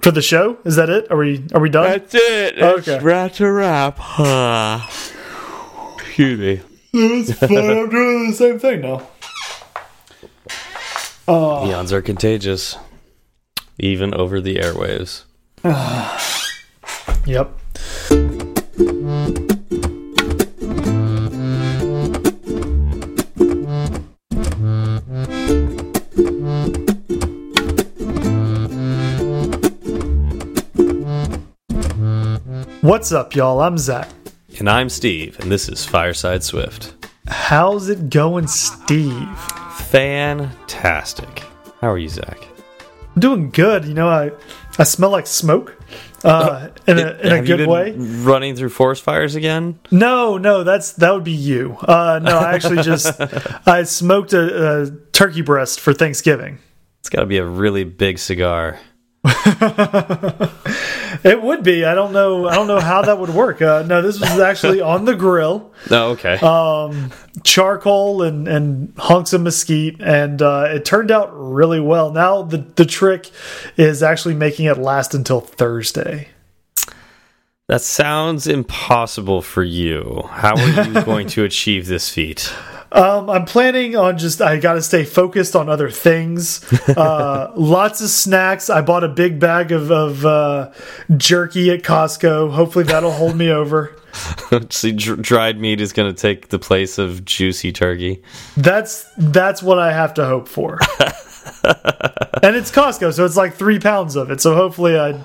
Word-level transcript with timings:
for 0.00 0.10
the 0.10 0.22
show. 0.22 0.58
Is 0.64 0.76
that 0.76 0.90
it? 0.90 1.10
Are 1.10 1.16
we 1.16 1.44
are 1.52 1.60
we 1.60 1.70
done? 1.70 1.90
That's 1.90 2.14
it. 2.14 2.58
Okay. 2.58 2.98
That's 2.98 3.40
a 3.40 3.50
wrap. 3.52 3.98
Excuse 6.00 6.38
me. 6.38 6.60
It's 6.92 7.32
fun. 7.38 7.50
I'm 7.56 7.88
doing 7.90 8.30
the 8.30 8.36
same 8.36 8.58
thing 8.58 8.80
now. 8.80 9.08
Uh. 11.28 11.66
Eons 11.68 11.92
are 11.92 12.00
contagious, 12.02 12.76
even 13.78 14.14
over 14.14 14.40
the 14.40 14.56
airwaves. 14.56 15.24
Yep. 17.26 17.50
What's 32.88 33.12
up, 33.12 33.34
y'all? 33.34 33.60
I'm 33.60 33.76
Zach. 33.76 34.08
And 34.58 34.66
I'm 34.66 34.88
Steve, 34.88 35.38
and 35.40 35.52
this 35.52 35.68
is 35.68 35.84
Fireside 35.84 36.42
Swift. 36.42 36.94
How's 37.26 37.90
it 37.90 38.08
going, 38.08 38.46
Steve? 38.46 39.38
Fantastic. 39.90 41.42
How 41.82 41.90
are 41.90 41.98
you, 41.98 42.08
Zach? 42.08 42.38
I'm 43.14 43.20
doing 43.20 43.50
good. 43.50 43.84
You 43.84 43.92
know, 43.92 44.08
I 44.08 44.30
I 44.78 44.84
smell 44.84 45.10
like 45.10 45.26
smoke. 45.26 45.76
Uh, 46.24 46.70
in 46.86 46.98
a 46.98 47.10
in 47.18 47.32
a 47.32 47.42
good 47.42 47.68
way. 47.68 47.92
Running 47.94 48.56
through 48.56 48.70
forest 48.70 49.02
fires 49.02 49.34
again? 49.34 49.78
No, 49.90 50.38
no, 50.38 50.64
that's 50.64 50.92
that 50.92 51.12
would 51.12 51.24
be 51.24 51.32
you. 51.32 51.76
Uh, 51.82 52.20
no, 52.22 52.38
I 52.38 52.54
actually 52.54 52.82
just 52.82 53.20
I 53.68 53.82
smoked 53.82 54.32
a, 54.32 54.84
a 54.84 54.90
turkey 55.12 55.42
breast 55.42 55.78
for 55.78 55.92
Thanksgiving. 55.92 56.56
It's 57.00 57.10
got 57.10 57.20
to 57.20 57.26
be 57.26 57.36
a 57.36 57.44
really 57.44 57.84
big 57.84 58.18
cigar. 58.18 58.78
It 61.24 61.42
would 61.42 61.62
be. 61.62 61.84
I 61.84 61.94
don't 61.94 62.12
know. 62.12 62.48
I 62.48 62.54
don't 62.54 62.66
know 62.66 62.80
how 62.80 63.02
that 63.02 63.18
would 63.18 63.30
work. 63.30 63.60
Uh, 63.62 63.82
no, 63.86 64.02
this 64.02 64.20
was 64.20 64.38
actually 64.38 64.80
on 64.94 65.04
the 65.04 65.14
grill, 65.14 65.72
Oh, 65.90 66.10
okay. 66.10 66.34
um, 66.38 67.10
charcoal 67.44 68.22
and 68.22 68.46
and 68.48 68.92
hunks 68.98 69.32
of 69.32 69.40
mesquite, 69.42 70.00
and 70.00 70.40
uh, 70.42 70.66
it 70.68 70.84
turned 70.84 71.10
out 71.10 71.30
really 71.32 71.80
well. 71.80 72.10
Now 72.12 72.42
the 72.42 72.58
the 72.58 72.84
trick 72.84 73.30
is 73.76 74.02
actually 74.02 74.34
making 74.34 74.66
it 74.66 74.78
last 74.78 75.14
until 75.14 75.40
Thursday. 75.40 76.28
that 77.68 77.82
sounds 77.82 78.46
impossible 78.46 79.42
for 79.42 79.62
you. 79.62 80.22
How 80.30 80.56
are 80.56 80.82
you 80.88 81.02
going 81.04 81.26
to 81.28 81.44
achieve 81.44 81.86
this 81.86 82.08
feat? 82.10 82.52
Um, 82.90 83.28
I'm 83.28 83.44
planning 83.44 83.96
on 83.96 84.16
just 84.18 84.40
I 84.40 84.58
got 84.58 84.74
to 84.74 84.82
stay 84.82 85.04
focused 85.04 85.54
on 85.54 85.68
other 85.68 85.90
things. 85.90 86.64
Uh, 86.98 87.52
lots 87.54 88.00
of 88.00 88.08
snacks. 88.08 88.70
I 88.70 88.80
bought 88.80 89.04
a 89.04 89.08
big 89.08 89.38
bag 89.38 89.72
of, 89.72 89.92
of 89.92 90.24
uh, 90.24 90.72
jerky 91.16 91.70
at 91.70 91.82
Costco. 91.82 92.50
Hopefully 92.50 92.84
that'll 92.84 93.12
hold 93.12 93.36
me 93.36 93.50
over. 93.50 93.94
See, 94.70 94.92
dr 94.92 95.16
dried 95.16 95.60
meat 95.60 95.80
is 95.80 95.92
going 95.92 96.12
to 96.12 96.18
take 96.18 96.48
the 96.48 96.58
place 96.58 96.98
of 96.98 97.24
juicy 97.24 97.72
turkey. 97.72 98.22
That's 98.56 99.04
that's 99.16 99.62
what 99.62 99.78
I 99.78 99.92
have 99.92 100.14
to 100.14 100.24
hope 100.24 100.48
for. 100.48 100.78
and 102.42 102.56
it's 102.56 102.70
Costco, 102.70 103.12
so 103.12 103.24
it's 103.24 103.36
like 103.36 103.54
three 103.54 103.78
pounds 103.78 104.16
of 104.16 104.30
it. 104.30 104.40
So 104.40 104.54
hopefully 104.54 104.98
I 104.98 105.22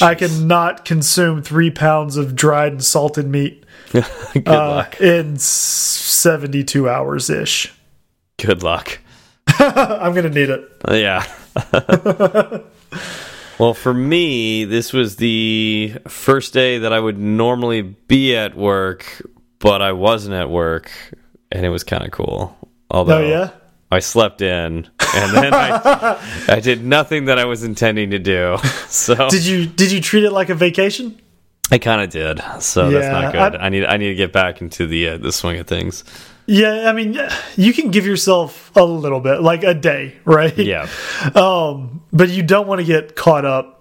I 0.00 0.14
can 0.14 0.46
not 0.46 0.84
consume 0.84 1.42
three 1.42 1.70
pounds 1.70 2.16
of 2.16 2.36
dried 2.36 2.72
and 2.72 2.84
salted 2.84 3.26
meat 3.26 3.64
Good 4.32 4.48
uh, 4.48 4.68
luck. 4.68 5.00
in 5.00 5.36
72 5.38 6.88
hours 6.88 7.30
ish. 7.30 7.72
Good 8.38 8.62
luck. 8.62 8.98
I'm 9.58 10.14
gonna 10.14 10.30
need 10.30 10.50
it. 10.50 10.70
Uh, 10.86 10.94
Yeah. 10.94 11.24
well, 13.58 13.72
for 13.74 13.94
me, 13.94 14.64
this 14.64 14.92
was 14.92 15.16
the 15.16 15.94
first 16.06 16.52
day 16.52 16.78
that 16.78 16.92
I 16.92 17.00
would 17.00 17.18
normally 17.18 17.82
be 17.82 18.36
at 18.36 18.54
work, 18.54 19.22
but 19.58 19.80
I 19.80 19.92
wasn't 19.92 20.34
at 20.34 20.50
work, 20.50 20.90
and 21.50 21.64
it 21.64 21.70
was 21.70 21.82
kind 21.84 22.04
of 22.04 22.10
cool. 22.10 22.56
Although 22.90 23.18
Oh 23.18 23.28
yeah. 23.28 23.50
I 23.90 24.00
slept 24.00 24.42
in, 24.42 24.88
and 25.14 25.34
then 25.34 25.54
I, 25.54 26.18
I 26.48 26.60
did 26.60 26.84
nothing 26.84 27.26
that 27.26 27.38
I 27.38 27.44
was 27.44 27.62
intending 27.62 28.10
to 28.10 28.18
do. 28.18 28.58
So 28.88 29.28
Did 29.28 29.44
you 29.44 29.66
did 29.66 29.92
you 29.92 30.00
treat 30.00 30.24
it 30.24 30.32
like 30.32 30.48
a 30.48 30.54
vacation? 30.54 31.20
I 31.70 31.78
kind 31.78 32.00
of 32.00 32.10
did. 32.10 32.40
So 32.60 32.90
that's 32.90 33.06
not 33.08 33.32
good. 33.32 33.60
I- 33.60 33.66
I, 33.66 33.68
need 33.68 33.84
I 33.84 33.96
need 33.96 34.08
to 34.08 34.14
get 34.14 34.32
back 34.32 34.60
into 34.60 34.86
the 34.86 35.08
uh, 35.10 35.18
the 35.18 35.32
swing 35.32 35.58
of 35.58 35.66
things. 35.66 36.04
Yeah, 36.48 36.88
I 36.88 36.92
mean, 36.92 37.18
you 37.56 37.72
can 37.72 37.90
give 37.90 38.06
yourself 38.06 38.70
a 38.76 38.84
little 38.84 39.18
bit, 39.18 39.42
like 39.42 39.64
a 39.64 39.74
day, 39.74 40.14
right? 40.24 40.56
Yeah. 40.56 40.86
Um, 41.34 42.02
but 42.12 42.28
you 42.28 42.42
don't 42.44 42.68
want 42.68 42.80
to 42.80 42.84
get 42.86 43.16
caught 43.16 43.44
up 43.44 43.72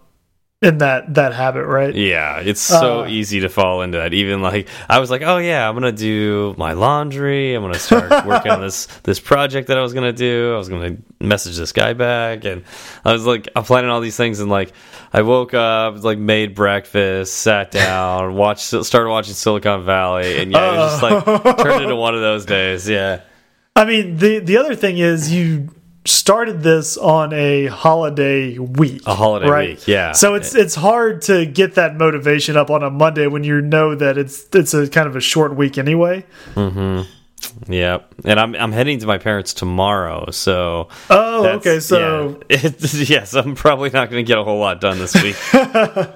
in 0.64 0.80
that 0.80 1.14
that 1.14 1.34
habit, 1.34 1.66
right? 1.68 1.94
Yeah, 1.94 2.40
it's 2.40 2.62
so 2.62 3.04
Uh, 3.04 3.08
easy 3.08 3.42
to 3.42 3.50
fall 3.50 3.84
into 3.84 4.00
that. 4.00 4.14
Even 4.16 4.42
like 4.42 4.68
I 4.90 4.98
was 4.98 5.12
like, 5.12 5.22
oh 5.22 5.38
yeah, 5.38 5.70
I'm 5.70 5.76
gonna 5.76 5.92
do 5.92 6.56
my 6.58 6.74
laundry. 6.74 7.54
I'm 7.54 7.62
gonna 7.62 7.78
start 7.78 8.10
working 8.26 8.52
on 8.52 8.62
this 8.62 8.88
this 9.04 9.20
project 9.20 9.68
that 9.68 9.78
I 9.78 9.82
was 9.82 9.94
gonna 9.94 10.14
do. 10.14 10.56
I 10.56 10.58
was 10.58 10.70
gonna 10.70 10.98
message 11.20 11.58
this 11.58 11.72
guy 11.72 11.94
back, 11.94 12.46
and 12.46 12.64
I 13.04 13.14
was 13.14 13.28
like, 13.28 13.48
I'm 13.56 13.64
planning 13.64 13.92
all 13.92 14.02
these 14.02 14.18
things, 14.18 14.40
and 14.40 14.50
like 14.50 14.72
I 15.16 15.22
woke 15.22 15.54
up, 15.54 16.04
like 16.04 16.18
made 16.18 16.56
breakfast, 16.56 17.38
sat 17.38 17.72
down, 17.72 18.36
watched, 18.36 18.64
started 18.64 19.10
watching 19.10 19.34
Silicon 19.34 19.86
Valley, 19.86 20.40
and 20.40 20.52
yeah, 20.52 20.74
it 20.74 20.78
was 20.78 20.92
just 20.92 21.04
like 21.04 21.24
oh. 21.26 21.64
turned 21.64 21.84
into 21.84 21.96
one 21.96 22.16
of 22.16 22.20
those 22.20 22.46
days. 22.46 22.90
Yeah, 22.90 23.22
I 23.78 23.86
mean, 23.86 24.18
the 24.18 24.40
the 24.40 24.58
other 24.58 24.76
thing 24.76 24.98
is 24.98 25.34
you 25.34 25.70
started 26.04 26.64
this 26.64 26.98
on 26.98 27.32
a 27.32 27.68
holiday 27.68 28.58
week, 28.58 29.04
a 29.06 29.16
holiday 29.16 29.48
right? 29.48 29.70
week. 29.70 29.88
Yeah, 29.88 30.12
So 30.12 30.34
it's 30.36 30.54
it's 30.54 30.76
hard 30.76 31.22
to 31.24 31.46
get 31.46 31.76
that 31.76 31.96
motivation 31.96 32.58
up 32.58 32.70
on 32.70 32.84
a 32.84 32.90
Monday 32.90 33.28
when 33.28 33.46
you 33.46 33.62
know 33.62 33.96
that 33.96 34.18
it's 34.18 34.46
it's 34.52 34.74
a 34.74 34.90
kind 34.90 35.08
of 35.08 35.16
a 35.16 35.22
short 35.22 35.56
week 35.56 35.78
anyway. 35.78 36.26
Mm-hmm. 36.56 37.10
Yeah, 37.68 38.00
and 38.24 38.40
I'm 38.40 38.56
I'm 38.56 38.72
heading 38.72 39.00
to 39.00 39.08
my 39.08 39.18
parents 39.18 39.54
tomorrow, 39.54 40.30
so. 40.32 40.90
Oh, 41.10 41.48
okay. 41.58 41.80
So 41.80 42.42
yeah. 42.50 42.70
Yes, 42.94 43.34
I'm 43.34 43.56
probably 43.56 43.90
not 43.90 44.10
going 44.10 44.24
to 44.24 44.28
get 44.28 44.38
a 44.38 44.44
whole 44.44 44.60
lot 44.60 44.82
done 44.82 44.98
this 45.00 45.14
week. 45.22 45.36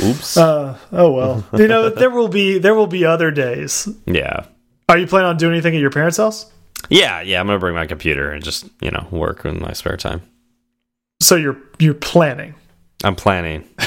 Oops. 0.00 0.36
Uh, 0.36 0.78
oh 0.92 1.12
well. 1.12 1.44
you 1.54 1.66
know, 1.68 1.90
there 1.90 2.10
will 2.10 2.28
be 2.28 2.58
there 2.58 2.74
will 2.74 2.86
be 2.86 3.04
other 3.04 3.30
days. 3.30 3.88
yeah, 4.06 4.46
Are 4.88 4.96
you 4.96 5.06
planning 5.06 5.28
on 5.28 5.36
doing 5.36 5.52
anything 5.54 5.74
at 5.74 5.80
your 5.80 5.90
parents' 5.90 6.16
house? 6.16 6.50
yeah, 6.88 7.20
yeah. 7.20 7.40
I'm 7.40 7.46
going 7.46 7.56
to 7.56 7.60
bring 7.60 7.74
my 7.74 7.86
computer 7.86 8.30
and 8.30 8.42
just 8.42 8.68
you 8.80 8.90
know 8.90 9.06
work 9.10 9.44
in 9.44 9.60
my 9.60 9.72
spare 9.72 9.96
time. 9.96 10.22
So 11.20 11.34
you're 11.36 11.56
you're 11.78 11.94
planning. 11.94 12.54
I'm 13.04 13.16
planning. 13.16 13.68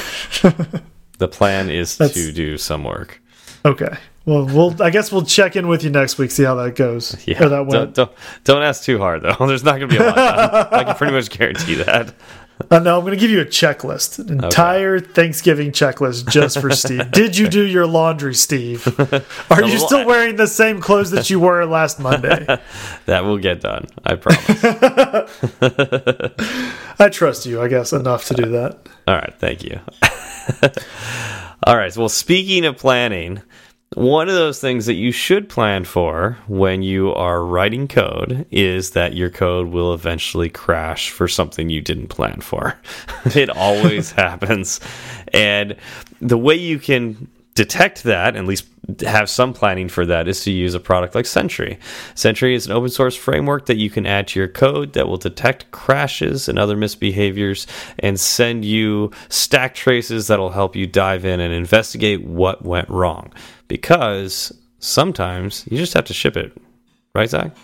the 1.17 1.27
plan 1.27 1.69
is 1.69 1.97
That's- 1.97 2.15
to 2.15 2.31
do 2.31 2.57
some 2.57 2.83
work. 2.83 3.21
Okay. 3.65 3.95
Well, 4.25 4.45
we'll. 4.45 4.81
I 4.81 4.91
guess 4.91 5.11
we'll 5.11 5.25
check 5.25 5.55
in 5.55 5.67
with 5.67 5.83
you 5.83 5.89
next 5.89 6.17
week, 6.17 6.29
see 6.31 6.43
how 6.43 6.55
that 6.55 6.75
goes. 6.75 7.15
Yeah, 7.27 7.47
that 7.47 7.69
don't, 7.69 7.93
don't 7.93 8.11
don't 8.43 8.63
ask 8.63 8.83
too 8.83 8.97
hard 8.97 9.21
though. 9.21 9.35
There's 9.47 9.63
not 9.63 9.79
going 9.79 9.89
to 9.89 9.97
be 9.97 9.97
a 9.97 10.05
lot. 10.05 10.17
I 10.73 10.83
can 10.83 10.95
pretty 10.95 11.13
much 11.13 11.29
guarantee 11.29 11.75
that. 11.75 12.13
Uh, 12.69 12.77
no, 12.77 12.97
I'm 12.97 13.01
going 13.01 13.13
to 13.13 13.19
give 13.19 13.31
you 13.31 13.41
a 13.41 13.45
checklist, 13.45 14.19
an 14.19 14.43
entire 14.43 14.99
Thanksgiving 14.99 15.71
checklist 15.71 16.29
just 16.29 16.59
for 16.59 16.69
Steve. 16.69 17.09
Did 17.09 17.35
you 17.35 17.47
do 17.47 17.65
your 17.65 17.87
laundry, 17.87 18.35
Steve? 18.35 18.87
Are 19.49 19.63
you 19.63 19.79
still 19.79 20.05
wearing 20.05 20.35
the 20.35 20.45
same 20.45 20.79
clothes 20.79 21.09
that 21.09 21.27
you 21.31 21.39
wore 21.39 21.65
last 21.65 21.99
Monday? 21.99 22.45
That 23.07 23.23
will 23.23 23.39
get 23.39 23.61
done. 23.61 23.87
I 24.05 24.15
promise. 24.15 24.63
I 26.99 27.09
trust 27.09 27.47
you, 27.47 27.63
I 27.63 27.67
guess, 27.67 27.93
enough 27.93 28.25
to 28.25 28.35
do 28.35 28.49
that. 28.49 28.77
All 29.07 29.15
right, 29.15 29.33
thank 29.39 29.63
you. 29.63 29.79
All 31.63 31.75
right, 31.75 31.95
well, 31.97 32.09
speaking 32.09 32.65
of 32.65 32.77
planning, 32.77 33.41
one 33.95 34.29
of 34.29 34.35
those 34.35 34.61
things 34.61 34.85
that 34.85 34.93
you 34.93 35.11
should 35.11 35.49
plan 35.49 35.83
for 35.83 36.37
when 36.47 36.81
you 36.81 37.13
are 37.13 37.43
writing 37.43 37.89
code 37.89 38.45
is 38.49 38.91
that 38.91 39.15
your 39.15 39.29
code 39.29 39.67
will 39.67 39.93
eventually 39.93 40.49
crash 40.49 41.09
for 41.09 41.27
something 41.27 41.69
you 41.69 41.81
didn't 41.81 42.07
plan 42.07 42.39
for. 42.39 42.79
it 43.25 43.49
always 43.49 44.11
happens. 44.13 44.79
And 45.33 45.75
the 46.21 46.37
way 46.37 46.55
you 46.55 46.79
can 46.79 47.27
detect 47.55 48.03
that, 48.03 48.35
at 48.35 48.45
least 48.45 48.65
have 49.01 49.29
some 49.29 49.53
planning 49.53 49.87
for 49.87 50.05
that, 50.05 50.27
is 50.27 50.43
to 50.43 50.51
use 50.51 50.73
a 50.73 50.79
product 50.79 51.15
like 51.15 51.25
Sentry. 51.25 51.77
Sentry 52.15 52.55
is 52.55 52.65
an 52.65 52.71
open 52.71 52.89
source 52.89 53.15
framework 53.15 53.65
that 53.67 53.77
you 53.77 53.89
can 53.89 54.05
add 54.05 54.27
to 54.29 54.39
your 54.39 54.47
code 54.47 54.93
that 54.93 55.07
will 55.07 55.17
detect 55.17 55.71
crashes 55.71 56.49
and 56.49 56.57
other 56.57 56.75
misbehaviors 56.75 57.67
and 57.99 58.19
send 58.19 58.65
you 58.65 59.11
stack 59.29 59.75
traces 59.75 60.27
that'll 60.27 60.49
help 60.51 60.75
you 60.75 60.87
dive 60.87 61.25
in 61.25 61.39
and 61.39 61.53
investigate 61.53 62.23
what 62.23 62.65
went 62.65 62.89
wrong. 62.89 63.31
Because 63.67 64.51
sometimes 64.79 65.65
you 65.69 65.77
just 65.77 65.93
have 65.93 66.05
to 66.05 66.13
ship 66.13 66.35
it. 66.35 66.55
Right, 67.13 67.29
Zach? 67.29 67.55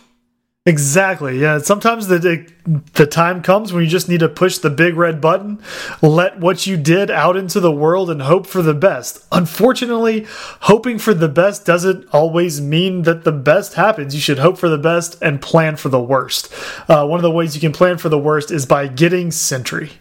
Exactly. 0.67 1.39
Yeah. 1.39 1.59
Sometimes 1.59 2.07
the, 2.07 2.45
the 2.93 3.07
time 3.07 3.41
comes 3.41 3.71
when 3.71 3.85
you 3.85 3.89
just 3.89 4.09
need 4.09 4.19
to 4.19 4.27
push 4.27 4.57
the 4.57 4.69
big 4.69 4.97
red 4.97 5.21
button, 5.21 5.63
let 6.01 6.41
what 6.41 6.67
you 6.67 6.75
did 6.75 7.09
out 7.09 7.37
into 7.37 7.61
the 7.61 7.71
world, 7.71 8.09
and 8.09 8.21
hope 8.21 8.45
for 8.45 8.61
the 8.61 8.73
best. 8.73 9.25
Unfortunately, 9.31 10.27
hoping 10.27 10.99
for 10.99 11.13
the 11.13 11.29
best 11.29 11.65
doesn't 11.65 12.05
always 12.13 12.59
mean 12.59 13.03
that 13.03 13.23
the 13.23 13.31
best 13.31 13.75
happens. 13.75 14.13
You 14.13 14.19
should 14.19 14.39
hope 14.39 14.57
for 14.57 14.67
the 14.67 14.77
best 14.77 15.17
and 15.21 15.41
plan 15.41 15.77
for 15.77 15.87
the 15.87 16.01
worst. 16.01 16.51
Uh, 16.89 17.07
one 17.07 17.17
of 17.17 17.23
the 17.23 17.31
ways 17.31 17.55
you 17.55 17.61
can 17.61 17.71
plan 17.71 17.97
for 17.97 18.09
the 18.09 18.19
worst 18.19 18.51
is 18.51 18.65
by 18.65 18.87
getting 18.87 19.31
Sentry. 19.31 19.91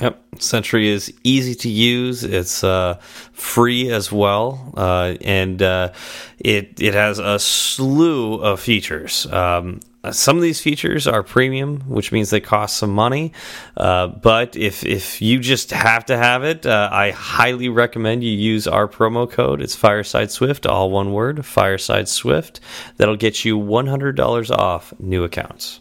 Yep, 0.00 0.20
Sentry 0.38 0.88
is 0.88 1.12
easy 1.22 1.54
to 1.54 1.68
use. 1.68 2.24
It's 2.24 2.64
uh, 2.64 2.98
free 3.32 3.90
as 3.90 4.10
well, 4.10 4.72
uh, 4.76 5.16
and 5.20 5.62
uh, 5.62 5.92
it 6.38 6.80
it 6.80 6.94
has 6.94 7.18
a 7.18 7.38
slew 7.38 8.36
of 8.36 8.58
features. 8.58 9.26
Um, 9.26 9.80
some 10.10 10.36
of 10.36 10.42
these 10.42 10.60
features 10.60 11.06
are 11.06 11.22
premium, 11.22 11.80
which 11.88 12.10
means 12.10 12.30
they 12.30 12.40
cost 12.40 12.76
some 12.76 12.92
money. 12.92 13.32
Uh, 13.76 14.08
but 14.08 14.56
if 14.56 14.84
if 14.84 15.22
you 15.22 15.38
just 15.38 15.70
have 15.70 16.04
to 16.06 16.16
have 16.16 16.42
it, 16.42 16.66
uh, 16.66 16.88
I 16.90 17.12
highly 17.12 17.68
recommend 17.68 18.24
you 18.24 18.32
use 18.32 18.66
our 18.66 18.88
promo 18.88 19.30
code. 19.30 19.62
It's 19.62 19.76
Fireside 19.76 20.30
Swift, 20.30 20.66
all 20.66 20.90
one 20.90 21.12
word, 21.12 21.46
Fireside 21.46 22.08
Swift. 22.08 22.60
That'll 22.96 23.16
get 23.16 23.44
you 23.44 23.56
one 23.56 23.86
hundred 23.86 24.16
dollars 24.16 24.50
off 24.50 24.92
new 24.98 25.22
accounts. 25.22 25.80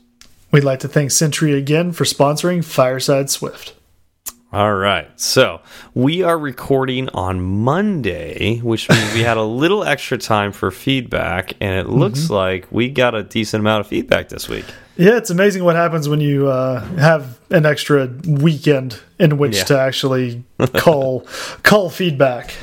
We'd 0.52 0.64
like 0.64 0.82
to 0.82 0.88
thank 0.88 1.12
Sentry 1.12 1.54
again 1.54 1.92
for 1.92 2.04
sponsoring 2.04 2.64
Fireside 2.64 3.30
Swift. 3.30 3.74
All 4.54 4.74
right. 4.74 5.08
So 5.18 5.62
we 5.94 6.24
are 6.24 6.38
recording 6.38 7.08
on 7.10 7.42
Monday, 7.42 8.60
which 8.60 8.90
means 8.90 9.14
we 9.14 9.22
had 9.22 9.38
a 9.38 9.44
little 9.62 9.86
extra 9.86 10.18
time 10.18 10.52
for 10.52 10.72
feedback, 10.72 11.54
and 11.62 11.80
it 11.80 11.90
looks 11.90 12.24
mm 12.24 12.28
-hmm. 12.28 12.46
like 12.46 12.68
we 12.70 12.90
got 12.90 13.16
a 13.16 13.24
decent 13.24 13.62
amount 13.62 13.80
of 13.80 13.88
feedback 13.88 14.28
this 14.28 14.50
week. 14.50 14.66
Yeah, 14.98 15.18
it's 15.18 15.32
amazing 15.32 15.64
what 15.64 15.76
happens 15.76 16.08
when 16.08 16.20
you 16.20 16.48
uh, 16.48 16.82
have 16.98 17.24
an 17.50 17.66
extra 17.66 18.10
weekend 18.28 19.00
in 19.18 19.38
which 19.38 19.56
yeah. 19.56 19.66
to 19.68 19.80
actually 19.80 20.44
call 20.74 21.26
call 21.70 21.90
feedback. 21.90 22.54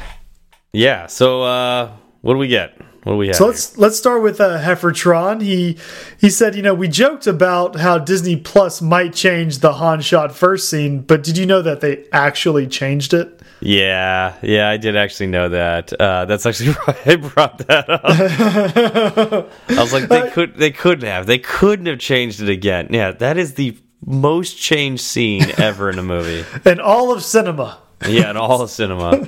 Yeah. 0.72 1.08
So 1.08 1.42
uh, 1.42 1.88
what 2.20 2.34
do 2.34 2.38
we 2.38 2.48
get? 2.48 2.87
What 3.08 3.14
do 3.14 3.18
we 3.20 3.26
have? 3.28 3.36
So 3.36 3.46
let's 3.46 3.74
here? 3.74 3.80
let's 3.80 3.96
start 3.96 4.22
with 4.22 4.38
uh, 4.38 4.60
Heffertron. 4.60 5.40
He 5.40 5.78
he 6.20 6.28
said, 6.28 6.54
you 6.54 6.60
know, 6.60 6.74
we 6.74 6.88
joked 6.88 7.26
about 7.26 7.76
how 7.76 7.96
Disney 7.96 8.36
Plus 8.36 8.82
might 8.82 9.14
change 9.14 9.60
the 9.60 9.72
Han 9.72 10.02
shot 10.02 10.34
first 10.34 10.68
scene, 10.68 11.00
but 11.00 11.22
did 11.22 11.38
you 11.38 11.46
know 11.46 11.62
that 11.62 11.80
they 11.80 12.04
actually 12.12 12.66
changed 12.66 13.14
it? 13.14 13.40
Yeah, 13.60 14.36
yeah, 14.42 14.68
I 14.68 14.76
did 14.76 14.94
actually 14.94 15.28
know 15.28 15.48
that. 15.48 15.90
Uh, 15.94 16.26
that's 16.26 16.44
actually 16.44 16.72
why 16.84 16.98
I 17.06 17.16
brought 17.16 17.56
that 17.66 17.88
up. 17.88 19.50
I 19.70 19.80
was 19.80 19.92
like, 19.94 20.08
they 20.10 20.28
could, 20.32 20.56
they 20.56 20.70
couldn't 20.70 21.08
have, 21.08 21.26
they 21.26 21.38
couldn't 21.38 21.86
have 21.86 21.98
changed 21.98 22.42
it 22.42 22.50
again. 22.50 22.88
Yeah, 22.90 23.12
that 23.12 23.38
is 23.38 23.54
the 23.54 23.76
most 24.04 24.58
changed 24.58 25.02
scene 25.02 25.46
ever 25.56 25.88
in 25.88 25.98
a 25.98 26.02
movie 26.02 26.44
in 26.70 26.78
all 26.78 27.10
of 27.10 27.24
cinema. 27.24 27.78
Yeah, 28.08 28.28
and 28.28 28.38
all 28.38 28.66
cinema. 28.68 29.10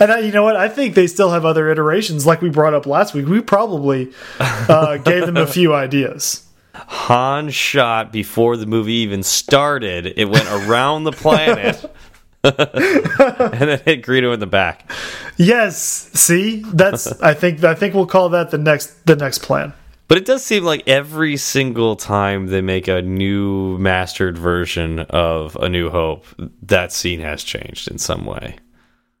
and 0.00 0.12
I, 0.12 0.20
you 0.20 0.30
know 0.30 0.44
what? 0.44 0.56
I 0.56 0.68
think 0.68 0.94
they 0.94 1.08
still 1.08 1.30
have 1.30 1.44
other 1.44 1.68
iterations, 1.68 2.24
like 2.24 2.40
we 2.40 2.48
brought 2.48 2.74
up 2.74 2.86
last 2.86 3.12
week. 3.12 3.26
We 3.26 3.40
probably 3.40 4.12
uh, 4.38 4.96
gave 5.04 5.26
them 5.26 5.36
a 5.36 5.48
few 5.48 5.74
ideas. 5.74 6.46
Han 6.74 7.50
shot 7.50 8.12
before 8.12 8.56
the 8.56 8.66
movie 8.66 8.94
even 8.94 9.24
started. 9.24 10.06
It 10.16 10.26
went 10.26 10.46
around 10.48 11.04
the 11.04 11.12
planet. 11.12 11.84
and 12.44 12.54
then 12.54 13.80
hit 13.84 14.02
Greedo 14.02 14.32
in 14.32 14.40
the 14.40 14.46
back. 14.46 14.90
Yes, 15.36 15.80
see, 16.14 16.62
that's. 16.72 17.20
I 17.20 17.34
think. 17.34 17.62
I 17.64 17.74
think 17.74 17.94
we'll 17.94 18.06
call 18.06 18.28
that 18.30 18.50
the 18.50 18.58
next. 18.58 19.06
The 19.06 19.16
next 19.16 19.38
plan. 19.38 19.74
But 20.12 20.18
it 20.18 20.26
does 20.26 20.44
seem 20.44 20.62
like 20.62 20.86
every 20.86 21.38
single 21.38 21.96
time 21.96 22.48
they 22.48 22.60
make 22.60 22.86
a 22.86 23.00
new 23.00 23.78
mastered 23.78 24.36
version 24.36 24.98
of 24.98 25.56
A 25.56 25.70
New 25.70 25.88
Hope, 25.88 26.26
that 26.60 26.92
scene 26.92 27.20
has 27.20 27.42
changed 27.42 27.90
in 27.90 27.96
some 27.96 28.26
way. 28.26 28.56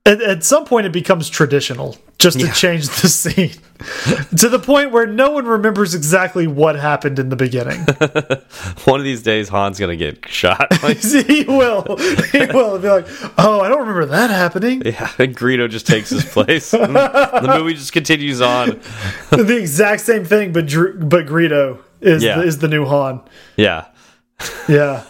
At, 0.04 0.20
at 0.20 0.42
some 0.42 0.64
point, 0.64 0.84
it 0.84 0.92
becomes 0.92 1.30
traditional 1.30 1.96
just 2.18 2.40
to 2.40 2.46
yeah. 2.46 2.52
change 2.52 2.88
the 2.88 3.08
scene 3.08 3.50
to 4.36 4.48
the 4.48 4.58
point 4.58 4.90
where 4.90 5.06
no 5.06 5.30
one 5.30 5.46
remembers 5.46 5.94
exactly 5.94 6.48
what 6.48 6.74
happened 6.74 7.20
in 7.20 7.28
the 7.28 7.36
beginning. 7.36 7.80
One 8.84 8.98
of 8.98 9.04
these 9.04 9.22
days, 9.22 9.48
Han's 9.48 9.78
gonna 9.78 9.94
get 9.94 10.26
shot. 10.28 10.72
he 10.82 11.44
will. 11.44 11.96
He 12.32 12.46
will 12.46 12.80
be 12.80 12.88
like, 12.88 13.06
"Oh, 13.38 13.60
I 13.60 13.68
don't 13.68 13.78
remember 13.78 14.06
that 14.06 14.30
happening." 14.30 14.82
Yeah, 14.84 15.08
and 15.18 15.36
Greedo 15.36 15.70
just 15.70 15.86
takes 15.86 16.10
his 16.10 16.24
place. 16.24 16.72
Mm. 16.72 17.42
the 17.42 17.58
movie 17.58 17.74
just 17.74 17.92
continues 17.92 18.40
on. 18.40 18.80
the 19.30 19.56
exact 19.56 20.00
same 20.02 20.24
thing, 20.24 20.52
but 20.52 20.64
but 20.64 21.26
Greedo 21.26 21.80
is 22.00 22.24
yeah. 22.24 22.38
the, 22.38 22.42
is 22.42 22.58
the 22.58 22.68
new 22.68 22.86
Han. 22.86 23.20
Yeah. 23.56 23.86
Yeah, 24.68 25.04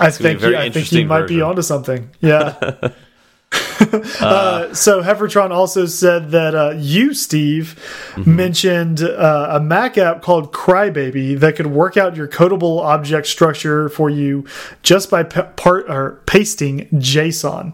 I 0.00 0.10
think 0.10 0.40
he, 0.40 0.56
I 0.56 0.70
think 0.70 0.86
he 0.86 1.04
might 1.04 1.20
version. 1.20 1.36
be 1.36 1.42
onto 1.42 1.62
something. 1.62 2.10
Yeah. 2.20 2.90
Uh, 4.20 4.72
so 4.74 5.02
Heffertron 5.02 5.50
also 5.50 5.86
said 5.86 6.30
that 6.30 6.54
uh, 6.54 6.74
you, 6.76 7.14
Steve, 7.14 7.74
mm 8.14 8.22
-hmm. 8.22 8.34
mentioned 8.34 9.02
uh, 9.02 9.48
a 9.50 9.60
Mac 9.60 9.98
app 9.98 10.22
called 10.22 10.52
Crybaby 10.52 11.38
that 11.40 11.56
could 11.56 11.66
work 11.66 11.96
out 11.96 12.16
your 12.16 12.28
codable 12.28 12.80
object 12.80 13.26
structure 13.26 13.88
for 13.88 14.10
you 14.10 14.44
just 14.82 15.10
by 15.10 15.22
part 15.22 15.88
or 15.88 16.18
pasting 16.26 16.88
JSON. 16.92 17.72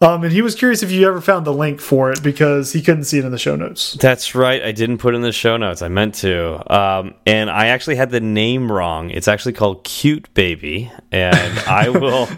Um, 0.00 0.22
and 0.22 0.32
he 0.32 0.42
was 0.42 0.54
curious 0.54 0.84
if 0.84 0.92
you 0.92 1.08
ever 1.08 1.20
found 1.20 1.44
the 1.44 1.52
link 1.52 1.80
for 1.80 2.12
it 2.12 2.22
because 2.22 2.72
he 2.72 2.82
couldn't 2.82 3.04
see 3.04 3.18
it 3.18 3.24
in 3.24 3.32
the 3.32 3.38
show 3.38 3.56
notes. 3.56 3.94
That's 3.94 4.32
right. 4.32 4.62
I 4.62 4.70
didn't 4.70 4.98
put 4.98 5.16
in 5.16 5.22
the 5.22 5.32
show 5.32 5.56
notes. 5.56 5.82
I 5.82 5.88
meant 5.88 6.14
to. 6.16 6.72
Um, 6.72 7.14
and 7.26 7.50
I 7.50 7.66
actually 7.68 7.96
had 7.96 8.10
the 8.10 8.20
name 8.20 8.70
wrong. 8.70 9.10
It's 9.10 9.26
actually 9.26 9.54
called 9.54 9.82
Cute 9.82 10.32
Baby. 10.34 10.92
And 11.10 11.58
I 11.66 11.88
will 11.88 12.28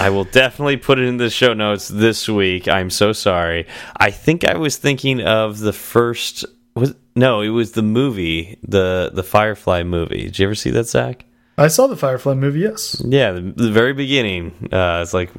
I 0.00 0.10
will 0.10 0.24
definitely 0.24 0.76
put 0.76 0.98
it 0.98 1.06
in 1.06 1.16
the 1.16 1.30
show 1.30 1.54
notes 1.54 1.88
this 1.88 2.28
week. 2.28 2.68
I'm 2.68 2.90
so 2.90 3.14
sorry. 3.14 3.66
I 3.96 4.10
think 4.10 4.44
I 4.44 4.58
was 4.58 4.76
thinking 4.76 5.22
of 5.22 5.60
the 5.60 5.72
first 5.72 6.44
was 6.74 6.94
no, 7.16 7.40
it 7.40 7.50
was 7.50 7.72
the 7.72 7.82
movie, 7.82 8.58
the 8.62 9.10
the 9.14 9.22
Firefly 9.22 9.82
movie. 9.82 10.24
Did 10.24 10.38
you 10.38 10.46
ever 10.46 10.54
see 10.54 10.70
that, 10.70 10.88
Zach? 10.88 11.24
I 11.58 11.68
saw 11.68 11.86
the 11.86 11.96
Firefly 11.96 12.34
movie. 12.34 12.60
Yes. 12.60 13.02
Yeah, 13.04 13.32
the, 13.32 13.40
the 13.40 13.70
very 13.70 13.92
beginning. 13.92 14.68
Uh, 14.72 15.00
it's 15.02 15.12
like 15.12 15.30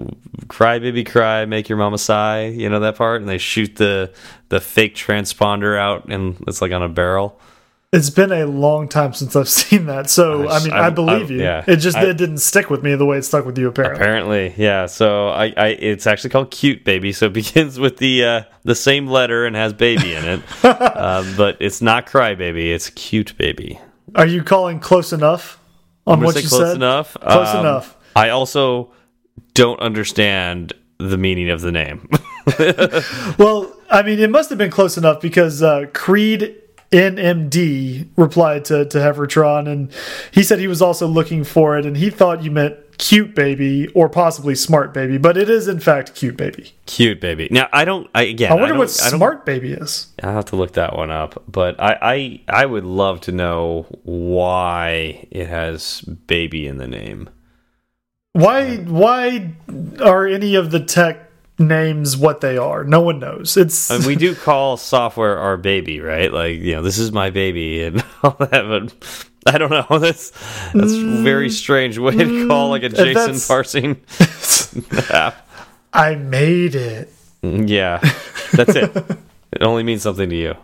"Cry, 0.47 0.79
baby, 0.79 1.03
cry, 1.03 1.45
make 1.45 1.69
your 1.69 1.77
mama 1.77 1.97
sigh." 1.97 2.45
You 2.47 2.69
know 2.69 2.79
that 2.81 2.95
part, 2.95 3.21
and 3.21 3.29
they 3.29 3.39
shoot 3.39 3.75
the 3.75 4.11
the 4.49 4.61
fake 4.61 4.95
transponder 4.95 5.77
out, 5.77 6.05
and 6.09 6.37
it's 6.47 6.61
like 6.61 6.71
on 6.71 6.83
a 6.83 6.89
barrel. 6.89 7.39
It's 7.91 8.09
been 8.09 8.31
a 8.31 8.45
long 8.47 8.87
time 8.87 9.13
since 9.13 9.35
I've 9.35 9.49
seen 9.61 9.85
that, 9.85 10.09
so 10.09 10.47
I, 10.47 10.57
I 10.57 10.63
mean, 10.63 10.73
I, 10.73 10.87
I 10.87 10.89
believe 10.89 11.29
I, 11.29 11.33
you. 11.33 11.41
Yeah, 11.41 11.63
it 11.67 11.77
just 11.77 11.97
it 11.97 12.17
didn't 12.17 12.39
stick 12.39 12.69
with 12.69 12.83
me 12.83 12.95
the 12.95 13.05
way 13.05 13.17
it 13.17 13.23
stuck 13.23 13.45
with 13.45 13.57
you. 13.57 13.67
Apparently, 13.67 14.01
apparently, 14.01 14.53
yeah. 14.57 14.85
So 14.85 15.29
I, 15.29 15.53
I 15.57 15.67
it's 15.69 16.05
actually 16.05 16.29
called 16.29 16.51
"Cute 16.51 16.83
Baby," 16.83 17.11
so 17.11 17.25
it 17.27 17.33
begins 17.33 17.79
with 17.79 17.97
the 17.97 18.23
uh, 18.23 18.41
the 18.63 18.75
same 18.75 19.07
letter 19.07 19.45
and 19.45 19.55
has 19.55 19.73
"baby" 19.73 20.13
in 20.13 20.25
it, 20.25 20.41
uh, 20.63 21.23
but 21.35 21.57
it's 21.59 21.81
not 21.81 22.05
"Cry 22.05 22.35
Baby," 22.35 22.71
it's 22.71 22.89
"Cute 22.91 23.37
Baby." 23.37 23.79
Are 24.15 24.27
you 24.27 24.43
calling 24.43 24.79
close 24.79 25.11
enough? 25.11 25.59
On 26.05 26.21
what 26.21 26.35
you 26.35 26.47
close 26.47 26.69
said? 26.69 26.75
enough. 26.75 27.17
Close 27.19 27.49
um, 27.49 27.59
enough. 27.61 27.97
I 28.15 28.29
also 28.29 28.91
don't 29.53 29.79
understand 29.79 30.73
the 30.97 31.17
meaning 31.17 31.49
of 31.49 31.61
the 31.61 31.71
name. 31.71 32.07
well, 33.37 33.75
I 33.89 34.03
mean, 34.03 34.19
it 34.19 34.29
must 34.29 34.49
have 34.49 34.57
been 34.57 34.71
close 34.71 34.97
enough 34.97 35.21
because 35.21 35.61
uh, 35.63 35.85
Creed 35.93 36.55
NMD 36.91 38.09
replied 38.15 38.65
to 38.65 38.85
to 38.85 38.97
Heffertron, 38.99 39.67
and 39.67 39.91
he 40.31 40.43
said 40.43 40.59
he 40.59 40.67
was 40.67 40.81
also 40.81 41.07
looking 41.07 41.43
for 41.43 41.77
it, 41.77 41.85
and 41.85 41.97
he 41.97 42.09
thought 42.09 42.43
you 42.43 42.51
meant 42.51 42.77
cute 43.03 43.35
baby 43.35 43.89
or 43.89 44.07
possibly 44.07 44.55
smart 44.55 44.93
baby, 44.93 45.17
but 45.17 45.35
it 45.35 45.49
is 45.49 45.67
in 45.67 45.81
fact 45.81 46.15
cute 46.15 46.37
baby. 46.37 46.71
Cute 46.85 47.19
baby. 47.19 47.49
Now 47.51 47.67
I 47.73 47.83
don't. 47.83 48.09
I 48.15 48.23
again. 48.23 48.51
I 48.51 48.55
wonder 48.55 48.75
I 48.75 48.77
what 48.77 48.89
smart 48.89 49.45
baby 49.45 49.73
is. 49.73 50.07
I 50.23 50.31
have 50.31 50.45
to 50.45 50.55
look 50.55 50.73
that 50.73 50.95
one 50.95 51.11
up, 51.11 51.43
but 51.45 51.77
I, 51.79 51.97
I 52.01 52.41
I 52.47 52.65
would 52.65 52.85
love 52.85 53.19
to 53.21 53.33
know 53.33 53.87
why 54.03 55.27
it 55.31 55.47
has 55.47 55.99
baby 56.01 56.65
in 56.65 56.77
the 56.77 56.87
name. 56.87 57.29
Why 58.31 58.77
why 58.77 59.53
are 60.01 60.25
any 60.25 60.55
of 60.55 60.71
the 60.71 60.79
tech 60.79 61.29
names 61.59 62.17
what 62.17 62.41
they 62.41 62.57
are? 62.57 62.83
No 62.83 63.01
one 63.01 63.19
knows. 63.19 63.57
It's 63.57 63.91
mean, 63.91 64.05
we 64.05 64.15
do 64.15 64.35
call 64.35 64.77
software 64.77 65.37
our 65.37 65.57
baby, 65.57 66.01
right? 66.01 66.31
Like 66.31 66.59
you 66.59 66.75
know, 66.75 66.81
this 66.81 66.97
is 66.97 67.11
my 67.11 67.29
baby 67.29 67.83
and 67.83 68.03
all 68.23 68.35
that, 68.39 68.49
but 68.51 69.25
I 69.45 69.57
don't 69.57 69.71
know. 69.71 69.85
That's 69.99 70.31
that's 70.73 70.93
mm, 70.93 71.23
very 71.23 71.49
strange 71.49 71.97
way 71.97 72.15
to 72.15 72.47
call 72.47 72.69
like 72.69 72.83
a 72.83 72.89
mm, 72.89 73.13
JSON 73.13 73.47
parsing 73.47 74.01
app. 75.13 75.47
I 75.91 76.15
made 76.15 76.75
it. 76.75 77.13
Mm, 77.43 77.67
yeah, 77.67 77.99
that's 78.53 78.75
it. 78.75 79.17
It 79.55 79.63
only 79.63 79.83
means 79.83 80.01
something 80.01 80.29
to 80.29 80.35
you. 80.35 80.55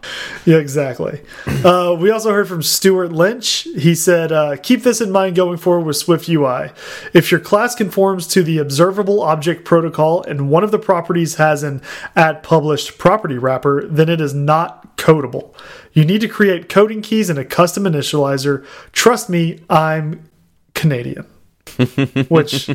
Yeah, 0.45 0.57
exactly. 0.57 1.21
Uh, 1.63 1.95
we 1.99 2.09
also 2.09 2.31
heard 2.31 2.47
from 2.47 2.63
Stuart 2.63 3.11
Lynch. 3.11 3.67
He 3.75 3.93
said, 3.93 4.31
uh, 4.31 4.57
keep 4.57 4.81
this 4.81 4.99
in 4.99 5.11
mind 5.11 5.35
going 5.35 5.57
forward 5.57 5.85
with 5.85 5.97
Swift 5.97 6.27
UI. 6.27 6.71
If 7.13 7.29
your 7.29 7.39
class 7.39 7.75
conforms 7.75 8.25
to 8.27 8.41
the 8.41 8.57
observable 8.57 9.21
object 9.21 9.63
protocol 9.63 10.23
and 10.23 10.49
one 10.49 10.63
of 10.63 10.71
the 10.71 10.79
properties 10.79 11.35
has 11.35 11.61
an 11.61 11.81
at 12.15 12.41
published 12.41 12.97
property 12.97 13.37
wrapper, 13.37 13.85
then 13.87 14.09
it 14.09 14.19
is 14.19 14.33
not 14.33 14.97
codable. 14.97 15.53
You 15.93 16.03
need 16.03 16.21
to 16.21 16.27
create 16.27 16.67
coding 16.67 17.01
keys 17.01 17.29
and 17.29 17.37
a 17.37 17.45
custom 17.45 17.83
initializer. 17.83 18.65
Trust 18.91 19.29
me, 19.29 19.59
I'm 19.69 20.29
Canadian. 20.73 21.27
Which. 22.29 22.69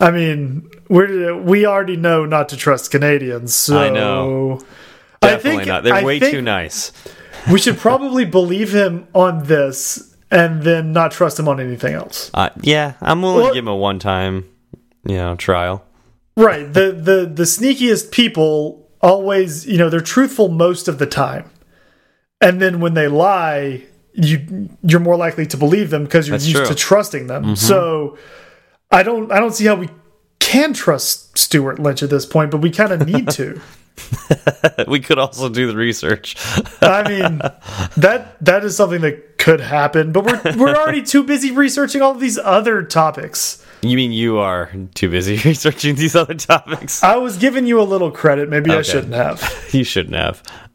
I 0.00 0.10
mean, 0.12 0.70
we 0.88 1.32
we 1.32 1.66
already 1.66 1.96
know 1.96 2.24
not 2.24 2.48
to 2.50 2.56
trust 2.56 2.90
Canadians. 2.90 3.54
So 3.54 3.78
I 3.78 3.88
know. 3.90 4.60
Definitely 5.20 5.58
think, 5.58 5.68
not. 5.68 5.84
They're 5.84 5.94
I 5.94 6.04
way 6.04 6.18
too 6.18 6.42
nice. 6.42 6.92
we 7.52 7.58
should 7.58 7.78
probably 7.78 8.24
believe 8.24 8.72
him 8.72 9.08
on 9.14 9.44
this 9.44 10.16
and 10.30 10.62
then 10.62 10.92
not 10.92 11.12
trust 11.12 11.38
him 11.38 11.48
on 11.48 11.60
anything 11.60 11.94
else. 11.94 12.30
Uh, 12.34 12.50
yeah, 12.60 12.94
I'm 13.00 13.22
willing 13.22 13.38
well, 13.38 13.48
to 13.48 13.54
give 13.54 13.64
him 13.64 13.68
a 13.68 13.76
one 13.76 13.98
time. 13.98 14.48
you 15.06 15.16
know 15.16 15.36
trial. 15.36 15.84
Right. 16.36 16.72
The 16.72 16.92
the 16.92 17.26
the 17.26 17.42
sneakiest 17.44 18.12
people 18.12 18.88
always, 19.00 19.66
you 19.66 19.78
know, 19.78 19.90
they're 19.90 20.00
truthful 20.00 20.48
most 20.48 20.88
of 20.88 20.98
the 20.98 21.06
time. 21.06 21.50
And 22.40 22.60
then 22.60 22.80
when 22.80 22.94
they 22.94 23.08
lie, 23.08 23.84
you 24.12 24.68
you're 24.82 25.00
more 25.00 25.16
likely 25.16 25.46
to 25.46 25.56
believe 25.56 25.90
them 25.90 26.04
because 26.04 26.28
you're 26.28 26.36
That's 26.36 26.46
used 26.46 26.58
true. 26.58 26.66
to 26.66 26.74
trusting 26.74 27.26
them. 27.26 27.42
Mm-hmm. 27.42 27.54
So 27.54 28.18
I 28.90 29.02
don't 29.02 29.32
I 29.32 29.40
don't 29.40 29.52
see 29.52 29.64
how 29.64 29.74
we 29.74 29.88
can 30.48 30.72
trust 30.72 31.36
Stuart 31.36 31.78
Lynch 31.78 32.02
at 32.02 32.08
this 32.08 32.24
point, 32.24 32.50
but 32.50 32.62
we 32.62 32.70
kind 32.70 32.90
of 32.90 33.06
need 33.06 33.28
to. 33.32 33.60
we 34.88 34.98
could 34.98 35.18
also 35.18 35.50
do 35.50 35.66
the 35.66 35.76
research. 35.76 36.36
I 36.80 37.06
mean, 37.06 37.38
that 37.98 38.36
that 38.42 38.64
is 38.64 38.74
something 38.74 39.02
that 39.02 39.36
could 39.36 39.60
happen, 39.60 40.10
but 40.10 40.24
we're 40.24 40.56
we're 40.56 40.74
already 40.74 41.02
too 41.02 41.22
busy 41.22 41.50
researching 41.50 42.00
all 42.00 42.12
of 42.12 42.20
these 42.20 42.38
other 42.38 42.82
topics. 42.82 43.62
You 43.82 43.96
mean 43.96 44.12
you 44.12 44.38
are 44.38 44.70
too 44.94 45.10
busy 45.10 45.36
researching 45.44 45.94
these 45.94 46.16
other 46.16 46.34
topics? 46.34 47.02
I 47.02 47.16
was 47.16 47.36
giving 47.36 47.66
you 47.66 47.80
a 47.80 47.84
little 47.84 48.10
credit, 48.10 48.48
maybe 48.48 48.70
I 48.70 48.82
shouldn't 48.82 49.14
have. 49.14 49.68
you 49.72 49.84
shouldn't 49.84 50.16
have. 50.16 50.42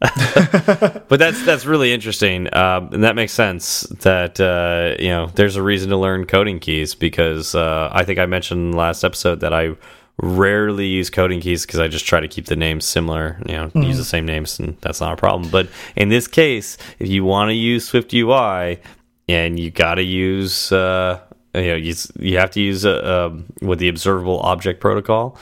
but 1.08 1.18
that's 1.18 1.44
that's 1.44 1.64
really 1.64 1.92
interesting, 1.92 2.54
um, 2.54 2.90
and 2.92 3.04
that 3.04 3.14
makes 3.16 3.32
sense. 3.32 3.82
That 4.00 4.40
uh, 4.40 5.00
you 5.02 5.08
know, 5.08 5.26
there's 5.34 5.56
a 5.56 5.62
reason 5.62 5.90
to 5.90 5.96
learn 5.96 6.26
coding 6.26 6.58
keys 6.58 6.94
because 6.94 7.54
uh, 7.54 7.88
I 7.92 8.04
think 8.04 8.18
I 8.18 8.26
mentioned 8.26 8.60
in 8.60 8.70
the 8.72 8.76
last 8.76 9.04
episode 9.04 9.40
that 9.40 9.54
I 9.54 9.76
rarely 10.18 10.86
use 10.86 11.10
coding 11.10 11.40
keys 11.40 11.66
because 11.66 11.80
I 11.80 11.88
just 11.88 12.06
try 12.06 12.20
to 12.20 12.28
keep 12.28 12.46
the 12.46 12.56
names 12.56 12.84
similar. 12.84 13.40
You 13.46 13.54
know, 13.54 13.70
use 13.74 13.96
the 13.96 14.04
same 14.04 14.26
names, 14.26 14.58
and 14.58 14.76
that's 14.80 15.00
not 15.00 15.12
a 15.12 15.16
problem. 15.16 15.50
But 15.50 15.68
in 15.96 16.08
this 16.08 16.28
case, 16.28 16.76
if 16.98 17.08
you 17.08 17.24
want 17.24 17.48
to 17.48 17.54
use 17.54 17.86
Swift 17.86 18.12
UI 18.12 18.80
and 19.28 19.58
you 19.58 19.70
got 19.70 19.94
to 19.94 20.02
use 20.02 20.70
uh, 20.70 21.20
you 21.54 21.66
know 21.68 21.76
you, 21.76 21.94
you 22.18 22.38
have 22.38 22.50
to 22.50 22.60
use 22.60 22.84
uh, 22.84 23.28
um, 23.30 23.44
with 23.62 23.78
the 23.78 23.88
observable 23.88 24.40
object 24.40 24.80
protocol 24.80 25.36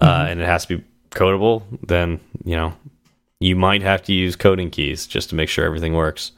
uh, 0.00 0.26
and 0.28 0.40
it 0.40 0.46
has 0.46 0.66
to 0.66 0.78
be 0.78 0.84
codable 1.10 1.62
then 1.86 2.20
you 2.44 2.56
know 2.56 2.72
you 3.40 3.56
might 3.56 3.82
have 3.82 4.02
to 4.02 4.12
use 4.12 4.36
coding 4.36 4.70
keys 4.70 5.06
just 5.06 5.28
to 5.30 5.34
make 5.34 5.48
sure 5.48 5.64
everything 5.64 5.94
works 5.94 6.32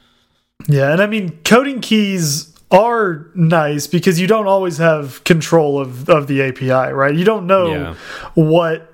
Yeah, 0.69 0.93
and 0.93 1.01
I 1.03 1.07
mean 1.07 1.39
coding 1.45 1.81
keys 1.81 2.53
are 2.71 3.31
nice 3.35 3.87
because 3.87 4.19
you 4.21 4.27
don't 4.27 4.49
always 4.49 4.79
have 4.79 5.23
control 5.25 5.79
of 5.81 6.09
of 6.09 6.27
the 6.27 6.43
API, 6.43 6.93
right? 6.93 7.15
You 7.15 7.25
don't 7.25 7.47
know 7.47 7.71
Yeah. 7.71 7.95
what 8.35 8.93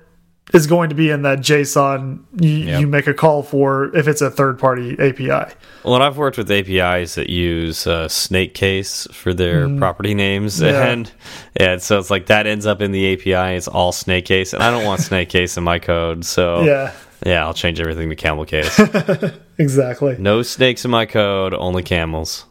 is 0.53 0.67
going 0.67 0.89
to 0.89 0.95
be 0.95 1.09
in 1.09 1.21
that 1.21 1.39
JSON 1.39 2.19
you, 2.41 2.49
Yep. 2.49 2.81
you 2.81 2.87
make 2.87 3.07
a 3.07 3.13
call 3.13 3.43
for 3.43 3.95
if 3.95 4.07
it's 4.07 4.21
a 4.21 4.29
third 4.29 4.59
party 4.59 4.91
API. 4.99 5.53
well 5.83 6.01
i've 6.01 6.17
worked 6.17 6.37
with 6.37 6.51
apis 6.51 7.15
that 7.15 7.29
use 7.29 7.87
uh, 7.87 8.07
snake 8.09 8.53
case 8.53 9.07
for 9.13 9.33
their 9.33 9.69
property 9.77 10.13
names 10.13 10.59
Mm. 10.59 10.71
Yeah. 10.71 10.87
and 10.89 11.11
and 11.55 11.81
so 11.81 11.97
it's 11.97 12.11
like 12.11 12.25
that 12.27 12.45
ends 12.45 12.65
up 12.65 12.81
in 12.81 12.91
the 12.91 13.13
api 13.13 13.31
it's 13.55 13.67
all 13.69 13.91
snake 13.93 14.25
case 14.25 14.53
and 14.53 14.61
i 14.61 14.69
don't 14.69 14.83
want 14.85 14.99
snake 15.01 15.29
case 15.29 15.55
in 15.57 15.63
my 15.63 15.79
code 15.79 16.25
so 16.25 16.61
Yeah, 16.63 16.91
yeah 17.25 17.45
i'll 17.45 17.53
change 17.53 17.79
everything 17.79 18.09
to 18.09 18.15
camel 18.15 18.45
case 18.45 18.79
exactly. 19.57 20.17
no 20.19 20.41
snakes 20.43 20.83
in 20.85 20.91
my 20.91 21.05
code 21.05 21.53
only 21.53 21.83
camels 21.83 22.45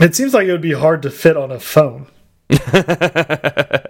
It 0.00 0.14
seems 0.14 0.32
like 0.34 0.46
it 0.46 0.52
would 0.52 0.60
be 0.60 0.74
hard 0.74 1.02
to 1.02 1.10
fit 1.10 1.36
on 1.36 1.50
a 1.50 1.58
phone. 1.58 2.06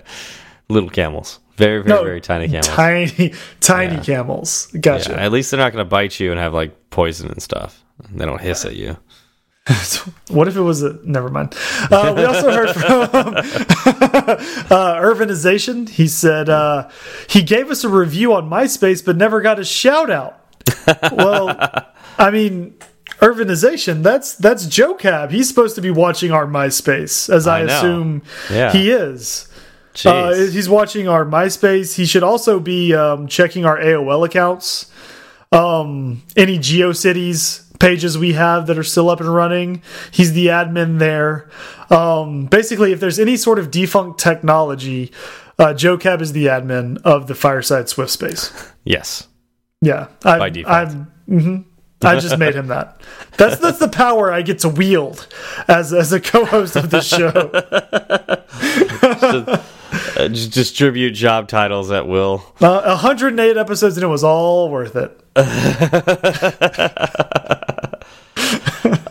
little 0.68 0.90
camels 0.90 1.38
very 1.58 1.82
very 1.82 1.88
No, 1.98 2.02
very 2.04 2.20
tiny 2.22 2.48
camels 2.48 2.68
Tiny, 2.68 3.34
tiny 3.60 3.94
Yeah. 3.96 4.02
camels. 4.02 4.68
Gotcha. 4.80 5.10
Yeah, 5.12 5.24
at 5.26 5.32
least 5.32 5.50
they're 5.50 5.58
not 5.60 5.72
going 5.72 5.84
to 5.84 5.88
bite 5.88 6.18
you 6.18 6.30
and 6.30 6.40
have 6.40 6.54
like 6.54 6.88
poison 6.90 7.28
and 7.30 7.42
stuff. 7.42 7.84
They 8.12 8.24
don't 8.24 8.40
hiss 8.40 8.64
at 8.64 8.76
you. 8.76 8.96
What 10.28 10.48
if 10.48 10.56
it 10.56 10.62
was 10.62 10.82
a? 10.82 10.98
Never 11.04 11.28
mind. 11.28 11.54
Uh, 11.90 12.14
we 12.16 12.24
also 12.24 12.50
heard 12.50 12.70
from 12.74 13.02
uh, 14.70 14.96
Urbanization. 15.02 15.88
He 15.88 16.06
said 16.08 16.48
uh, 16.48 16.88
he 17.28 17.42
gave 17.42 17.70
us 17.70 17.84
a 17.84 17.88
review 17.88 18.32
on 18.34 18.48
MySpace, 18.48 19.04
but 19.04 19.16
never 19.16 19.40
got 19.40 19.58
a 19.58 19.64
shout 19.64 20.10
out. 20.10 20.40
well, 21.12 21.48
I 22.18 22.30
mean, 22.30 22.74
Urbanization. 23.20 24.02
That's 24.02 24.34
that's 24.36 24.66
Joe 24.66 24.94
Cab. 24.94 25.30
He's 25.30 25.48
supposed 25.48 25.74
to 25.76 25.80
be 25.82 25.90
watching 25.90 26.30
our 26.32 26.46
MySpace, 26.46 27.28
as 27.32 27.46
I, 27.46 27.58
I 27.58 27.62
assume 27.64 28.22
Yeah. 28.50 28.72
he 28.72 28.90
is. 28.90 29.48
Uh, 30.06 30.34
he's 30.34 30.68
watching 30.68 31.08
our 31.08 31.24
MySpace. 31.24 31.94
He 31.96 32.04
should 32.06 32.22
also 32.22 32.60
be 32.60 32.94
um, 32.94 33.26
checking 33.26 33.64
our 33.64 33.78
AOL 33.78 34.24
accounts. 34.26 34.90
Um, 35.50 36.22
any 36.36 36.58
GeoCities 36.58 37.64
pages 37.78 38.18
we 38.18 38.32
have 38.34 38.66
that 38.66 38.76
are 38.78 38.84
still 38.84 39.08
up 39.08 39.20
and 39.20 39.32
running. 39.32 39.82
He's 40.10 40.32
the 40.32 40.46
admin 40.46 40.98
there. 40.98 41.48
Um, 41.90 42.46
basically, 42.46 42.92
if 42.92 43.00
there's 43.00 43.18
any 43.18 43.36
sort 43.36 43.58
of 43.58 43.70
defunct 43.70 44.20
technology, 44.20 45.12
uh, 45.58 45.74
Joe 45.74 45.96
Cab 45.96 46.20
is 46.20 46.32
the 46.32 46.46
admin 46.46 47.00
of 47.02 47.26
the 47.26 47.34
Fireside 47.34 47.88
Swift 47.88 48.10
space. 48.10 48.52
yes. 48.84 49.26
Yeah, 49.80 50.08
I, 50.24 50.38
By 50.38 50.50
default. 50.50 50.74
I'm. 50.76 51.12
mhm. 51.28 51.64
I 52.02 52.18
just 52.18 52.36
made 52.38 52.54
him 52.54 52.66
that. 52.68 53.00
That's 53.36 53.58
that's 53.60 53.78
the 53.78 53.88
power 53.88 54.32
I 54.32 54.42
get 54.42 54.58
to 54.60 54.68
wield 54.68 55.28
as 55.68 55.92
as 55.92 56.12
a 56.12 56.20
co-host 56.20 56.74
of 56.76 56.90
the 56.90 57.00
show. 57.00 57.30
Uh, 60.18 60.28
just 60.28 60.52
distribute 60.52 61.12
job 61.12 61.48
titles 61.48 61.90
at 61.92 62.08
will. 62.08 62.42
Uh, 62.60 62.82
108 62.82 63.56
episodes 63.56 63.96
and 63.96 64.04
it 64.04 64.08
was 64.08 64.24
all 64.24 64.70
worth 64.70 64.96
it. 64.96 65.20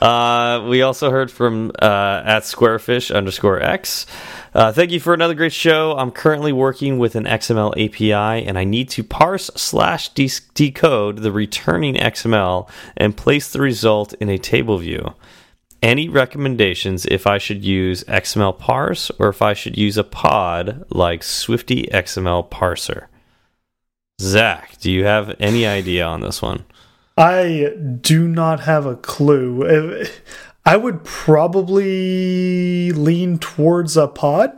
Uh, 0.02 0.66
we 0.70 0.84
also 0.84 1.10
heard 1.10 1.32
from 1.32 1.72
uh, 1.82 2.22
at 2.24 2.44
squarefish 2.44 3.14
underscore 3.14 3.62
x. 3.62 4.06
Uh, 4.54 4.72
thank 4.72 4.92
you 4.92 5.00
for 5.00 5.14
another 5.14 5.34
great 5.34 5.54
show. 5.54 5.96
I'm 5.98 6.12
currently 6.12 6.52
working 6.52 6.98
with 6.98 7.16
an 7.16 7.26
XML 7.26 7.72
API, 7.74 8.48
and 8.48 8.58
I 8.58 8.64
need 8.64 8.90
to 8.90 9.04
parse 9.04 9.50
slash 9.56 10.10
de- 10.10 10.30
decode 10.54 11.18
the 11.18 11.32
returning 11.32 11.96
XML 11.96 12.70
and 12.96 13.18
place 13.18 13.52
the 13.52 13.60
result 13.60 14.14
in 14.14 14.30
a 14.30 14.38
table 14.38 14.78
view. 14.78 15.14
Any 15.84 16.10
recommendations 16.10 17.06
if 17.06 17.28
I 17.28 17.38
should 17.38 17.64
use 17.64 18.04
XML 18.06 18.58
parse 18.58 19.12
or 19.20 19.30
if 19.30 19.42
I 19.42 19.54
should 19.54 19.78
use 19.78 19.98
a 19.98 20.04
pod 20.04 20.86
like 20.90 21.22
Swifty 21.24 21.88
XML 21.94 22.50
parser? 22.50 23.08
Zach, 24.20 24.78
do 24.80 24.92
you 24.92 25.06
have 25.06 25.36
any 25.40 25.68
idea 25.68 26.04
on 26.04 26.22
this 26.22 26.42
one? 26.42 26.66
I 27.16 27.74
do 28.02 28.28
not 28.28 28.62
have 28.62 28.86
a 28.86 28.96
clue. 28.96 30.06
I 30.66 30.78
would 30.78 31.04
probably 31.04 32.92
lean 32.92 33.40
towards 33.40 33.96
a 33.96 34.08
pod. 34.08 34.52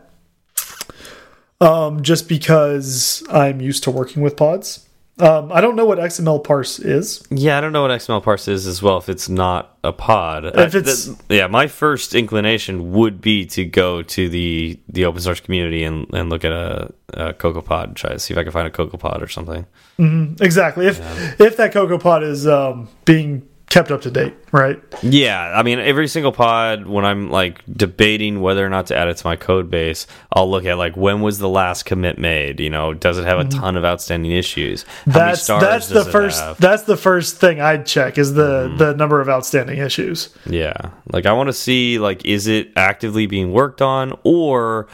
Um, 1.62 2.04
just 2.04 2.30
because 2.30 3.22
I'm 3.30 3.60
used 3.60 3.84
to 3.84 3.92
working 3.92 4.22
with 4.22 4.38
pods. 4.38 4.89
Um, 5.20 5.52
I 5.52 5.60
don't 5.60 5.76
know 5.76 5.86
what 5.86 5.98
XML 5.98 6.42
parse 6.44 6.80
is. 6.80 7.22
Yeah, 7.30 7.58
I 7.58 7.62
don't 7.62 7.74
know 7.74 7.82
what 7.82 7.92
XML 7.92 8.24
parse 8.24 8.48
is 8.48 8.66
as 8.68 8.82
well 8.82 8.98
if 9.00 9.10
it's 9.10 9.28
not 9.28 9.78
a 9.84 9.92
pod. 9.92 10.46
If 10.46 10.56
I- 10.56 10.62
it's- 10.78 11.10
yeah, 11.28 11.48
my 11.48 11.68
first 11.68 12.16
inclination 12.16 12.94
would 12.94 13.20
be 13.20 13.46
to 13.48 13.66
go 13.66 14.02
to 14.02 14.30
the 14.30 14.80
the 14.88 15.06
open 15.06 15.22
source 15.22 15.40
community 15.42 15.84
and, 15.84 16.08
and 16.14 16.30
look 16.30 16.46
at 16.46 16.52
a, 16.54 16.94
a 17.14 17.34
CocoaPod, 17.34 17.96
try 17.96 18.12
to 18.12 18.20
see 18.20 18.34
if 18.34 18.38
I 18.38 18.44
can 18.44 18.52
find 18.54 18.68
a 18.68 18.72
CocoaPod 18.72 19.22
or 19.22 19.28
something. 19.28 19.66
Exactly. 20.40 20.88
If 20.88 21.00
if 21.42 21.58
that 21.58 21.74
Cocoa 21.74 21.98
Pod 21.98 22.24
is 22.24 22.48
um, 22.48 22.88
being 23.04 23.48
kept 23.70 23.92
up 23.92 24.02
to 24.02 24.12
date, 24.12 24.34
right? 24.52 24.82
Yeah, 25.04 25.54
I 25.56 25.64
mean 25.64 25.80
every 25.80 26.08
single 26.08 26.32
pod 26.32 26.88
when 26.88 27.06
I'm 27.06 27.30
like 27.30 27.62
debating 27.72 28.42
whether 28.42 28.66
or 28.66 28.70
not 28.70 28.88
to 28.88 28.98
add 28.98 29.08
it 29.08 29.18
to 29.18 29.28
my 29.28 29.36
code 29.36 29.70
base, 29.70 30.08
I'll 30.34 30.50
look 30.50 30.66
at 30.66 30.78
like 30.78 30.98
when 30.98 31.22
was 31.22 31.38
the 31.38 31.50
last 31.50 31.84
commit 31.84 32.18
made, 32.18 32.60
you 32.60 32.70
know, 32.70 32.94
does 32.94 33.18
it 33.18 33.26
have 33.26 33.40
a 33.40 33.44
mm-hmm. 33.44 33.60
ton 33.60 33.78
of 33.78 33.86
outstanding 33.86 34.32
issues? 34.32 34.84
How 35.06 35.12
That's 35.12 35.48
that's 35.48 35.88
the 35.88 36.04
first 36.04 36.58
that's 36.58 36.84
the 36.84 36.98
first 36.98 37.38
thing 37.38 37.62
I'd 37.62 37.86
check 37.86 38.18
is 38.18 38.34
the 38.34 38.68
mm-hmm. 38.68 38.78
the 38.78 38.96
number 38.96 39.22
of 39.22 39.30
outstanding 39.30 39.78
issues. 39.78 40.30
Yeah. 40.46 40.92
Like 41.12 41.28
I 41.28 41.34
want 41.34 41.48
to 41.48 41.54
see 41.54 42.00
like 42.00 42.26
is 42.26 42.48
it 42.48 42.72
actively 42.76 43.28
being 43.28 43.54
worked 43.54 43.82
on 43.82 44.18
or 44.24 44.88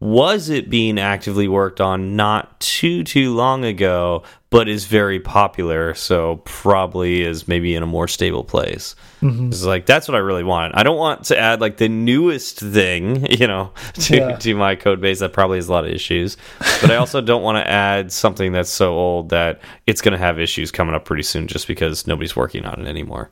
was 0.00 0.48
it 0.48 0.70
being 0.70 0.98
actively 0.98 1.48
worked 1.48 1.80
on 1.80 2.14
not 2.14 2.60
too 2.60 3.02
too 3.02 3.34
long 3.34 3.64
ago 3.64 4.22
but 4.50 4.68
is 4.68 4.86
very 4.86 5.20
popular 5.20 5.92
so 5.94 6.36
probably 6.44 7.22
is 7.22 7.46
maybe 7.48 7.74
in 7.74 7.82
a 7.82 7.86
more 7.86 8.08
stable 8.08 8.44
place. 8.44 8.94
Mm-hmm. 9.20 9.48
It's 9.48 9.62
like 9.62 9.84
that's 9.84 10.08
what 10.08 10.14
I 10.14 10.18
really 10.18 10.44
want. 10.44 10.74
I 10.74 10.84
don't 10.84 10.96
want 10.96 11.24
to 11.24 11.38
add 11.38 11.60
like 11.60 11.76
the 11.76 11.88
newest 11.88 12.58
thing, 12.60 13.26
you 13.30 13.46
know, 13.46 13.72
to 13.94 14.16
Yeah. 14.16 14.36
to 14.36 14.54
my 14.54 14.74
code 14.74 15.00
base 15.02 15.18
that 15.18 15.32
probably 15.34 15.58
has 15.58 15.68
a 15.68 15.72
lot 15.72 15.84
of 15.84 15.90
issues. 15.90 16.36
But 16.80 16.90
I 16.90 16.96
also 17.02 17.20
don't 17.20 17.42
want 17.42 17.58
to 17.58 17.68
add 17.70 18.10
something 18.10 18.52
that's 18.52 18.70
so 18.70 18.94
old 18.94 19.28
that 19.30 19.60
it's 19.86 20.00
going 20.00 20.12
to 20.12 20.18
have 20.18 20.38
issues 20.38 20.70
coming 20.70 20.94
up 20.94 21.04
pretty 21.04 21.24
soon 21.24 21.46
just 21.46 21.66
because 21.66 22.06
nobody's 22.06 22.34
working 22.36 22.64
on 22.64 22.80
it 22.80 22.88
anymore. 22.88 23.30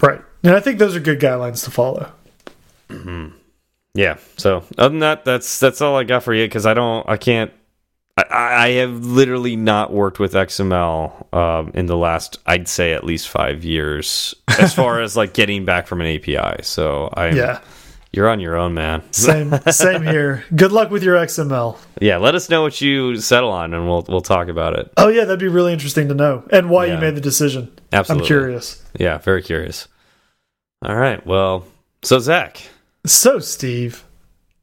Right. 0.00 0.22
And 0.42 0.54
I 0.54 0.60
think 0.60 0.78
those 0.78 0.94
are 0.96 1.00
good 1.00 1.20
guidelines 1.20 1.64
to 1.64 1.70
follow. 1.70 2.12
Mm-hmm. 2.88 3.36
Yeah. 3.96 4.18
So 4.36 4.62
other 4.78 4.90
than 4.90 4.98
that, 5.00 5.24
that's 5.24 5.58
that's 5.58 5.80
all 5.80 5.96
I 5.96 6.04
got 6.04 6.22
for 6.22 6.34
you 6.34 6.44
because 6.44 6.66
I 6.66 6.74
don't, 6.74 7.08
I 7.08 7.16
can't, 7.16 7.50
I, 8.18 8.24
I 8.30 8.68
have 8.80 9.04
literally 9.04 9.56
not 9.56 9.92
worked 9.92 10.18
with 10.18 10.34
XML 10.34 11.34
um, 11.34 11.70
in 11.74 11.86
the 11.86 11.96
last, 11.96 12.38
I'd 12.46 12.68
say 12.68 12.92
at 12.92 13.04
least 13.04 13.28
five 13.28 13.64
years, 13.64 14.34
as 14.58 14.74
far 14.74 15.00
as 15.02 15.16
like 15.16 15.32
getting 15.34 15.64
back 15.64 15.86
from 15.86 16.00
an 16.00 16.06
API. 16.06 16.62
So 16.62 17.10
I'm, 17.16 17.36
Yeah. 17.36 17.60
you're 18.12 18.28
on 18.28 18.38
your 18.40 18.56
own, 18.56 18.74
man. 18.74 19.02
Same, 19.12 19.52
same 19.70 20.02
here. 20.14 20.44
Good 20.54 20.72
luck 20.72 20.90
with 20.90 21.02
your 21.02 21.16
XML. 21.16 21.76
Yeah, 22.00 22.18
let 22.18 22.34
us 22.34 22.48
know 22.50 22.62
what 22.62 22.80
you 22.80 23.16
settle 23.16 23.50
on, 23.50 23.72
and 23.74 23.86
we'll 23.88 24.04
we'll 24.08 24.20
talk 24.20 24.48
about 24.48 24.78
it. 24.78 24.92
Oh 24.96 25.08
yeah, 25.08 25.24
that'd 25.24 25.38
be 25.40 25.48
really 25.48 25.72
interesting 25.72 26.08
to 26.08 26.14
know, 26.14 26.44
and 26.50 26.68
why 26.70 26.86
Yeah. 26.86 26.94
you 26.94 27.00
made 27.00 27.14
the 27.14 27.20
decision. 27.22 27.70
Absolutely. 27.92 28.24
I'm 28.24 28.26
curious. 28.26 28.82
Yeah, 28.98 29.18
very 29.18 29.42
curious. 29.42 29.88
All 30.84 30.94
right. 30.96 31.24
Well, 31.26 31.64
so 32.02 32.18
Zach, 32.18 32.62
So, 33.06 33.38
Steve, 33.38 34.04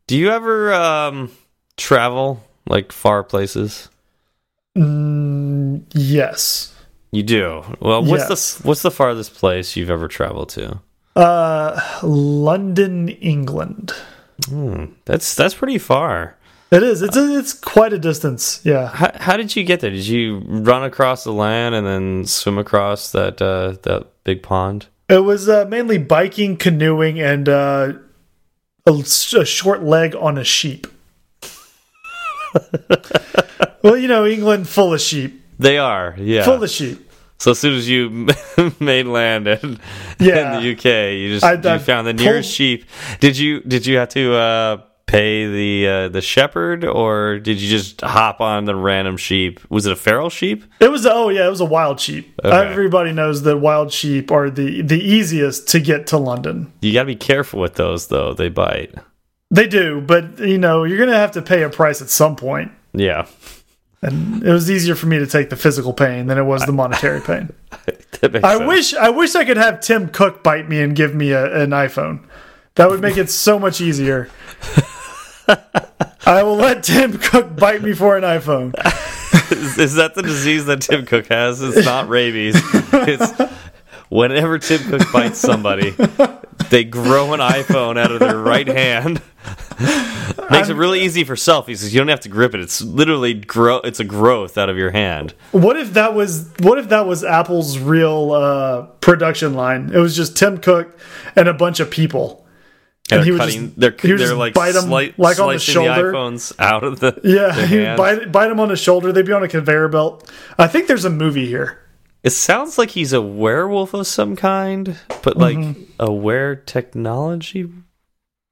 do 0.08 0.18
you 0.18 0.30
ever 0.32 0.74
um, 0.74 1.32
travel 1.78 2.44
like 2.68 2.92
far 2.92 3.24
places? 3.24 3.90
mm, 4.78 5.82
yes, 5.94 6.74
You 7.12 7.24
do. 7.24 7.64
Well, 7.80 8.04
what's 8.04 8.28
Yes. 8.30 8.56
the 8.58 8.68
what's 8.68 8.82
the 8.82 8.92
farthest 8.92 9.36
place 9.36 9.76
you've 9.76 9.90
ever 9.92 10.08
traveled 10.08 10.50
to? 10.50 10.80
uh, 11.16 11.80
London, 12.02 13.08
England. 13.10 13.94
Hmm, 14.50 14.86
that's 15.06 15.36
that's 15.36 15.54
pretty 15.54 15.78
far. 15.78 16.36
It 16.72 16.82
is. 16.82 17.04
It's 17.04 17.16
a, 17.16 17.38
it's 17.38 17.54
quite 17.54 17.94
a 17.94 18.00
distance. 18.00 18.60
Yeah. 18.64 18.88
How, 18.88 19.12
how 19.14 19.38
did 19.38 19.56
you 19.56 19.64
get 19.64 19.80
there? 19.82 19.92
Did 19.92 20.08
you 20.08 20.40
run 20.48 20.84
across 20.84 21.24
the 21.24 21.32
land 21.32 21.76
and 21.76 21.86
then 21.86 22.26
swim 22.26 22.58
across 22.58 23.12
that 23.12 23.40
uh, 23.44 23.76
that 23.84 24.08
big 24.24 24.42
pond? 24.42 24.88
It 25.08 25.20
was 25.24 25.48
uh, 25.48 25.66
mainly 25.70 26.00
biking, 26.00 26.58
canoeing, 26.58 27.20
and 27.22 27.48
uh, 27.48 27.94
a, 28.86 28.92
a 28.92 29.46
short 29.46 29.84
leg 29.84 30.16
on 30.16 30.38
a 30.38 30.44
sheep. 30.44 30.88
well, 33.82 33.98
you 33.98 34.08
know, 34.08 34.26
England 34.26 34.68
full 34.68 34.94
of 34.94 35.02
sheep. 35.02 35.42
They 35.60 35.78
are, 35.78 36.16
yeah. 36.18 36.44
Full 36.44 36.64
of 36.64 36.70
sheep. 36.70 37.10
so 37.40 37.52
as 37.52 37.60
soon 37.60 37.76
as 37.76 37.88
you 37.90 38.28
made 38.80 39.06
land 39.06 39.48
in, 39.48 39.80
Yeah. 40.20 40.58
in 40.58 40.64
the 40.64 40.72
UK, 40.74 41.14
you 41.18 41.30
just 41.34 41.44
I- 41.46 41.54
you 41.54 41.70
I 41.70 41.78
found 41.80 42.08
the 42.08 42.14
nearest 42.14 42.52
sheep. 42.52 42.86
Did 43.20 43.38
you 43.38 43.62
did 43.62 43.86
you 43.86 43.98
have 43.98 44.10
to 44.10 44.34
uh, 44.36 44.82
pay 45.14 45.46
the 45.46 45.88
uh, 45.88 46.10
the 46.10 46.22
shepherd, 46.22 46.84
or 46.84 47.38
did 47.38 47.62
you 47.62 47.70
just 47.70 48.02
hop 48.02 48.42
on 48.42 48.66
the 48.66 48.76
random 48.76 49.16
sheep? 49.16 49.60
Was 49.70 49.86
it 49.86 49.92
a 49.92 49.96
feral 49.96 50.30
sheep? 50.30 50.64
It 50.80 50.92
was 50.92 51.06
oh 51.06 51.30
yeah, 51.30 51.46
it 51.46 51.50
was 51.50 51.62
a 51.62 51.66
wild 51.66 52.00
sheep. 52.00 52.34
Okay. 52.44 52.72
Everybody 52.72 53.14
knows 53.14 53.44
that 53.44 53.58
wild 53.58 53.92
sheep 53.94 54.32
are 54.32 54.50
the 54.50 54.82
the 54.82 55.00
easiest 55.00 55.68
to 55.70 55.80
get 55.80 56.08
to 56.08 56.18
London. 56.18 56.74
You 56.82 56.94
got 56.94 57.04
to 57.04 57.08
be 57.08 57.16
careful 57.16 57.60
with 57.60 57.76
those, 57.76 58.08
though. 58.08 58.34
They 58.34 58.50
bite. 58.50 58.96
They 59.52 59.68
do, 59.68 60.02
but 60.02 60.40
you 60.40 60.58
know 60.58 60.84
you're 60.84 60.98
gonna 60.98 61.14
have 61.18 61.34
to 61.34 61.42
pay 61.42 61.62
a 61.62 61.70
price 61.70 62.02
at 62.02 62.10
some 62.10 62.36
point. 62.36 62.72
Yeah, 62.96 63.28
And 64.02 64.44
it 64.44 64.52
was 64.52 64.70
easier 64.70 64.96
for 64.96 65.06
me 65.08 65.20
to 65.20 65.28
take 65.28 65.50
the 65.50 65.56
physical 65.56 65.94
pain 65.94 66.28
than 66.28 66.38
it 66.38 66.44
was 66.44 66.66
the 66.66 66.72
monetary 66.72 67.22
pain. 67.32 67.52
I 68.24 68.58
sense. 68.58 68.68
wish 68.68 68.94
I 68.96 69.10
wish 69.10 69.36
I 69.36 69.46
could 69.46 69.58
have 69.58 69.80
Tim 69.80 70.10
Cook 70.10 70.44
bite 70.44 70.68
me 70.70 70.82
and 70.82 70.96
give 70.96 71.14
me 71.14 71.32
a, 71.32 71.62
an 71.62 71.70
iPhone. 71.70 72.24
That 72.76 72.90
would 72.90 73.02
make 73.02 73.18
it 73.18 73.30
so 73.30 73.60
much 73.60 73.80
easier. 73.80 74.30
I 76.26 76.44
will 76.44 76.56
let 76.56 76.84
Tim 76.84 77.18
Cook 77.18 77.56
bite 77.56 77.82
me 77.82 77.94
for 77.94 78.18
an 78.18 78.24
iPhone. 78.24 78.74
is, 79.52 79.78
is 79.78 79.96
that 79.96 80.16
the 80.16 80.22
disease 80.22 80.66
that 80.66 80.82
Tim 80.82 81.06
Cook 81.06 81.28
has? 81.28 81.62
It's 81.62 81.86
not 81.86 82.08
rabies. 82.10 82.56
It's 82.56 83.34
whenever 84.10 84.60
Tim 84.60 84.82
Cook 84.90 85.12
bites 85.12 85.40
somebody, 85.40 85.92
they 86.70 86.84
grow 86.84 87.34
an 87.34 87.40
iPhone 87.40 87.98
out 87.98 88.12
of 88.12 88.20
their 88.20 88.38
right 88.38 88.68
hand. 88.68 89.22
Makes 90.52 90.70
it 90.70 90.76
really 90.76 91.02
easy 91.02 91.24
for 91.24 91.36
selfies 91.36 91.66
because 91.66 91.94
you 91.94 92.00
don't 92.00 92.10
have 92.10 92.20
to 92.22 92.30
grip 92.30 92.54
it. 92.54 92.62
It's 92.62 92.82
literally 92.82 93.34
grow. 93.34 93.78
It's 93.78 94.00
a 94.00 94.04
growth 94.04 94.58
out 94.58 94.70
of 94.70 94.78
your 94.78 94.92
hand. 94.92 95.34
What 95.52 95.78
if 95.78 95.94
that 95.94 96.14
was 96.14 96.50
what 96.60 96.78
if 96.78 96.90
that 96.90 97.06
was 97.06 97.24
Apple's 97.24 97.78
real 97.80 98.32
uh, 98.32 98.84
production 99.02 99.56
line? 99.56 99.92
It 99.94 99.98
was 99.98 100.16
just 100.16 100.38
Tim 100.38 100.60
Cook 100.60 100.98
and 101.36 101.48
a 101.48 101.54
bunch 101.54 101.80
of 101.80 101.90
people. 101.90 102.43
And, 103.12 103.20
And 103.20 103.26
he 103.26 103.32
they're 103.32 103.34
would 103.34 103.40
cutting. 103.40 103.66
just- 103.68 103.80
they're 103.80 103.96
he 104.02 104.12
would 104.12 104.20
they're 104.22 104.36
like 104.36 104.54
bite 104.54 104.76
'em, 104.76 104.84
slight, 104.84 105.20
like, 105.20 105.40
on 105.40 105.52
the 105.54 105.60
shoulder. 105.60 106.12
the 106.12 106.18
iPhones 106.18 106.54
out 106.58 106.84
of 106.86 107.00
the 107.02 107.20
Yeah, 107.24 107.52
their 107.54 107.68
he 107.68 107.76
would 107.78 107.86
hand. 107.86 107.98
bite 107.98 108.32
bite 108.32 108.50
him 108.52 108.60
on 108.62 108.70
the 108.70 108.78
shoulder. 108.78 109.12
They'd 109.12 109.26
be 109.26 109.34
on 109.34 109.44
a 109.44 109.48
conveyor 109.50 109.90
belt. 109.90 110.32
I 110.58 110.68
think 110.68 110.88
there's 110.88 111.04
a 111.06 111.10
movie 111.10 111.46
here. 111.48 111.80
It 112.24 112.30
sounds 112.32 112.78
like 112.78 112.92
he's 112.92 113.12
a 113.12 113.22
werewolf 113.22 113.94
of 113.94 114.08
some 114.08 114.38
kind, 114.38 114.96
but 115.22 115.36
like 115.38 115.58
Mm-hmm. 115.58 115.82
a 116.00 116.14
were 116.14 116.56
technology 116.56 117.70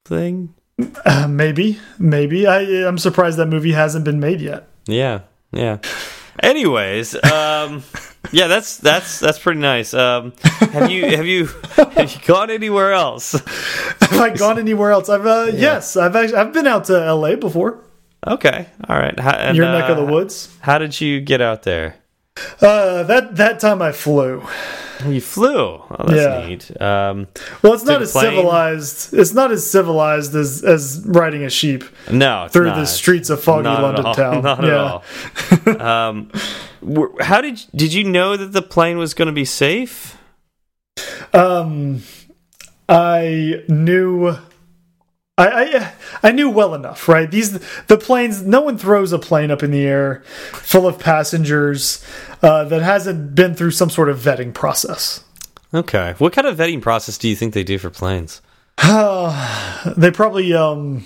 thing. 0.06 0.54
Uh, 1.06 1.28
maybe, 1.30 1.80
maybe. 1.98 2.46
I 2.46 2.60
I'm 2.86 2.98
surprised 2.98 3.38
that 3.38 3.46
movie 3.48 3.72
hasn't 3.72 4.04
been 4.04 4.20
made 4.20 4.42
yet. 4.42 4.68
Yeah, 4.86 5.22
yeah. 5.54 5.78
Anyways, 6.44 7.16
um, 7.24 7.84
yeah, 8.32 8.48
that's 8.48 8.78
that's 8.78 9.20
that's 9.20 9.40
pretty 9.40 9.60
nice. 9.60 9.94
Um, 9.94 10.34
have 10.44 10.92
you 10.92 11.16
have 11.16 11.26
you 11.26 11.46
have 11.76 12.14
you 12.14 12.22
gone 12.26 12.50
anywhere 12.50 12.94
else? 12.94 13.32
Have 13.34 14.20
I 14.20 14.30
gone 14.36 14.60
anywhere 14.60 14.92
else? 14.92 15.10
I've 15.10 15.26
uh, 15.26 15.52
yes, 15.54 15.98
I've 15.98 16.16
actually 16.16 16.38
I've 16.38 16.54
been 16.54 16.68
out 16.68 16.86
to 16.86 17.04
L.A. 17.04 17.36
before. 17.36 17.80
Okay, 18.26 18.68
all 18.88 18.98
right. 19.00 19.20
How, 19.20 19.32
and, 19.32 19.58
Your 19.58 19.66
neck 19.66 19.90
of 19.90 19.98
the 19.98 20.06
uh, 20.06 20.12
woods. 20.12 20.56
How 20.62 20.78
did 20.78 21.02
you 21.02 21.20
get 21.22 21.42
out 21.42 21.64
there? 21.64 21.96
Uh, 22.62 23.04
that 23.04 23.36
that 23.38 23.60
time 23.60 23.82
I 23.82 23.92
flew. 23.92 24.44
You 25.06 25.20
flew. 25.22 25.58
Oh, 25.58 25.88
that's 26.06 26.14
Yeah. 26.14 26.48
neat. 26.48 26.82
Um, 26.82 27.28
Well, 27.64 27.74
it's 27.74 27.84
not 27.84 28.02
as 28.02 28.12
plane? 28.12 28.26
civilized. 28.26 29.14
It's 29.14 29.34
not 29.34 29.52
as 29.52 29.70
civilized 29.70 30.36
as 30.36 30.64
as 30.64 31.04
riding 31.06 31.44
a 31.44 31.50
sheep 31.50 31.84
no, 32.12 32.48
through 32.52 32.68
not. 32.68 32.76
the 32.76 32.86
streets 32.86 33.30
of 33.30 33.44
foggy 33.44 33.64
Not 33.64 33.82
London 33.82 34.14
town. 34.14 34.44
Not 34.44 34.64
yeah. 34.64 35.00
at 35.66 35.82
all. 35.82 35.82
um, 36.10 36.32
how 37.20 37.42
did 37.42 37.64
did 37.76 37.94
you 37.94 38.04
know 38.04 38.36
that 38.38 38.54
the 38.54 38.62
plane 38.62 38.98
was 38.98 39.14
going 39.14 39.28
to 39.28 39.34
be 39.34 39.46
safe? 39.46 40.18
Um, 41.34 42.04
I 42.90 43.64
knew. 43.68 44.36
I, 45.38 45.48
I 45.48 45.94
I 46.24 46.32
knew 46.32 46.50
well 46.50 46.76
enough, 46.76 47.08
right? 47.08 47.30
These 47.30 47.60
the 47.88 47.98
planes. 47.98 48.44
No 48.44 48.62
one 48.62 48.78
throws 48.78 49.14
a 49.14 49.20
plane 49.20 49.50
up 49.50 49.64
in 49.64 49.72
the 49.72 49.86
air 49.86 50.24
full 50.52 50.88
of 50.88 51.00
passengers 51.00 52.06
uh, 52.42 52.66
that 52.66 52.82
hasn't 52.82 53.34
been 53.34 53.56
through 53.56 53.72
some 53.72 53.90
sort 53.90 54.10
of 54.10 54.20
vetting 54.20 54.54
process. 54.54 55.24
Okay. 55.74 56.16
What 56.18 56.34
kind 56.34 56.48
of 56.48 56.58
vetting 56.58 56.82
process 56.82 57.18
do 57.18 57.30
you 57.30 57.36
think 57.36 57.54
they 57.54 57.64
do 57.64 57.78
for 57.78 57.90
planes? 57.90 58.42
They 59.98 60.12
probably 60.12 60.54
um, 60.54 61.06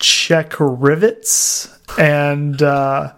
check 0.00 0.54
rivets 0.58 1.78
and 1.98 2.60
uh, 2.60 3.12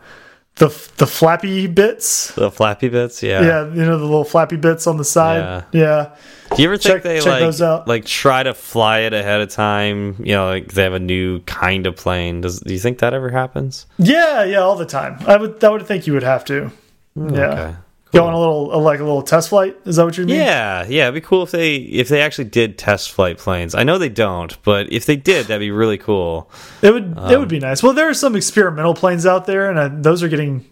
the 0.69 0.91
the 0.99 1.07
flappy 1.07 1.67
bits. 1.67 2.33
The 2.35 2.51
flappy 2.51 2.89
bits? 2.89 3.23
Yeah. 3.23 3.43
Yeah, 3.43 3.67
you 3.67 3.85
know 3.85 3.99
the 3.99 4.05
little 4.05 4.25
flappy 4.25 4.57
bits 4.57 4.87
on 4.87 4.97
the 4.97 5.05
side. 5.05 5.65
Yeah, 5.73 6.15
Do 6.55 6.63
you 6.63 6.69
ever 6.69 6.77
think 6.77 6.95
Check- 6.95 7.03
they 7.03 7.21
like 7.21 7.41
those 7.41 7.61
out. 7.61 7.89
like 7.89 8.05
try 8.05 8.43
to 8.43 8.55
fly 8.55 9.01
it 9.01 9.13
ahead 9.13 9.41
of 9.41 9.49
time? 9.51 10.17
You 10.21 10.35
know, 10.35 10.47
like 10.47 10.73
they 10.73 10.83
have 10.85 10.93
a 10.93 11.01
new 11.01 11.41
kind 11.41 11.87
of 11.87 11.97
plane. 11.97 12.41
Does 12.43 12.61
do 12.61 12.73
you 12.73 12.79
think 12.81 12.99
that 13.01 13.13
ever 13.15 13.31
happens? 13.31 13.87
yeah, 13.99 14.45
yeah, 14.45 14.59
all 14.59 14.77
the 14.77 14.87
time. 14.87 15.19
I 15.27 15.37
would 15.37 15.63
I 15.65 15.69
would 15.71 15.87
think 15.87 16.07
you 16.07 16.13
would 16.13 16.23
have 16.23 16.45
to. 16.47 16.71
Hmm, 17.15 17.35
yeah, 17.35 17.41
Okay. 17.53 17.75
Go 18.13 18.27
on 18.27 18.33
a 18.35 18.39
little 18.39 18.81
like 18.81 19.01
a 19.01 19.05
little 19.05 19.23
test 19.23 19.49
flight. 19.49 19.77
Is 19.85 19.97
that 19.97 20.05
what 20.05 20.17
you 20.19 20.25
mean? 20.27 20.37
Yeah, 20.37 20.85
yeah, 20.89 21.05
it'd 21.09 21.15
be 21.15 21.21
cool 21.27 21.43
if 21.43 21.51
they 21.51 21.77
if 21.77 22.09
they 22.09 22.21
actually 22.21 22.45
did 22.45 22.79
test 22.79 23.11
flight 23.13 23.39
planes. 23.39 23.75
I 23.75 23.83
know 23.85 23.99
they 23.99 24.09
don't, 24.09 24.57
but 24.63 24.93
if 24.93 25.07
they 25.07 25.17
did, 25.17 25.47
that'd 25.47 25.61
be 25.61 25.71
really 25.71 25.99
cool. 25.99 26.51
it 26.83 26.93
would 26.93 27.13
it 27.13 27.19
Um, 27.19 27.41
would 27.41 27.49
be 27.49 27.59
nice. 27.59 27.83
Well, 27.83 27.93
there 27.95 28.09
are 28.09 28.15
some 28.15 28.37
experimental 28.37 28.95
planes 28.95 29.27
out 29.27 29.47
there, 29.47 29.71
and 29.71 29.79
uh, 29.79 29.91
those 29.93 30.23
are 30.23 30.29
getting 30.29 30.65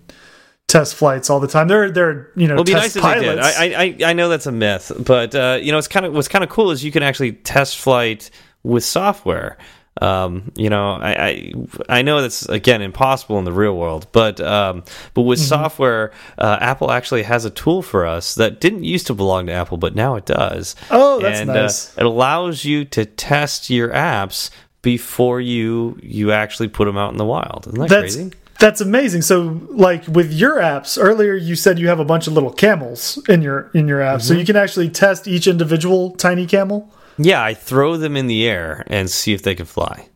test 0.68 0.94
flights 0.94 1.30
all 1.30 1.40
the 1.40 1.48
time. 1.48 1.66
They're 1.68 1.90
they're 1.90 2.30
you 2.36 2.46
know 2.46 2.62
test 2.62 2.94
nice 2.94 3.02
pilots. 3.02 3.58
I, 3.58 3.96
I 4.04 4.10
I 4.10 4.12
know 4.12 4.28
that's 4.28 4.46
a 4.46 4.52
myth, 4.52 4.92
but 5.04 5.34
uh, 5.34 5.58
you 5.60 5.72
know, 5.72 5.78
it's 5.78 5.88
kind 5.88 6.06
of 6.06 6.12
what's 6.12 6.28
kind 6.28 6.44
of 6.44 6.50
cool 6.50 6.70
is 6.70 6.84
you 6.84 6.92
can 6.92 7.02
actually 7.02 7.32
test 7.32 7.78
flight 7.78 8.30
with 8.62 8.84
software. 8.84 9.56
Um, 10.00 10.50
you 10.56 10.70
know, 10.70 10.92
I, 10.94 11.26
I 11.28 11.52
I 11.88 12.02
know 12.02 12.22
that's 12.22 12.48
again 12.48 12.80
impossible 12.82 13.38
in 13.38 13.44
the 13.44 13.52
real 13.52 13.76
world, 13.76 14.06
but 14.12 14.40
um, 14.40 14.82
but 15.14 15.22
with 15.22 15.38
software, 15.38 16.12
uh, 16.38 16.56
Apple 16.60 16.90
actually 16.90 17.22
has 17.24 17.44
a 17.44 17.50
tool 17.50 17.82
for 17.82 18.06
us 18.06 18.34
that 18.36 18.60
didn't 18.60 18.84
used 18.84 19.06
to 19.08 19.14
belong 19.14 19.46
to 19.46 19.52
Apple, 19.52 19.76
but 19.76 19.94
now 19.94 20.16
it 20.16 20.24
does. 20.26 20.74
Oh, 20.90 21.20
that's 21.20 21.40
and, 21.40 21.48
nice. 21.48 21.90
Uh, 21.90 22.00
it 22.00 22.06
allows 22.06 22.64
you 22.64 22.84
to 22.86 23.04
test 23.04 23.68
your 23.70 23.90
apps 23.90 24.50
before 24.82 25.40
you 25.40 25.98
you 26.02 26.32
actually 26.32 26.68
put 26.68 26.86
them 26.86 26.96
out 26.96 27.12
in 27.12 27.18
the 27.18 27.24
wild. 27.24 27.66
Isn't 27.66 27.78
that 27.80 27.88
that's 27.90 28.16
crazy? 28.16 28.32
that's 28.58 28.80
amazing. 28.80 29.22
So, 29.22 29.60
like 29.70 30.06
with 30.06 30.32
your 30.32 30.56
apps, 30.58 30.98
earlier 31.00 31.34
you 31.34 31.56
said 31.56 31.78
you 31.78 31.88
have 31.88 32.00
a 32.00 32.04
bunch 32.04 32.26
of 32.26 32.32
little 32.32 32.52
camels 32.52 33.22
in 33.28 33.42
your 33.42 33.70
in 33.74 33.86
your 33.88 34.00
app, 34.00 34.22
so 34.22 34.32
Mm-hmm. 34.32 34.40
you 34.40 34.46
can 34.46 34.56
actually 34.56 34.88
test 34.88 35.28
each 35.28 35.46
individual 35.46 36.12
tiny 36.12 36.46
camel. 36.46 36.90
Yeah, 37.22 37.42
I 37.42 37.54
throw 37.54 37.96
them 37.96 38.16
in 38.16 38.26
the 38.28 38.46
air 38.48 38.84
and 38.86 39.10
see 39.10 39.32
if 39.34 39.42
they 39.42 39.54
can 39.54 39.66
fly. 39.66 40.08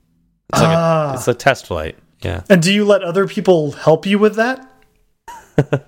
It's 0.52 0.60
like 0.62 0.76
Ah. 0.76 1.12
a, 1.12 1.14
it's 1.14 1.28
a 1.28 1.34
test 1.34 1.66
flight. 1.66 1.96
Yeah, 2.22 2.42
And 2.48 2.62
do 2.62 2.72
you 2.72 2.84
let 2.86 3.02
other 3.02 3.26
people 3.26 3.72
help 3.72 4.06
you 4.06 4.18
with 4.18 4.36
that? 4.36 4.66
uh, 5.58 5.82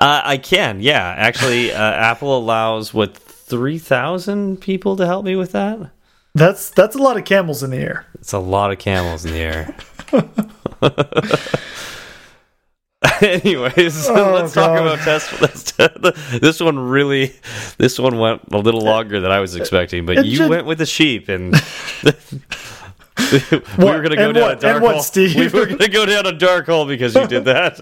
I 0.00 0.38
can. 0.38 0.80
Yeah, 0.80 1.02
actually, 1.16 1.72
uh, 1.74 1.78
Apple 1.78 2.36
allows 2.38 2.94
what 2.94 3.14
three 3.16 3.78
thousand 3.78 4.60
people 4.60 4.96
to 4.96 5.04
help 5.06 5.24
me 5.24 5.36
with 5.36 5.52
that. 5.52 5.90
That's 6.34 6.70
that's 6.70 6.96
a 6.96 6.98
lot 7.02 7.18
of 7.18 7.24
camels 7.26 7.62
in 7.62 7.70
the 7.70 7.76
air. 7.76 8.06
It's 8.14 8.32
a 8.32 8.38
lot 8.38 8.72
of 8.72 8.78
camels 8.78 9.24
in 9.26 9.32
the 9.32 9.38
air. 9.40 9.76
Anyways, 13.20 14.08
Oh, 14.10 14.32
let's 14.34 14.52
talk 14.54 14.78
about 14.78 14.98
test. 15.00 15.40
Let's, 15.40 15.72
this 16.40 16.60
one 16.60 16.78
really, 16.78 17.34
this 17.78 17.98
one 17.98 18.18
went 18.18 18.42
a 18.52 18.58
little 18.58 18.80
longer 18.82 19.20
than 19.20 19.30
I 19.32 19.40
was 19.40 19.56
expecting. 19.56 20.06
But 20.06 20.18
it 20.18 20.26
you 20.26 20.36
should- 20.36 20.50
went 20.50 20.66
with 20.66 20.78
the 20.78 20.86
sheep, 20.86 21.28
and 21.28 21.52
we 21.52 22.10
What? 23.76 23.78
were 23.78 24.02
gonna 24.02 24.16
go 24.16 24.26
And 24.26 24.34
down 24.34 24.42
what? 24.42 24.58
a 24.58 24.60
dark 24.60 24.82
what, 24.82 24.94
hole. 24.94 25.02
Steve? 25.02 25.34
We 25.34 25.48
were 25.48 25.66
gonna 25.66 25.88
go 25.88 26.06
down 26.06 26.26
a 26.26 26.32
dark 26.32 26.66
hole 26.66 26.86
because 26.86 27.14
you 27.14 27.26
did 27.26 27.44
that. 27.44 27.80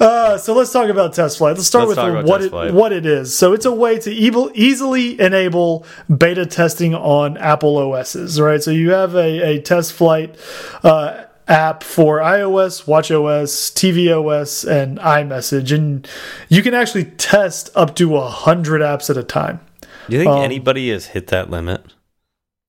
Uh, 0.00 0.38
so 0.38 0.54
let's 0.54 0.72
talk 0.72 0.88
about 0.88 1.12
test 1.12 1.38
flight. 1.38 1.56
Let's 1.56 1.66
start 1.66 1.88
Let's 1.88 2.00
with 2.00 2.24
what 2.26 2.42
it, 2.42 2.48
flight. 2.50 2.72
what 2.72 2.92
it 2.92 3.04
is. 3.04 3.36
So 3.36 3.52
it's 3.52 3.66
a 3.66 3.72
way 3.72 3.98
to 3.98 4.10
evil, 4.10 4.50
easily 4.54 5.20
enable 5.20 5.84
beta 6.16 6.46
testing 6.46 6.94
on 6.94 7.36
Apple 7.36 7.76
OSs, 7.76 8.40
right? 8.40 8.62
So 8.62 8.70
you 8.70 8.92
have 8.92 9.14
a, 9.14 9.56
a 9.56 9.60
test 9.60 9.92
flight 9.92 10.36
uh, 10.84 11.24
app 11.50 11.82
for 11.82 12.18
iOS, 12.20 12.84
WatchOS, 12.86 13.72
tvOS, 13.74 14.66
and 14.70 14.98
iMessage, 15.00 15.74
and 15.74 16.08
you 16.48 16.62
can 16.62 16.72
actually 16.72 17.04
test 17.04 17.68
up 17.74 17.94
to 17.96 18.16
a 18.16 18.28
hundred 18.28 18.80
apps 18.80 19.10
at 19.10 19.16
a 19.16 19.22
time. 19.22 19.60
Do 20.08 20.16
you 20.16 20.22
think 20.22 20.30
Um, 20.32 20.42
anybody 20.42 20.90
has 20.90 21.06
hit 21.06 21.26
that 21.28 21.50
limit? 21.50 21.82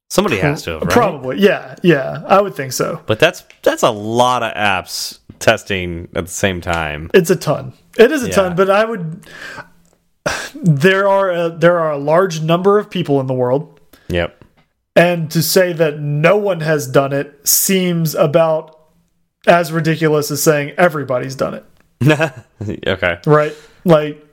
Somebody 0.10 0.38
has 0.40 0.64
to 0.64 0.72
have, 0.72 0.82
right? 0.82 0.92
Probably, 0.92 1.40
yeah, 1.40 1.76
yeah, 1.84 2.24
I 2.28 2.42
would 2.42 2.54
think 2.56 2.74
so. 2.74 3.00
But 3.06 3.20
that's 3.20 3.46
that's 3.62 3.84
a 3.84 3.92
lot 3.92 4.44
of 4.44 4.54
apps 4.56 5.20
testing 5.40 6.10
at 6.16 6.26
the 6.26 6.32
same 6.32 6.60
time. 6.60 7.10
It's 7.14 7.30
a 7.30 7.36
ton. 7.38 7.72
It 7.98 8.12
is 8.12 8.24
a 8.24 8.28
Yeah. 8.28 8.34
ton, 8.36 8.56
but 8.56 8.70
I 8.70 8.84
would. 8.84 9.26
There 10.54 11.08
are 11.08 11.32
a, 11.32 11.50
there 11.50 11.80
are 11.80 11.92
a 11.94 11.98
large 11.98 12.42
number 12.42 12.78
of 12.78 12.90
people 12.90 13.20
in 13.20 13.28
the 13.28 13.34
world, 13.34 13.80
Yep. 14.10 14.41
And 14.96 15.32
to 15.32 15.42
say 15.42 15.74
that 15.74 16.00
no 16.00 16.38
one 16.38 16.62
has 16.62 16.88
done 16.88 17.14
it 17.14 17.48
seems 17.48 18.16
about 18.16 18.78
as 19.48 19.72
ridiculous 19.72 20.32
as 20.32 20.44
saying 20.44 20.74
everybody's 20.78 21.36
done 21.36 21.54
it, 21.56 21.66
okay. 22.88 23.20
right? 23.26 23.56
Like 23.86 24.26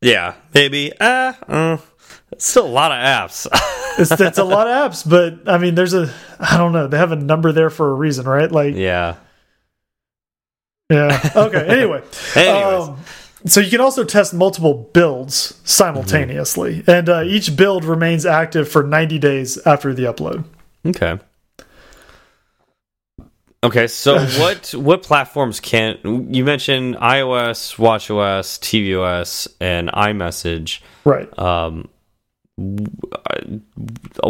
Yeah. 0.00 0.34
Maybe. 0.54 0.92
Uh, 0.98 1.32
uh 1.48 1.78
it's 2.32 2.46
still 2.46 2.66
a 2.66 2.68
lot 2.68 2.92
of 2.92 2.98
apps. 2.98 3.46
it's 3.98 4.20
it's 4.20 4.38
a 4.38 4.44
lot 4.44 4.66
of 4.66 4.90
apps, 4.92 5.08
but 5.08 5.48
I 5.50 5.58
mean, 5.58 5.74
there's 5.74 5.94
a 5.94 6.12
I 6.38 6.56
don't 6.56 6.72
know. 6.72 6.86
They 6.86 6.98
have 6.98 7.12
a 7.12 7.16
number 7.16 7.52
there 7.52 7.70
for 7.70 7.90
a 7.90 7.94
reason, 7.94 8.26
right? 8.26 8.50
Like 8.50 8.74
yeah. 8.74 9.16
yeah. 10.90 11.30
Okay. 11.34 11.66
Anyway. 11.66 12.02
Anyways. 12.34 12.88
Um, 12.88 12.98
so 13.46 13.60
you 13.60 13.70
can 13.70 13.80
also 13.80 14.04
test 14.04 14.34
multiple 14.34 14.90
builds 14.92 15.60
simultaneously, 15.64 16.82
and 16.86 17.08
uh, 17.08 17.22
each 17.22 17.56
build 17.56 17.84
remains 17.84 18.26
active 18.26 18.68
for 18.68 18.82
90 18.82 19.18
days 19.18 19.58
after 19.66 19.94
the 19.94 20.04
upload. 20.04 20.44
Okay. 20.86 21.18
Okay, 23.64 23.86
so 23.86 24.18
what 24.38 24.74
what 24.76 25.02
platforms 25.02 25.60
can 25.60 25.98
you 26.32 26.44
mentioned 26.44 26.96
iOS, 26.96 27.76
WatchOS, 27.76 28.58
tvOS, 28.60 29.48
and 29.60 29.88
iMessage? 29.88 30.80
Right. 31.04 31.36
Um, 31.38 31.88
uh, 32.58 33.40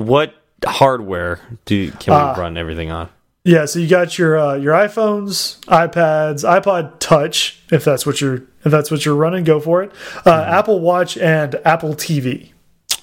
what 0.00 0.34
hardware 0.64 1.40
do 1.64 1.90
can 1.92 2.14
we 2.14 2.18
Ah. 2.20 2.34
run 2.38 2.56
everything 2.56 2.90
on? 2.90 3.08
Yeah. 3.46 3.64
So 3.66 3.78
you 3.78 3.86
got 3.88 4.18
your 4.18 4.36
uh, 4.36 4.54
your 4.56 4.74
iPhones, 4.74 5.60
iPads, 5.66 6.44
iPod 6.44 6.98
Touch, 6.98 7.62
if 7.70 7.84
that's 7.84 8.04
what 8.04 8.20
you're 8.20 8.42
if 8.64 8.72
that's 8.72 8.90
what 8.90 9.04
you're 9.04 9.14
running, 9.14 9.44
go 9.44 9.60
for 9.60 9.84
it. 9.84 9.92
Uh, 10.26 10.44
Apple 10.48 10.80
Watch 10.80 11.16
and 11.16 11.54
Apple 11.64 11.94
TV. 11.94 12.50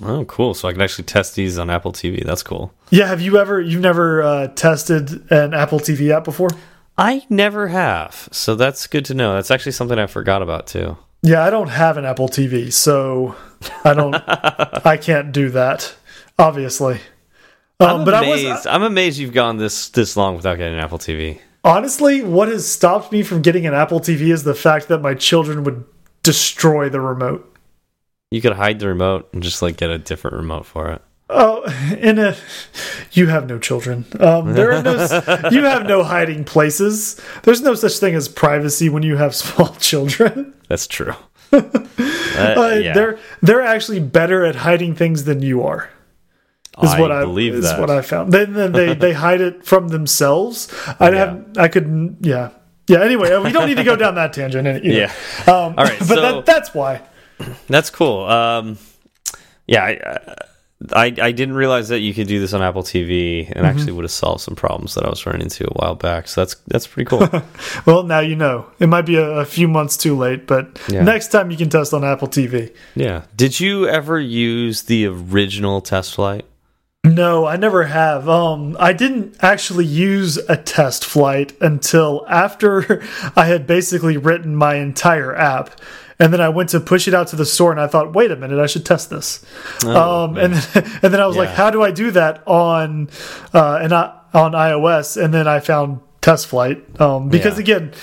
Oh, 0.02 0.26
cool! 0.26 0.54
So 0.54 0.68
I 0.68 0.74
can 0.74 0.82
actually 0.82 1.06
test 1.06 1.36
these 1.36 1.58
on 1.58 1.70
Apple 1.70 1.94
TV. 1.94 2.26
That's 2.26 2.44
cool. 2.44 2.74
Yeah. 2.90 3.08
Have 3.08 3.22
you 3.22 3.38
ever 3.38 3.62
you've 3.62 3.82
never 3.82 4.22
uh, 4.22 4.48
tested 4.50 5.32
an 5.32 5.54
Apple 5.54 5.80
TV 5.80 6.12
app 6.12 6.26
before? 6.26 6.50
I 6.98 7.26
never 7.30 7.70
have, 7.70 8.28
so 8.32 8.56
that's 8.56 8.86
good 8.88 9.06
to 9.06 9.14
know. 9.14 9.36
That's 9.36 9.50
actually 9.50 9.72
something 9.72 9.98
I 9.98 10.08
forgot 10.08 10.42
about 10.42 10.68
too. 10.68 10.98
Yeah, 11.22 11.42
I 11.42 11.50
don't 11.52 11.70
have 11.70 11.96
an 11.96 12.04
Apple 12.04 12.28
TV, 12.28 12.72
so 12.72 13.36
I 13.86 13.94
don't 13.94 14.14
I 14.86 14.98
can't 14.98 15.32
do 15.32 15.50
that. 15.52 15.96
Obviously. 16.38 17.00
Um, 17.84 18.00
I'm 18.02 18.06
but 18.06 18.14
I 18.14 18.28
was 18.28 18.44
amazed. 18.44 18.68
I'm 18.68 18.84
amazed 18.84 19.18
you've 19.20 19.34
gone 19.34 19.58
this 19.58 19.90
this 19.90 20.16
long 20.18 20.36
without 20.36 20.58
getting 20.58 20.74
an 20.74 20.80
Apple 20.80 21.00
TV. 21.00 21.40
Honestly, 21.64 22.22
what 22.24 22.50
has 22.50 22.70
stopped 22.70 23.12
me 23.12 23.24
from 23.24 23.42
getting 23.42 23.66
an 23.66 23.74
Apple 23.74 24.00
TV 24.02 24.34
is 24.34 24.44
the 24.44 24.54
fact 24.56 24.88
that 24.90 25.00
my 25.02 25.14
children 25.14 25.64
would 25.64 25.86
destroy 26.22 26.90
the 26.90 27.00
remote. 27.00 27.50
You 28.32 28.42
could 28.42 28.54
hide 28.54 28.80
the 28.80 28.88
remote 28.88 29.30
and 29.34 29.42
just 29.44 29.62
like 29.62 29.78
get 29.78 29.90
a 29.90 29.98
different 29.98 30.36
remote 30.36 30.66
for 30.66 30.90
it. 30.92 31.02
Oh, 31.30 31.64
in 32.00 32.20
a 32.20 32.36
you 33.14 33.28
have 33.28 33.48
no 33.48 33.58
children. 33.60 34.06
Um, 34.20 34.54
there 34.54 34.74
are 34.74 34.84
no 34.84 34.94
you 35.52 35.64
have 35.64 35.86
no 35.86 36.04
hiding 36.04 36.44
places. 36.44 37.20
There's 37.44 37.62
no 37.62 37.76
such 37.76 37.98
thing 37.98 38.14
as 38.14 38.28
privacy 38.28 38.90
when 38.90 39.04
you 39.04 39.16
have 39.18 39.34
small 39.44 39.74
children. 39.76 40.54
That's 40.68 40.88
true. 40.88 41.14
Uh, 42.36 42.56
Uh, 42.58 42.80
yeah. 42.82 42.94
They're 42.94 43.20
they're 43.44 43.62
actually 43.62 44.00
better 44.00 44.44
at 44.44 44.56
hiding 44.56 44.96
things 44.96 45.26
than 45.26 45.44
you 45.44 45.62
are. 45.62 45.92
Is 46.82 46.90
I 46.92 47.00
what 47.00 47.12
I 47.12 47.22
believe 47.22 47.54
is 47.54 47.66
that. 47.66 47.80
what 47.80 47.90
I 47.92 48.02
found. 48.02 48.32
Then 48.32 48.54
then 48.54 48.72
they 48.72 48.94
they 48.96 49.14
hide 49.28 49.42
it 49.42 49.66
from 49.66 49.90
themselves. 49.90 50.74
I 51.00 51.10
Yeah. 51.10 51.18
have 51.18 51.46
I 51.58 51.68
could 51.68 52.18
yeah 52.22 52.50
yeah. 52.88 53.02
Anyway, 53.04 53.30
we 53.40 53.52
don't 53.52 53.68
need 53.68 53.78
to 53.78 53.84
go 53.84 53.96
down 53.96 54.16
that 54.16 54.34
tangent. 54.34 54.64
know. 54.64 54.80
Yeah. 54.84 55.12
Um, 55.48 55.54
All 55.54 55.86
right, 55.86 56.00
but 56.00 56.08
so- 56.08 56.22
that, 56.22 56.46
that's 56.46 56.74
why. 56.74 57.02
That's 57.68 57.90
cool. 57.90 58.24
Um, 58.26 58.78
yeah, 59.68 59.84
I, 59.84 60.36
I 60.92 61.06
I 61.22 61.32
didn't 61.32 61.56
realize 61.56 61.90
that 61.90 62.00
you 62.00 62.14
could 62.14 62.28
do 62.28 62.40
this 62.40 62.54
on 62.54 62.62
Apple 62.62 62.84
TV, 62.84 63.46
and 63.48 63.56
Mm-hmm. 63.58 63.66
actually 63.66 63.92
would 63.94 64.04
have 64.04 64.12
solved 64.12 64.42
some 64.42 64.56
problems 64.56 64.96
that 64.96 65.06
I 65.06 65.10
was 65.10 65.26
running 65.26 65.42
into 65.44 65.66
a 65.66 65.74
while 65.74 65.96
back. 65.96 66.28
So 66.28 66.42
that's 66.42 66.56
that's 66.68 66.88
pretty 66.88 67.08
cool. 67.08 67.28
Well, 67.86 68.04
now 68.04 68.20
you 68.20 68.36
know. 68.36 68.66
It 68.80 68.88
might 68.88 69.06
be 69.06 69.16
a, 69.16 69.30
a 69.40 69.46
few 69.46 69.68
months 69.68 69.96
too 69.98 70.18
late, 70.18 70.46
but 70.48 70.80
Yeah. 70.90 71.04
next 71.04 71.30
time 71.30 71.52
you 71.52 71.58
can 71.58 71.70
test 71.70 71.94
on 71.94 72.04
Apple 72.04 72.28
TV. 72.28 72.74
yeah. 72.96 73.24
Did 73.36 73.60
you 73.60 73.88
ever 73.88 74.20
use 74.20 74.84
the 74.84 75.06
original 75.08 75.80
test 75.82 76.16
flight? 76.16 76.46
No, 77.06 77.46
I 77.46 77.58
never 77.58 77.84
have. 77.84 78.30
Um, 78.30 78.78
I 78.80 78.94
didn't 78.94 79.36
actually 79.42 79.86
use 79.86 80.38
a 80.38 80.56
test 80.56 81.04
flight 81.04 81.52
until 81.60 82.26
after 82.30 83.04
I 83.36 83.46
had 83.46 83.68
basically 83.68 84.16
written 84.16 84.56
my 84.56 84.76
entire 84.76 85.36
app. 85.36 85.82
And 86.18 86.32
then 86.32 86.40
I 86.40 86.48
went 86.48 86.70
to 86.70 86.80
push 86.80 87.06
it 87.08 87.14
out 87.14 87.28
to 87.30 87.36
the 87.36 87.46
store 87.46 87.72
and 87.72 87.82
I 87.82 87.88
thought, 87.88 88.14
wait 88.14 88.32
a 88.32 88.38
minute, 88.38 88.58
I 88.58 88.68
should 88.68 88.86
test 88.86 89.10
this. 89.10 89.44
um, 89.84 90.38
and, 90.38 90.54
then, 90.54 90.84
and 91.04 91.14
then 91.14 91.20
I 91.20 91.28
was 91.28 91.36
like, 91.36 91.50
how 91.50 91.70
do 91.72 91.82
I 91.84 91.92
do 91.92 92.12
that 92.12 92.48
on, 92.48 93.10
uh, 93.54 93.80
and 93.82 93.92
I, 93.92 94.18
on 94.34 94.54
iOS? 94.54 95.22
And 95.22 95.34
then 95.34 95.46
I 95.46 95.60
found 95.60 96.00
test 96.22 96.48
flight. 96.48 96.86
Um, 97.02 97.28
because 97.28 97.56
Yeah. 97.58 97.64
again, 97.64 97.94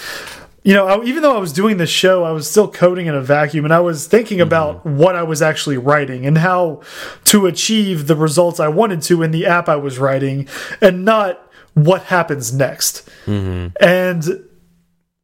you 0.63 0.75
know, 0.75 0.87
I, 0.87 1.05
even 1.05 1.23
though 1.23 1.35
I 1.35 1.39
was 1.39 1.53
doing 1.53 1.79
this 1.79 1.91
show, 1.91 2.25
I 2.25 2.33
was 2.33 2.51
still 2.51 2.71
coding 2.71 3.07
in 3.07 3.15
a 3.15 3.21
vacuum 3.21 3.65
and 3.65 3.73
I 3.73 3.81
was 3.81 4.07
thinking 4.07 4.39
mm-hmm. 4.39 4.49
about 4.49 4.85
what 4.85 5.17
I 5.17 5.23
was 5.23 5.41
actually 5.41 5.79
writing 5.79 6.27
and 6.27 6.39
how 6.39 6.83
to 7.27 7.47
achieve 7.47 8.07
the 8.07 8.17
results 8.17 8.61
I 8.61 8.69
wanted 8.69 9.03
to 9.03 9.23
in 9.23 9.31
the 9.31 9.47
app 9.47 9.69
I 9.69 9.77
was 9.77 9.99
writing 9.99 10.49
and 10.81 11.05
not 11.05 11.51
what 11.75 12.05
happens 12.05 12.53
next. 12.53 13.09
Mm-hmm. 13.27 13.69
And 13.81 14.45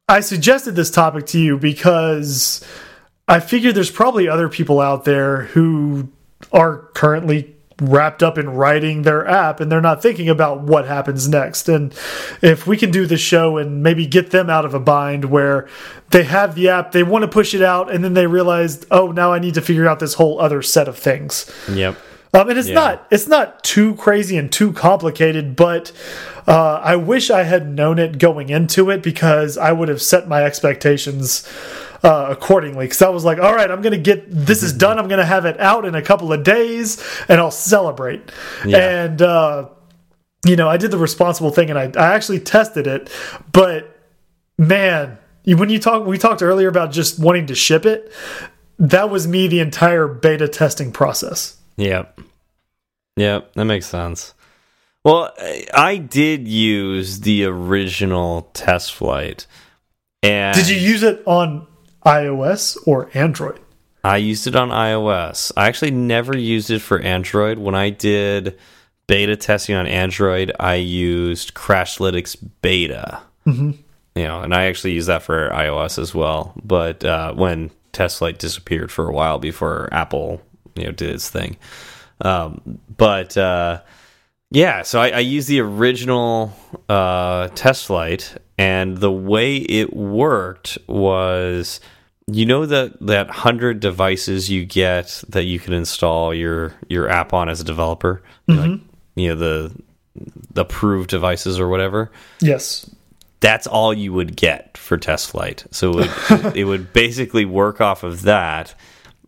I 0.07 0.21
suggested 0.21 0.75
this 0.75 0.89
topic 0.89 1.25
to 1.27 1.39
you 1.39 1.57
because 1.57 2.65
I 3.27 3.39
figured 3.39 3.75
there's 3.75 3.91
probably 3.91 4.27
other 4.27 4.49
people 4.49 4.79
out 4.79 5.03
there 5.03 5.43
who 5.43 6.09
are 6.51 6.89
currently 6.93 7.56
wrapped 7.81 8.23
up 8.23 8.37
in 8.37 8.49
writing 8.49 9.03
their 9.03 9.27
app 9.27 9.59
and 9.59 9.71
they're 9.71 9.81
not 9.81 10.01
thinking 10.01 10.29
about 10.29 10.61
what 10.61 10.87
happens 10.87 11.29
next. 11.29 11.69
And 11.69 11.93
if 12.41 12.65
we 12.65 12.75
can 12.75 12.89
do 12.91 13.05
the 13.05 13.17
show 13.17 13.57
and 13.57 13.83
maybe 13.83 14.07
get 14.07 14.31
them 14.31 14.49
out 14.49 14.65
of 14.65 14.73
a 14.73 14.79
bind 14.79 15.25
where 15.25 15.67
they 16.09 16.23
have 16.23 16.55
the 16.55 16.69
app, 16.69 16.91
they 16.91 17.03
want 17.03 17.23
to 17.23 17.27
push 17.27 17.53
it 17.53 17.61
out, 17.61 17.93
and 17.93 18.03
then 18.03 18.13
they 18.13 18.27
realize, 18.27 18.85
oh, 18.89 19.11
now 19.11 19.31
I 19.33 19.39
need 19.39 19.53
to 19.55 19.61
figure 19.61 19.87
out 19.87 19.99
this 19.99 20.15
whole 20.15 20.39
other 20.39 20.61
set 20.61 20.87
of 20.87 20.97
things. 20.97 21.51
Yep. 21.71 21.97
Um, 22.33 22.49
and 22.49 22.59
it's 22.59 22.67
Yeah. 22.67 22.75
not 22.75 23.07
it's 23.09 23.27
not 23.27 23.63
too 23.63 23.95
crazy 23.95 24.37
and 24.37 24.51
too 24.51 24.73
complicated, 24.73 25.55
but 25.55 25.91
uh, 26.47 26.81
I 26.83 26.95
wish 26.95 27.29
I 27.29 27.43
had 27.43 27.67
known 27.73 27.99
it 27.99 28.19
going 28.19 28.49
into 28.49 28.89
it 28.89 29.01
because 29.01 29.57
I 29.57 29.71
would 29.71 29.89
have 29.89 30.01
set 30.01 30.27
my 30.27 30.43
expectations 30.43 31.47
uh, 32.03 32.27
accordingly. 32.29 32.85
Because 32.85 33.01
I 33.01 33.09
was 33.09 33.23
like, 33.25 33.39
all 33.39 33.53
right, 33.55 33.69
I'm 33.69 33.81
gonna 33.81 33.97
get 33.97 34.25
this 34.29 34.63
is 34.63 34.73
done. 34.73 34.99
I'm 34.99 35.07
gonna 35.07 35.25
have 35.25 35.45
it 35.45 35.59
out 35.59 35.85
in 35.85 35.95
a 35.95 36.01
couple 36.01 36.31
of 36.33 36.43
days, 36.43 37.03
and 37.27 37.39
I'll 37.39 37.51
celebrate. 37.51 38.31
Yeah. 38.65 38.77
And 39.05 39.21
uh, 39.21 39.69
you 40.45 40.55
know, 40.55 40.69
I 40.69 40.77
did 40.77 40.91
the 40.91 40.97
responsible 40.97 41.49
thing, 41.51 41.69
and 41.69 41.77
I, 41.79 41.91
I 41.99 42.13
actually 42.15 42.39
tested 42.39 42.87
it, 42.87 43.09
but 43.51 43.99
man. 44.57 45.17
you- 45.43 45.57
When 45.57 45.69
you 45.69 45.79
talk, 45.79 46.05
we 46.05 46.17
talked 46.17 46.41
earlier 46.41 46.67
about 46.67 46.91
just 46.91 47.19
wanting 47.19 47.47
to 47.47 47.55
ship 47.55 47.85
it. 47.85 48.11
That 48.79 49.09
was 49.09 49.27
me 49.27 49.47
the 49.47 49.59
entire 49.59 50.07
beta 50.07 50.47
testing 50.47 50.91
process. 50.91 51.57
Yep. 51.77 52.19
Yep, 53.15 53.53
that 53.53 53.65
makes 53.65 53.87
sense. 53.87 54.33
Well, 55.03 55.33
I- 55.39 55.65
I 55.73 55.97
did 55.97 56.47
use 56.47 57.21
the 57.21 57.45
original 57.45 58.49
test 58.53 58.93
flight. 58.93 59.47
And 60.21 60.55
Did 60.55 60.69
you 60.69 60.75
use 60.77 61.01
it 61.03 61.21
on 61.25 61.65
iOS 62.07 62.77
or 62.85 63.09
Android? 63.13 63.59
I 64.03 64.17
used 64.17 64.47
it 64.47 64.55
on 64.55 64.69
iOS. 64.69 65.51
I 65.57 65.67
actually 65.67 65.91
never 65.91 66.37
used 66.37 66.71
it 66.71 66.79
for 66.79 66.99
Android. 66.99 67.57
When 67.57 67.75
I 67.75 67.89
did 67.89 68.57
beta 69.07 69.35
testing 69.35 69.75
on 69.75 69.85
Android, 69.87 70.51
I 70.59 70.75
used 70.75 71.53
Crashlytics 71.53 72.37
Beta. 72.61 73.19
Mhm. 73.45 73.77
Yeah, 74.15 74.27
know, 74.27 74.41
and 74.41 74.53
I 74.55 74.65
actually 74.65 74.93
use 74.93 75.05
that 75.07 75.21
for 75.21 75.49
iOS 75.49 75.99
as 75.99 76.15
well. 76.15 76.53
But 76.63 77.03
uh, 77.03 77.33
when 77.33 77.69
TestFlight 77.93 78.37
disappeared 78.37 78.91
for 78.91 79.07
a 79.07 79.13
while 79.13 79.37
before 79.39 79.89
Apple, 79.91 80.41
you 80.75 80.85
know, 80.85 80.91
did 80.91 81.09
its 81.09 81.29
thing. 81.29 81.57
Um, 82.21 82.79
but 82.95 83.37
uh, 83.37 83.81
yeah, 84.49 84.81
so 84.83 85.01
I, 85.01 85.09
I 85.09 85.19
used 85.19 85.47
the 85.47 85.59
original 85.59 86.53
uh, 86.89 87.49
Test 87.49 87.85
Flight, 87.85 88.35
and 88.57 88.97
the 88.97 89.11
way 89.11 89.57
it 89.57 89.93
worked 89.95 90.77
was 90.87 91.79
you 92.27 92.45
know 92.45 92.65
that 92.65 92.99
that 92.99 93.29
hundred 93.29 93.79
devices 93.79 94.49
you 94.49 94.65
get 94.65 95.23
that 95.29 95.43
you 95.43 95.59
can 95.59 95.73
install 95.73 96.33
your 96.33 96.73
your 96.89 97.09
app 97.09 97.33
on 97.33 97.49
as 97.49 97.61
a 97.61 97.63
developer, 97.63 98.21
mm 98.47 98.55
-hmm. 98.55 98.61
like 98.61 98.81
you 99.15 99.29
know 99.29 99.35
the 99.35 99.71
the 100.53 100.61
approved 100.61 101.09
devices 101.09 101.59
or 101.59 101.69
whatever. 101.69 102.11
Yes, 102.41 102.89
that's 103.39 103.67
all 103.67 103.93
you 103.93 104.13
would 104.13 104.35
get 104.35 104.77
for 104.77 104.97
test 104.97 105.31
flight. 105.31 105.65
So 105.71 105.89
it 105.91 105.95
would, 105.95 106.55
it 106.57 106.65
would 106.65 106.93
basically 106.93 107.45
work 107.45 107.81
off 107.81 108.03
of 108.03 108.21
that. 108.23 108.75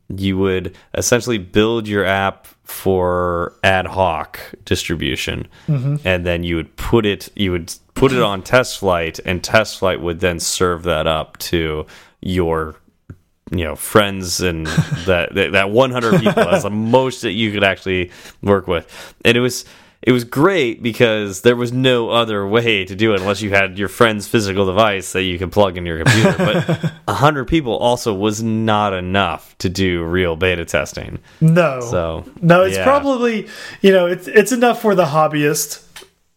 You 0.10 0.38
would 0.38 0.76
essentially 0.94 1.38
build 1.38 1.88
your 1.88 2.04
app 2.04 2.48
for 2.64 3.54
ad 3.64 3.86
hoc 3.88 4.40
distribution, 4.66 5.48
mm 5.68 5.82
-hmm. 5.82 6.00
and 6.06 6.26
then 6.26 6.44
you 6.44 6.56
would 6.56 6.76
put 6.76 7.06
it 7.06 7.32
you 7.36 7.52
would 7.52 7.74
put 7.94 8.12
it 8.12 8.22
on 8.22 8.42
test 8.42 8.80
flight, 8.80 9.20
and 9.26 9.44
test 9.44 9.80
flight 9.80 10.00
would 10.02 10.20
then 10.20 10.40
serve 10.40 10.84
that 10.84 11.08
up 11.08 11.38
to 11.38 11.86
your 12.22 12.76
you 13.52 13.64
know 13.64 13.76
friends 13.76 14.42
and 14.42 14.68
that 15.06 15.34
that 15.34 15.70
100 15.72 16.20
people 16.22 16.50
as 16.50 16.64
the 16.64 16.70
most 16.70 17.22
that 17.22 17.32
you 17.32 17.52
could 17.52 17.64
actually 17.64 18.12
work 18.42 18.68
with. 18.68 19.16
And 19.26 19.36
it 19.36 19.42
was 19.42 19.66
it 20.02 20.14
was 20.14 20.24
great 20.24 20.82
because 20.82 21.42
there 21.42 21.58
was 21.58 21.74
no 21.74 22.10
other 22.10 22.48
way 22.48 22.86
to 22.86 22.96
do 22.96 23.14
it 23.14 23.20
unless 23.20 23.42
you 23.42 23.50
had 23.50 23.78
your 23.78 23.90
friend's 23.90 24.28
physical 24.28 24.66
device 24.66 25.12
that 25.12 25.24
you 25.24 25.38
could 25.38 25.52
plug 25.52 25.78
in 25.78 25.86
your 25.86 26.02
computer. 26.04 26.38
But 26.38 26.84
100 27.06 27.46
people 27.46 27.76
also 27.76 28.14
was 28.14 28.42
not 28.42 28.94
enough 28.94 29.58
to 29.58 29.68
do 29.68 30.04
real 30.06 30.38
beta 30.38 30.64
testing. 30.64 31.20
No. 31.42 31.82
So 31.82 32.26
no 32.42 32.64
it's 32.64 32.78
yeah. 32.78 32.84
probably 32.86 33.48
you 33.82 33.92
know 33.92 34.08
it's 34.08 34.28
it's 34.28 34.52
enough 34.52 34.82
for 34.82 34.96
the 34.96 35.06
hobbyist 35.06 35.86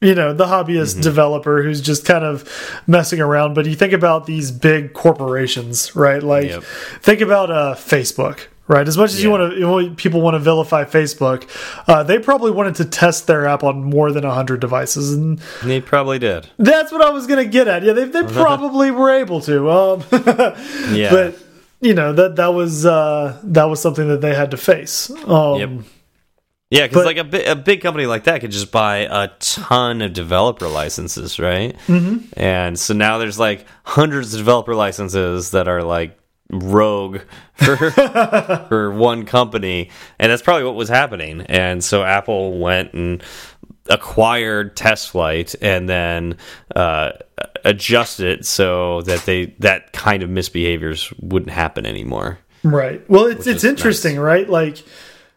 you 0.03 0.15
know 0.15 0.33
the 0.33 0.47
hobbyist 0.47 0.95
mm 0.95 0.99
-hmm. 0.99 1.03
developer 1.03 1.63
who's 1.63 1.81
just 1.81 2.05
kind 2.05 2.25
of 2.25 2.45
messing 2.87 3.21
around. 3.21 3.55
But 3.55 3.67
you 3.67 3.77
think 3.77 3.93
about 3.93 4.27
these 4.27 4.53
big 4.53 4.93
corporations 4.93 5.95
right? 5.95 6.23
Like 6.23 6.49
yep. 6.49 6.65
think 7.01 7.21
about 7.23 7.51
uh, 7.51 7.75
facebook 7.75 8.49
right? 8.69 8.89
As 8.89 8.97
much 8.97 9.11
as 9.11 9.19
yeah. 9.19 9.25
you 9.25 9.31
want 9.31 9.43
to 9.87 9.95
people 10.05 10.21
want 10.21 10.35
to 10.35 10.39
vilify 10.39 10.85
facebook 10.85 11.41
uh, 11.89 12.03
they 12.03 12.19
probably 12.19 12.51
wanted 12.51 12.75
to 12.77 12.85
test 12.85 13.27
their 13.27 13.47
app 13.47 13.63
on 13.65 13.85
more 13.85 14.13
than 14.13 14.25
100 14.25 14.61
devices 14.61 15.13
and 15.13 15.41
they 15.63 15.81
probably 15.81 16.19
did. 16.19 16.49
that's 16.59 16.91
what 16.93 17.03
i 17.03 17.11
was 17.11 17.27
gonna 17.27 17.45
get 17.45 17.69
at. 17.69 17.83
Yeah 17.83 17.93
they, 17.93 18.05
they 18.05 18.23
probably 18.43 18.91
were 18.91 19.11
able 19.11 19.41
to 19.43 19.71
um, 19.71 20.03
yeah. 20.93 21.11
but 21.11 21.39
you 21.81 21.95
know 21.95 22.13
that 22.13 22.37
that 22.37 22.55
was 22.55 22.87
uh, 22.87 23.39
that 23.43 23.65
was 23.65 23.81
something 23.81 24.09
that 24.09 24.21
they 24.21 24.35
had 24.35 24.51
to 24.53 24.57
face. 24.57 25.11
Um, 25.27 25.59
yep 25.61 25.71
yeah, 26.73 26.87
because 26.87 27.05
like 27.05 27.19
a, 27.19 27.25
bi 27.25 27.39
a 27.41 27.55
big 27.55 27.83
company 27.83 28.07
like 28.07 28.25
that 28.25 28.41
could 28.41 28.51
just 28.51 28.73
buy 28.73 29.07
a 29.11 29.29
ton 29.41 30.01
of 30.01 30.15
developer 30.15 30.69
licenses, 30.69 31.39
right? 31.39 31.77
Mm 31.87 31.99
-hmm. 31.99 32.23
And 32.35 32.79
so 32.79 32.95
now 32.95 33.19
there's 33.19 33.39
like 33.39 33.67
hundreds 33.85 34.33
of 34.33 34.41
developer 34.41 34.75
licenses 34.75 35.51
that 35.51 35.69
are 35.69 35.83
like 35.83 36.17
rogue 36.51 37.19
for 37.55 37.77
for 38.69 38.91
one 38.91 39.27
company, 39.27 39.91
and 40.19 40.33
that's 40.33 40.43
probably 40.43 40.65
what 40.65 40.75
was 40.75 40.89
happening. 40.89 41.43
And 41.43 41.85
so 41.85 42.05
Apple 42.05 42.59
went 42.59 42.95
and 42.95 43.23
acquired 43.91 44.75
test 44.75 45.11
flight 45.11 45.55
and 45.61 45.89
then 45.89 46.37
uh, 46.75 47.11
adjusted 47.65 48.39
it 48.39 48.47
so 48.47 49.03
that 49.03 49.27
they 49.27 49.55
that 49.59 49.93
kind 49.93 50.23
of 50.23 50.31
misbehaviors 50.31 51.13
wouldn't 51.21 51.53
happen 51.53 51.85
anymore. 51.85 52.39
Right. 52.65 53.03
Well, 53.11 53.27
it's 53.27 53.47
it's 53.47 53.65
interesting, 53.65 54.15
nice. 54.15 54.25
right? 54.25 54.49
Like 54.49 54.85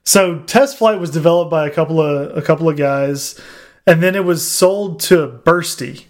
so 0.05 0.39
test 0.39 0.77
flight 0.77 0.99
was 0.99 1.09
developed 1.09 1.51
by 1.51 1.67
a 1.67 1.71
couple 1.71 1.99
of 1.99 2.37
a 2.37 2.41
couple 2.41 2.69
of 2.69 2.77
guys, 2.77 3.39
and 3.87 4.01
then 4.01 4.15
it 4.15 4.23
was 4.23 4.49
sold 4.49 4.99
to 5.01 5.27
Burstly. 5.43 6.05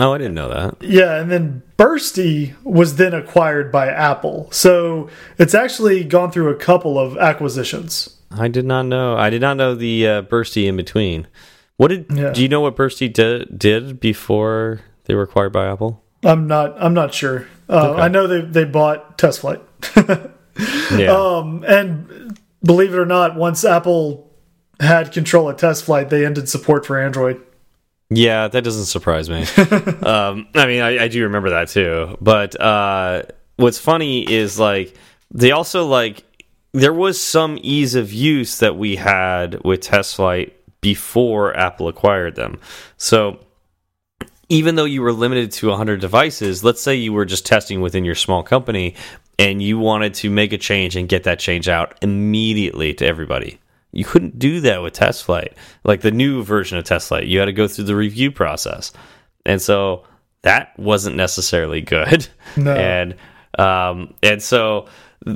Oh, 0.00 0.12
I 0.14 0.18
didn't 0.18 0.34
know 0.34 0.48
that. 0.48 0.82
Yeah, 0.82 1.20
and 1.20 1.30
then 1.30 1.62
Burstly 1.76 2.54
was 2.64 2.96
then 2.96 3.12
acquired 3.12 3.70
by 3.70 3.88
Apple. 3.88 4.48
So 4.50 5.10
it's 5.38 5.54
actually 5.54 6.04
gone 6.04 6.30
through 6.30 6.48
a 6.48 6.56
couple 6.56 6.98
of 6.98 7.18
acquisitions. 7.18 8.16
I 8.30 8.48
did 8.48 8.64
not 8.64 8.86
know. 8.86 9.16
I 9.16 9.28
did 9.28 9.42
not 9.42 9.56
know 9.56 9.74
the 9.74 10.06
uh, 10.06 10.22
Burstly 10.22 10.66
in 10.66 10.76
between. 10.76 11.26
What 11.76 11.88
did 11.88 12.06
yeah. 12.14 12.30
do 12.32 12.42
you 12.42 12.48
know 12.48 12.60
what 12.60 12.76
Burstly 12.76 13.12
did 13.12 13.58
did 13.58 14.00
before 14.00 14.80
they 15.04 15.14
were 15.14 15.22
acquired 15.22 15.52
by 15.52 15.66
Apple? 15.66 16.02
I'm 16.22 16.46
not. 16.46 16.74
I'm 16.82 16.94
not 16.94 17.12
sure. 17.12 17.46
Uh, 17.68 17.90
okay. 17.90 18.02
I 18.02 18.08
know 18.08 18.26
they 18.26 18.40
they 18.42 18.64
bought 18.64 19.18
Test 19.18 19.40
Flight. 19.40 19.60
yeah. 20.92 21.10
Um, 21.10 21.64
and 21.66 22.21
believe 22.64 22.94
it 22.94 22.98
or 22.98 23.06
not, 23.06 23.36
once 23.36 23.64
Apple 23.64 24.30
had 24.80 25.12
control 25.12 25.48
of 25.48 25.56
test 25.56 25.84
flight, 25.84 26.10
they 26.10 26.26
ended 26.26 26.48
support 26.48 26.86
for 26.86 27.00
Android. 27.00 27.40
Yeah, 28.10 28.48
that 28.48 28.62
doesn't 28.62 28.86
surprise 28.86 29.30
me. 29.30 29.42
um, 30.06 30.48
I 30.54 30.66
mean, 30.66 30.82
I, 30.82 31.04
I, 31.04 31.08
do 31.08 31.22
remember 31.22 31.50
that 31.50 31.68
too. 31.68 32.18
But 32.20 32.60
uh, 32.60 33.22
what's 33.56 33.78
funny 33.78 34.30
is 34.30 34.58
like 34.58 34.94
they 35.30 35.52
also 35.52 35.86
like 35.86 36.24
there 36.72 36.92
was 36.92 37.20
some 37.20 37.58
ease 37.62 37.94
of 37.94 38.12
use 38.12 38.58
that 38.58 38.76
we 38.76 38.96
had 38.96 39.62
with 39.64 39.80
test 39.80 40.16
flight 40.16 40.54
before 40.82 41.56
Apple 41.56 41.88
acquired 41.88 42.34
them. 42.34 42.58
So 42.98 43.40
even 44.48 44.74
though 44.74 44.84
you 44.84 45.00
were 45.00 45.12
limited 45.12 45.50
to 45.52 45.68
100 45.68 46.00
devices, 46.00 46.62
let's 46.62 46.82
say 46.82 46.94
you 46.94 47.12
were 47.12 47.24
just 47.24 47.46
testing 47.46 47.80
within 47.80 48.04
your 48.04 48.14
small 48.14 48.42
company, 48.42 48.94
and 49.38 49.62
you 49.62 49.78
wanted 49.78 50.14
to 50.14 50.30
make 50.30 50.52
a 50.52 50.58
change 50.58 50.96
and 50.96 51.08
get 51.08 51.24
that 51.24 51.38
change 51.38 51.68
out 51.68 51.98
immediately 52.02 52.94
to 52.94 53.06
everybody. 53.06 53.58
You 53.92 54.04
couldn't 54.04 54.38
do 54.38 54.60
that 54.60 54.82
with 54.82 54.94
test 54.94 55.24
flight. 55.24 55.54
Like 55.84 56.00
the 56.00 56.10
new 56.10 56.42
version 56.42 56.78
of 56.78 56.84
test 56.84 57.08
flight, 57.08 57.26
you 57.26 57.38
had 57.38 57.46
to 57.46 57.52
go 57.52 57.68
through 57.68 57.84
the 57.84 57.96
review 57.96 58.30
process. 58.30 58.92
And 59.44 59.60
so 59.60 60.04
that 60.42 60.78
wasn't 60.78 61.16
necessarily 61.16 61.80
good. 61.80 62.28
No. 62.56 62.74
And 62.76 63.16
um 63.58 64.14
and 64.22 64.42
so 64.42 64.86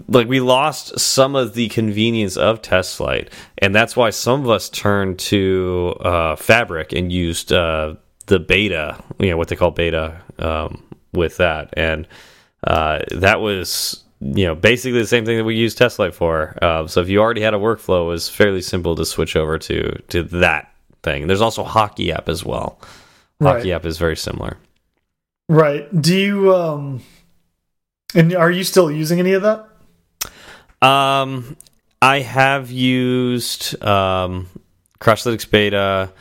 like 0.09 0.27
we 0.27 0.41
lost 0.41 0.99
some 0.99 1.37
of 1.37 1.55
the 1.55 1.69
convenience 1.69 2.37
of 2.37 2.63
test 2.63 2.97
flight 2.97 3.31
and 3.59 3.75
that's 3.75 3.95
why 3.97 4.11
some 4.11 4.43
of 4.43 4.51
us 4.51 4.69
turned 4.71 5.19
to 5.19 5.95
uh, 6.01 6.35
fabric 6.37 6.93
and 6.93 7.13
used 7.13 7.53
uh, 7.53 7.95
the 8.27 8.39
beta 8.39 9.03
you 9.19 9.31
know 9.31 9.37
what 9.37 9.49
they 9.49 9.57
call 9.57 9.71
beta 9.71 10.21
um, 10.39 10.83
with 11.13 11.37
that 11.37 11.73
and 11.77 12.09
uh, 12.65 13.01
that 13.13 13.41
was 13.41 14.05
you 14.21 14.47
know 14.47 14.55
basically 14.55 14.99
the 14.99 15.07
same 15.07 15.25
thing 15.25 15.37
that 15.37 15.45
we 15.45 15.57
use 15.57 15.75
test 15.75 15.97
flight 15.97 16.15
for. 16.15 16.57
Uh, 16.63 16.87
so 16.87 17.01
if 17.01 17.09
you 17.09 17.21
already 17.21 17.41
had 17.41 17.55
a 17.55 17.59
workflow, 17.59 18.05
it 18.05 18.09
was 18.09 18.29
fairly 18.29 18.63
simple 18.63 18.97
to 18.97 19.05
switch 19.05 19.37
over 19.37 19.59
to 19.59 20.03
to 20.09 20.23
that 20.23 20.73
thing. 21.03 21.27
There's 21.27 21.41
also 21.41 21.65
Hockey 21.65 22.13
app 22.13 22.29
as 22.29 22.45
well. 22.45 22.79
Hockey 23.41 23.71
right. 23.71 23.77
app 23.77 23.85
is 23.85 23.99
very 23.99 24.17
similar. 24.17 24.57
Right. 25.49 25.89
Do 26.01 26.17
you 26.17 26.55
um 26.55 27.03
and 28.15 28.35
are 28.35 28.51
you 28.51 28.65
still 28.65 28.91
using 28.91 29.21
any 29.21 29.33
of 29.33 29.43
that? 29.43 29.69
Um 30.87 31.57
I 32.03 32.21
have 32.21 32.71
used 32.71 33.81
um 33.83 34.49
Crashlytics 35.01 35.49
beta 35.51 36.13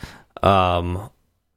um 0.42 1.10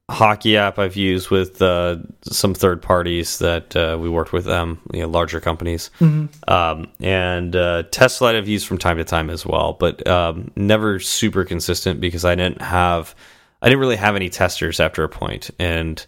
hockey 0.09 0.57
app 0.57 0.79
I've 0.79 0.95
used 0.95 1.29
with 1.29 1.61
uh, 1.61 1.97
some 2.23 2.53
third 2.53 2.81
parties 2.81 3.37
that 3.39 3.75
uh, 3.75 3.97
we 3.99 4.09
worked 4.09 4.33
with 4.33 4.45
them, 4.45 4.79
you 4.91 5.01
know, 5.01 5.07
larger 5.07 5.39
companies, 5.39 5.91
mm 5.99 6.09
-hmm. 6.09 6.51
um, 6.51 6.87
and 7.01 7.55
uh, 7.55 7.83
TestFlight 7.91 8.35
I've 8.35 8.55
used 8.55 8.67
from 8.67 8.77
time 8.77 8.97
to 8.97 9.03
time 9.03 9.33
as 9.33 9.45
well, 9.45 9.73
but 9.79 10.07
um, 10.07 10.51
never 10.55 10.99
super 10.99 11.45
consistent 11.45 11.99
because 11.99 12.25
I 12.25 12.35
didn't 12.35 12.61
have, 12.61 13.13
I 13.61 13.69
didn't 13.69 13.81
really 13.81 13.97
have 13.97 14.15
any 14.15 14.29
testers 14.29 14.79
after 14.79 15.03
a 15.03 15.09
point, 15.09 15.51
and 15.59 16.05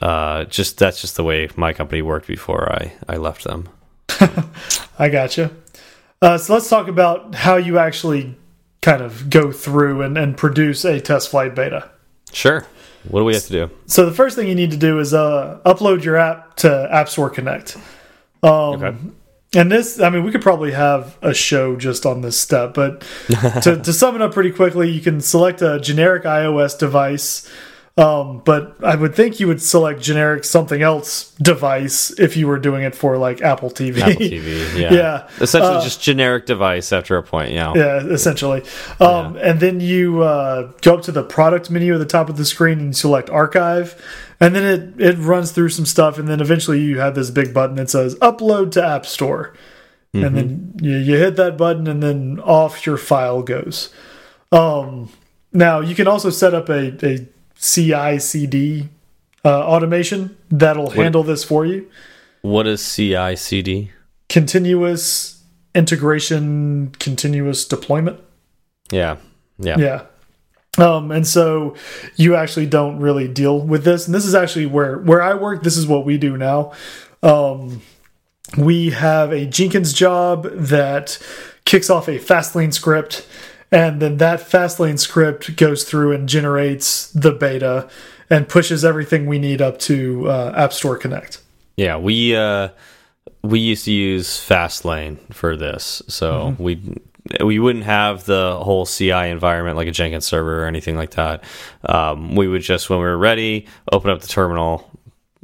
uh, 0.00 0.44
just 0.44 0.78
that's 0.78 1.00
just 1.00 1.16
the 1.16 1.24
way 1.24 1.48
my 1.56 1.72
company 1.72 2.02
worked 2.02 2.26
before 2.26 2.82
I 2.82 2.92
I 3.14 3.18
left 3.18 3.42
them. 3.42 3.68
I 4.98 5.08
gotcha. 5.08 5.50
Uh, 6.22 6.38
so 6.38 6.54
let's 6.54 6.68
talk 6.68 6.88
about 6.88 7.34
how 7.34 7.56
you 7.56 7.78
actually 7.78 8.36
kind 8.82 9.02
of 9.02 9.30
go 9.30 9.52
through 9.52 10.02
and, 10.02 10.18
and 10.18 10.36
produce 10.36 10.84
a 10.84 11.00
test 11.00 11.30
flight 11.30 11.54
beta. 11.54 11.90
Sure. 12.32 12.66
What 13.08 13.20
do 13.20 13.24
we 13.24 13.34
have 13.34 13.44
to 13.44 13.52
do? 13.52 13.70
So 13.86 14.06
the 14.06 14.14
first 14.14 14.36
thing 14.36 14.48
you 14.48 14.54
need 14.54 14.72
to 14.72 14.76
do 14.76 14.98
is 14.98 15.14
uh, 15.14 15.60
upload 15.64 16.04
your 16.04 16.16
app 16.16 16.56
to 16.56 16.88
App 16.92 17.08
Store 17.08 17.30
Connect. 17.30 17.76
Um, 18.42 18.52
okay. 18.52 18.96
And 19.52 19.72
this, 19.72 20.00
I 20.00 20.10
mean, 20.10 20.22
we 20.22 20.30
could 20.30 20.42
probably 20.42 20.70
have 20.72 21.18
a 21.22 21.34
show 21.34 21.74
just 21.74 22.06
on 22.06 22.20
this 22.20 22.38
step, 22.38 22.72
but 22.72 23.04
to, 23.62 23.80
to 23.84 23.92
sum 23.92 24.14
it 24.14 24.22
up 24.22 24.32
pretty 24.32 24.52
quickly, 24.52 24.90
you 24.90 25.00
can 25.00 25.20
select 25.20 25.60
a 25.60 25.80
generic 25.80 26.22
iOS 26.22 26.78
device 26.78 27.50
Um, 27.96 28.40
but 28.44 28.76
I 28.82 28.94
would 28.94 29.14
think 29.14 29.40
you 29.40 29.48
would 29.48 29.60
select 29.60 30.00
generic 30.00 30.44
something 30.44 30.80
else 30.80 31.32
device 31.42 32.10
if 32.18 32.36
you 32.36 32.46
were 32.46 32.58
doing 32.58 32.82
it 32.84 32.94
for 32.94 33.18
like 33.18 33.42
Apple 33.42 33.68
TV. 33.68 33.98
Apple 34.00 34.14
TV, 34.14 34.78
yeah, 34.80 34.92
Yeah. 34.92 35.28
essentially 35.40 35.76
Uh, 35.76 35.82
just 35.82 36.00
generic 36.00 36.46
device 36.46 36.92
after 36.92 37.16
a 37.18 37.22
point. 37.22 37.50
Yeah, 37.52 37.74
Yeah, 37.74 38.06
essentially. 38.06 38.62
Um, 39.00 39.36
And 39.36 39.60
then 39.60 39.80
you 39.80 40.22
uh, 40.22 40.70
go 40.80 40.94
up 40.94 41.02
to 41.02 41.12
the 41.12 41.24
product 41.24 41.70
menu 41.70 41.92
at 41.94 41.98
the 41.98 42.06
top 42.06 42.28
of 42.30 42.36
the 42.36 42.44
screen 42.44 42.78
and 42.78 42.96
select 42.96 43.28
archive. 43.28 44.00
And 44.38 44.54
then 44.54 44.64
it, 44.98 45.00
it 45.00 45.18
runs 45.18 45.52
through 45.52 45.68
some 45.70 45.84
stuff. 45.84 46.16
And 46.18 46.26
then 46.28 46.40
eventually 46.40 46.80
you 46.80 47.00
have 47.00 47.14
this 47.14 47.30
big 47.30 47.52
button 47.52 47.76
that 47.76 47.90
says 47.90 48.14
upload 48.20 48.70
to 48.72 48.86
App 48.86 49.04
Store. 49.04 49.52
And 50.14 50.34
then 50.36 50.74
you, 50.80 50.96
you 50.96 51.16
hit 51.18 51.36
that 51.36 51.56
button 51.56 51.86
and 51.86 52.02
then 52.02 52.40
off 52.40 52.84
your 52.86 52.96
file 52.96 53.42
goes. 53.42 53.92
Um, 54.50 55.08
now 55.52 55.80
you 55.80 55.94
can 55.94 56.08
also 56.08 56.30
set 56.30 56.52
up 56.54 56.68
a, 56.68 56.96
a 57.06 57.28
CI 57.60 58.18
CD 58.18 58.88
uh, 59.44 59.62
automation 59.64 60.36
that'll 60.50 60.90
handle 60.90 61.22
this 61.22 61.44
for 61.44 61.64
you. 61.66 61.88
What 62.42 62.66
is 62.66 62.80
CI/CD? 62.94 63.90
Continuous 64.28 65.42
integration, 65.74 66.92
continuous 66.98 67.66
deployment. 67.66 68.20
Yeah, 68.90 69.16
yeah, 69.58 69.78
Yeah. 69.78 70.02
Um, 70.78 71.10
and 71.10 71.26
so 71.26 71.74
you 72.16 72.36
actually 72.36 72.66
don't 72.66 73.00
really 73.00 73.26
deal 73.28 73.60
with 73.60 73.84
this. 73.84 74.06
And 74.06 74.14
this 74.14 74.24
is 74.24 74.34
actually 74.34 74.66
where 74.66 74.98
where 74.98 75.20
I 75.20 75.34
work. 75.34 75.62
This 75.62 75.76
is 75.76 75.86
what 75.86 76.04
we 76.04 76.16
do 76.16 76.36
now. 76.36 76.72
Um, 77.22 77.82
we 78.56 78.90
have 78.90 79.32
a 79.32 79.46
Jenkins 79.46 79.92
job 79.92 80.48
that 80.52 81.18
kicks 81.64 81.90
off 81.90 82.08
a 82.08 82.18
Fastlane 82.18 82.72
script, 82.72 83.26
and 83.72 84.00
then 84.00 84.16
that 84.18 84.40
Fastlane 84.40 84.98
script 84.98 85.56
goes 85.56 85.84
through 85.84 86.12
and 86.12 86.28
generates 86.28 87.10
the 87.12 87.32
beta 87.32 87.88
and 88.28 88.48
pushes 88.48 88.84
everything 88.84 89.26
we 89.26 89.38
need 89.38 89.60
up 89.62 89.78
to 89.80 90.28
uh, 90.28 90.52
App 90.56 90.72
Store 90.72 90.96
Connect. 90.96 91.40
yeah. 91.76 91.96
We 91.96 92.34
uh, 92.36 92.68
we 93.42 93.58
used 93.60 93.84
to 93.86 93.92
use 93.92 94.28
Fastlane 94.38 95.18
for 95.32 95.56
this, 95.56 96.02
so 96.08 96.32
Mm-hmm. 96.52 96.62
we 96.62 96.96
we 97.44 97.58
wouldn't 97.58 97.84
have 97.84 98.24
the 98.24 98.56
whole 98.60 98.86
CI 98.86 99.10
environment 99.28 99.76
like 99.76 99.86
a 99.88 99.92
Jenkins 99.92 100.24
server 100.24 100.62
or 100.64 100.66
anything 100.66 100.96
like 100.96 101.10
that. 101.12 101.44
Um, 101.84 102.34
we 102.34 102.48
would 102.48 102.62
just 102.62 102.88
when 102.90 102.98
we 102.98 103.04
were 103.04 103.18
ready, 103.18 103.66
open 103.92 104.10
up 104.10 104.20
the 104.20 104.26
terminal, 104.26 104.90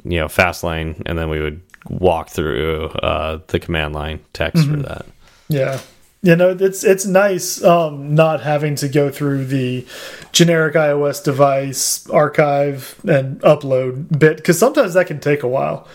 you 0.03 0.19
know, 0.19 0.25
Fastlane, 0.27 1.01
and 1.05 1.17
then 1.17 1.29
we 1.29 1.39
would 1.39 1.61
walk 1.89 2.29
through 2.29 2.85
uh, 2.87 3.39
the 3.47 3.59
command 3.59 3.93
line 3.93 4.19
text 4.33 4.63
Mm-hmm. 4.65 4.81
for 4.81 4.87
that. 4.89 5.05
Yeah. 5.49 5.79
You 6.23 6.35
know, 6.35 6.49
it's 6.59 6.83
it's 6.83 7.05
nice 7.05 7.63
um, 7.63 8.15
not 8.15 8.41
having 8.41 8.75
to 8.75 8.89
go 8.89 9.09
through 9.11 9.45
the 9.45 9.85
generic 10.31 10.73
iOS 10.75 11.23
device 11.23 12.09
archive 12.09 12.99
and 13.07 13.39
upload 13.41 14.17
bit 14.17 14.37
because 14.37 14.57
sometimes 14.57 14.95
that 14.95 15.07
can 15.07 15.19
take 15.19 15.43
a 15.43 15.47
while. 15.47 15.87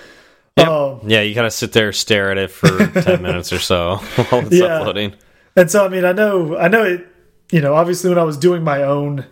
Yep. 0.56 0.68
Um, 0.68 1.00
Yeah, 1.06 1.22
you 1.22 1.34
kind 1.34 1.46
of 1.46 1.52
sit 1.52 1.72
there, 1.72 1.92
stare 1.92 2.30
at 2.30 2.38
it 2.38 2.50
for 2.50 2.86
ten 3.02 3.20
minutes 3.22 3.52
or 3.52 3.58
so 3.58 3.96
while 4.30 4.46
it's 4.46 4.54
Yeah. 4.54 4.78
uploading. 4.80 5.14
and 5.56 5.70
so, 5.70 5.84
I 5.84 5.88
mean, 5.88 6.04
I 6.04 6.12
know, 6.12 6.56
I 6.56 6.68
know 6.68 6.84
it. 6.84 7.06
You 7.50 7.60
know, 7.60 7.74
obviously, 7.74 8.08
when 8.08 8.18
I 8.18 8.22
was 8.24 8.36
doing 8.38 8.62
my 8.62 8.82
own 8.82 9.26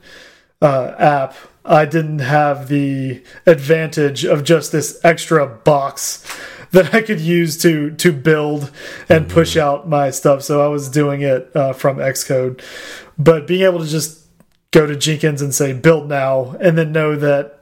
uh, 0.61 0.94
app, 0.98 1.35
I 1.64 1.85
didn't 1.87 2.18
have 2.18 2.68
the 2.68 3.22
advantage 3.46 4.24
of 4.24 4.44
just 4.44 4.72
this 4.72 4.98
extra 5.05 5.46
box 5.46 6.26
that 6.72 6.94
I 6.94 7.02
could 7.02 7.20
use 7.20 7.56
to 7.62 7.90
to 7.96 8.12
build 8.12 8.70
and 9.09 9.28
push 9.28 9.56
out 9.56 9.88
my 9.88 10.11
stuff. 10.11 10.42
So 10.42 10.64
I 10.64 10.68
was 10.68 10.88
doing 10.88 11.22
it 11.22 11.50
uh, 11.54 11.72
from 11.72 11.96
Xcode, 11.96 12.62
but 13.18 13.46
being 13.46 13.62
able 13.62 13.80
to 13.80 13.87
just 13.87 14.26
go 14.70 14.87
to 14.87 14.94
Jenkins 14.94 15.42
and 15.42 15.54
say 15.54 15.72
build 15.72 16.09
now, 16.09 16.56
and 16.61 16.78
then 16.78 16.92
know 16.92 17.16
that 17.16 17.61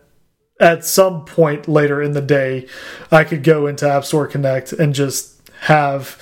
at 0.61 0.85
some 0.85 1.25
point 1.25 1.69
later 1.69 2.03
in 2.03 2.13
the 2.13 2.21
day, 2.21 2.67
I 3.11 3.25
could 3.25 3.43
go 3.43 3.67
into 3.67 3.89
App 3.89 4.05
Store 4.05 4.27
Connect 4.27 4.73
and 4.73 4.95
just 4.95 5.41
have 5.61 6.21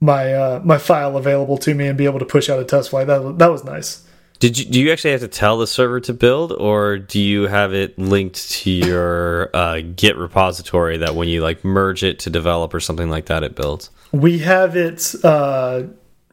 my 0.00 0.34
uh, 0.34 0.60
my 0.64 0.78
file 0.78 1.16
available 1.16 1.56
to 1.58 1.74
me 1.74 1.86
and 1.86 1.96
be 1.96 2.04
able 2.04 2.18
to 2.18 2.26
push 2.26 2.50
out 2.50 2.60
a 2.60 2.64
test 2.64 2.90
flight. 2.90 3.06
That 3.06 3.38
that 3.38 3.50
was 3.50 3.64
nice. 3.64 4.05
Did 4.38 4.58
you 4.58 4.64
do 4.66 4.80
you 4.80 4.92
actually 4.92 5.12
have 5.12 5.20
to 5.20 5.28
tell 5.28 5.58
the 5.58 5.66
server 5.66 6.00
to 6.00 6.12
build, 6.12 6.52
or 6.52 6.98
do 6.98 7.20
you 7.20 7.44
have 7.44 7.72
it 7.72 7.98
linked 7.98 8.50
to 8.50 8.70
your 8.70 9.50
uh, 9.54 9.80
Git 9.94 10.16
repository 10.16 10.98
that 10.98 11.14
when 11.14 11.28
you 11.28 11.42
like 11.42 11.64
merge 11.64 12.04
it 12.04 12.18
to 12.20 12.30
develop 12.30 12.74
or 12.74 12.80
something 12.80 13.08
like 13.08 13.26
that, 13.26 13.42
it 13.42 13.56
builds? 13.56 13.90
We 14.12 14.40
have 14.40 14.76
it 14.76 15.14
uh, 15.24 15.84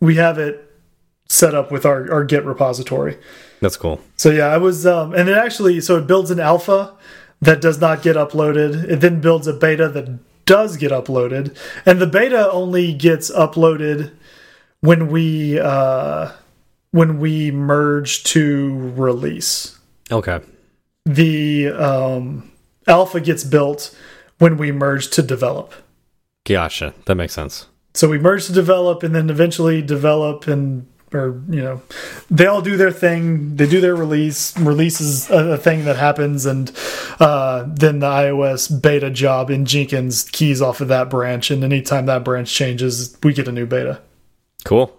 we 0.02 0.16
have 0.16 0.38
it 0.38 0.70
set 1.28 1.56
up 1.56 1.72
with 1.72 1.86
our, 1.86 2.12
our 2.12 2.24
Git 2.26 2.46
repository. 2.46 3.18
That's 3.62 3.78
cool. 3.78 4.02
So 4.18 4.30
yeah, 4.30 4.48
I 4.48 4.58
was 4.58 4.86
um, 4.86 5.14
and 5.14 5.30
it 5.30 5.38
actually 5.38 5.80
so 5.80 5.98
it 5.98 6.06
builds 6.06 6.30
an 6.30 6.40
alpha 6.40 6.94
that 7.42 7.62
does 7.62 7.80
not 7.80 8.04
get 8.04 8.18
uploaded. 8.18 8.84
It 8.84 8.98
then 8.98 9.22
builds 9.22 9.48
a 9.48 9.54
beta 9.54 9.88
that 9.90 10.20
does 10.46 10.76
get 10.76 10.92
uploaded, 10.92 11.58
and 11.86 12.02
the 12.02 12.08
beta 12.08 12.52
only 12.52 12.94
gets 12.94 13.32
uploaded 13.32 14.12
when 14.82 15.08
we 15.08 15.58
uh, 15.58 16.34
when 16.94 17.20
we 17.20 17.50
merge 17.50 18.24
to 18.24 18.92
release. 18.96 19.80
Okay. 20.12 20.40
The 21.06 21.70
um, 21.70 22.52
alpha 22.88 23.20
gets 23.20 23.44
built 23.44 23.98
when 24.38 24.58
we 24.58 24.72
merge 24.72 25.10
to 25.10 25.24
develop. 25.24 25.74
Gotcha. 26.46 26.94
That 27.06 27.16
makes 27.16 27.34
sense. 27.34 27.66
So 27.96 28.08
we 28.08 28.20
merge 28.20 28.46
to 28.46 28.54
develop, 28.54 29.02
and 29.02 29.14
then 29.14 29.30
eventually 29.30 29.82
develop 29.82 30.48
and 30.48 30.88
or 31.14 31.42
you 31.48 31.62
know 31.62 31.82
they 32.32 32.48
all 32.48 32.64
do 32.64 32.76
their 32.76 32.90
thing 32.90 33.56
they 33.56 33.68
do 33.68 33.80
their 33.80 33.96
release 33.96 34.58
release 34.58 35.00
is 35.00 35.30
a, 35.30 35.52
a 35.52 35.58
thing 35.58 35.86
that 35.86 35.96
happens 35.96 36.48
and 36.48 36.72
uh, 37.20 37.64
then 37.68 38.00
the 38.00 38.08
ios 38.08 38.82
beta 38.82 39.12
job 39.12 39.52
in 39.52 39.64
jenkins 39.64 40.24
keys 40.24 40.60
off 40.60 40.82
of 40.82 40.88
that 40.88 41.12
branch 41.12 41.52
and 41.52 41.64
anytime 41.64 42.08
that 42.08 42.24
branch 42.24 42.52
changes 42.52 43.16
we 43.22 43.32
get 43.32 43.48
a 43.48 43.52
new 43.52 43.68
beta 43.68 44.02
Cool. 44.64 44.98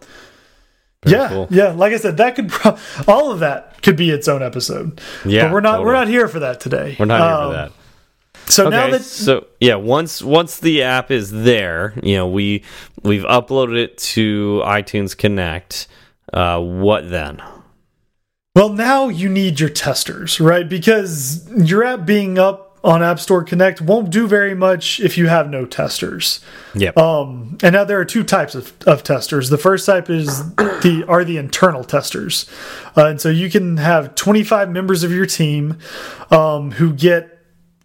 Very 1.04 1.22
yeah 1.22 1.28
cool. 1.28 1.46
yeah 1.50 1.68
like 1.72 1.92
i 1.92 1.96
said 1.96 2.16
that 2.16 2.34
could 2.34 2.48
pro 2.48 2.76
all 3.06 3.30
of 3.30 3.40
that 3.40 3.82
could 3.82 3.96
be 3.96 4.10
its 4.10 4.26
own 4.28 4.42
episode 4.42 5.00
Yeah, 5.24 5.44
but 5.44 5.52
we're 5.52 5.60
not 5.60 5.82
we're 5.82 5.92
not 5.92 6.08
here 6.08 6.26
for 6.28 6.40
that 6.40 6.60
today 6.60 6.96
We're 6.98 7.06
not 7.06 7.20
here 7.20 7.30
Um, 7.34 7.50
for 7.50 7.56
that. 7.56 8.50
so 8.50 8.68
now 8.68 8.90
that 8.90 9.02
so 9.02 9.46
yeah, 9.60 9.74
once 9.76 10.22
once 10.22 10.58
the 10.60 10.82
app 10.82 11.10
is 11.10 11.30
there, 11.30 11.94
you 12.02 12.16
know, 12.16 12.28
we 12.28 12.62
we've 13.02 13.22
uploaded 13.24 13.76
it 13.78 13.96
to 14.14 14.60
iTunes 14.64 15.16
Connect. 15.16 15.86
Uh, 16.32 16.60
what 16.60 17.08
then? 17.10 17.40
Well, 18.56 18.68
now 18.70 19.08
you 19.08 19.28
need 19.28 19.60
your 19.60 19.68
testers, 19.70 20.40
right? 20.40 20.68
Because 20.68 21.48
your 21.50 21.84
app 21.84 22.06
being 22.06 22.38
up 22.38 22.63
on 22.84 23.02
App 23.02 23.18
Store 23.18 23.42
Connect 23.42 23.80
won't 23.80 24.10
do 24.10 24.28
very 24.28 24.54
much 24.54 25.00
if 25.00 25.16
you 25.16 25.26
have 25.26 25.48
no 25.48 25.64
testers. 25.64 26.40
Yep. 26.74 26.96
Um, 26.98 27.56
and 27.62 27.72
now 27.72 27.84
there 27.84 27.98
are 27.98 28.04
two 28.04 28.22
types 28.22 28.54
of, 28.54 28.74
of 28.86 29.02
testers. 29.02 29.48
The 29.48 29.58
first 29.58 29.86
type 29.86 30.10
is 30.10 30.54
the 30.54 31.04
are 31.08 31.24
the 31.24 31.38
internal 31.38 31.82
testers, 31.82 32.48
uh, 32.96 33.06
and 33.06 33.20
so 33.20 33.30
you 33.30 33.50
can 33.50 33.78
have 33.78 34.14
25 34.14 34.70
members 34.70 35.02
of 35.02 35.10
your 35.10 35.26
team 35.26 35.78
um, 36.30 36.72
who 36.72 36.92
get 36.92 37.34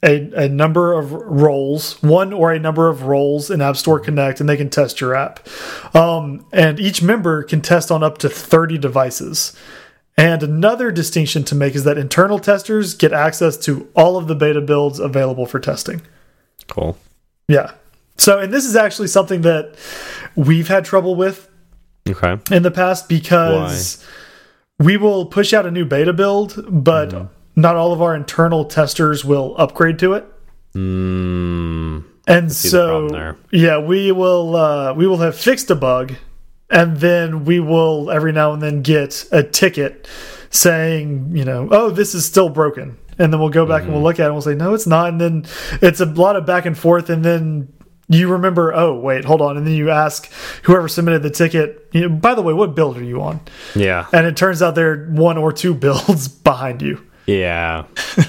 a, 0.03 0.45
a 0.45 0.49
number 0.49 0.93
of 0.93 1.12
roles, 1.12 2.01
one 2.03 2.33
or 2.33 2.51
a 2.51 2.59
number 2.59 2.89
of 2.89 3.03
roles 3.03 3.49
in 3.49 3.62
App 3.62 3.77
Store 3.77 3.99
Connect, 3.99 4.39
and 4.39 4.47
they 4.47 4.57
can 4.57 4.69
test 4.69 5.01
your 5.01 5.15
app. 5.15 5.47
Um, 5.95 6.45
and 6.51 6.79
each 6.79 7.01
member 7.01 7.43
can 7.43 7.62
test 7.62 7.91
on 7.91 8.03
up 8.03 8.17
to 8.19 8.29
30 8.29 8.77
devices. 8.77 9.57
And 10.19 10.43
another 10.43 10.91
distinction 10.91 11.43
to 11.45 11.55
make 11.55 11.75
is 11.75 11.86
that 11.86 11.97
internal 11.97 12.39
testers 12.39 12.93
get 12.93 13.13
access 13.13 13.55
to 13.60 13.88
all 13.95 14.17
of 14.17 14.27
the 14.27 14.36
beta 14.36 14.60
builds 14.62 14.99
available 14.99 15.45
for 15.45 15.60
testing. 15.60 16.01
cool. 16.67 16.97
Yeah. 17.47 17.71
So, 18.17 18.38
and 18.39 18.51
this 18.53 18.65
is 18.65 18.75
actually 18.75 19.08
something 19.08 19.41
that 19.41 19.75
we've 20.36 20.67
had 20.67 20.84
trouble 20.86 21.15
with 21.15 21.47
Okay. 22.08 22.38
in 22.51 22.63
the 22.63 22.71
past 22.71 23.08
because 23.08 24.05
we 24.77 24.97
will 24.97 25.25
push 25.25 25.53
out 25.53 25.65
a 25.65 25.71
new 25.71 25.86
beta 25.86 26.12
build, 26.13 26.63
but 26.67 27.10
Mm-hmm. 27.10 27.27
not 27.55 27.75
all 27.77 27.93
of 27.93 28.01
our 28.01 28.13
internal 28.15 28.65
testers 28.65 29.23
will 29.23 29.55
upgrade 29.58 29.97
to 29.99 30.13
it. 30.13 30.25
Mm, 30.75 32.03
And 32.27 32.51
so, 32.51 33.36
yeah, 33.51 33.79
we 33.79 34.12
will 34.12 34.55
uh, 34.55 34.93
we 34.93 35.08
will 35.08 35.17
have 35.17 35.36
fixed 35.38 35.71
a 35.71 35.75
bug, 35.75 36.13
and 36.69 36.97
then 36.97 37.45
we 37.45 37.60
will 37.60 38.10
every 38.12 38.32
now 38.32 38.53
and 38.53 38.62
then 38.62 38.82
get 38.82 39.25
a 39.32 39.43
ticket 39.43 40.08
saying, 40.49 41.32
you 41.36 41.45
know, 41.45 41.67
oh, 41.71 41.89
this 41.89 42.13
is 42.15 42.25
still 42.25 42.49
broken, 42.49 42.97
and 43.17 43.32
then 43.32 43.39
we'll 43.39 43.49
go 43.49 43.65
back 43.65 43.82
and 43.82 43.91
Mm-hmm. 43.91 43.93
we'll 43.93 44.03
look 44.03 44.19
at 44.19 44.23
it 44.23 44.25
and 44.27 44.34
we'll 44.36 44.41
say, 44.41 44.55
no, 44.55 44.73
it's 44.73 44.88
not, 44.88 45.10
and 45.10 45.21
then 45.21 45.45
it's 45.82 45.99
a 45.99 46.05
lot 46.05 46.36
of 46.36 46.45
back 46.45 46.65
and 46.65 46.77
forth, 46.77 47.10
and 47.10 47.23
then 47.23 47.71
you 48.12 48.27
remember, 48.32 48.73
oh, 48.73 48.99
wait, 48.99 49.23
hold 49.25 49.39
on, 49.41 49.55
and 49.58 49.67
then 49.67 49.75
you 49.75 49.91
ask 49.91 50.32
whoever 50.63 50.88
submitted 50.88 51.21
the 51.21 51.29
ticket, 51.29 51.88
you 51.91 52.01
know, 52.01 52.10
by 52.15 52.34
the 52.34 52.41
way, 52.41 52.53
what 52.53 52.73
build 52.75 52.97
are 52.97 53.03
you 53.03 53.21
on? 53.21 53.39
yeah. 53.75 54.08
And 54.12 54.25
it 54.25 54.36
turns 54.36 54.62
out 54.63 54.73
they're 54.73 55.05
one 55.08 55.38
or 55.38 55.52
two 55.54 55.75
builds 55.75 56.27
behind 56.50 56.81
you. 56.81 57.06
Yeah. 57.27 57.85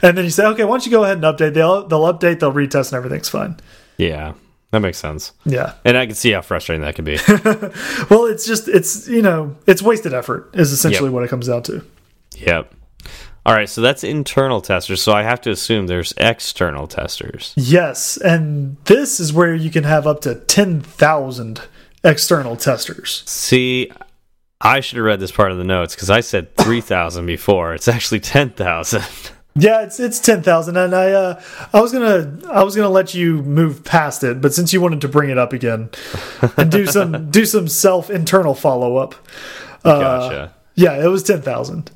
And 0.00 0.16
then 0.16 0.24
you 0.24 0.30
say, 0.30 0.46
okay, 0.46 0.62
why 0.62 0.70
don't 0.74 0.86
you 0.86 0.92
go 0.92 1.02
ahead 1.02 1.16
and 1.16 1.24
update? 1.24 1.54
They'll 1.54 1.88
they'll 1.88 2.02
update, 2.04 2.38
they'll 2.38 2.52
retest, 2.52 2.92
and 2.92 2.98
everything's 2.98 3.28
fine. 3.28 3.56
Yeah. 3.96 4.34
That 4.72 4.80
makes 4.80 4.98
sense. 4.98 5.32
Yeah. 5.44 5.74
And 5.84 5.96
I 5.96 6.06
can 6.06 6.14
see 6.16 6.32
how 6.32 6.40
frustrating 6.42 6.82
that 6.82 6.94
could 6.96 7.04
be. 7.04 7.18
Well, 8.10 8.24
it's 8.26 8.44
just 8.46 8.66
it's 8.68 9.06
you 9.06 9.22
know 9.22 9.54
it's 9.66 9.80
wasted 9.82 10.12
effort 10.14 10.50
is 10.54 10.72
essentially 10.72 11.08
Yep. 11.08 11.14
what 11.14 11.22
it 11.24 11.28
comes 11.30 11.46
down 11.46 11.62
to. 11.64 11.84
yep. 12.36 12.74
All 13.44 13.54
right, 13.54 13.68
so 13.68 13.80
that's 13.80 14.04
internal 14.04 14.60
testers. 14.60 15.02
So 15.02 15.12
I 15.12 15.24
have 15.24 15.40
to 15.42 15.50
assume 15.50 15.88
there's 15.88 16.14
external 16.16 16.86
testers. 16.86 17.52
Yes, 17.56 18.16
and 18.16 18.76
this 18.84 19.18
is 19.18 19.32
where 19.32 19.52
you 19.54 19.68
can 19.68 19.82
have 19.82 20.06
up 20.06 20.20
to 20.20 20.36
10,000 20.36 21.60
external 22.04 22.54
testers. 22.56 23.24
See, 23.26 23.90
I 24.60 24.78
should 24.78 24.96
have 24.98 25.04
read 25.04 25.18
this 25.18 25.32
part 25.32 25.50
of 25.50 25.58
the 25.58 25.64
notes 25.64 25.96
because 25.96 26.08
I 26.08 26.20
said 26.20 26.56
3,000 26.56 27.26
before. 27.26 27.74
It's 27.74 27.88
actually 27.88 28.20
10,000. 28.20 29.02
Yeah, 29.54 29.82
it's 29.82 30.00
it's 30.00 30.18
10,000 30.18 30.76
and 30.76 30.94
I 30.94 31.12
uh 31.12 31.42
I 31.74 31.80
was 31.80 31.92
going 31.92 32.40
to 32.40 32.48
I 32.50 32.62
was 32.62 32.74
going 32.74 32.86
to 32.86 32.92
let 32.92 33.12
you 33.14 33.42
move 33.42 33.84
past 33.84 34.24
it, 34.24 34.40
but 34.40 34.54
since 34.54 34.72
you 34.72 34.80
wanted 34.80 35.02
to 35.02 35.08
bring 35.08 35.28
it 35.28 35.36
up 35.36 35.52
again 35.52 35.90
and 36.56 36.70
do 36.70 36.86
some 36.86 37.30
do 37.30 37.44
some 37.44 37.68
self 37.68 38.08
internal 38.08 38.54
follow-up. 38.54 39.14
Uh, 39.84 40.00
Gotcha. 40.00 40.54
Yeah, 40.74 41.04
it 41.04 41.08
was 41.08 41.22
10,000. 41.22 41.90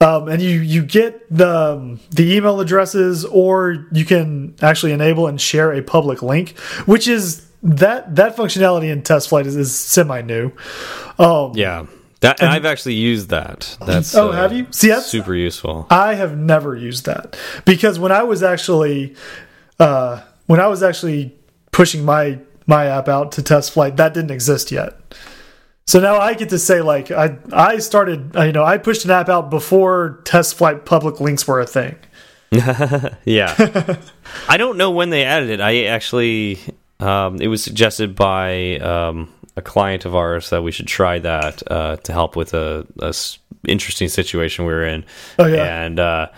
Um, 0.00 0.28
and 0.28 0.40
you 0.40 0.60
you 0.60 0.84
get 0.84 1.26
the 1.34 1.48
um, 1.48 1.98
the 2.10 2.36
email 2.36 2.60
addresses, 2.60 3.24
or 3.24 3.88
you 3.90 4.04
can 4.04 4.54
actually 4.62 4.92
enable 4.92 5.26
and 5.26 5.40
share 5.40 5.72
a 5.72 5.82
public 5.82 6.22
link, 6.22 6.56
which 6.86 7.08
is 7.08 7.48
that 7.64 8.14
that 8.14 8.36
functionality 8.36 8.92
in 8.92 9.02
test 9.02 9.28
flight 9.28 9.46
is, 9.46 9.56
is 9.56 9.74
semi 9.74 10.20
new. 10.22 10.52
Um, 11.18 11.52
Yeah. 11.54 11.86
That 12.20 12.42
I've 12.42 12.64
actually 12.64 12.94
used 12.94 13.28
that. 13.28 13.76
That's 13.86 14.14
Oh, 14.14 14.30
uh, 14.30 14.32
have 14.32 14.52
you? 14.52 14.66
See, 14.70 14.88
that's 14.88 15.06
super 15.06 15.34
useful. 15.34 15.86
I 15.88 16.14
have 16.14 16.36
never 16.36 16.74
used 16.74 17.06
that 17.06 17.38
because 17.64 17.98
when 17.98 18.10
I 18.10 18.24
was 18.24 18.42
actually 18.42 19.14
uh, 19.78 20.22
when 20.46 20.58
I 20.58 20.66
was 20.66 20.82
actually 20.82 21.34
pushing 21.70 22.04
my 22.04 22.40
my 22.66 22.86
app 22.86 23.08
out 23.08 23.32
to 23.32 23.42
test 23.42 23.70
flight, 23.70 23.96
that 23.96 24.14
didn't 24.14 24.32
exist 24.32 24.72
yet. 24.72 24.94
So 25.86 26.00
now 26.00 26.18
I 26.18 26.34
get 26.34 26.48
to 26.50 26.58
say 26.58 26.82
like 26.82 27.10
I 27.12 27.38
I 27.52 27.78
started 27.78 28.36
uh, 28.36 28.42
you 28.42 28.52
know 28.52 28.64
I 28.64 28.78
pushed 28.78 29.04
an 29.04 29.12
app 29.12 29.28
out 29.28 29.48
before 29.48 30.20
test 30.24 30.56
flight 30.56 30.84
public 30.84 31.20
links 31.20 31.46
were 31.46 31.60
a 31.60 31.66
thing. 31.66 31.96
Yeah. 33.24 33.96
I 34.48 34.56
don't 34.56 34.76
know 34.76 34.90
when 34.90 35.10
they 35.10 35.24
added 35.24 35.50
it. 35.50 35.60
I 35.60 35.84
actually, 35.84 36.58
um, 36.98 37.40
it 37.40 37.48
was 37.48 37.62
suggested 37.62 38.16
by 38.16 38.78
um, 38.78 39.32
a 39.58 39.62
client 39.62 40.04
of 40.04 40.14
ours 40.14 40.50
that 40.50 40.62
we 40.62 40.70
should 40.72 40.86
try 40.86 41.18
that 41.18 41.62
uh, 41.70 41.96
to 41.96 42.12
help 42.12 42.36
with 42.36 42.54
a, 42.54 42.86
a 43.00 43.08
s- 43.08 43.38
interesting 43.66 44.08
situation 44.08 44.64
we 44.64 44.72
were 44.72 44.84
in. 44.84 45.04
Oh, 45.38 45.46
yeah. 45.46 45.84
And 45.84 45.98
uh, 45.98 46.28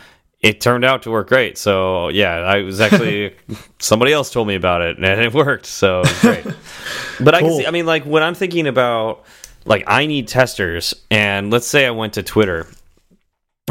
it 0.41 0.61
turned 0.61 0.85
out 0.85 1.03
to 1.03 1.11
work 1.11 1.29
great. 1.29 1.59
So 1.59 2.09
yeah, 2.09 2.37
I 2.39 2.63
was 2.63 2.81
actually 2.81 3.37
somebody 3.79 4.13
else 4.13 4.31
told 4.31 4.49
me 4.49 4.55
about 4.55 4.81
it 4.81 4.97
and 4.97 5.05
it 5.05 5.35
worked. 5.35 5.67
So 5.67 6.01
it 6.05 6.17
great. 6.21 6.45
but 7.21 7.35
I 7.35 7.41
can 7.41 7.53
see. 7.59 7.67
I 7.67 7.71
mean, 7.71 7.87
like 7.87 8.05
when 8.05 8.23
I'm 8.23 8.35
thinking 8.35 8.67
about 8.67 9.25
like 9.67 9.85
I 9.87 10.07
need 10.07 10.27
testers, 10.27 10.95
and 11.11 11.51
let's 11.51 11.67
say 11.67 11.87
I 11.87 11.91
went 11.91 12.15
to 12.15 12.23
Twitter 12.23 12.67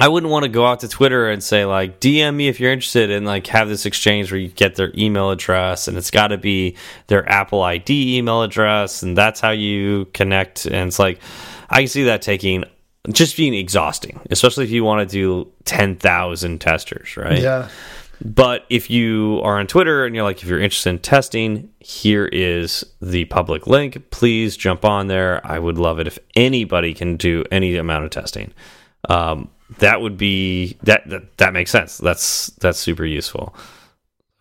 I 0.01 0.07
wouldn't 0.07 0.31
want 0.31 0.43
to 0.43 0.49
go 0.49 0.65
out 0.65 0.81
to 0.81 0.87
Twitter 0.87 1.29
and 1.29 1.43
say 1.43 1.65
like 1.65 1.99
DM 1.99 2.35
me 2.35 2.47
if 2.47 2.59
you're 2.59 2.71
interested 2.71 3.11
and 3.11 3.25
like 3.25 3.47
have 3.47 3.69
this 3.69 3.85
exchange 3.85 4.31
where 4.31 4.39
you 4.39 4.49
get 4.49 4.75
their 4.75 4.91
email 4.97 5.31
address 5.31 5.87
and 5.87 5.97
it's 5.97 6.11
got 6.11 6.27
to 6.27 6.37
be 6.37 6.75
their 7.07 7.29
Apple 7.29 7.61
ID 7.61 8.17
email 8.17 8.41
address 8.41 9.03
and 9.03 9.17
that's 9.17 9.39
how 9.39 9.51
you 9.51 10.05
connect 10.13 10.65
and 10.65 10.87
it's 10.87 10.99
like 10.99 11.19
I 11.69 11.79
can 11.79 11.87
see 11.87 12.03
that 12.03 12.21
taking 12.21 12.65
just 13.11 13.37
being 13.37 13.53
exhausting, 13.53 14.19
especially 14.29 14.65
if 14.65 14.71
you 14.71 14.83
want 14.83 15.07
to 15.07 15.11
do 15.11 15.51
10,000 15.65 16.59
testers, 16.59 17.15
right? 17.17 17.39
Yeah. 17.39 17.69
But 18.23 18.65
if 18.69 18.89
you 18.89 19.39
are 19.43 19.59
on 19.59 19.67
Twitter 19.67 20.05
and 20.05 20.13
you're 20.13 20.25
like, 20.25 20.43
if 20.43 20.49
you're 20.49 20.59
interested 20.59 20.89
in 20.89 20.99
testing, 20.99 21.69
here 21.79 22.25
is 22.25 22.83
the 23.01 23.25
public 23.25 23.65
link. 23.65 24.09
Please 24.11 24.57
jump 24.57 24.83
on 24.83 25.07
there. 25.07 25.45
I 25.45 25.57
would 25.57 25.77
love 25.77 25.99
it 25.99 26.07
if 26.07 26.19
anybody 26.35 26.93
can 26.93 27.15
do 27.15 27.45
any 27.49 27.77
amount 27.77 28.03
of 28.03 28.11
testing. 28.11 28.53
Um, 29.07 29.49
that 29.77 30.01
would 30.01 30.17
be 30.17 30.77
that, 30.83 31.07
that 31.09 31.37
that 31.37 31.53
makes 31.53 31.71
sense. 31.71 31.97
That's 31.97 32.47
that's 32.59 32.79
super 32.79 33.05
useful. 33.05 33.55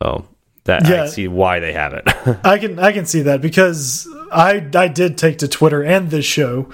So 0.03 0.26
that 0.64 0.87
I 0.87 1.07
see 1.07 1.29
why 1.29 1.61
they 1.61 1.72
have 1.72 1.95
it. 1.95 2.07
I 2.45 2.59
can 2.59 2.79
I 2.79 2.93
can 2.93 3.07
see 3.07 3.22
that 3.22 3.41
because 3.41 4.09
I 4.31 4.66
I 4.74 4.89
did 4.89 5.18
take 5.18 5.39
to 5.39 5.49
Twitter 5.49 5.83
and 5.83 6.11
this 6.11 6.24
show 6.24 6.70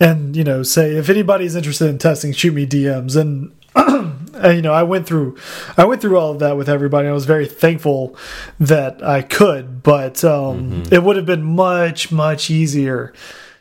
and 0.00 0.36
you 0.36 0.44
know 0.44 0.62
say 0.62 0.96
if 0.96 1.08
anybody's 1.08 1.56
interested 1.56 1.88
in 1.88 1.98
testing 1.98 2.32
shoot 2.32 2.52
me 2.52 2.66
DMs 2.66 3.16
and 3.16 3.54
and, 4.34 4.56
you 4.56 4.62
know 4.62 4.72
I 4.72 4.82
went 4.82 5.06
through 5.06 5.36
I 5.76 5.84
went 5.84 6.00
through 6.00 6.18
all 6.18 6.32
of 6.32 6.40
that 6.40 6.56
with 6.56 6.68
everybody 6.68 7.08
I 7.08 7.12
was 7.12 7.26
very 7.26 7.46
thankful 7.46 8.16
that 8.58 9.02
I 9.04 9.22
could 9.22 9.82
but 9.82 10.24
um 10.24 10.82
it 10.90 11.02
would 11.02 11.16
have 11.16 11.26
been 11.26 11.44
much 11.44 12.10
much 12.10 12.50
easier 12.50 13.12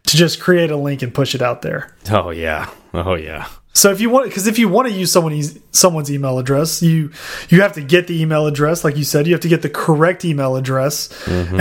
to 0.06 0.18
just 0.18 0.40
create 0.40 0.72
a 0.72 0.78
link 0.78 1.02
and 1.02 1.14
push 1.14 1.36
it 1.36 1.42
out 1.42 1.62
there 1.62 1.96
oh 2.12 2.32
yeah. 2.32 2.70
Oh 2.94 3.16
yeah. 3.16 3.48
So 3.78 3.92
if 3.92 4.02
you 4.02 4.10
want, 4.10 4.26
because 4.26 4.48
if 4.48 4.58
you 4.58 4.68
want 4.68 4.88
to 4.88 4.94
use 4.94 5.12
someone's 5.12 5.60
someone's 5.72 6.12
email 6.12 6.40
address, 6.40 6.82
you 6.82 7.12
you 7.50 7.62
have 7.62 7.74
to 7.74 7.82
get 7.84 8.08
the 8.08 8.20
email 8.20 8.48
address, 8.48 8.84
like 8.84 8.98
you 8.98 9.04
said, 9.04 9.28
you 9.28 9.34
have 9.34 9.42
to 9.42 9.48
get 9.50 9.62
the 9.62 9.70
correct 9.70 10.26
email 10.26 10.56
address, 10.56 11.10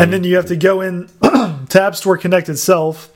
and 0.01 0.11
then 0.12 0.25
you 0.25 0.37
have 0.37 0.47
to 0.47 0.57
go 0.57 0.81
in 0.81 1.09
to 1.23 1.79
App 1.79 1.95
Store 1.95 2.17
Connect 2.17 2.49
itself, 2.49 3.11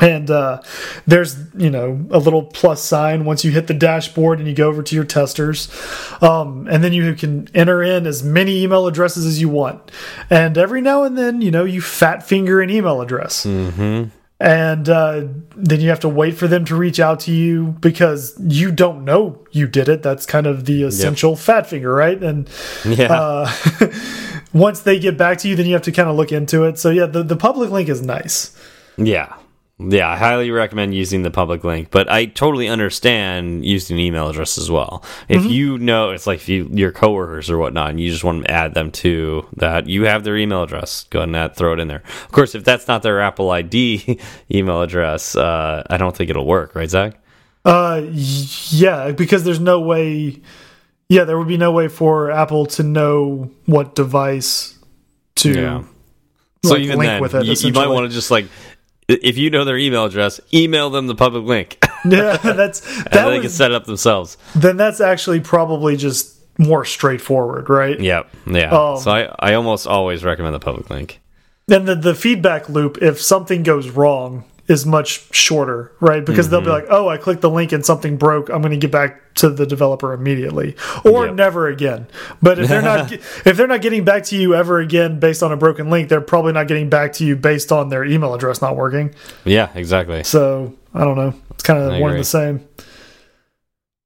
and 0.00 0.28
uh, 0.28 0.60
there's 1.06 1.36
you 1.54 1.70
know 1.70 2.04
a 2.10 2.18
little 2.18 2.42
plus 2.42 2.82
sign 2.82 3.24
once 3.24 3.44
you 3.44 3.52
hit 3.52 3.68
the 3.68 3.74
dashboard 3.74 4.40
and 4.40 4.48
you 4.48 4.54
go 4.54 4.66
over 4.66 4.82
to 4.82 4.94
your 4.96 5.04
testers, 5.04 5.68
um, 6.20 6.66
and 6.68 6.82
then 6.82 6.92
you 6.92 7.14
can 7.14 7.46
enter 7.54 7.80
in 7.80 8.08
as 8.08 8.24
many 8.24 8.64
email 8.64 8.88
addresses 8.88 9.24
as 9.24 9.40
you 9.40 9.48
want, 9.48 9.92
and 10.30 10.58
every 10.58 10.80
now 10.80 11.04
and 11.04 11.16
then 11.16 11.40
you 11.42 11.52
know 11.52 11.62
you 11.62 11.80
fat 11.80 12.26
finger 12.26 12.60
an 12.60 12.70
email 12.70 13.00
address 13.00 13.46
and 14.42 14.88
uh, 14.88 15.22
then 15.56 15.80
you 15.80 15.88
have 15.88 16.00
to 16.00 16.08
wait 16.08 16.34
for 16.36 16.48
them 16.48 16.64
to 16.64 16.74
reach 16.74 16.98
out 16.98 17.20
to 17.20 17.32
you 17.32 17.76
because 17.80 18.34
you 18.40 18.72
don't 18.72 19.04
know 19.04 19.38
you 19.52 19.68
did 19.68 19.88
it. 19.88 20.02
That's 20.02 20.26
kind 20.26 20.46
of 20.48 20.64
the 20.64 20.82
essential 20.82 21.36
fat 21.36 21.68
finger, 21.68 21.94
right? 21.94 22.20
And 22.20 22.48
Yeah. 22.84 23.12
uh, 23.12 23.52
once 24.52 24.80
they 24.80 24.98
get 24.98 25.16
back 25.16 25.38
to 25.38 25.48
you, 25.48 25.54
then 25.54 25.66
you 25.66 25.74
have 25.74 25.82
to 25.82 25.92
kind 25.92 26.08
of 26.08 26.16
look 26.16 26.32
into 26.32 26.64
it. 26.64 26.78
So 26.78 26.90
yeah, 26.90 27.06
the 27.06 27.22
the 27.22 27.36
public 27.36 27.70
link 27.70 27.88
is 27.88 28.02
nice. 28.02 28.50
Yeah. 28.96 29.32
Yeah, 29.88 30.08
I 30.08 30.16
highly 30.16 30.50
recommend 30.50 30.94
using 30.94 31.22
the 31.22 31.30
public 31.30 31.64
link, 31.64 31.90
but 31.90 32.10
I 32.10 32.26
totally 32.26 32.68
understand 32.68 33.64
using 33.64 33.96
an 33.96 34.00
email 34.00 34.28
address 34.28 34.58
as 34.58 34.70
well. 34.70 35.02
If 35.28 35.44
you 35.46 35.78
know, 35.78 36.10
it's 36.10 36.26
like 36.26 36.40
if 36.40 36.48
you, 36.48 36.68
your 36.72 36.92
coworkers 36.92 37.50
or 37.50 37.58
whatnot, 37.58 37.90
and 37.90 38.00
you 38.00 38.10
just 38.10 38.24
want 38.24 38.44
to 38.44 38.50
add 38.50 38.74
them 38.74 38.90
to 38.92 39.46
that, 39.56 39.88
you 39.88 40.04
have 40.04 40.24
their 40.24 40.36
email 40.36 40.62
address. 40.62 41.04
Go 41.10 41.20
ahead 41.20 41.28
and 41.30 41.36
add, 41.36 41.56
throw 41.56 41.72
it 41.72 41.80
in 41.80 41.88
there. 41.88 42.02
Of 42.24 42.32
course, 42.32 42.54
if 42.54 42.64
that's 42.64 42.86
not 42.86 43.02
their 43.02 43.20
Apple 43.20 43.50
ID 43.50 44.18
email 44.50 44.82
address, 44.82 45.36
uh, 45.36 45.82
I 45.88 45.96
don't 45.96 46.16
think 46.16 46.30
it'll 46.30 46.46
work, 46.46 46.74
right, 46.74 46.88
Zach? 46.88 47.14
Uh, 47.64 48.02
yeah, 48.10 49.12
because 49.12 49.44
there's 49.44 49.60
no 49.60 49.80
way. 49.80 50.40
Yeah, 51.08 51.24
there 51.24 51.38
would 51.38 51.48
be 51.48 51.58
no 51.58 51.72
way 51.72 51.88
for 51.88 52.30
Apple 52.30 52.66
to 52.66 52.82
know 52.82 53.50
what 53.66 53.94
device 53.94 54.78
to. 55.36 55.52
Yeah. 55.52 55.84
So 56.64 56.74
like, 56.74 56.82
even 56.82 56.98
link 56.98 57.08
then, 57.08 57.20
with 57.20 57.34
it, 57.34 57.44
you, 57.44 57.54
you 57.54 57.72
might 57.72 57.88
want 57.88 58.08
to 58.08 58.14
just 58.14 58.30
like, 58.30 58.46
if 59.08 59.36
you 59.36 59.50
know 59.50 59.64
their 59.64 59.78
email 59.78 60.04
address, 60.04 60.40
email 60.52 60.90
them 60.90 61.06
the 61.06 61.14
public 61.14 61.44
link, 61.44 61.78
Yeah, 62.04 62.36
that's 62.36 62.86
and 62.86 63.06
that 63.06 63.28
they 63.28 63.40
can 63.40 63.50
set 63.50 63.70
it 63.70 63.74
up 63.74 63.84
themselves. 63.84 64.36
then 64.54 64.76
that's 64.76 65.00
actually 65.00 65.40
probably 65.40 65.96
just 65.96 66.36
more 66.58 66.84
straightforward, 66.84 67.68
right? 67.70 67.98
Yep. 67.98 68.30
Yeah. 68.46 68.70
Um, 68.70 68.98
so 68.98 69.10
I, 69.10 69.34
I 69.38 69.54
almost 69.54 69.86
always 69.86 70.22
recommend 70.24 70.54
the 70.54 70.60
public 70.60 70.90
link. 70.90 71.20
And 71.70 71.86
the 71.86 71.94
the 71.94 72.14
feedback 72.14 72.68
loop, 72.68 72.98
if 73.00 73.20
something 73.22 73.62
goes 73.62 73.88
wrong, 73.88 74.44
is 74.68 74.86
much 74.86 75.24
shorter, 75.34 75.90
right? 76.00 76.24
Because 76.24 76.48
they'll 76.48 76.60
be 76.60 76.66
Mm-hmm. 76.66 76.74
like, 76.74 76.86
"Oh, 76.88 77.08
I 77.08 77.16
clicked 77.16 77.40
the 77.40 77.50
link 77.50 77.72
and 77.72 77.84
something 77.84 78.16
broke. 78.16 78.48
I'm 78.48 78.62
going 78.62 78.70
to 78.70 78.76
get 78.76 78.92
back 78.92 79.34
to 79.34 79.48
the 79.48 79.66
developer 79.66 80.12
immediately, 80.12 80.76
or 81.04 81.26
Yep. 81.26 81.34
never 81.34 81.66
again." 81.68 82.06
But 82.40 82.58
if 82.60 82.68
they're 82.68 82.80
not 82.82 83.10
if 83.44 83.56
they're 83.56 83.66
not 83.66 83.82
getting 83.82 84.04
back 84.04 84.22
to 84.24 84.36
you 84.36 84.54
ever 84.54 84.78
again 84.78 85.18
based 85.18 85.42
on 85.42 85.50
a 85.52 85.56
broken 85.56 85.90
link, 85.90 86.08
they're 86.08 86.20
probably 86.20 86.52
not 86.52 86.68
getting 86.68 86.88
back 86.88 87.12
to 87.14 87.24
you 87.24 87.34
based 87.34 87.72
on 87.72 87.88
their 87.88 88.04
email 88.04 88.34
address 88.34 88.62
not 88.62 88.76
working. 88.76 89.14
Yeah, 89.44 89.70
exactly. 89.74 90.22
So 90.22 90.72
I 90.94 91.04
don't 91.04 91.16
know. 91.16 91.34
It's 91.50 91.64
kind 91.64 91.80
of 91.82 92.00
one 92.00 92.12
and 92.12 92.20
the 92.20 92.24
same. 92.24 92.66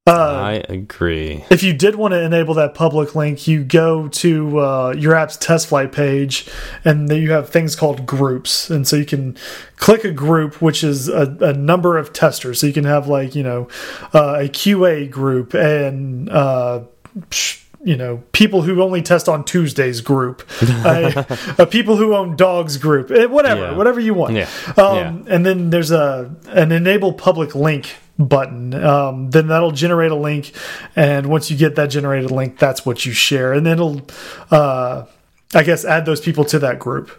Uh, 0.07 0.41
I 0.41 0.53
agree. 0.69 1.43
if 1.49 1.63
you 1.63 1.73
did 1.73 1.95
want 1.95 2.13
to 2.13 2.21
enable 2.21 2.53
that 2.53 2.73
public 2.73 3.13
link, 3.13 3.45
you 3.45 3.63
go 3.63 4.07
to 4.07 4.59
uh, 4.59 4.95
your 4.97 5.13
app's 5.13 5.35
test 5.35 5.67
flight 5.67 5.91
page, 5.91 6.47
and 6.85 7.09
then 7.09 7.21
you 7.21 7.31
have 7.31 7.49
things 7.49 7.75
called 7.75 8.05
groups, 8.05 8.69
and 8.69 8.87
so 8.87 8.95
you 8.95 9.05
can 9.05 9.35
click 9.75 10.05
a 10.05 10.11
group, 10.11 10.61
which 10.61 10.81
is 10.81 11.09
a, 11.09 11.37
a 11.41 11.53
number 11.53 11.97
of 11.97 12.13
testers. 12.13 12.61
So 12.61 12.67
you 12.67 12.73
can 12.73 12.85
have 12.85 13.07
like 13.07 13.35
you 13.35 13.43
know 13.43 13.67
uh, 14.13 14.39
a 14.39 14.49
QA 14.49 15.11
group 15.11 15.53
and 15.53 16.29
uh, 16.29 16.83
psh, 17.29 17.66
you 17.83 17.95
know 17.95 18.23
people 18.31 18.61
who 18.63 18.81
only 18.81 19.01
test 19.01 19.29
on 19.29 19.43
Tuesdays 19.45 20.01
group, 20.01 20.47
a, 20.61 21.25
a 21.59 21.65
people 21.65 21.95
who 21.97 22.15
own 22.15 22.35
dogs 22.35 22.77
group, 22.77 23.11
eh, 23.11 23.25
whatever, 23.25 23.61
Yeah. 23.61 23.75
whatever 23.75 23.99
you 23.99 24.13
want. 24.13 24.33
Yeah. 24.33 24.49
Um, 24.77 25.25
And 25.29 25.45
then 25.45 25.69
there's 25.69 25.91
a 25.91 26.35
an 26.49 26.71
enable 26.71 27.13
public 27.13 27.55
link 27.55 27.95
button. 28.19 28.73
Um, 28.73 29.29
then 29.29 29.47
that'll 29.47 29.71
generate 29.71 30.11
a 30.11 30.15
link, 30.15 30.51
and 30.95 31.27
once 31.27 31.51
you 31.51 31.57
get 31.57 31.75
that 31.75 31.87
generated 31.87 32.31
link, 32.31 32.57
that's 32.57 32.85
what 32.85 33.05
you 33.05 33.13
share, 33.13 33.53
and 33.53 33.65
then 33.65 33.73
it'll, 33.73 34.01
uh, 34.49 35.05
I 35.53 35.63
guess, 35.63 35.85
add 35.85 36.05
those 36.05 36.19
people 36.19 36.43
to 36.45 36.59
that 36.59 36.79
group. 36.79 37.11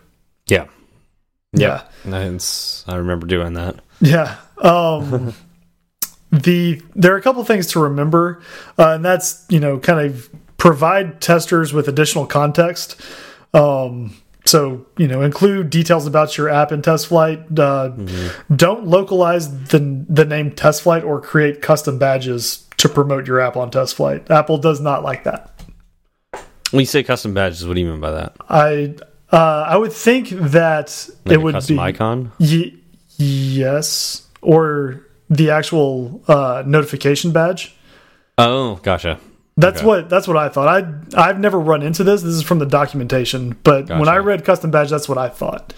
Yeah. 0.49 0.67
Yeah. 1.53 1.83
That's, 2.05 2.85
I 2.89 2.97
remember 2.97 3.27
doing 3.27 3.55
that. 3.55 3.77
Yeah. 4.01 4.37
Um, 4.61 5.35
the 6.31 6.83
there 6.95 7.15
are 7.15 7.17
a 7.17 7.23
couple 7.23 7.43
things 7.45 7.69
to 7.69 7.81
remember, 7.81 8.43
uh, 8.79 8.95
and 8.95 9.05
that's 9.05 9.47
you 9.49 9.61
know 9.61 9.79
kind 9.79 10.01
of 10.11 10.29
provide 10.59 11.21
testers 11.21 11.73
with 11.73 11.89
additional 11.89 12.27
context. 12.27 13.01
Um, 13.55 14.15
so 14.45 14.87
you 14.97 15.09
know 15.09 15.23
include 15.23 15.71
details 15.71 16.07
about 16.07 16.37
your 16.37 16.49
app 16.49 16.73
in 16.73 16.83
TestFlight. 16.83 17.59
Uh, 17.59 17.91
mm 17.97 18.07
-hmm. 18.07 18.57
Don't 18.57 18.87
localize 18.87 19.49
the 19.69 20.05
the 20.09 20.25
name 20.25 20.51
TestFlight 20.51 21.05
or 21.05 21.21
create 21.21 21.61
custom 21.61 21.99
badges 21.99 22.67
to 22.77 22.89
promote 22.89 23.27
your 23.27 23.41
app 23.41 23.57
on 23.57 23.71
TestFlight. 23.71 24.31
Apple 24.31 24.59
does 24.59 24.81
not 24.81 25.05
like 25.05 25.25
that. 25.25 25.51
When 26.71 26.81
you 26.81 26.87
say 26.87 27.03
custom 27.03 27.33
badges, 27.35 27.65
what 27.65 27.75
do 27.75 27.81
you 27.81 27.91
mean 27.91 28.01
by 28.01 28.11
that? 28.11 28.33
I 28.49 28.95
uh, 29.33 29.75
I 29.75 29.77
would 29.77 29.93
think 29.93 30.29
that 30.31 31.09
like 31.25 31.35
it 31.35 31.43
would 31.43 31.55
custom 31.55 31.77
be 31.77 31.83
icon. 31.83 32.33
yes, 33.19 34.23
or 34.41 35.01
the 35.31 35.51
actual 35.51 36.23
uh, 36.29 36.63
notification 36.67 37.33
badge. 37.33 37.75
Oh, 38.39 38.79
gotcha. 38.83 39.19
That's 39.59 39.79
okay. 39.79 39.87
what 39.87 40.09
that's 40.09 40.29
what 40.29 40.37
I 40.37 40.49
thought. 40.49 40.69
I 40.69 41.29
I've 41.29 41.41
never 41.41 41.59
run 41.59 41.83
into 41.83 42.05
this. 42.05 42.23
This 42.23 42.35
is 42.35 42.43
from 42.43 42.61
the 42.61 42.67
documentation, 42.67 43.57
but 43.65 43.87
gotcha. 43.87 43.99
when 43.99 44.09
I 44.09 44.17
read 44.19 44.45
custom 44.45 44.71
badge, 44.71 44.89
that's 44.89 45.09
what 45.09 45.19
I 45.19 45.29
thought. 45.29 45.75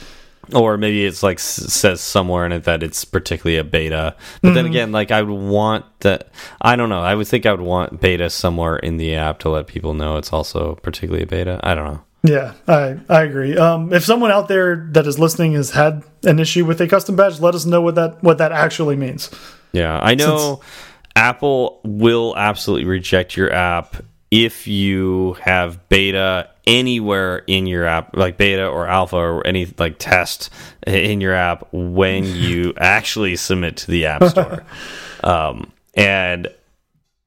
Or 0.52 0.76
maybe 0.76 1.06
it's 1.06 1.22
like 1.22 1.38
says 1.38 2.00
somewhere 2.00 2.44
in 2.44 2.52
it 2.52 2.64
that 2.64 2.82
it's 2.82 3.04
particularly 3.04 3.56
a 3.56 3.64
beta. 3.64 4.14
But 4.42 4.48
mm 4.48 4.50
-hmm. 4.50 4.54
then 4.54 4.64
mm-hmm. 4.64 4.72
again, 4.72 4.92
like 4.92 5.10
I 5.10 5.22
would 5.22 5.40
want 5.40 5.84
that. 6.00 6.28
I 6.60 6.76
don't 6.76 6.88
know. 6.88 7.02
I 7.02 7.14
would 7.14 7.28
think 7.28 7.46
I 7.46 7.50
would 7.50 7.66
want 7.66 8.00
beta 8.00 8.28
somewhere 8.28 8.76
in 8.76 8.98
the 8.98 9.16
app 9.16 9.38
to 9.38 9.50
let 9.50 9.66
people 9.66 9.94
know 9.94 10.18
it's 10.18 10.32
also 10.32 10.74
particularly 10.82 11.22
a 11.22 11.26
beta. 11.26 11.58
I 11.62 11.74
don't 11.74 11.86
know. 11.86 12.00
Yeah, 12.22 12.52
I 12.68 12.98
I 13.08 13.22
agree. 13.22 13.56
Um, 13.56 13.92
if 13.92 14.04
someone 14.04 14.34
out 14.34 14.48
there 14.48 14.88
that 14.92 15.06
is 15.06 15.18
listening 15.18 15.56
has 15.56 15.70
had 15.70 16.02
an 16.24 16.38
issue 16.38 16.66
with 16.66 16.80
a 16.80 16.86
custom 16.86 17.16
badge, 17.16 17.40
let 17.40 17.54
us 17.54 17.64
know 17.64 17.80
what 17.80 17.94
that 17.94 18.22
what 18.22 18.38
that 18.38 18.52
actually 18.52 18.96
means. 18.96 19.30
Yeah, 19.72 19.98
I 20.02 20.14
know. 20.14 20.36
Since 20.38 20.89
Apple 21.20 21.82
will 21.84 22.34
absolutely 22.34 22.86
reject 22.86 23.36
your 23.36 23.52
app 23.52 23.96
if 24.30 24.66
you 24.66 25.34
have 25.42 25.86
beta 25.90 26.48
anywhere 26.66 27.44
in 27.46 27.66
your 27.66 27.84
app, 27.84 28.16
like 28.16 28.38
beta 28.38 28.66
or 28.66 28.86
alpha 28.86 29.16
or 29.16 29.46
any 29.46 29.66
like 29.76 29.96
test 29.98 30.48
in 30.86 31.20
your 31.20 31.34
app 31.34 31.68
when 31.72 32.24
you 32.36 32.72
actually 32.78 33.36
submit 33.36 33.76
to 33.76 33.90
the 33.90 34.06
App 34.06 34.24
Store. 34.24 34.64
um, 35.24 35.70
and 35.92 36.48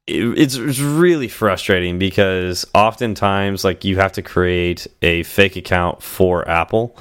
it's, 0.08 0.56
it's 0.56 0.80
really 0.80 1.28
frustrating 1.28 1.96
because 1.96 2.66
oftentimes 2.74 3.62
like 3.62 3.84
you 3.84 3.94
have 3.98 4.10
to 4.14 4.22
create 4.22 4.88
a 5.02 5.22
fake 5.22 5.54
account 5.54 6.02
for 6.02 6.48
Apple 6.48 6.98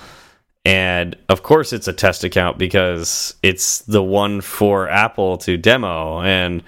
and 0.65 1.15
of 1.27 1.43
course, 1.43 1.73
it's 1.73 1.87
a 1.87 1.93
test 1.93 2.23
account 2.23 2.57
because 2.57 3.35
it's 3.43 3.79
the 3.79 4.01
one 4.01 4.39
for 4.41 4.87
Apple 4.87 5.37
to 5.39 5.57
demo. 5.57 6.21
And 6.21 6.63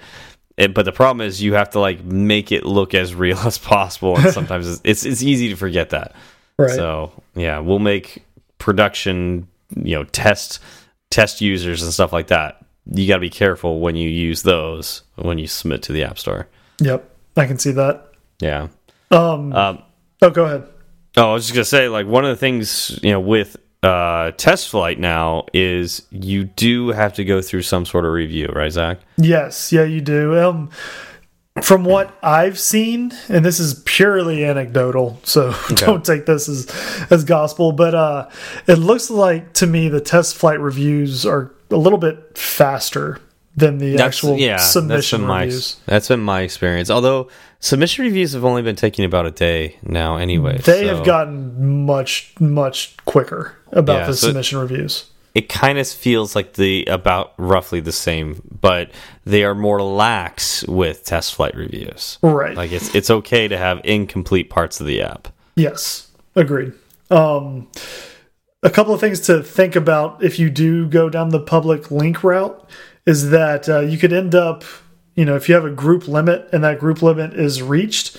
it, 0.58 0.74
but 0.74 0.84
the 0.84 0.92
problem 0.92 1.26
is 1.26 1.42
you 1.42 1.54
have 1.54 1.70
to 1.70 1.80
like 1.80 2.04
make 2.04 2.52
it 2.52 2.64
look 2.64 2.94
as 2.94 3.14
real 3.14 3.38
as 3.38 3.58
possible, 3.58 4.18
and 4.18 4.32
sometimes 4.32 4.68
it's, 4.68 4.80
it's, 4.84 5.04
it's 5.06 5.22
easy 5.22 5.48
to 5.48 5.56
forget 5.56 5.90
that. 5.90 6.14
Right. 6.58 6.70
So 6.70 7.12
yeah, 7.34 7.58
we'll 7.60 7.78
make 7.78 8.24
production, 8.58 9.48
you 9.74 9.96
know, 9.96 10.04
test 10.04 10.60
test 11.10 11.40
users 11.40 11.82
and 11.82 11.92
stuff 11.92 12.12
like 12.12 12.28
that. 12.28 12.64
You 12.92 13.08
got 13.08 13.16
to 13.16 13.20
be 13.20 13.30
careful 13.30 13.80
when 13.80 13.96
you 13.96 14.08
use 14.08 14.42
those 14.42 15.02
when 15.16 15.38
you 15.38 15.46
submit 15.46 15.82
to 15.84 15.92
the 15.92 16.04
App 16.04 16.18
Store. 16.18 16.48
Yep, 16.80 17.08
I 17.36 17.46
can 17.46 17.58
see 17.58 17.72
that. 17.72 18.12
Yeah. 18.40 18.68
Um. 19.10 19.52
um 19.54 19.82
oh, 20.20 20.30
go 20.30 20.44
ahead. 20.44 20.68
Oh, 21.16 21.30
I 21.30 21.32
was 21.32 21.44
just 21.44 21.54
gonna 21.54 21.64
say, 21.64 21.88
like 21.88 22.06
one 22.06 22.26
of 22.26 22.30
the 22.30 22.36
things 22.36 23.00
you 23.02 23.10
know 23.10 23.20
with 23.20 23.56
uh, 23.86 24.32
TestFlight 24.32 24.98
now 24.98 25.46
is 25.54 26.02
you 26.10 26.44
do 26.44 26.88
have 26.88 27.14
to 27.14 27.24
go 27.24 27.40
through 27.40 27.62
some 27.62 27.86
sort 27.86 28.04
of 28.04 28.12
review, 28.12 28.48
right, 28.48 28.72
Zach? 28.72 28.98
Yes, 29.16 29.72
yeah, 29.72 29.84
you 29.84 30.00
do. 30.00 30.36
Um, 30.36 30.70
from 31.62 31.84
what 31.84 32.12
I've 32.22 32.58
seen, 32.58 33.12
and 33.28 33.44
this 33.44 33.60
is 33.60 33.82
purely 33.86 34.44
anecdotal, 34.44 35.20
so 35.22 35.48
okay. 35.70 35.86
don't 35.86 36.04
take 36.04 36.26
this 36.26 36.48
as 36.48 36.66
as 37.10 37.24
gospel, 37.24 37.72
but 37.72 37.94
uh, 37.94 38.28
it 38.66 38.74
looks 38.74 39.08
like 39.08 39.52
to 39.54 39.66
me 39.66 39.88
the 39.88 40.00
test 40.00 40.34
flight 40.34 40.60
reviews 40.60 41.24
are 41.24 41.54
a 41.70 41.76
little 41.76 41.98
bit 41.98 42.36
faster 42.36 43.20
than 43.56 43.78
the 43.78 43.96
that's, 43.96 44.16
actual 44.16 44.38
yeah, 44.38 44.58
submission 44.58 45.22
that's 45.22 45.44
reviews. 45.44 45.76
My, 45.86 45.92
that's 45.92 46.08
been 46.08 46.20
my 46.20 46.42
experience. 46.42 46.90
Although 46.90 47.28
submission 47.60 48.04
reviews 48.04 48.34
have 48.34 48.44
only 48.44 48.62
been 48.62 48.76
taking 48.76 49.04
about 49.04 49.26
a 49.26 49.30
day 49.30 49.76
now, 49.82 50.16
anyway. 50.16 50.58
They 50.58 50.84
so. 50.84 50.96
have 50.96 51.06
gotten 51.06 51.84
much 51.86 52.34
much 52.38 52.96
quicker 53.06 53.56
about 53.72 54.00
yeah, 54.00 54.06
the 54.06 54.14
so 54.14 54.26
submission 54.28 54.58
reviews. 54.58 55.10
It 55.34 55.50
kind 55.50 55.78
of 55.78 55.86
feels 55.86 56.34
like 56.34 56.54
the 56.54 56.84
about 56.86 57.34
roughly 57.36 57.80
the 57.80 57.92
same, 57.92 58.42
but 58.60 58.90
they 59.24 59.44
are 59.44 59.54
more 59.54 59.82
lax 59.82 60.66
with 60.66 61.04
test 61.04 61.34
flight 61.34 61.54
reviews. 61.54 62.18
Right. 62.22 62.56
Like 62.56 62.72
it's 62.72 62.94
it's 62.94 63.10
okay 63.10 63.48
to 63.48 63.56
have 63.56 63.80
incomplete 63.84 64.50
parts 64.50 64.80
of 64.80 64.86
the 64.86 65.02
app. 65.02 65.28
Yes, 65.56 66.10
agreed. 66.34 66.72
Um, 67.10 67.68
a 68.62 68.70
couple 68.70 68.92
of 68.92 69.00
things 69.00 69.20
to 69.20 69.42
think 69.42 69.76
about 69.76 70.22
if 70.22 70.38
you 70.38 70.50
do 70.50 70.88
go 70.88 71.08
down 71.08 71.28
the 71.30 71.40
public 71.40 71.90
link 71.90 72.24
route 72.24 72.68
is 73.06 73.30
that 73.30 73.68
uh, 73.68 73.80
you 73.80 73.96
could 73.96 74.12
end 74.12 74.34
up, 74.34 74.64
you 75.14 75.24
know, 75.24 75.36
if 75.36 75.48
you 75.48 75.54
have 75.54 75.64
a 75.64 75.70
group 75.70 76.08
limit 76.08 76.48
and 76.52 76.62
that 76.64 76.78
group 76.78 77.02
limit 77.02 77.32
is 77.34 77.62
reached, 77.62 78.16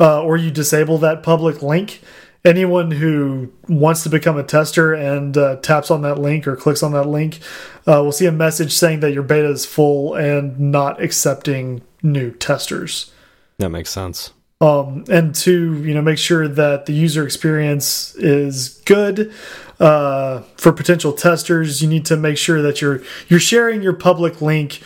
uh, 0.00 0.22
or 0.22 0.36
you 0.36 0.50
disable 0.50 0.98
that 0.98 1.22
public 1.22 1.62
link, 1.62 2.00
anyone 2.44 2.90
who 2.90 3.52
wants 3.68 4.02
to 4.02 4.08
become 4.08 4.36
a 4.36 4.42
tester 4.42 4.92
and 4.92 5.36
uh, 5.36 5.56
taps 5.56 5.90
on 5.90 6.02
that 6.02 6.18
link 6.18 6.46
or 6.46 6.56
clicks 6.56 6.82
on 6.82 6.92
that 6.92 7.06
link 7.06 7.38
uh, 7.86 8.02
will 8.02 8.12
see 8.12 8.26
a 8.26 8.32
message 8.32 8.72
saying 8.72 9.00
that 9.00 9.12
your 9.12 9.22
beta 9.22 9.48
is 9.48 9.64
full 9.64 10.14
and 10.14 10.58
not 10.58 11.00
accepting 11.00 11.82
new 12.02 12.30
testers. 12.32 13.12
That 13.58 13.68
makes 13.68 13.90
sense. 13.90 14.32
Um, 14.62 15.02
and 15.10 15.34
to 15.34 15.82
you 15.82 15.92
know 15.92 16.02
make 16.02 16.18
sure 16.18 16.46
that 16.46 16.86
the 16.86 16.92
user 16.92 17.24
experience 17.24 18.14
is 18.14 18.80
good 18.84 19.32
uh, 19.80 20.42
for 20.56 20.72
potential 20.72 21.12
testers, 21.12 21.82
you 21.82 21.88
need 21.88 22.06
to 22.06 22.16
make 22.16 22.38
sure 22.38 22.62
that 22.62 22.80
you're 22.80 23.02
you're 23.26 23.40
sharing 23.40 23.82
your 23.82 23.92
public 23.92 24.40
link 24.40 24.80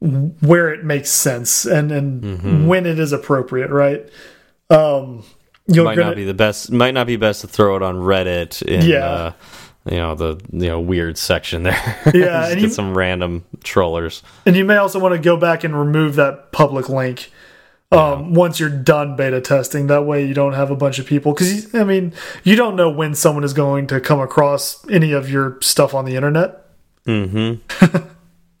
where 0.00 0.74
it 0.74 0.84
makes 0.84 1.08
sense 1.10 1.64
and 1.64 1.92
and 1.92 2.22
mm 2.22 2.38
-hmm. 2.40 2.66
when 2.66 2.84
it 2.84 2.98
is 2.98 3.12
appropriate, 3.12 3.70
right? 3.70 4.08
Um, 4.68 5.22
you 5.66 5.84
might 5.84 5.98
not 5.98 6.16
be 6.16 6.24
the 6.24 6.34
best. 6.34 6.72
Might 6.72 6.94
not 6.94 7.06
be 7.06 7.16
best 7.16 7.42
to 7.42 7.46
throw 7.46 7.76
it 7.76 7.82
on 7.82 7.96
Reddit. 7.96 8.62
In, 8.62 8.84
yeah. 8.84 9.14
Uh, 9.14 9.32
you 9.84 9.98
know 9.98 10.16
the 10.16 10.36
you 10.50 10.68
know 10.68 10.80
weird 10.80 11.16
section 11.16 11.62
there. 11.62 11.96
Yeah, 12.14 12.50
and 12.50 12.54
get 12.54 12.62
you, 12.62 12.70
some 12.70 12.98
random 12.98 13.44
trollers. 13.62 14.22
And 14.46 14.56
you 14.56 14.64
may 14.64 14.78
also 14.78 14.98
want 14.98 15.14
to 15.14 15.30
go 15.30 15.36
back 15.36 15.64
and 15.64 15.74
remove 15.74 16.14
that 16.16 16.50
public 16.50 16.88
link 16.88 17.30
um, 17.92 18.34
once 18.34 18.58
you're 18.58 18.68
done 18.68 19.16
beta 19.16 19.40
testing. 19.40 19.86
That 19.86 20.06
way 20.06 20.26
you 20.26 20.34
don't 20.34 20.54
have 20.54 20.70
a 20.70 20.76
bunch 20.76 20.98
of 20.98 21.06
people 21.06 21.32
because 21.32 21.74
I 21.74 21.84
mean 21.84 22.12
you 22.42 22.56
don't 22.56 22.76
know 22.76 22.90
when 22.90 23.14
someone 23.14 23.44
is 23.44 23.52
going 23.52 23.86
to 23.88 24.00
come 24.00 24.20
across 24.20 24.88
any 24.88 25.12
of 25.12 25.30
your 25.30 25.58
stuff 25.60 25.94
on 25.94 26.04
the 26.04 26.16
internet. 26.16 26.66
Mm-hmm. 27.06 27.98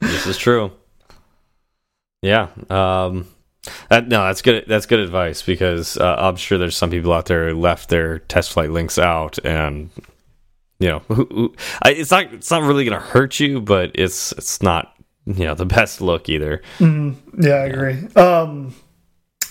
this 0.00 0.26
is 0.26 0.36
true. 0.36 0.72
Yeah. 2.20 2.48
Um, 2.70 3.26
that, 3.88 4.08
no, 4.08 4.24
that's 4.24 4.42
good. 4.42 4.64
That's 4.66 4.86
good 4.86 5.00
advice 5.00 5.42
because 5.42 5.96
uh, 5.96 6.16
I'm 6.18 6.36
sure 6.36 6.58
there's 6.58 6.76
some 6.76 6.90
people 6.90 7.12
out 7.12 7.26
there 7.26 7.48
who 7.48 7.60
left 7.60 7.88
their 7.88 8.20
test 8.20 8.52
flight 8.52 8.70
links 8.70 8.98
out, 8.98 9.38
and 9.44 9.90
you 10.80 10.88
know, 10.88 10.98
who, 11.08 11.26
who, 11.26 11.54
I, 11.82 11.92
it's 11.92 12.10
not 12.10 12.32
it's 12.32 12.50
not 12.50 12.62
really 12.62 12.84
going 12.84 13.00
to 13.00 13.06
hurt 13.06 13.38
you, 13.38 13.60
but 13.60 13.92
it's 13.94 14.32
it's 14.32 14.62
not 14.62 14.92
you 15.26 15.44
know 15.44 15.54
the 15.54 15.66
best 15.78 16.00
look 16.00 16.28
either. 16.28 16.62
Mm, 16.78 17.16
yeah, 17.38 17.54
I 17.54 17.66
agree. 17.66 18.14
Um, 18.14 18.74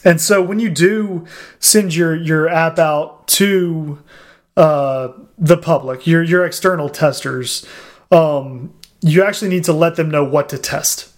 and 0.04 0.20
so 0.20 0.42
when 0.42 0.60
you 0.60 0.70
do 0.70 1.26
send 1.60 1.96
your 1.96 2.16
your 2.16 2.50
app 2.50 2.80
out 2.80 3.28
to 3.30 4.02
uh, 4.58 5.10
the 5.38 5.58
public, 5.58 6.08
your 6.08 6.24
your 6.24 6.46
external 6.46 6.90
testers, 6.90 7.66
um, 8.12 8.74
you 9.02 9.24
actually 9.24 9.50
need 9.50 9.64
to 9.66 9.74
let 9.74 9.96
them 9.96 10.10
know 10.10 10.24
what 10.24 10.50
to 10.50 10.58
test 10.58 11.12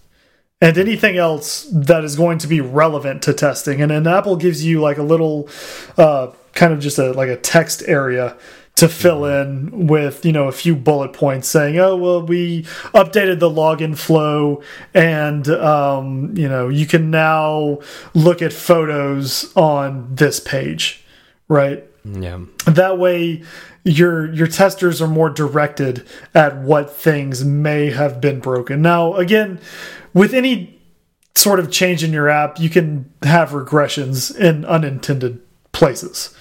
and 0.63 0.77
anything 0.77 1.17
else 1.17 1.67
that 1.73 2.05
is 2.05 2.15
going 2.15 2.38
to 2.38 2.47
be 2.47 2.61
relevant 2.61 3.21
to 3.21 3.34
testing. 3.34 3.81
And 3.81 3.91
then 3.91 4.07
Apple 4.07 4.38
gives 4.38 4.63
you 4.63 4.79
like 4.79 4.97
a 4.97 5.03
little 5.03 5.49
uh, 5.97 6.31
kind 6.53 6.71
of 6.71 6.79
just 6.79 6.97
a 6.97 7.11
like 7.11 7.27
a 7.27 7.36
text 7.36 7.84
area 7.86 8.38
to 8.76 8.89
fill 8.89 9.26
in 9.26 9.88
with 9.88 10.26
you 10.26 10.32
know 10.32 10.47
a 10.47 10.51
few 10.51 10.76
bullet 10.76 11.13
points 11.13 11.47
saying 11.47 11.78
oh 11.78 11.95
well 11.95 12.26
we 12.26 12.63
updated 12.93 13.39
the 13.39 13.49
login 13.49 13.95
flow 13.95 14.63
and 14.93 15.47
um, 15.49 16.36
you 16.36 16.49
know 16.49 16.69
you 16.69 16.88
can 16.88 17.11
now 17.11 17.78
look 18.15 18.41
at 18.41 18.51
photos 18.51 19.55
on 19.55 20.15
this 20.15 20.39
page 20.39 21.03
right? 21.47 21.84
Yeah. 22.03 22.39
That 22.65 22.97
way 22.97 23.43
your 23.84 24.34
your 24.34 24.47
testers 24.47 25.01
are 25.01 25.07
more 25.07 25.30
directed 25.30 26.07
at 26.34 26.57
what 26.57 26.89
things 26.95 27.43
may 27.43 27.91
have 27.91 28.21
been 28.21 28.39
broken. 28.39 28.82
Now 28.82 29.13
again 29.15 29.59
with 30.13 30.34
any 30.34 30.82
sort 31.36 31.59
of 31.59 31.71
change 31.71 32.03
in 32.03 32.13
your 32.13 32.30
app 32.30 32.59
you 32.59 32.69
can 32.69 33.11
have 33.24 33.49
regressions 33.49 34.36
in 34.36 34.63
unintended 34.65 35.41
places 35.71 36.36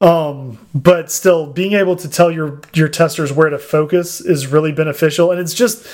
um, 0.00 0.58
but 0.74 1.10
still, 1.10 1.46
being 1.46 1.72
able 1.72 1.96
to 1.96 2.08
tell 2.08 2.30
your 2.30 2.60
your 2.74 2.88
testers 2.88 3.32
where 3.32 3.50
to 3.50 3.58
focus 3.58 4.20
is 4.20 4.46
really 4.46 4.72
beneficial, 4.72 5.30
and 5.30 5.40
it's 5.40 5.54
just 5.54 5.86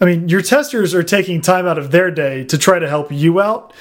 I 0.00 0.06
mean, 0.06 0.28
your 0.28 0.42
testers 0.42 0.94
are 0.94 1.02
taking 1.02 1.40
time 1.40 1.66
out 1.66 1.78
of 1.78 1.90
their 1.90 2.10
day 2.10 2.44
to 2.44 2.58
try 2.58 2.78
to 2.78 2.88
help 2.88 3.12
you 3.12 3.40
out. 3.40 3.72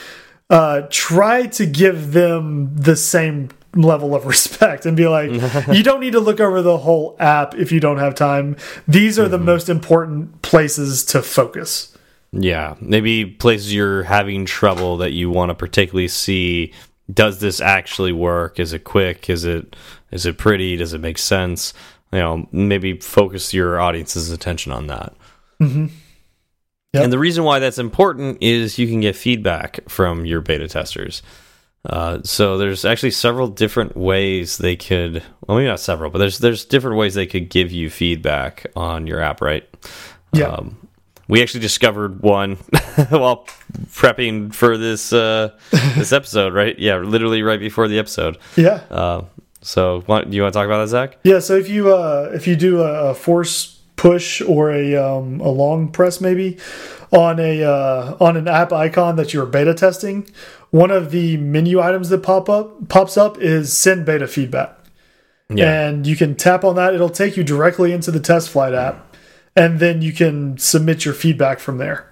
Uh, 0.49 0.83
try 0.89 1.47
to 1.47 1.65
give 1.65 2.11
them 2.11 2.75
the 2.75 2.95
same 2.95 3.49
level 3.75 4.13
of 4.13 4.25
respect 4.33 4.85
and 4.85 4.95
be 4.95 5.07
like, 5.07 5.31
you 5.73 5.83
don't 5.83 5.99
need 5.99 6.13
to 6.13 6.19
look 6.19 6.39
over 6.39 6.61
the 6.61 6.77
whole 6.77 7.15
app 7.19 7.55
if 7.55 7.71
you 7.71 7.79
don't 7.79 7.97
have 7.97 8.15
time. 8.15 8.55
These 8.87 9.17
are 9.19 9.23
mm 9.23 9.27
-hmm. 9.27 9.31
the 9.31 9.37
mm-hmm. 9.37 9.45
most 9.45 9.69
important 9.69 10.41
places 10.41 11.03
to 11.05 11.21
focus. 11.21 11.97
Yeah, 12.31 12.75
maybe 12.79 13.25
places 13.25 13.73
you're 13.73 14.03
having 14.03 14.45
trouble 14.45 14.97
that 14.97 15.13
you 15.13 15.31
want 15.31 15.49
to 15.49 15.55
particularly 15.55 16.07
see. 16.07 16.71
Does 17.11 17.39
this 17.39 17.59
actually 17.59 18.11
work? 18.11 18.59
Is 18.59 18.73
it 18.73 18.83
quick? 18.83 19.29
Is 19.29 19.43
it 19.45 19.75
is 20.11 20.25
it 20.25 20.37
pretty? 20.37 20.77
Does 20.77 20.93
it 20.93 21.01
make 21.01 21.17
sense? 21.17 21.73
You 22.11 22.19
know, 22.19 22.47
maybe 22.51 22.99
focus 22.99 23.53
your 23.53 23.79
audience's 23.79 24.31
attention 24.31 24.71
on 24.71 24.87
that. 24.87 25.15
Mm 25.59 25.69
-hmm. 25.69 25.89
Yep. 26.93 27.03
And 27.03 27.13
the 27.13 27.19
reason 27.19 27.43
why 27.43 27.59
that's 27.59 27.79
important 27.79 28.37
is 28.41 28.77
you 28.77 28.87
can 28.87 29.01
get 29.01 29.15
feedback 29.15 29.79
from 29.89 30.25
your 30.25 30.41
beta 30.41 30.67
testers. 30.67 31.23
Uh, 31.85 32.19
so 32.23 32.57
there's 32.57 32.85
actually 32.85 33.11
several 33.11 33.47
different 33.47 33.97
ways 33.97 34.57
they 34.57 34.75
could. 34.75 35.23
Well, 35.47 35.57
maybe 35.57 35.67
not 35.67 35.79
several, 35.79 36.11
but 36.11 36.19
there's 36.19 36.37
there's 36.37 36.65
different 36.65 36.97
ways 36.97 37.13
they 37.13 37.25
could 37.25 37.49
give 37.49 37.71
you 37.71 37.89
feedback 37.89 38.67
on 38.75 39.07
your 39.07 39.19
app, 39.19 39.41
right? 39.41 39.67
Yeah. 40.31 40.47
Um, 40.47 40.77
we 41.27 41.41
actually 41.41 41.61
discovered 41.61 42.21
one 42.21 42.55
while 43.09 43.45
prepping 43.87 44.53
for 44.53 44.77
this 44.77 45.13
uh, 45.13 45.57
this 45.71 46.11
episode, 46.11 46.53
right? 46.53 46.77
Yeah, 46.77 46.97
literally 46.97 47.43
right 47.43 47.59
before 47.59 47.87
the 47.87 47.99
episode. 47.99 48.37
Yeah. 48.55 48.81
Uh, 48.89 49.23
so, 49.61 50.01
what, 50.07 50.29
do 50.29 50.35
you 50.35 50.41
want 50.41 50.53
to 50.53 50.59
talk 50.59 50.65
about 50.65 50.79
that, 50.79 50.89
Zach? 50.89 51.17
Yeah. 51.23 51.39
So 51.39 51.55
if 51.55 51.69
you 51.69 51.93
uh, 51.93 52.31
if 52.33 52.47
you 52.47 52.55
do 52.55 52.81
a 52.81 53.13
force 53.13 53.79
push 53.95 54.41
or 54.41 54.71
a 54.71 54.95
um, 54.95 55.39
a 55.39 55.49
long 55.49 55.91
press 55.91 56.19
maybe 56.19 56.57
on 57.11 57.39
a 57.39 57.63
uh, 57.63 58.17
on 58.19 58.35
an 58.35 58.47
app 58.47 58.73
icon 58.73 59.15
that 59.15 59.33
you're 59.33 59.45
beta 59.45 59.73
testing, 59.73 60.29
one 60.71 60.91
of 60.91 61.11
the 61.11 61.37
menu 61.37 61.79
items 61.79 62.09
that 62.09 62.23
pop 62.23 62.49
up 62.49 62.89
pops 62.89 63.17
up 63.17 63.37
is 63.39 63.75
send 63.75 64.05
beta 64.05 64.27
feedback. 64.27 64.77
Yeah. 65.49 65.87
And 65.87 66.07
you 66.07 66.15
can 66.15 66.35
tap 66.35 66.63
on 66.63 66.75
that. 66.75 66.93
It'll 66.93 67.09
take 67.09 67.37
you 67.37 67.43
directly 67.43 67.91
into 67.91 68.11
the 68.11 68.19
test 68.19 68.49
flight 68.49 68.73
app, 68.73 69.12
and 69.55 69.79
then 69.79 70.01
you 70.01 70.13
can 70.13 70.57
submit 70.57 71.05
your 71.05 71.13
feedback 71.13 71.59
from 71.59 71.77
there. 71.77 72.09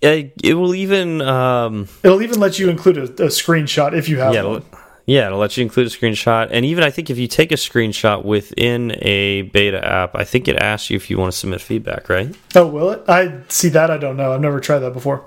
It 0.00 0.56
will 0.56 0.74
even 0.74 1.20
um, 1.20 1.88
it'll 2.04 2.22
even 2.22 2.38
let 2.38 2.58
you 2.58 2.70
include 2.70 2.98
a, 2.98 3.02
a 3.02 3.28
screenshot 3.28 3.96
if 3.96 4.08
you 4.08 4.18
have 4.18 4.32
yeah, 4.32 4.44
one. 4.44 4.64
Yeah, 5.06 5.26
it'll 5.26 5.40
let 5.40 5.56
you 5.56 5.64
include 5.64 5.88
a 5.88 5.90
screenshot. 5.90 6.48
And 6.52 6.64
even 6.64 6.84
I 6.84 6.90
think 6.90 7.10
if 7.10 7.18
you 7.18 7.26
take 7.26 7.50
a 7.50 7.56
screenshot 7.56 8.24
within 8.24 8.92
a 9.02 9.42
beta 9.42 9.84
app, 9.84 10.14
I 10.14 10.22
think 10.22 10.46
it 10.46 10.56
asks 10.56 10.90
you 10.90 10.96
if 10.96 11.10
you 11.10 11.18
want 11.18 11.32
to 11.32 11.38
submit 11.38 11.60
feedback, 11.60 12.08
right? 12.08 12.32
Oh, 12.54 12.68
will 12.68 12.90
it? 12.92 13.02
I 13.08 13.40
see 13.48 13.70
that. 13.70 13.90
I 13.90 13.98
don't 13.98 14.16
know. 14.16 14.32
I've 14.32 14.40
never 14.40 14.60
tried 14.60 14.80
that 14.80 14.92
before. 14.92 15.26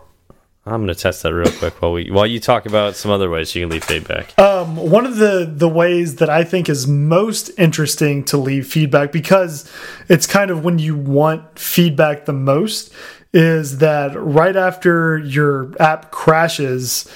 I'm 0.67 0.83
going 0.83 0.87
to 0.87 0.95
test 0.95 1.21
that 1.21 1.31
real 1.31 1.51
quick 1.51 1.79
while 1.79 1.91
we 1.91 2.09
while 2.09 2.25
you 2.25 2.39
talk 2.39 2.65
about 2.65 2.95
some 2.95 3.11
other 3.11 3.29
ways 3.29 3.53
you 3.53 3.61
can 3.61 3.69
leave 3.69 3.83
feedback. 3.83 4.37
Um, 4.39 4.75
one 4.75 5.05
of 5.05 5.17
the 5.17 5.47
the 5.47 5.69
ways 5.69 6.15
that 6.15 6.29
I 6.29 6.43
think 6.43 6.69
is 6.69 6.87
most 6.87 7.51
interesting 7.59 8.23
to 8.25 8.37
leave 8.37 8.65
feedback 8.65 9.11
because 9.11 9.71
it's 10.09 10.25
kind 10.25 10.49
of 10.49 10.63
when 10.63 10.79
you 10.79 10.95
want 10.95 11.59
feedback 11.59 12.25
the 12.25 12.33
most 12.33 12.91
is 13.31 13.77
that 13.77 14.19
right 14.19 14.55
after 14.55 15.19
your 15.19 15.71
app 15.79 16.09
crashes, 16.09 17.07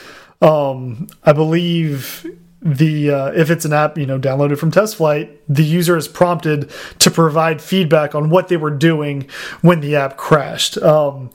um, 0.43 1.08
I 1.24 1.34
believe 1.34 2.26
the 2.62 3.10
uh, 3.10 3.32
if 3.32 3.49
it's 3.49 3.64
an 3.64 3.72
app 3.72 3.97
you 3.97 4.05
know 4.05 4.20
downloaded 4.20 4.57
from 4.57 4.70
test 4.70 4.97
flight 4.97 5.41
the 5.47 5.64
user 5.64 5.95
is 5.95 6.10
prompted 6.10 6.70
to 6.99 7.10
provide 7.10 7.62
feedback 7.62 8.14
on 8.14 8.30
what 8.30 8.49
they 8.49 8.57
were 8.57 8.70
doing 8.70 9.28
when 9.62 9.80
the 9.80 9.95
app 9.95 10.18
crashed 10.18 10.78
um, 10.80 11.30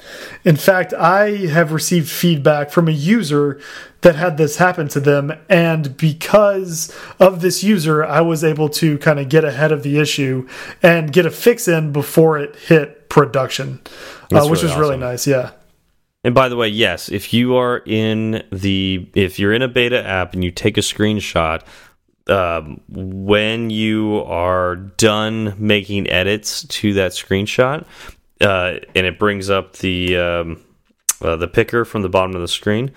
in 0.44 0.54
fact 0.54 0.92
i 0.94 1.30
have 1.46 1.72
received 1.72 2.10
feedback 2.10 2.70
from 2.70 2.88
a 2.88 2.92
user 2.92 3.58
that 4.02 4.16
had 4.16 4.36
this 4.36 4.58
happen 4.58 4.86
to 4.86 5.00
them 5.00 5.32
and 5.48 5.96
because 5.96 6.94
of 7.18 7.40
this 7.40 7.64
user 7.64 8.04
i 8.04 8.20
was 8.20 8.44
able 8.44 8.68
to 8.68 8.98
kind 8.98 9.18
of 9.18 9.30
get 9.30 9.44
ahead 9.44 9.72
of 9.72 9.82
the 9.82 9.98
issue 9.98 10.46
and 10.82 11.10
get 11.10 11.24
a 11.24 11.30
fix 11.30 11.66
in 11.66 11.90
before 11.90 12.36
it 12.36 12.54
hit 12.56 13.08
production 13.08 13.80
uh, 13.84 14.26
which 14.28 14.32
really 14.32 14.50
was 14.50 14.64
awesome. 14.64 14.80
really 14.80 14.96
nice 14.98 15.26
yeah 15.26 15.52
and 16.24 16.34
by 16.34 16.48
the 16.48 16.56
way, 16.56 16.68
yes, 16.68 17.10
if 17.10 17.34
you 17.34 17.56
are 17.56 17.82
in 17.84 18.42
the 18.50 19.08
if 19.14 19.38
you're 19.38 19.52
in 19.52 19.60
a 19.60 19.68
beta 19.68 20.02
app 20.04 20.32
and 20.32 20.42
you 20.42 20.50
take 20.50 20.78
a 20.78 20.80
screenshot, 20.80 21.62
um, 22.28 22.80
when 22.88 23.68
you 23.68 24.22
are 24.24 24.76
done 24.76 25.54
making 25.58 26.08
edits 26.08 26.64
to 26.64 26.94
that 26.94 27.12
screenshot, 27.12 27.86
uh, 28.40 28.78
and 28.94 29.06
it 29.06 29.18
brings 29.18 29.50
up 29.50 29.74
the 29.76 30.16
um, 30.16 30.64
uh, 31.20 31.36
the 31.36 31.46
picker 31.46 31.84
from 31.84 32.00
the 32.00 32.08
bottom 32.08 32.34
of 32.34 32.40
the 32.40 32.48
screen, 32.48 32.90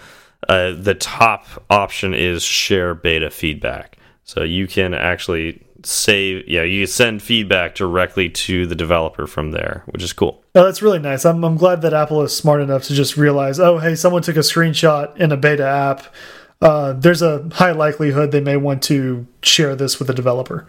uh, 0.47 0.71
the 0.71 0.95
top 0.95 1.45
option 1.69 2.13
is 2.13 2.43
share 2.43 2.95
beta 2.95 3.29
feedback. 3.29 3.97
So 4.23 4.43
you 4.43 4.67
can 4.67 4.93
actually 4.93 5.61
save 5.83 6.47
yeah 6.47 6.63
you 6.63 6.85
send 6.85 7.21
feedback 7.21 7.75
directly 7.75 8.29
to 8.29 8.65
the 8.65 8.75
developer 8.75 9.27
from 9.27 9.51
there 9.51 9.83
which 9.87 10.03
is 10.03 10.11
cool 10.11 10.43
oh 10.57 10.63
that's 10.63 10.81
really 10.81 10.99
nice. 10.99 11.25
I'm, 11.25 11.43
I'm 11.43 11.55
glad 11.57 11.81
that 11.83 11.93
apple 11.93 12.21
is 12.23 12.35
smart 12.35 12.61
enough 12.61 12.83
to 12.83 12.93
just 12.93 13.15
realize 13.17 13.59
oh 13.59 13.77
hey 13.77 13.95
someone 13.95 14.21
took 14.21 14.35
a 14.35 14.39
screenshot 14.39 15.15
in 15.17 15.31
a 15.31 15.37
beta 15.37 15.65
app. 15.65 16.13
Uh, 16.59 16.93
there's 16.93 17.21
a 17.21 17.47
high 17.53 17.71
likelihood 17.71 18.31
they 18.31 18.41
may 18.41 18.57
want 18.57 18.81
to 18.83 19.27
share 19.43 19.75
this 19.75 19.99
with 19.99 20.09
a 20.09 20.13
developer. 20.13 20.67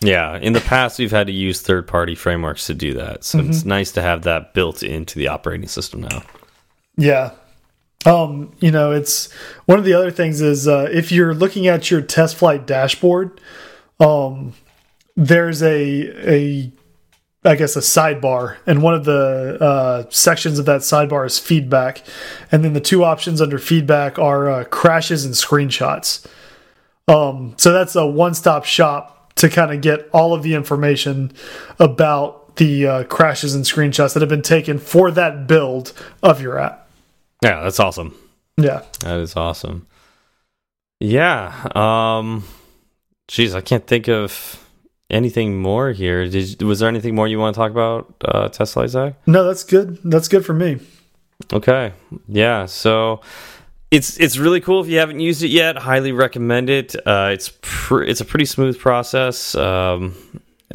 Yeah 0.00 0.38
in 0.38 0.52
the 0.52 0.60
past 0.60 0.98
we've 0.98 1.10
had 1.10 1.26
to 1.26 1.32
use 1.32 1.60
third-party 1.60 2.14
frameworks 2.14 2.66
to 2.66 2.74
do 2.74 2.94
that. 2.94 3.24
So 3.24 3.38
mm 3.38 3.44
-hmm. 3.44 3.48
it's 3.48 3.58
mm-hmm. 3.58 3.78
nice 3.78 3.92
to 3.92 4.02
have 4.02 4.20
that 4.22 4.54
built 4.54 4.82
into 4.82 5.18
the 5.18 5.28
operating 5.28 5.68
system 5.68 6.00
now. 6.00 6.22
Yeah. 6.96 7.30
Um 8.06 8.52
you 8.60 8.70
know 8.70 8.92
it's 8.92 9.28
one 9.66 9.78
of 9.78 9.84
the 9.84 9.94
other 9.94 10.12
things 10.12 10.40
is 10.40 10.66
uh, 10.66 10.88
if 10.92 11.10
you're 11.10 11.34
looking 11.34 11.68
at 11.68 11.90
your 11.90 12.02
test 12.02 12.36
flight 12.36 12.66
dashboard 12.66 13.40
um, 14.00 14.54
there's 15.16 15.62
a 15.62 15.76
a 16.28 16.72
I 17.42 17.54
guess 17.54 17.74
a 17.74 17.80
sidebar, 17.80 18.58
and 18.66 18.82
one 18.82 18.94
of 18.94 19.04
the 19.04 19.56
uh, 19.60 20.04
sections 20.10 20.58
of 20.58 20.66
that 20.66 20.82
sidebar 20.82 21.24
is 21.24 21.38
feedback, 21.38 22.04
and 22.52 22.62
then 22.62 22.74
the 22.74 22.80
two 22.80 23.02
options 23.02 23.40
under 23.40 23.58
feedback 23.58 24.18
are 24.18 24.50
uh, 24.50 24.64
crashes 24.64 25.24
and 25.24 25.34
screenshots. 25.34 26.26
Um, 27.08 27.54
so 27.56 27.72
that's 27.72 27.96
a 27.96 28.06
one-stop 28.06 28.64
shop 28.64 29.32
to 29.36 29.48
kind 29.48 29.72
of 29.72 29.80
get 29.80 30.08
all 30.12 30.34
of 30.34 30.42
the 30.42 30.54
information 30.54 31.32
about 31.78 32.56
the 32.56 32.86
uh, 32.86 33.04
crashes 33.04 33.54
and 33.54 33.64
screenshots 33.64 34.12
that 34.12 34.20
have 34.20 34.28
been 34.28 34.42
taken 34.42 34.78
for 34.78 35.10
that 35.10 35.46
build 35.46 35.94
of 36.22 36.42
your 36.42 36.58
app. 36.58 36.88
Yeah, 37.42 37.62
that's 37.62 37.80
awesome. 37.80 38.14
Yeah, 38.58 38.82
that 39.00 39.18
is 39.18 39.34
awesome. 39.34 39.86
Yeah. 40.98 41.68
Um, 41.74 42.44
Jeez, 43.30 43.54
I 43.54 43.60
can't 43.60 43.86
think 43.86 44.08
of 44.08 44.68
anything 45.10 45.60
more 45.60 45.92
here. 45.92 46.28
Did 46.28 46.62
was 46.62 46.80
there 46.80 46.88
anything 46.88 47.14
more 47.14 47.28
you 47.28 47.38
want 47.38 47.54
to 47.54 47.58
talk 47.58 47.70
about 47.70 48.14
uh, 48.24 48.48
TestFlight, 48.48 48.88
Zach? 48.88 49.14
No, 49.26 49.44
that's 49.44 49.64
good. 49.64 49.98
That's 50.04 50.28
good 50.28 50.44
for 50.44 50.54
me. 50.54 50.78
Okay, 51.52 51.92
yeah. 52.28 52.66
So 52.66 53.20
it's 53.90 54.18
it's 54.18 54.38
really 54.38 54.60
cool. 54.60 54.82
If 54.82 54.88
you 54.88 54.98
haven't 54.98 55.20
used 55.20 55.42
it 55.42 55.48
yet, 55.48 55.76
highly 55.76 56.12
recommend 56.12 56.70
it. 56.70 56.94
Uh, 57.06 57.30
it's 57.32 57.52
it's 57.90 58.20
a 58.20 58.24
pretty 58.24 58.44
smooth 58.44 58.78
process. 58.78 59.54
Um, 59.54 60.14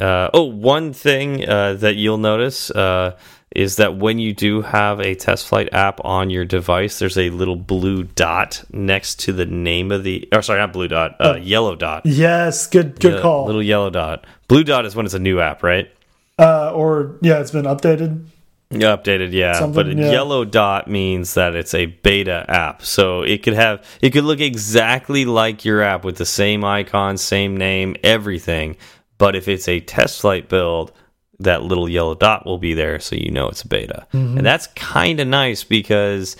uh, 0.00 0.28
oh, 0.34 0.44
one 0.44 0.92
thing 0.92 1.48
uh, 1.48 1.74
that 1.74 1.96
you'll 1.96 2.18
notice 2.18 2.70
uh, 2.70 3.16
is 3.56 3.76
that 3.76 3.96
when 3.96 4.18
you 4.18 4.34
do 4.34 4.60
have 4.60 5.00
a 5.00 5.14
test 5.14 5.48
flight 5.48 5.72
app 5.72 6.04
on 6.04 6.28
your 6.28 6.44
device, 6.44 6.98
there's 6.98 7.16
a 7.16 7.30
little 7.30 7.56
blue 7.56 8.02
dot 8.02 8.62
next 8.70 9.20
to 9.20 9.32
the 9.32 9.46
name 9.46 9.90
of 9.90 10.04
the, 10.04 10.28
or 10.30 10.42
sorry, 10.42 10.60
not 10.60 10.72
blue 10.72 10.88
dot, 10.88 11.16
uh, 11.18 11.30
uh, 11.30 11.36
yellow 11.36 11.74
dot. 11.74 12.04
Yes, 12.04 12.66
good, 12.66 13.00
good 13.00 13.22
call. 13.22 13.46
Little 13.46 13.62
yellow 13.62 13.90
dot. 13.90 14.26
Blue 14.46 14.62
dot 14.62 14.84
is 14.84 14.94
when 14.94 15.06
it's 15.06 15.14
a 15.14 15.18
new 15.18 15.40
app, 15.40 15.62
right? 15.62 15.90
Uh, 16.38 16.70
or 16.72 17.16
yeah, 17.22 17.40
it's 17.40 17.50
been 17.50 17.64
updated. 17.64 18.26
Yeah, 18.68 18.96
updated, 18.96 19.32
yeah. 19.32 19.54
Something, 19.54 19.96
but 19.96 19.96
yeah. 19.96 20.10
yellow 20.10 20.44
dot 20.44 20.88
means 20.88 21.34
that 21.34 21.54
it's 21.54 21.72
a 21.72 21.86
beta 21.86 22.44
app. 22.48 22.82
So 22.82 23.22
it 23.22 23.42
could 23.42 23.54
have, 23.54 23.82
it 24.02 24.10
could 24.10 24.24
look 24.24 24.40
exactly 24.40 25.24
like 25.24 25.64
your 25.64 25.82
app 25.82 26.04
with 26.04 26.16
the 26.16 26.26
same 26.26 26.64
icon, 26.64 27.16
same 27.16 27.56
name, 27.56 27.96
everything. 28.02 28.76
But 29.18 29.34
if 29.34 29.48
it's 29.48 29.68
a 29.68 29.80
test 29.80 30.20
flight 30.20 30.48
build, 30.48 30.92
that 31.40 31.62
little 31.62 31.88
yellow 31.88 32.14
dot 32.14 32.46
will 32.46 32.58
be 32.58 32.74
there 32.74 32.98
so 32.98 33.16
you 33.16 33.30
know 33.30 33.48
it's 33.48 33.62
a 33.62 33.68
beta. 33.68 34.06
Mm 34.12 34.26
-hmm. 34.26 34.36
And 34.38 34.46
that's 34.46 34.68
kind 34.94 35.20
of 35.20 35.26
nice 35.26 35.64
because 35.64 36.36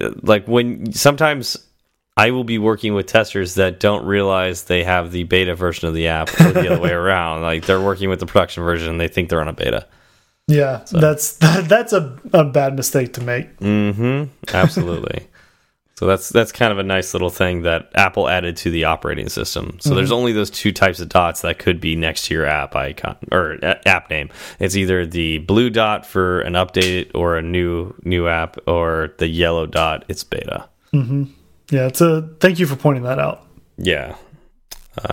uh, 0.00 0.10
like 0.22 0.46
when 0.46 0.92
sometimes 0.92 1.58
I 2.16 2.30
will 2.30 2.44
be 2.44 2.58
working 2.58 2.94
with 2.94 3.06
testers 3.06 3.54
that 3.54 3.80
don't 3.80 4.04
realize 4.04 4.64
they 4.64 4.84
have 4.84 5.12
the 5.12 5.24
beta 5.24 5.54
version 5.54 5.88
of 5.88 5.94
the 5.94 6.08
app 6.08 6.28
or 6.40 6.52
the 6.52 6.70
other 6.70 6.80
way 6.80 6.92
around. 7.04 7.42
Like 7.42 7.66
they're 7.66 7.80
working 7.80 8.10
with 8.10 8.20
the 8.20 8.26
production 8.26 8.62
version 8.64 8.90
and 8.90 9.00
they 9.00 9.08
think 9.08 9.28
they're 9.28 9.40
on 9.40 9.48
a 9.48 9.52
beta. 9.52 9.86
Yeah, 10.46 10.84
so. 10.84 10.98
that's 10.98 11.36
that, 11.38 11.68
that's 11.74 11.92
a, 11.92 12.18
a 12.32 12.44
bad 12.44 12.76
mistake 12.76 13.12
to 13.14 13.22
make. 13.22 13.58
Mm 13.60 13.94
-hmm. 13.94 14.28
Absolutely. 14.52 15.26
So 16.02 16.06
that's 16.08 16.30
that's 16.30 16.50
kind 16.50 16.72
of 16.72 16.80
a 16.80 16.82
nice 16.82 17.14
little 17.14 17.30
thing 17.30 17.62
that 17.62 17.92
Apple 17.94 18.28
added 18.28 18.56
to 18.56 18.72
the 18.72 18.86
operating 18.86 19.28
system. 19.28 19.76
So 19.78 19.90
mm 19.90 19.92
-hmm. 19.92 19.96
there's 19.96 20.10
only 20.10 20.32
those 20.32 20.50
two 20.50 20.72
types 20.72 21.00
of 21.00 21.08
dots 21.08 21.42
that 21.42 21.60
could 21.60 21.80
be 21.80 21.94
next 21.94 22.26
to 22.26 22.34
your 22.34 22.44
app 22.44 22.74
icon 22.74 23.16
or 23.30 23.58
app 23.86 24.10
name. 24.10 24.28
It's 24.58 24.74
either 24.74 25.06
the 25.06 25.38
blue 25.38 25.70
dot 25.70 26.04
for 26.04 26.40
an 26.40 26.54
update 26.54 27.06
or 27.14 27.36
a 27.36 27.42
new 27.42 27.94
new 28.02 28.26
app, 28.26 28.56
or 28.66 29.14
the 29.18 29.28
yellow 29.28 29.64
dot. 29.64 30.04
It's 30.08 30.24
beta. 30.24 30.68
Mm 30.92 31.08
-hmm. 31.08 31.26
Yeah, 31.70 31.86
it's 31.86 32.00
a 32.00 32.28
thank 32.40 32.58
you 32.58 32.66
for 32.66 32.76
pointing 32.76 33.04
that 33.04 33.18
out. 33.18 33.38
Yeah, 33.76 34.14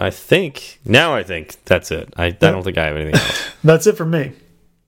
I 0.08 0.12
think 0.30 0.80
now 0.84 1.20
I 1.20 1.24
think 1.24 1.46
that's 1.66 1.92
it. 1.92 2.08
I, 2.18 2.26
I 2.26 2.52
don't 2.52 2.64
think 2.64 2.78
I 2.78 2.86
have 2.88 3.00
anything 3.00 3.22
else. 3.22 3.52
that's 3.70 3.86
it 3.86 3.96
for 3.98 4.08
me. 4.08 4.32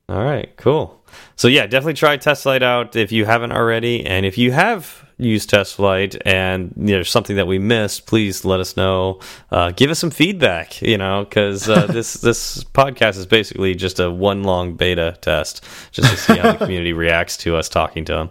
All 0.08 0.24
right, 0.24 0.50
cool. 0.58 1.02
So 1.36 1.48
yeah, 1.48 1.68
definitely 1.68 1.94
try 1.94 2.18
TestFlight 2.18 2.64
out 2.64 2.96
if 2.96 3.12
you 3.12 3.26
haven't 3.26 3.52
already, 3.52 4.06
and 4.06 4.26
if 4.26 4.38
you 4.38 4.52
have 4.52 5.11
use 5.22 5.46
TestFlight 5.46 6.20
and 6.26 6.74
you 6.76 6.98
know 6.98 7.04
something 7.04 7.36
that 7.36 7.48
we 7.48 7.60
missed, 7.60 8.08
please 8.08 8.44
let 8.44 8.60
us 8.60 8.76
know. 8.76 9.20
Uh, 9.52 9.72
give 9.72 9.92
us 9.92 10.00
some 10.00 10.12
feedback, 10.12 10.82
you 10.82 10.98
know, 10.98 11.24
because 11.24 11.70
uh, 11.70 11.86
this 11.90 12.14
this 12.14 12.64
podcast 12.64 13.18
is 13.18 13.26
basically 13.26 13.76
just 13.76 14.00
a 14.00 14.10
one 14.10 14.44
long 14.44 14.76
beta 14.76 15.18
test, 15.22 15.64
just 15.92 16.10
to 16.10 16.18
see 16.18 16.38
how 16.38 16.54
the 16.54 16.58
community 16.66 16.94
reacts 16.94 17.38
to 17.38 17.56
us 17.56 17.70
talking 17.70 18.04
to 18.06 18.14
them. 18.14 18.30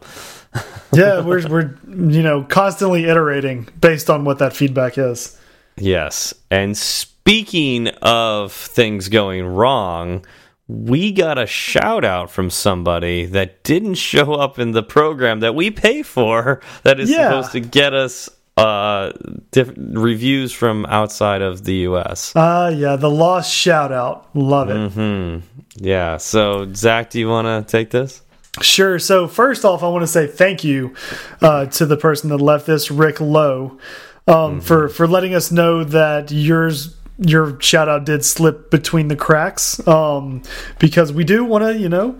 yeah, 0.92 1.20
we're 1.20 1.46
we're 1.48 1.76
you 1.86 2.22
know 2.22 2.42
constantly 2.42 3.04
iterating 3.04 3.68
based 3.80 4.10
on 4.10 4.24
what 4.24 4.38
that 4.38 4.54
feedback 4.54 4.98
is. 4.98 5.38
Yes, 5.76 6.34
and 6.50 6.76
speaking 6.76 7.88
of 8.02 8.52
things 8.52 9.08
going 9.08 9.46
wrong 9.46 10.24
we 10.70 11.10
got 11.10 11.36
a 11.36 11.46
shout 11.46 12.04
out 12.04 12.30
from 12.30 12.48
somebody 12.48 13.26
that 13.26 13.64
didn't 13.64 13.94
show 13.94 14.34
up 14.34 14.58
in 14.58 14.70
the 14.70 14.82
program 14.82 15.40
that 15.40 15.54
we 15.54 15.70
pay 15.70 16.02
for 16.02 16.60
that 16.84 17.00
is 17.00 17.10
yeah. 17.10 17.28
supposed 17.28 17.52
to 17.52 17.60
get 17.60 17.92
us 17.92 18.28
uh 18.56 19.12
reviews 19.56 20.52
from 20.52 20.84
outside 20.86 21.42
of 21.42 21.64
the 21.64 21.74
US. 21.88 22.34
Uh 22.36 22.72
yeah, 22.74 22.96
the 22.96 23.10
lost 23.10 23.52
shout 23.52 23.90
out. 23.92 24.28
Love 24.34 24.70
it. 24.70 24.76
Mm 24.76 24.90
-hmm. 24.94 25.42
Yeah. 25.76 26.18
So 26.18 26.66
Zach, 26.74 27.10
do 27.10 27.18
you 27.18 27.28
want 27.28 27.46
to 27.46 27.78
take 27.78 27.90
this? 27.90 28.22
Sure. 28.60 28.98
So 28.98 29.28
first 29.28 29.64
off, 29.64 29.82
I 29.82 29.88
want 29.88 30.02
to 30.02 30.06
say 30.06 30.26
thank 30.26 30.64
you 30.64 30.94
uh, 31.40 31.66
to 31.66 31.86
the 31.86 31.96
person 31.96 32.30
that 32.30 32.40
left 32.40 32.66
this, 32.66 32.90
Rick 32.90 33.20
Lowe, 33.20 33.78
um, 34.26 34.34
mm 34.34 34.58
-hmm. 34.58 34.62
for 34.62 34.88
for 34.88 35.08
letting 35.08 35.34
us 35.34 35.48
know 35.48 35.84
that 35.84 36.30
yours 36.30 36.99
your 37.20 37.60
shout 37.60 37.88
out 37.88 38.04
did 38.04 38.24
slip 38.24 38.70
between 38.70 39.08
the 39.08 39.16
cracks 39.16 39.86
um, 39.86 40.42
because 40.78 41.12
we 41.12 41.24
do 41.24 41.44
want 41.44 41.64
to, 41.64 41.78
you 41.78 41.88
know, 41.88 42.18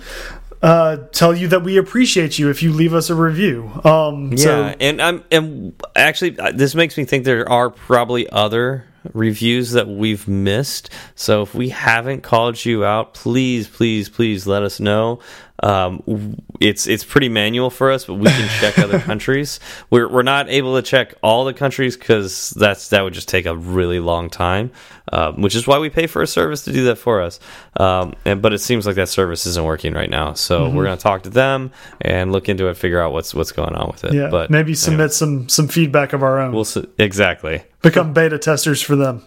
uh, 0.63 0.99
tell 1.13 1.35
you 1.35 1.49
that 1.49 1.63
we 1.63 1.79
appreciate 1.79 2.39
you 2.39 2.51
if 2.51 2.63
you 2.63 2.73
leave 2.73 2.93
us 2.93 3.09
a 3.09 3.15
review. 3.15 3.71
Um, 3.83 4.33
yeah, 4.33 4.37
so 4.37 4.75
and 4.79 5.01
I'm 5.01 5.25
and 5.31 5.83
actually 5.97 6.39
uh, 6.39 6.53
this 6.53 6.75
makes 6.75 6.97
me 6.97 7.05
think 7.05 7.25
there 7.25 7.49
are 7.49 7.71
probably 7.71 8.29
other 8.29 8.85
reviews 9.15 9.73
that 9.73 9.89
we've 9.89 10.29
missed. 10.29 10.91
So 11.15 11.43
if 11.43 11.55
we 11.55 11.71
haven't 11.71 12.23
called 12.23 12.63
you 12.65 12.85
out, 12.85 13.15
please, 13.15 13.67
please, 13.67 14.09
please 14.09 14.47
let 14.47 14.63
us 14.63 14.81
know. 14.81 15.21
Um, 15.63 16.43
it's 16.59 16.87
it's 16.87 17.05
pretty 17.05 17.29
manual 17.29 17.71
for 17.71 17.91
us, 17.91 18.05
but 18.05 18.15
we 18.15 18.27
can 18.27 18.49
check 18.61 18.79
other 18.79 18.99
countries. 19.11 19.61
We're 19.91 20.09
we're 20.09 20.23
not 20.23 20.49
able 20.49 20.77
to 20.77 20.83
check 20.83 21.15
all 21.23 21.45
the 21.45 21.53
countries 21.53 21.97
because 21.97 22.51
that's 22.51 22.89
that 22.89 23.03
would 23.03 23.15
just 23.15 23.29
take 23.29 23.47
a 23.47 23.57
really 23.57 24.01
long 24.01 24.31
time. 24.31 24.73
Um, 25.13 25.43
which 25.43 25.57
is 25.57 25.67
why 25.67 25.79
we 25.79 25.91
pay 25.91 26.07
for 26.07 26.23
a 26.23 26.27
service 26.27 26.63
to 26.65 26.73
do 26.73 26.85
that 26.85 26.97
for 26.97 27.21
us. 27.21 27.41
Um, 27.77 28.15
and 28.25 28.41
but 28.41 28.53
it 28.53 28.61
seems 28.61 28.87
like 28.87 28.95
that 28.95 29.09
service 29.09 29.45
isn't 29.45 29.65
working 29.65 29.93
right 29.93 30.11
now, 30.11 30.35
so 30.35 30.61
mm 30.61 30.71
-hmm. 30.71 30.75
we're 30.77 30.85
going 30.85 30.97
to 30.97 31.03
talk 31.03 31.23
to 31.23 31.31
them 31.31 31.71
and 32.01 32.33
look 32.33 32.49
into 32.49 32.69
it, 32.69 32.77
figure 32.77 33.01
out 33.03 33.13
what's 33.13 33.35
what's 33.35 33.53
going 33.53 33.75
on 33.75 33.91
with 33.91 34.05
it. 34.05 34.13
Yeah, 34.13 34.31
but 34.31 34.51
maybe 34.51 34.75
submit 34.75 35.01
anyway. 35.01 35.13
some 35.13 35.49
some 35.49 35.69
feedback 35.69 36.13
of 36.13 36.23
our 36.23 36.39
own. 36.39 36.53
We'll 36.53 36.85
exactly 36.99 37.63
become 37.83 38.13
beta 38.13 38.39
testers 38.39 38.83
for 38.83 38.97
them. 38.97 39.23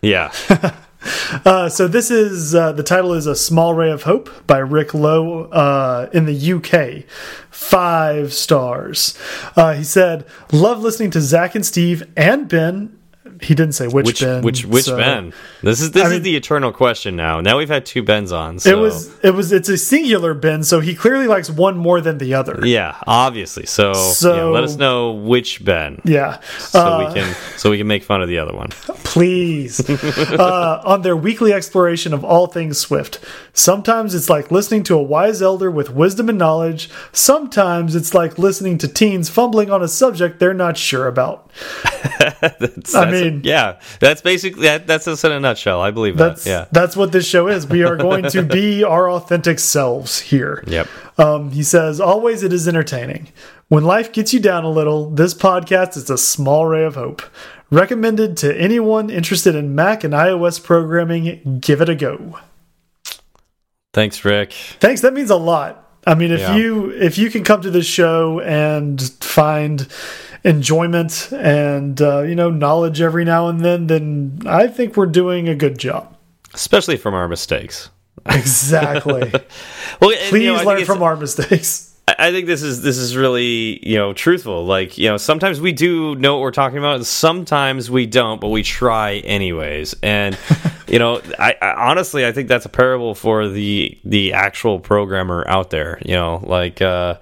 Yeah. 0.00 0.30
Uh, 1.44 1.68
so 1.68 1.88
this 1.88 2.10
is 2.10 2.54
uh, 2.54 2.72
the 2.72 2.82
title 2.82 3.12
is 3.12 3.26
a 3.26 3.36
small 3.36 3.74
ray 3.74 3.90
of 3.90 4.04
hope 4.04 4.30
by 4.46 4.58
Rick 4.58 4.94
Lowe 4.94 5.44
uh, 5.44 6.08
in 6.12 6.26
the 6.26 6.52
UK. 6.52 7.08
Five 7.50 8.32
stars. 8.32 9.18
Uh, 9.56 9.74
he 9.74 9.84
said, 9.84 10.26
"Love 10.52 10.80
listening 10.82 11.10
to 11.12 11.20
Zach 11.20 11.54
and 11.54 11.64
Steve 11.64 12.02
and 12.16 12.48
Ben 12.48 12.96
he 13.40 13.54
didn't 13.54 13.72
say 13.72 13.86
which, 13.86 14.06
which 14.06 14.20
Ben. 14.20 14.42
Which 14.42 14.64
which 14.64 14.84
so, 14.84 14.96
Ben? 14.96 15.32
This 15.62 15.80
is 15.80 15.90
this 15.92 16.04
I 16.04 16.06
is 16.06 16.12
mean, 16.14 16.22
the 16.22 16.36
eternal 16.36 16.72
question 16.72 17.16
now. 17.16 17.40
Now 17.40 17.58
we've 17.58 17.68
had 17.68 17.84
two 17.84 18.02
Bens 18.02 18.32
on. 18.32 18.58
So. 18.58 18.70
It 18.70 18.80
was 18.80 19.18
it 19.24 19.30
was 19.34 19.52
it's 19.52 19.68
a 19.68 19.76
singular 19.76 20.34
Ben, 20.34 20.62
so 20.62 20.80
he 20.80 20.94
clearly 20.94 21.26
likes 21.26 21.50
one 21.50 21.76
more 21.76 22.00
than 22.00 22.18
the 22.18 22.34
other. 22.34 22.60
Yeah, 22.66 22.96
obviously. 23.06 23.66
So, 23.66 23.92
so 23.92 24.36
yeah, 24.36 24.42
let 24.44 24.64
us 24.64 24.76
know 24.76 25.12
which 25.12 25.64
Ben. 25.64 26.00
Yeah, 26.04 26.40
so 26.58 26.80
uh, 26.80 27.06
we 27.06 27.14
can 27.14 27.34
so 27.56 27.70
we 27.70 27.78
can 27.78 27.86
make 27.86 28.02
fun 28.02 28.22
of 28.22 28.28
the 28.28 28.38
other 28.38 28.54
one. 28.54 28.70
Please, 29.04 29.88
uh, 29.90 30.82
on 30.84 31.02
their 31.02 31.16
weekly 31.16 31.52
exploration 31.52 32.12
of 32.12 32.24
all 32.24 32.46
things 32.46 32.78
Swift. 32.78 33.18
Sometimes 33.52 34.14
it's 34.14 34.28
like 34.28 34.50
listening 34.50 34.82
to 34.84 34.94
a 34.94 35.02
wise 35.02 35.42
elder 35.42 35.70
with 35.70 35.90
wisdom 35.90 36.28
and 36.28 36.38
knowledge. 36.38 36.90
Sometimes 37.12 37.94
it's 37.94 38.14
like 38.14 38.38
listening 38.38 38.78
to 38.78 38.88
teens 38.88 39.28
fumbling 39.28 39.70
on 39.70 39.82
a 39.82 39.88
subject 39.88 40.38
they're 40.38 40.54
not 40.54 40.76
sure 40.76 41.08
about. 41.08 41.50
that's, 42.18 42.58
that's 42.58 42.94
I 42.94 43.10
mean, 43.30 43.40
yeah, 43.44 43.80
that's 44.00 44.20
basically 44.20 44.62
that, 44.62 44.86
that's 44.86 45.06
us 45.08 45.24
in 45.24 45.32
a 45.32 45.40
nutshell. 45.40 45.80
I 45.80 45.90
believe 45.90 46.16
that's, 46.16 46.44
that. 46.44 46.50
Yeah, 46.50 46.64
that's 46.72 46.96
what 46.96 47.12
this 47.12 47.26
show 47.26 47.48
is. 47.48 47.66
We 47.66 47.82
are 47.82 47.96
going 47.96 48.24
to 48.30 48.42
be 48.42 48.84
our 48.84 49.10
authentic 49.10 49.58
selves 49.58 50.20
here. 50.20 50.62
Yep. 50.66 50.88
Um, 51.18 51.50
he 51.50 51.62
says, 51.62 52.00
always 52.00 52.42
it 52.42 52.52
is 52.52 52.68
entertaining. 52.68 53.28
When 53.68 53.84
life 53.84 54.12
gets 54.12 54.32
you 54.32 54.40
down 54.40 54.64
a 54.64 54.70
little, 54.70 55.10
this 55.10 55.34
podcast 55.34 55.96
is 55.96 56.08
a 56.10 56.18
small 56.18 56.66
ray 56.66 56.84
of 56.84 56.94
hope. 56.94 57.22
Recommended 57.70 58.36
to 58.38 58.56
anyone 58.56 59.10
interested 59.10 59.56
in 59.56 59.74
Mac 59.74 60.04
and 60.04 60.14
iOS 60.14 60.62
programming. 60.62 61.58
Give 61.60 61.80
it 61.80 61.88
a 61.88 61.96
go. 61.96 62.38
Thanks, 63.92 64.24
Rick. 64.24 64.52
Thanks. 64.78 65.00
That 65.00 65.14
means 65.14 65.30
a 65.30 65.36
lot. 65.36 65.82
I 66.06 66.14
mean, 66.14 66.30
if 66.30 66.40
yeah. 66.40 66.54
you 66.54 66.90
if 66.90 67.18
you 67.18 67.30
can 67.30 67.42
come 67.42 67.62
to 67.62 67.70
this 67.70 67.86
show 67.86 68.40
and 68.40 69.02
find 69.20 69.88
enjoyment 70.46 71.28
and 71.32 72.00
uh, 72.00 72.22
you 72.22 72.34
know 72.34 72.50
knowledge 72.50 73.00
every 73.00 73.24
now 73.24 73.48
and 73.48 73.60
then, 73.60 73.88
then 73.88 74.38
I 74.46 74.68
think 74.68 74.96
we're 74.96 75.06
doing 75.06 75.48
a 75.48 75.54
good 75.54 75.76
job. 75.76 76.16
Especially 76.54 76.96
from 76.96 77.12
our 77.12 77.28
mistakes. 77.28 77.90
Exactly. 78.24 79.30
well, 80.00 80.16
please 80.28 80.32
you 80.32 80.52
know, 80.52 80.62
learn 80.62 80.84
from 80.84 81.02
our 81.02 81.16
mistakes. 81.16 81.94
I 82.18 82.30
think 82.30 82.46
this 82.46 82.62
is 82.62 82.82
this 82.82 82.96
is 82.96 83.16
really 83.16 83.86
you 83.86 83.96
know 83.96 84.12
truthful. 84.12 84.64
Like 84.64 84.96
you 84.96 85.08
know, 85.08 85.16
sometimes 85.16 85.60
we 85.60 85.72
do 85.72 86.14
know 86.14 86.36
what 86.36 86.42
we're 86.42 86.52
talking 86.52 86.78
about, 86.78 86.96
and 86.96 87.06
sometimes 87.06 87.90
we 87.90 88.06
don't, 88.06 88.40
but 88.40 88.48
we 88.48 88.62
try 88.62 89.16
anyways. 89.16 89.94
And 90.02 90.38
you 90.88 91.00
know, 91.00 91.20
I, 91.38 91.56
I, 91.60 91.90
honestly 91.90 92.24
I 92.24 92.30
think 92.30 92.48
that's 92.48 92.64
a 92.64 92.70
parable 92.70 93.16
for 93.16 93.48
the 93.48 93.98
the 94.04 94.32
actual 94.32 94.78
programmer 94.78 95.44
out 95.48 95.70
there. 95.70 95.98
You 96.04 96.14
know, 96.14 96.40
like. 96.44 96.80
uh 96.80 97.16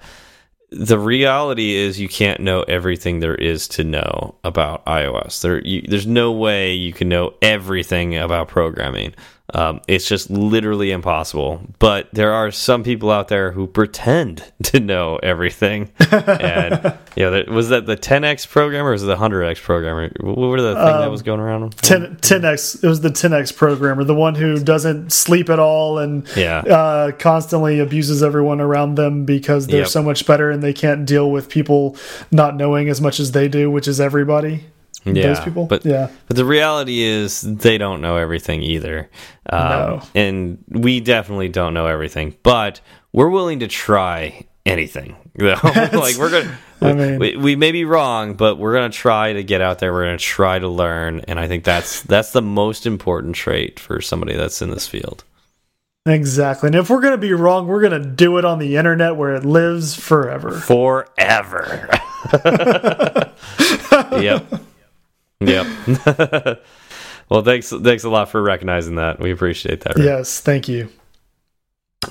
the 0.75 0.99
reality 0.99 1.73
is 1.73 1.99
you 1.99 2.09
can't 2.09 2.41
know 2.41 2.63
everything 2.63 3.19
there 3.19 3.35
is 3.35 3.67
to 3.69 3.83
know 3.83 4.35
about 4.43 4.85
iOS. 4.85 5.41
There, 5.41 5.61
you, 5.61 5.81
there's 5.87 6.05
no 6.05 6.31
way 6.33 6.73
you 6.73 6.91
can 6.91 7.07
know 7.07 7.33
everything 7.41 8.17
about 8.17 8.49
programming. 8.49 9.13
Um, 9.53 9.81
it's 9.87 10.07
just 10.07 10.29
literally 10.29 10.91
impossible. 10.91 11.61
But 11.77 12.09
there 12.11 12.33
are 12.33 12.51
some 12.51 12.83
people 12.83 13.11
out 13.11 13.27
there 13.27 13.51
who 13.51 13.67
pretend 13.67 14.43
to 14.63 14.79
know 14.79 15.17
everything. 15.17 15.91
and 16.11 16.13
yeah, 16.81 16.97
you 17.15 17.29
know, 17.29 17.43
was 17.53 17.69
that 17.69 17.85
the 17.85 17.95
10x 17.95 18.47
programmer 18.47 18.89
or 18.89 18.93
was 18.93 19.03
it 19.03 19.07
the 19.07 19.15
100x 19.15 19.61
programmer? 19.61 20.11
What 20.19 20.37
were 20.37 20.61
the 20.61 20.73
thing 20.73 20.83
um, 20.83 21.01
that 21.01 21.11
was 21.11 21.21
going 21.21 21.39
around? 21.39 21.77
10, 21.77 22.17
10x. 22.17 22.83
It 22.83 22.87
was 22.87 23.01
the 23.01 23.09
10x 23.09 23.55
programmer, 23.55 24.03
the 24.03 24.15
one 24.15 24.35
who 24.35 24.57
doesn't 24.57 25.11
sleep 25.11 25.49
at 25.49 25.59
all 25.59 25.99
and 25.99 26.27
yeah. 26.35 26.59
uh, 26.59 27.11
constantly 27.11 27.79
abuses 27.79 28.23
everyone 28.23 28.59
around 28.59 28.95
them 28.95 29.25
because 29.25 29.67
they're 29.67 29.81
yep. 29.81 29.87
so 29.87 30.01
much 30.01 30.25
better 30.25 30.49
and 30.49 30.63
they 30.63 30.73
can't 30.73 31.05
deal 31.05 31.29
with 31.29 31.49
people 31.49 31.95
not 32.31 32.55
knowing 32.55 32.89
as 32.89 32.99
much 32.99 33.19
as 33.19 33.31
they 33.31 33.47
do, 33.47 33.69
which 33.69 33.87
is 33.87 34.01
everybody 34.01 34.65
yeah, 35.05 35.27
those 35.27 35.39
people. 35.39 35.65
But 35.65 35.85
yeah, 35.85 36.09
but 36.27 36.35
the 36.35 36.45
reality 36.45 37.01
is 37.01 37.41
they 37.41 37.77
don't 37.77 38.01
know 38.01 38.17
everything 38.17 38.63
either. 38.63 39.09
Um, 39.49 39.61
no. 39.61 40.01
and 40.15 40.63
we 40.67 40.99
definitely 40.99 41.49
don't 41.49 41.73
know 41.73 41.87
everything, 41.87 42.35
but 42.43 42.81
we're 43.13 43.29
willing 43.29 43.59
to 43.59 43.67
try 43.67 44.45
anything. 44.65 45.15
like 45.37 46.17
we're 46.17 46.31
gonna. 46.31 46.57
I 46.81 46.93
mean, 46.93 47.19
we, 47.19 47.37
we, 47.37 47.55
may 47.55 47.71
be 47.71 47.85
wrong, 47.85 48.33
but 48.33 48.57
we're 48.57 48.73
gonna 48.73 48.89
try 48.89 49.33
to 49.33 49.43
get 49.43 49.61
out 49.61 49.79
there. 49.79 49.93
We're 49.93 50.05
gonna 50.05 50.17
try 50.17 50.59
to 50.59 50.67
learn, 50.67 51.21
and 51.21 51.39
I 51.39 51.47
think 51.47 51.63
that's 51.63 52.01
that's 52.01 52.31
the 52.31 52.41
most 52.41 52.85
important 52.85 53.35
trait 53.35 53.79
for 53.79 54.01
somebody 54.01 54.35
that's 54.35 54.61
in 54.61 54.71
this 54.71 54.87
field. 54.87 55.23
Exactly. 56.07 56.67
And 56.67 56.75
if 56.75 56.89
we're 56.89 57.01
going 57.01 57.13
to 57.13 57.17
be 57.17 57.33
wrong, 57.33 57.67
we're 57.67 57.81
going 57.81 57.99
to 57.99 58.07
do 58.07 58.37
it 58.37 58.45
on 58.45 58.59
the 58.59 58.77
internet 58.77 59.15
where 59.15 59.33
it 59.33 59.43
lives 59.43 59.95
forever. 59.95 60.51
Forever. 60.51 61.89
yep. 64.21 64.45
Yep. 65.39 65.67
well, 67.29 67.41
thanks 67.43 67.69
thanks 67.69 68.03
a 68.03 68.09
lot 68.09 68.29
for 68.29 68.41
recognizing 68.41 68.95
that. 68.95 69.19
We 69.19 69.31
appreciate 69.31 69.81
that. 69.81 69.95
Rick. 69.95 70.05
Yes, 70.05 70.39
thank 70.39 70.67
you. 70.67 70.89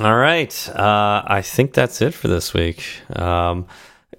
All 0.00 0.16
right. 0.16 0.68
Uh, 0.70 1.22
I 1.24 1.42
think 1.42 1.72
that's 1.72 2.02
it 2.02 2.14
for 2.14 2.28
this 2.28 2.52
week. 2.52 2.84
Um, 3.14 3.66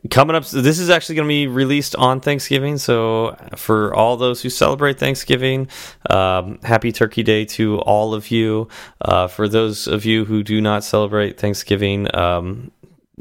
coming 0.10 0.36
up, 0.36 0.46
this 0.46 0.80
is 0.80 0.90
actually 0.90 1.16
going 1.16 1.28
to 1.28 1.30
be 1.32 1.48
released 1.48 1.96
on 1.98 2.22
Thanksgiving. 2.22 2.78
So, 2.78 3.36
for 3.56 3.94
all 3.94 4.16
those 4.16 4.42
who 4.42 4.50
celebrate 4.50 5.00
Thanksgiving, 5.00 5.68
um, 6.10 6.60
happy 6.64 6.92
Turkey 6.92 7.24
Day 7.24 7.46
to 7.46 7.80
all 7.80 8.14
of 8.14 8.32
you. 8.32 8.70
Uh, 9.02 9.28
for 9.28 9.50
those 9.50 9.88
of 9.88 10.06
you 10.06 10.26
who 10.26 10.44
do 10.44 10.62
not 10.62 10.84
celebrate 10.84 11.40
Thanksgiving, 11.40 12.14
um, 12.16 12.72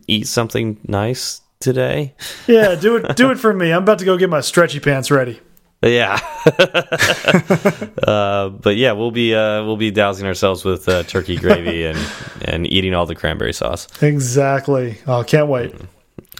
eat 0.07 0.29
something 0.29 0.79
nice 0.87 1.41
today. 1.59 2.15
Yeah, 2.47 2.75
do 2.77 2.97
it. 2.97 3.17
Do 3.17 3.31
it 3.31 3.39
for 3.39 3.53
me. 3.53 3.73
I'm 3.73 3.83
about 3.83 3.99
to 3.99 4.05
go 4.05 4.17
get 4.17 4.31
my 4.31 4.41
stretchy 4.41 4.79
pants 4.79 5.11
ready. 5.11 5.41
Yeah, 5.85 6.19
uh, 8.07 8.49
but 8.49 8.77
yeah, 8.77 8.93
we'll 8.93 9.11
be 9.11 9.35
uh, 9.35 9.65
we'll 9.65 9.77
be 9.77 9.91
dousing 9.91 10.27
ourselves 10.27 10.65
with 10.65 10.89
uh, 10.89 11.03
turkey 11.03 11.37
gravy 11.37 11.85
and 11.87 11.99
and 12.43 12.67
eating 12.67 12.95
all 12.95 13.07
the 13.07 13.15
cranberry 13.15 13.53
sauce. 13.53 13.87
Exactly. 14.03 14.99
Oh, 15.07 15.23
can't 15.25 15.49
wait. 15.49 15.75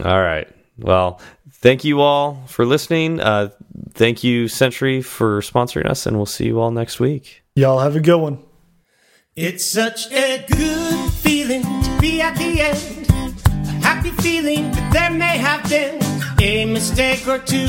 All 0.03 0.21
right. 0.21 0.49
Well, 0.79 1.21
thank 1.53 1.85
you 1.85 2.01
all 2.01 2.43
for 2.47 2.65
listening. 2.65 3.21
Uh, 3.21 3.51
thank 3.91 4.25
you, 4.25 4.49
Sentry, 4.49 5.03
for 5.03 5.41
sponsoring 5.41 5.87
us, 5.87 6.07
and 6.07 6.17
we'll 6.17 6.27
see 6.27 6.47
you 6.47 6.61
all 6.61 6.71
next 6.71 6.99
week. 6.99 7.43
Y'all 7.55 7.81
have 7.81 7.97
a 7.97 8.01
good 8.01 8.21
one. 8.21 8.39
It's 9.37 9.65
such 9.65 10.11
a 10.13 10.45
good 10.49 11.13
feeling 11.13 11.63
to 11.63 11.99
be 12.01 12.21
at 12.21 12.37
the 12.37 12.61
end. 12.61 13.09
A 13.69 13.71
happy 13.85 14.11
feeling 14.11 14.71
that 14.73 14.93
there 14.93 15.11
may 15.11 15.39
have 15.39 15.69
been 15.69 16.01
a 16.41 16.65
mistake 16.65 17.27
or 17.27 17.39
two. 17.39 17.69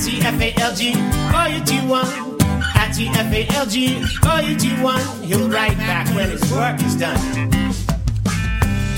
TFALG, 0.00 0.96
or 1.36 1.48
you 1.52 1.60
do 1.62 1.86
one. 1.86 2.08
At 2.74 2.92
TFALG, 2.96 3.76
or 4.24 4.40
you 4.48 4.56
do 4.56 4.82
one. 4.82 5.04
He'll 5.22 5.48
write 5.50 5.76
back 5.76 6.08
when 6.14 6.30
his 6.30 6.50
work 6.50 6.82
is 6.82 6.96
done. 6.96 7.20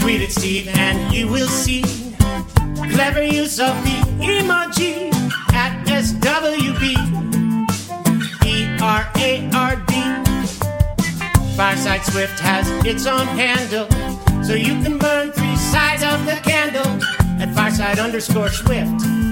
Tweet 0.00 0.22
at 0.22 0.30
Steve 0.30 0.68
and 0.68 1.12
you 1.12 1.26
will 1.26 1.48
see 1.48 1.82
clever 2.92 3.24
use 3.24 3.58
of 3.58 3.74
the 3.82 3.98
emoji 4.20 5.12
at 5.52 5.84
SWB. 5.88 6.94
E 8.46 8.78
R 8.80 9.10
A 9.16 9.50
R 9.52 9.76
D. 9.86 9.92
Fireside 11.56 12.04
Swift 12.04 12.38
has 12.38 12.68
its 12.86 13.06
own 13.06 13.26
handle, 13.26 13.88
so 14.44 14.54
you 14.54 14.80
can 14.84 14.98
burn 14.98 15.32
three 15.32 15.56
sides 15.56 16.04
of 16.04 16.24
the 16.26 16.40
candle 16.48 16.86
at 17.42 17.52
Fireside 17.54 17.98
underscore 17.98 18.48
Swift. 18.48 19.31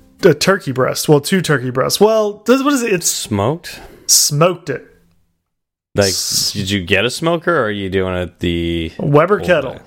a 0.25 0.33
turkey 0.33 0.71
breast. 0.71 1.07
Well, 1.09 1.19
two 1.21 1.41
turkey 1.41 1.69
breasts. 1.71 1.99
Well, 1.99 2.43
this, 2.45 2.61
what 2.63 2.73
is 2.73 2.83
it? 2.83 2.93
It's 2.93 3.07
Smoked? 3.07 3.79
smoked 4.07 4.69
it. 4.69 4.87
Like, 5.95 6.13
did 6.53 6.69
you 6.69 6.83
get 6.83 7.03
a 7.05 7.09
smoker, 7.09 7.53
or 7.55 7.63
are 7.65 7.71
you 7.71 7.89
doing 7.89 8.15
it 8.15 8.39
the 8.39 8.91
Weber 8.97 9.39
kettle. 9.41 9.73
way? 9.73 9.79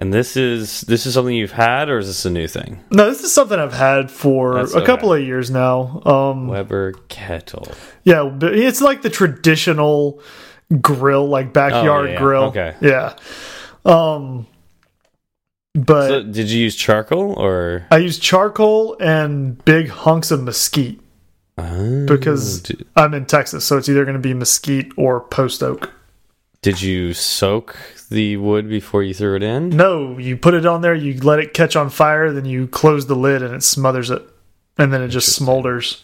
And 0.00 0.14
this 0.14 0.36
is 0.36 0.82
this 0.82 1.06
is 1.06 1.14
something 1.14 1.34
you've 1.34 1.50
had, 1.50 1.88
or 1.88 1.98
is 1.98 2.06
this 2.06 2.24
a 2.24 2.30
new 2.30 2.46
thing? 2.46 2.78
No, 2.92 3.08
this 3.10 3.24
is 3.24 3.32
something 3.32 3.58
I've 3.58 3.72
had 3.72 4.08
for 4.12 4.54
That's 4.54 4.74
a 4.74 4.84
couple 4.86 5.12
of 5.12 5.20
years 5.20 5.50
now. 5.50 6.00
Um, 6.04 6.46
Weber 6.46 6.92
kettle. 7.08 7.66
yeah, 8.04 8.22
but 8.22 8.56
it's 8.56 8.80
like 8.80 9.02
the 9.02 9.10
traditional 9.10 10.20
grill, 10.80 11.26
like 11.28 11.52
backyard 11.52 12.06
Oh, 12.06 12.12
yeah, 12.12 12.18
grill. 12.18 12.42
okay. 12.44 12.76
Yeah. 12.80 13.16
Um, 13.84 14.46
but 15.84 16.08
So, 16.08 16.22
did 16.22 16.50
you 16.50 16.62
use 16.62 16.76
charcoal 16.76 17.32
or 17.32 17.86
I 17.90 17.98
use 17.98 18.18
charcoal 18.18 18.96
and 19.00 19.62
big 19.64 19.88
hunks 19.88 20.30
of 20.30 20.42
mesquite 20.42 21.00
Oh, 21.58 22.06
because 22.06 22.60
did, 22.60 22.86
I'm 22.94 23.14
in 23.14 23.26
Texas, 23.26 23.64
so 23.64 23.76
it's 23.76 23.88
either 23.88 24.04
going 24.04 24.16
to 24.16 24.20
be 24.20 24.32
mesquite 24.32 24.92
or 24.96 25.20
post 25.20 25.62
oak. 25.62 25.92
did 26.62 26.80
you 26.80 27.12
soak 27.14 27.76
the 28.10 28.36
wood 28.36 28.68
before 28.68 29.02
you 29.02 29.12
threw 29.12 29.34
it 29.34 29.42
in? 29.42 29.70
No, 29.70 30.18
you 30.18 30.36
put 30.36 30.54
it 30.54 30.64
on 30.64 30.82
there, 30.82 30.94
you 30.94 31.18
let 31.20 31.40
it 31.40 31.54
catch 31.54 31.74
on 31.74 31.90
fire, 31.90 32.32
then 32.32 32.44
you 32.44 32.68
close 32.68 33.06
the 33.06 33.16
lid 33.16 33.42
and 33.42 33.54
it 33.54 33.64
smothers 33.64 34.08
it, 34.08 34.22
and 34.78 34.92
then 34.92 35.02
it 35.02 35.08
just 35.08 35.38
smolders. 35.38 36.02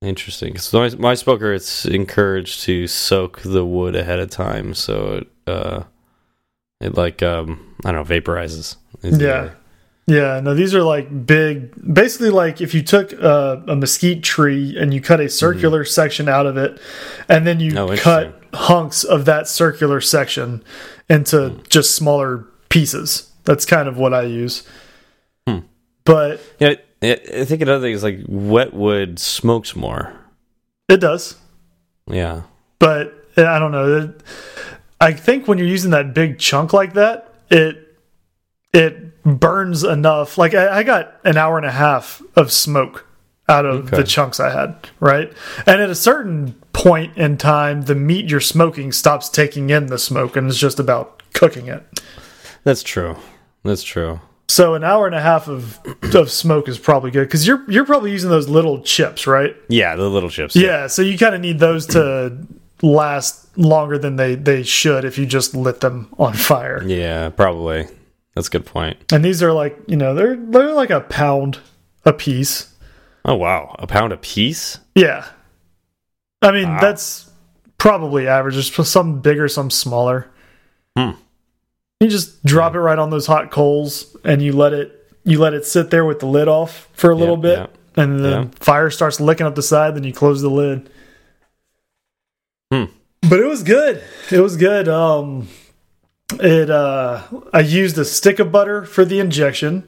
Interesting. 0.00 0.58
So 0.58 0.78
my, 0.78 0.90
my 0.96 1.14
smoker, 1.14 1.52
it's 1.52 1.84
encouraged 1.84 2.62
to 2.62 2.86
soak 2.86 3.40
the 3.40 3.64
wood 3.64 3.96
ahead 3.96 4.20
of 4.20 4.30
time, 4.30 4.74
so 4.74 5.14
it 5.16 5.28
uh, 5.48 5.82
it 6.80 6.96
like 6.96 7.22
um 7.22 7.74
I 7.84 7.92
don't 7.92 8.08
know 8.08 8.14
vaporizes. 8.20 8.76
Yeah. 9.02 9.50
Yeah, 10.10 10.40
no, 10.40 10.54
these 10.54 10.74
are 10.74 10.82
like 10.82 11.26
big. 11.26 11.74
Basically, 11.92 12.30
like 12.30 12.62
if 12.62 12.72
you 12.72 12.82
took 12.82 13.12
uh, 13.22 13.60
a 13.68 13.76
mesquite 13.76 14.22
tree 14.22 14.74
and 14.78 14.94
you 14.94 15.02
cut 15.02 15.20
a 15.20 15.28
circular 15.28 15.84
section 15.84 16.30
out 16.30 16.46
of 16.46 16.56
it, 16.56 16.80
and 17.28 17.46
then 17.46 17.60
you 17.60 17.72
Mm-hmm. 17.72 17.92
Oh, 17.92 17.96
cut 17.98 18.42
hunks 18.54 19.04
of 19.04 19.26
that 19.26 19.48
circular 19.48 20.00
section 20.00 20.64
into 21.10 21.50
Hmm. 21.50 21.60
just 21.68 21.94
smaller 21.94 22.46
pieces. 22.70 23.30
That's 23.44 23.66
kind 23.66 23.86
of 23.86 23.98
what 23.98 24.14
I 24.14 24.22
use. 24.22 24.66
Hmm. 25.46 25.58
But 26.04 26.40
Yeah, 26.58 26.76
I 27.02 27.44
think 27.44 27.60
another 27.60 27.82
thing 27.84 27.92
is 27.92 28.02
like 28.02 28.20
wet 28.26 28.72
wood 28.72 29.18
smokes 29.18 29.76
more. 29.76 30.14
it 30.88 31.00
does. 31.02 31.36
Yeah. 32.10 32.44
But 32.78 33.12
uh, 33.36 33.44
I 33.44 33.58
don't 33.58 33.72
know. 33.72 33.94
It- 33.98 34.22
I 35.00 35.12
think 35.12 35.46
when 35.48 35.58
you're 35.58 35.66
using 35.66 35.90
that 35.92 36.14
big 36.14 36.38
chunk 36.38 36.72
like 36.72 36.94
that, 36.94 37.32
it 37.50 37.96
it 38.74 39.22
burns 39.22 39.84
enough. 39.84 40.38
Like 40.38 40.54
I, 40.54 40.78
I 40.78 40.82
got 40.82 41.14
an 41.24 41.36
hour 41.36 41.56
and 41.56 41.66
a 41.66 41.70
half 41.72 42.20
of 42.36 42.50
smoke 42.52 43.06
out 43.48 43.64
of 43.64 43.86
Okay. 43.86 43.96
the 43.96 44.04
chunks 44.04 44.40
I 44.40 44.50
had, 44.50 44.76
right? 45.00 45.32
And 45.66 45.80
at 45.80 45.88
a 45.88 45.94
certain 45.94 46.52
point 46.74 47.16
in 47.16 47.38
time, 47.38 47.82
the 47.82 47.94
meat 47.94 48.28
you're 48.30 48.40
smoking 48.40 48.92
stops 48.92 49.28
taking 49.30 49.70
in 49.70 49.86
the 49.86 49.98
smoke 49.98 50.36
and 50.36 50.48
it's 50.48 50.58
just 50.58 50.78
about 50.78 51.22
cooking 51.32 51.66
it. 51.68 51.82
That's 52.64 52.82
true. 52.82 53.16
That's 53.64 53.82
true. 53.82 54.20
So 54.50 54.74
an 54.74 54.82
hour 54.84 55.06
and 55.06 55.14
a 55.14 55.20
half 55.20 55.46
of 55.48 55.78
of 56.14 56.30
smoke 56.30 56.68
is 56.68 56.78
probably 56.78 57.10
good 57.10 57.26
because 57.26 57.46
you're 57.46 57.64
you're 57.70 57.84
probably 57.86 58.10
using 58.10 58.30
those 58.30 58.48
little 58.48 58.82
chips, 58.82 59.26
right? 59.26 59.54
Yeah, 59.68 59.94
the 59.96 60.08
little 60.08 60.30
chips. 60.30 60.56
Yeah, 60.56 60.86
so 60.86 61.02
you 61.02 61.16
kind 61.18 61.34
of 61.34 61.40
need 61.40 61.58
those 61.58 61.86
to 61.88 62.36
last 62.82 63.56
longer 63.58 63.98
than 63.98 64.16
they 64.16 64.34
they 64.34 64.62
should 64.62 65.04
if 65.04 65.18
you 65.18 65.26
just 65.26 65.54
lit 65.54 65.80
them 65.80 66.08
on 66.18 66.32
fire. 66.34 66.82
Yeah, 66.86 67.30
probably. 67.30 67.86
That's 68.34 68.48
a 68.48 68.50
good 68.50 68.66
point. 68.66 69.12
And 69.12 69.24
these 69.24 69.42
are 69.42 69.52
like, 69.52 69.76
you 69.86 69.96
know, 69.96 70.14
they're 70.14 70.36
they're 70.36 70.72
like 70.72 70.90
a 70.90 71.00
pound 71.00 71.58
a 72.04 72.12
piece. 72.12 72.72
Oh 73.24 73.34
wow, 73.34 73.74
a 73.78 73.86
pound 73.86 74.12
a 74.12 74.16
piece. 74.16 74.78
Yeah. 74.94 75.26
I 76.40 76.52
mean, 76.52 76.68
Wow. 76.68 76.80
that's 76.80 77.28
probably 77.78 78.28
average. 78.28 78.54
There's 78.54 78.88
some 78.88 79.20
bigger, 79.20 79.48
some 79.48 79.70
smaller. 79.70 80.30
Hmm. 80.96 81.10
You 82.00 82.08
just 82.08 82.44
drop 82.44 82.74
it 82.76 82.80
right 82.80 82.98
on 82.98 83.10
those 83.10 83.26
hot 83.26 83.50
coals 83.50 84.16
and 84.24 84.40
you 84.40 84.52
let 84.52 84.72
it 84.72 84.94
you 85.24 85.40
let 85.40 85.52
it 85.52 85.66
sit 85.66 85.90
there 85.90 86.04
with 86.04 86.20
the 86.20 86.26
lid 86.26 86.46
off 86.48 86.88
for 86.92 87.10
a 87.10 87.14
little 87.16 87.34
Yeah, 87.36 87.42
bit 87.42 87.58
yeah. 87.96 88.02
and 88.04 88.20
the 88.20 88.28
Yeah. 88.30 88.44
fire 88.60 88.88
starts 88.88 89.20
licking 89.20 89.46
up 89.46 89.56
the 89.56 89.62
side, 89.62 89.96
then 89.96 90.04
you 90.04 90.12
close 90.12 90.40
the 90.42 90.48
lid. 90.48 90.88
Hmm. 92.72 92.84
But 93.22 93.40
it 93.40 93.46
was 93.46 93.62
good. 93.62 94.02
It 94.30 94.40
was 94.40 94.56
good. 94.56 94.88
Um 94.88 95.48
it 96.40 96.70
uh 96.70 97.22
I 97.52 97.60
used 97.60 97.98
a 97.98 98.04
stick 98.04 98.38
of 98.38 98.52
butter 98.52 98.84
for 98.84 99.04
the 99.04 99.20
injection. 99.20 99.84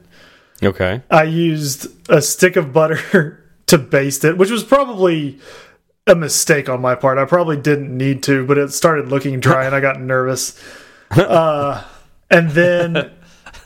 Okay. 0.63 1.01
I 1.09 1.23
used 1.23 1.87
a 2.09 2.21
stick 2.21 2.55
of 2.55 2.73
butter 2.73 3.43
to 3.67 3.77
baste 3.77 4.23
it, 4.23 4.37
which 4.37 4.51
was 4.51 4.63
probably 4.63 5.39
a 6.07 6.15
mistake 6.15 6.67
on 6.67 6.81
my 6.81 6.95
part. 6.95 7.17
I 7.17 7.25
probably 7.25 7.57
didn't 7.57 7.95
need 7.95 8.23
to, 8.23 8.45
but 8.45 8.57
it 8.57 8.71
started 8.73 9.09
looking 9.09 9.39
dry 9.39 9.65
and 9.65 9.75
I 9.75 9.79
got 9.79 9.99
nervous. 9.99 10.59
Uh, 11.11 11.83
and 12.29 12.51
then 12.51 13.11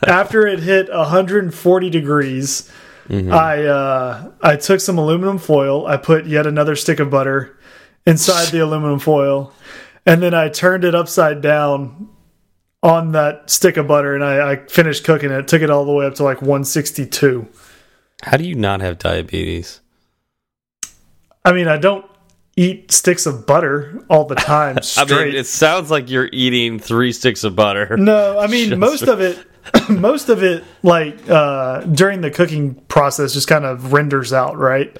after 0.04 0.48
it 0.48 0.58
hit 0.58 0.88
140 0.88 1.90
degrees, 1.90 2.68
I 3.08 3.62
uh, 3.62 4.30
I 4.42 4.56
took 4.56 4.80
some 4.80 4.98
aluminum 4.98 5.38
foil. 5.38 5.86
I 5.86 5.96
put 5.96 6.26
yet 6.26 6.44
another 6.48 6.74
stick 6.74 6.98
of 6.98 7.08
butter 7.08 7.55
inside 8.06 8.48
the 8.48 8.60
aluminum 8.60 8.98
foil, 8.98 9.52
and 10.04 10.22
then 10.22 10.34
I 10.34 10.48
turned 10.48 10.84
it 10.84 10.94
upside 10.94 11.40
down 11.40 12.08
on 12.82 13.12
that 13.12 13.50
stick 13.50 13.76
of 13.76 13.86
butter, 13.88 14.14
and 14.14 14.22
I, 14.22 14.52
I 14.52 14.66
finished 14.66 15.04
cooking 15.04 15.30
it. 15.30 15.48
Took 15.48 15.62
it 15.62 15.70
all 15.70 15.84
the 15.84 15.92
way 15.92 16.06
up 16.06 16.14
to 16.16 16.24
like 16.24 16.40
162. 16.40 17.48
How 18.22 18.36
do 18.36 18.44
you 18.44 18.54
not 18.54 18.80
have 18.80 18.98
diabetes? 18.98 19.80
I 21.44 21.52
mean, 21.52 21.68
I 21.68 21.76
don't 21.78 22.04
eat 22.56 22.90
sticks 22.90 23.26
of 23.26 23.46
butter 23.46 24.02
all 24.08 24.24
the 24.24 24.34
time 24.34 24.76
I 24.78 24.80
straight. 24.80 25.28
mean, 25.28 25.36
it 25.36 25.46
sounds 25.46 25.90
like 25.90 26.10
you're 26.10 26.30
eating 26.32 26.78
three 26.78 27.12
sticks 27.12 27.44
of 27.44 27.54
butter. 27.54 27.96
No, 28.06 28.38
I 28.38 28.46
mean 28.46 28.78
most 28.78 29.02
of 29.02 29.20
it 29.20 29.44
most 29.90 30.28
of 30.30 30.42
it 30.42 30.64
like 30.82 31.28
uh 31.28 31.80
during 31.80 32.20
the 32.22 32.30
cooking 32.30 32.74
process 32.88 33.34
just 33.34 33.46
kind 33.48 33.64
of 33.66 33.92
renders 33.92 34.32
out, 34.32 34.56
right? 34.56 34.96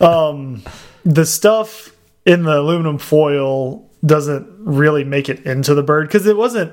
um 0.02 0.62
the 1.04 1.24
stuff 1.24 1.90
in 2.28 2.42
the 2.44 2.58
aluminum 2.60 2.98
foil 2.98 3.90
doesn't 4.04 4.46
really 4.60 5.02
make 5.02 5.28
it 5.28 5.40
into 5.44 5.74
the 5.74 5.82
bird 5.82 6.08
cuz 6.10 6.26
it 6.26 6.36
wasn't 6.36 6.70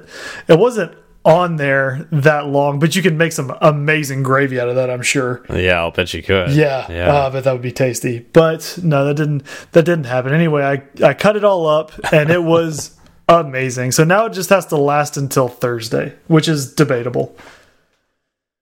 it 0.47 0.60
wasn't 0.60 0.91
on 1.24 1.56
there 1.56 2.08
that 2.12 2.45
long, 2.45 2.78
but 2.78 2.95
you 2.95 3.01
can 3.01 3.18
make 3.18 3.32
some 3.32 3.51
amazing 3.62 4.22
gravy 4.22 4.60
out 4.60 4.70
of 4.70 4.76
that, 4.76 4.91
I'm 4.91 5.01
sure. 5.01 5.43
Yeah, 5.49 5.80
I'll 5.80 5.89
bet 5.89 6.14
you 6.14 6.22
could. 6.22 6.51
Yeah, 6.51 6.86
yeah. 6.91 7.12
Uh, 7.12 7.30
but 7.32 7.43
that 7.45 7.51
would 7.51 7.64
be 7.64 7.72
tasty. 7.72 8.20
But 8.32 8.78
no, 8.84 9.06
that 9.06 9.16
didn't 9.16 9.41
that 9.72 9.86
didn't 9.86 10.06
happen. 10.06 10.34
Anyway, 10.34 10.62
I 10.64 10.84
I 11.03 11.16
cut 11.16 11.36
it 11.36 11.43
all 11.43 11.66
up 11.66 11.91
and 12.14 12.30
it 12.30 12.43
was 12.43 12.95
amazing. 13.28 13.91
So 13.91 14.03
now 14.03 14.28
it 14.28 14.34
just 14.34 14.51
has 14.51 14.68
to 14.68 14.78
last 14.78 15.18
until 15.18 15.47
Thursday, 15.47 16.14
which 16.28 16.47
is 16.47 16.72
debatable. 16.76 17.36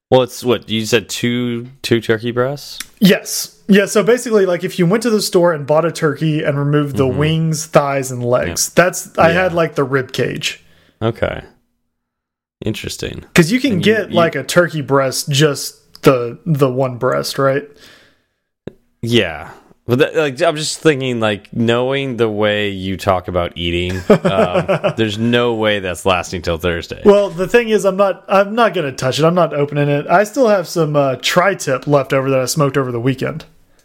well, 0.09 0.21
it's 0.21 0.41
what 0.41 0.69
you 0.69 0.85
said 0.85 1.09
two 1.09 1.67
two 1.81 1.99
turkey 1.99 2.31
breasts. 2.31 2.79
Yes. 2.99 3.52
Yeah, 3.67 3.85
so 3.85 4.03
basically 4.03 4.45
like 4.45 4.63
if 4.63 4.77
you 4.77 4.85
went 4.85 5.03
to 5.03 5.09
the 5.09 5.21
store 5.21 5.53
and 5.53 5.65
bought 5.65 5.85
a 5.85 5.91
turkey 5.91 6.43
and 6.43 6.57
removed 6.59 6.97
the 6.97 7.07
wings, 7.07 7.65
thighs 7.65 8.11
and 8.11 8.23
legs. 8.23 8.69
That's 8.73 9.17
I. 9.17 9.29
Yeah. 9.29 9.43
had 9.43 9.53
like 9.53 9.75
the 9.75 9.83
rib 9.83 10.11
cage. 10.11 10.63
Okay, 11.01 11.43
interesting. 12.65 13.23
Cuz 13.33 13.51
you 13.51 13.59
can 13.59 13.73
you- 13.73 13.79
get 13.83 14.09
you- 14.09 14.15
like 14.15 14.35
a 14.35 14.43
turkey 14.43 14.81
breast 14.81 15.29
just 15.29 16.01
the 16.03 16.37
the 16.45 16.69
one 16.69 16.97
breast, 16.97 17.37
right? 17.39 17.67
Yeah, 19.01 19.51
but 19.85 19.99
that, 19.99 20.15
like 20.15 20.41
I'm 20.41 20.55
just 20.55 20.79
thinking, 20.79 21.19
like 21.19 21.51
knowing 21.53 22.15
the 22.17 22.29
way 22.29 22.69
you 22.69 22.95
talk 22.95 23.27
about 23.27 23.51
eating, 23.57 23.97
um, 24.09 24.93
there's 24.97 25.17
no 25.17 25.55
way 25.55 25.79
that's 25.79 26.05
lasting 26.05 26.41
till 26.41 26.57
Thursday. 26.57 27.01
Well, 27.03 27.29
the 27.29 27.47
thing 27.47 27.67
is, 27.69 27.83
I'm 27.85 27.97
not. 27.97 28.23
I'm 28.29 28.55
not 28.55 28.73
going 28.73 28.89
to 28.89 28.95
touch 28.95 29.19
it. 29.19 29.25
I'm 29.25 29.35
not 29.35 29.53
opening 29.53 29.89
it. 29.89 30.07
I 30.07 30.23
still 30.23 30.47
have 30.47 30.67
some 30.69 30.95
uh, 30.95 31.17
tri-tip 31.21 31.85
left 31.85 32.13
over 32.13 32.29
that 32.29 32.39
I 32.39 32.45
smoked 32.45 32.77
over 32.77 32.93
the 32.93 32.99
weekend, 32.99 33.43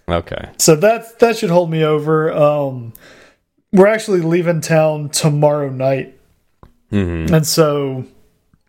okay, 0.09 0.51
so 0.57 0.75
that 0.77 1.19
that 1.21 1.37
should 1.37 1.51
hold 1.51 1.71
me 1.71 1.85
over. 1.85 2.33
Um, 2.33 2.93
we're 3.73 3.87
actually 3.87 4.21
leaving 4.21 4.61
town 4.61 5.11
tomorrow 5.11 5.71
night, 5.71 6.19
hmm 6.91 7.27
and 7.33 7.47
so 7.47 8.05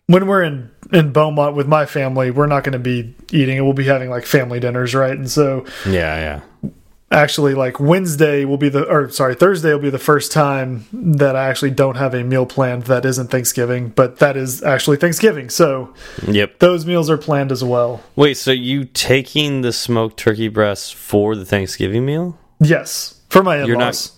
when 0.07 0.27
we're 0.27 0.43
in 0.43 0.71
in 0.91 1.11
Beaumont 1.11 1.55
with 1.55 1.67
my 1.67 1.85
family, 1.85 2.31
we're 2.31 2.47
not 2.47 2.63
going 2.63 2.73
to 2.73 2.79
be 2.79 3.15
eating 3.31 3.57
it. 3.57 3.61
We'll 3.61 3.73
be 3.73 3.85
having 3.85 4.09
like 4.09 4.25
family 4.25 4.59
dinners, 4.59 4.95
right? 4.95 5.11
And 5.11 5.29
so 5.29 5.65
yeah, 5.85 6.41
yeah. 6.63 6.69
Actually, 7.11 7.53
like 7.53 7.79
Wednesday 7.79 8.45
will 8.45 8.57
be 8.57 8.69
the 8.69 8.83
or 8.87 9.09
sorry 9.09 9.35
Thursday 9.35 9.71
will 9.71 9.79
be 9.79 9.89
the 9.89 9.99
first 9.99 10.31
time 10.31 10.85
that 10.93 11.35
I 11.35 11.47
actually 11.49 11.71
don't 11.71 11.97
have 11.97 12.13
a 12.13 12.23
meal 12.23 12.45
planned 12.45 12.83
that 12.83 13.05
isn't 13.05 13.29
Thanksgiving, 13.29 13.89
but 13.89 14.17
that 14.19 14.37
is 14.37 14.63
actually 14.63 14.97
Thanksgiving. 14.97 15.49
So 15.49 15.93
Yep. 16.27 16.59
those 16.59 16.85
meals 16.85 17.09
are 17.09 17.17
planned 17.17 17.51
as 17.51 17.63
well. 17.63 18.01
Wait, 18.15 18.37
so 18.37 18.51
you 18.51 18.85
taking 18.85 19.61
the 19.61 19.73
smoked 19.73 20.17
turkey 20.17 20.47
breast 20.47 20.95
for 20.95 21.35
the 21.35 21.45
Thanksgiving 21.45 22.05
meal? 22.05 22.37
Yes, 22.59 23.21
for 23.29 23.43
my 23.43 23.63
You're 23.63 23.75
in-laws. 23.75 24.13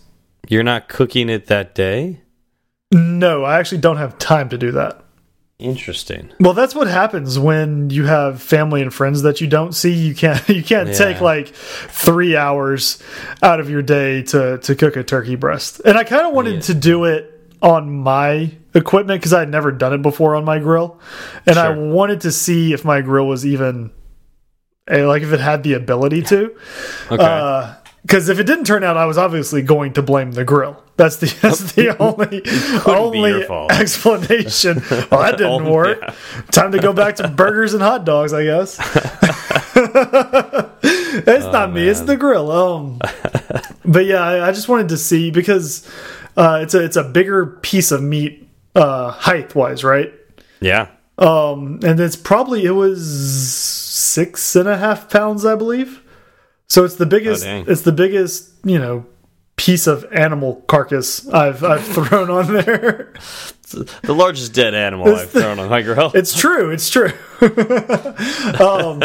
You're 0.50 0.64
not 0.64 0.90
cooking 0.90 1.30
it 1.30 1.48
that 1.48 1.76
day? 1.76 2.22
No, 2.92 3.44
I 3.46 3.60
actually 3.60 3.78
don't 3.78 3.98
have 3.98 4.18
time 4.18 4.50
to 4.50 4.58
do 4.58 4.72
that. 4.74 5.01
Interesting. 5.62 6.30
Well, 6.40 6.54
that's 6.54 6.74
what 6.74 6.88
happens 6.88 7.38
when 7.38 7.90
you 7.92 8.06
have 8.06 8.42
family 8.42 8.82
and 8.82 8.94
friends 8.94 9.22
that 9.22 9.42
you 9.42 9.48
don't 9.48 9.74
see. 9.74 9.92
You 9.94 10.16
can't 10.16 10.48
you 10.50 10.64
can't 10.64 10.90
Yeah. 10.90 10.96
take 10.96 11.22
like 11.22 11.50
three 11.50 12.36
hours 12.36 13.02
out 13.44 13.60
of 13.60 13.70
your 13.70 13.82
day 13.82 14.24
to 14.24 14.58
to 14.58 14.76
cook 14.76 14.96
a 14.96 15.04
turkey 15.04 15.36
breast. 15.36 15.82
And 15.86 15.98
I 15.98 16.04
kind 16.04 16.26
of 16.26 16.34
wanted 16.34 16.56
Yeah. 16.56 16.60
to 16.62 16.74
do 16.74 17.06
it 17.06 17.28
on 17.62 17.92
my 17.92 18.50
equipment 18.74 19.22
because 19.22 19.34
I 19.34 19.40
had 19.42 19.50
never 19.50 19.72
done 19.72 19.94
it 19.94 20.02
before 20.02 20.36
on 20.36 20.44
my 20.44 20.58
grill, 20.58 21.00
and 21.46 21.58
I 21.60 21.70
wanted 21.78 22.22
to 22.22 22.32
see 22.32 22.74
if 22.74 22.84
my 22.84 23.02
grill 23.02 23.28
was 23.28 23.46
even 23.46 23.92
eh, 24.88 25.06
like 25.06 25.22
if 25.22 25.32
it 25.32 25.40
had 25.40 25.62
the 25.62 25.74
ability 25.74 26.24
to. 26.24 26.56
Okay. 27.12 27.74
Because 28.02 28.30
if 28.30 28.40
it 28.40 28.46
didn't 28.46 28.66
turn 28.66 28.84
out, 28.84 28.98
I 28.98 29.06
was 29.06 29.20
obviously 29.20 29.62
going 29.62 29.94
to 29.94 30.02
blame 30.02 30.32
the 30.32 30.44
grill. 30.44 30.84
That's 31.02 31.16
the 31.16 31.26
that's 31.42 31.72
the 31.74 31.98
only 31.98 32.44
only 32.86 33.44
explanation. 33.76 34.84
Well, 35.10 35.22
that 35.24 35.38
didn't 35.40 35.66
Oh, 35.66 35.72
work. 35.74 35.98
yeah. 36.00 36.14
Time 36.52 36.72
to 36.74 36.78
go 36.80 36.94
back 36.94 37.16
to 37.16 37.28
burgers 37.28 37.74
and 37.74 37.82
hot 37.82 38.06
dogs, 38.06 38.34
I 38.34 38.44
guess. 38.44 38.78
it's 40.84 41.46
not 41.46 41.74
me; 41.74 41.88
it's 41.88 42.02
Oh, 42.02 42.06
the 42.06 42.18
grill. 42.18 42.52
Um, 42.52 43.00
but 43.84 44.06
yeah, 44.06 44.22
I, 44.24 44.50
I 44.50 44.52
just 44.52 44.70
wanted 44.70 44.90
to 44.90 44.98
see 44.98 45.32
because 45.32 45.90
uh, 46.38 46.60
it's 46.62 46.76
a 46.76 46.84
it's 46.84 46.98
a 46.98 47.04
bigger 47.04 47.48
piece 47.48 47.92
of 47.92 48.04
meat 48.04 48.48
uh, 48.76 49.10
height 49.12 49.56
wise, 49.56 49.84
right? 49.84 50.14
yeah. 50.60 50.88
Um, 51.18 51.80
and 51.84 52.00
it's 52.00 52.16
probably 52.16 52.64
it 52.66 52.72
was 52.72 53.04
six 53.92 54.56
and 54.56 54.68
a 54.70 54.78
half 54.78 55.10
pounds, 55.10 55.46
I 55.46 55.56
believe. 55.56 56.02
So 56.68 56.84
it's 56.86 56.96
the 56.96 57.06
biggest. 57.06 57.46
Oh, 57.46 57.64
it's 57.68 57.82
the 57.82 57.92
biggest, 57.92 58.50
you 58.64 58.78
know, 58.80 59.06
piece 59.66 59.86
of 59.86 60.04
animal 60.12 60.56
carcass 60.68 61.28
I've 61.30 61.64
I've 61.64 61.86
thrown 61.96 62.30
on 62.30 62.54
there. 62.54 63.14
The 64.04 64.14
largest 64.14 64.54
dead 64.54 64.74
animal 64.74 65.16
I've 65.16 65.30
thrown 65.30 65.58
on 65.58 65.70
my 65.70 65.82
grill. 65.82 66.12
It's 66.16 66.38
true. 66.38 66.72
It's 66.72 66.90
true. 66.90 67.14
um, 68.60 69.02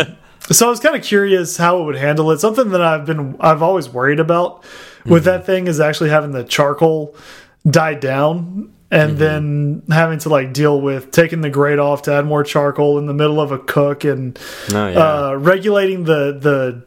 so 0.51 0.67
I 0.67 0.71
was 0.71 0.81
kind 0.81 0.97
of 0.97 1.03
curious 1.05 1.57
how 1.57 1.83
it 1.83 1.85
would 1.85 1.95
handle 1.97 2.31
it. 2.33 2.41
Something 2.41 2.71
that 2.71 2.81
I've 2.83 3.07
been 3.07 3.37
I've 3.39 3.63
always 3.63 3.89
worried 3.89 4.19
about 4.21 4.65
with 5.05 5.25
that 5.25 5.47
thing 5.47 5.69
is 5.69 5.79
actually 5.79 6.11
having 6.11 6.33
the 6.33 6.43
charcoal 6.43 7.15
die 7.69 7.95
down 7.95 8.73
and 8.91 9.19
then 9.19 9.83
having 9.91 10.19
to 10.21 10.29
like 10.31 10.53
deal 10.53 10.81
with 10.81 11.11
taking 11.13 11.43
the 11.43 11.51
grate 11.51 11.79
off 11.79 12.03
to 12.03 12.13
add 12.15 12.27
more 12.27 12.43
charcoal 12.43 12.99
in 12.99 13.07
the 13.07 13.15
middle 13.15 13.41
of 13.41 13.53
a 13.53 13.59
cook 13.59 14.03
and 14.05 14.37
Oh, 14.73 14.89
yeah. 14.89 14.99
uh, 15.29 15.33
regulating 15.39 16.05
the 16.05 16.37
the 16.41 16.85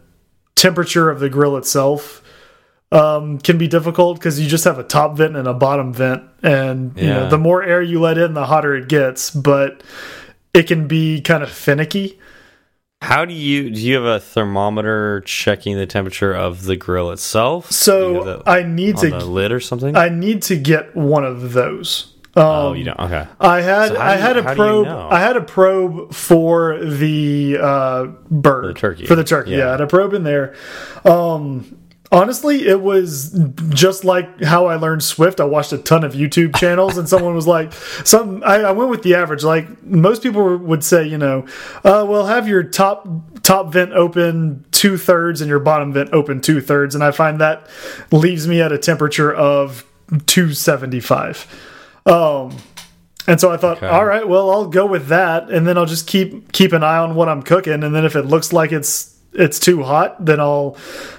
temperature 0.56 1.10
of 1.10 1.22
the 1.22 1.30
grill 1.30 1.56
itself 1.56 2.22
um, 2.92 3.38
can 3.40 3.58
be 3.58 3.68
difficult 3.68 4.18
because 4.18 4.40
you 4.40 4.48
just 4.50 4.64
have 4.64 4.80
a 4.80 4.84
top 4.84 5.18
vent 5.18 5.36
and 5.36 5.48
a 5.48 5.54
bottom 5.54 5.94
vent, 5.94 6.24
and 6.42 6.98
you 6.98 7.08
know 7.08 7.30
the 7.30 7.38
more 7.38 7.62
air 7.64 7.82
you 7.82 8.00
let 8.00 8.18
in, 8.18 8.34
the 8.34 8.46
hotter 8.46 8.76
it 8.76 8.88
gets. 8.90 9.30
But 9.32 9.84
it 10.54 10.64
can 10.64 10.88
be 10.88 11.22
kind 11.22 11.44
of 11.44 11.52
finicky. 11.52 12.20
How 13.02 13.24
do 13.26 13.34
you 13.34 13.70
do 13.70 13.80
you 13.80 13.96
have 13.96 14.04
a 14.04 14.20
thermometer 14.20 15.22
checking 15.22 15.78
the 15.78 15.86
temperature 15.86 16.34
of 16.34 16.64
the 16.66 16.76
grill 16.76 17.12
itself? 17.12 17.68
You 17.68 17.74
So 17.74 18.44
I 18.46 18.64
need 18.64 18.98
to 18.98 19.18
lid 19.20 19.52
or 19.52 19.60
something? 19.62 19.96
I 19.96 20.10
need 20.10 20.42
to 20.44 20.58
get 20.58 20.96
one 20.96 21.24
of 21.24 21.54
those. 21.54 22.14
Um, 22.36 22.46
oh, 22.46 22.74
you 22.74 22.84
don't. 22.84 23.00
Okay. 23.00 23.26
I 23.40 23.62
had 23.62 23.90
So 23.94 24.00
I 24.00 24.16
had 24.18 24.36
you- 24.36 24.42
a 24.42 24.44
do 24.44 24.50
you 24.50 24.56
probe 24.56 24.86
know? 24.88 25.08
I 25.10 25.20
had 25.20 25.38
a 25.38 25.42
probe 25.42 26.14
for 26.14 26.78
the 26.84 27.58
uh 27.62 28.06
bird 28.30 28.64
For 28.64 28.68
the 28.68 28.74
turkey. 28.74 29.06
for 29.06 29.16
the 29.16 29.24
turkey 29.24 29.52
yeah. 29.52 29.58
Yeah. 29.58 29.68
I 29.68 29.72
had 29.72 29.82
a 29.82 29.88
probe 29.88 30.14
in 30.14 30.24
there 30.24 30.56
um 31.06 31.79
honestly 32.12 32.68
it 32.68 32.82
was 32.82 33.32
just 33.70 34.04
like 34.04 34.42
how 34.44 34.66
I 34.66 34.76
learned 34.76 35.04
Swift. 35.04 35.40
I 35.40 35.44
watched 35.46 35.72
a 35.74 35.78
ton 35.78 36.04
of 36.04 36.14
YouTube 36.14 36.56
channels 36.58 36.98
and 36.98 37.08
someone 37.08 37.36
was 37.36 37.46
like 37.48 37.72
some 38.04 38.44
I, 38.46 38.58
I 38.62 38.72
went 38.72 38.90
with 38.90 39.04
the 39.04 39.16
average. 39.16 39.44
Like 39.44 39.84
most 39.84 40.24
people 40.24 40.58
would 40.58 40.84
say 40.84 41.06
you 41.08 41.18
know 41.18 41.46
uh 41.84 42.06
well 42.08 42.26
have 42.26 42.48
your 42.48 42.64
top 42.64 43.08
top 43.44 43.72
vent 43.74 43.94
open 43.94 44.66
two 44.72 44.98
thirds 44.98 45.42
and 45.42 45.50
your 45.50 45.60
bottom 45.60 45.94
vent 45.94 46.12
open 46.14 46.42
two 46.42 46.62
thirds 46.62 46.96
and 46.96 47.04
I 47.04 47.12
find 47.12 47.40
that 47.42 47.68
leaves 48.12 48.48
me 48.48 48.62
at 48.62 48.72
a 48.72 48.78
temperature 48.78 49.34
of 49.34 49.86
275 50.26 51.48
um 52.06 52.56
and 53.28 53.40
so 53.40 53.52
I 53.52 53.58
thought, 53.58 53.78
Okay. 53.78 53.86
all 53.88 54.06
right, 54.06 54.28
well, 54.28 54.50
I'll 54.50 54.66
go 54.66 54.88
with 54.88 55.08
that, 55.10 55.52
and 55.52 55.68
then 55.68 55.78
I'll 55.78 55.86
just 55.86 56.08
keep 56.08 56.52
keep 56.52 56.74
an 56.74 56.84
eye 56.84 56.98
on 56.98 57.14
what 57.14 57.30
I'm 57.30 57.44
cooking, 57.44 57.84
and 57.84 57.94
then 57.94 58.04
if 58.04 58.16
it 58.16 58.24
looks 58.24 58.52
like 58.52 58.72
it's 58.72 59.16
it's 59.34 59.60
too 59.60 59.84
hot, 59.84 60.24
then 60.26 60.40
I'll 60.40 60.78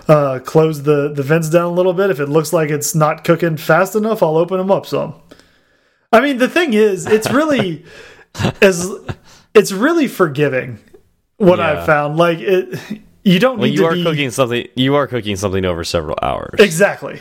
uh, 0.09 0.41
close 0.45 0.83
the 0.83 1.13
the 1.13 1.23
vents 1.23 1.49
down 1.49 1.65
a 1.65 1.73
little 1.75 1.93
bit. 1.93 2.11
If 2.11 2.21
it 2.21 2.27
looks 2.27 2.53
like 2.53 2.71
it's 2.71 2.95
not 2.95 3.25
cooking 3.25 3.57
fast 3.57 3.95
enough, 3.95 4.23
I'll 4.23 4.37
open 4.37 4.59
them 4.59 4.71
up 4.71 4.87
some. 4.87 5.15
I 6.13 6.21
mean, 6.21 6.39
the 6.39 6.49
thing 6.49 6.75
is, 6.75 7.07
it's 7.07 7.31
really 7.31 7.85
as 8.63 8.91
it's 9.55 9.73
really 9.73 10.09
forgiving. 10.09 10.79
What 11.37 11.59
Yeah. 11.59 11.71
I've 11.81 11.87
found, 11.87 12.17
like 12.19 12.39
it, 12.41 13.01
you 13.25 13.39
don't 13.39 13.59
Well, 13.59 13.69
need 13.69 13.75
you 13.75 13.83
to 13.83 13.87
are 13.87 13.95
be 13.95 14.03
cooking 14.05 14.31
something. 14.31 14.67
You 14.75 14.95
are 14.97 15.07
cooking 15.07 15.37
something 15.37 15.65
over 15.65 15.85
several 15.85 16.19
hours. 16.23 16.59
Exactly. 16.59 17.21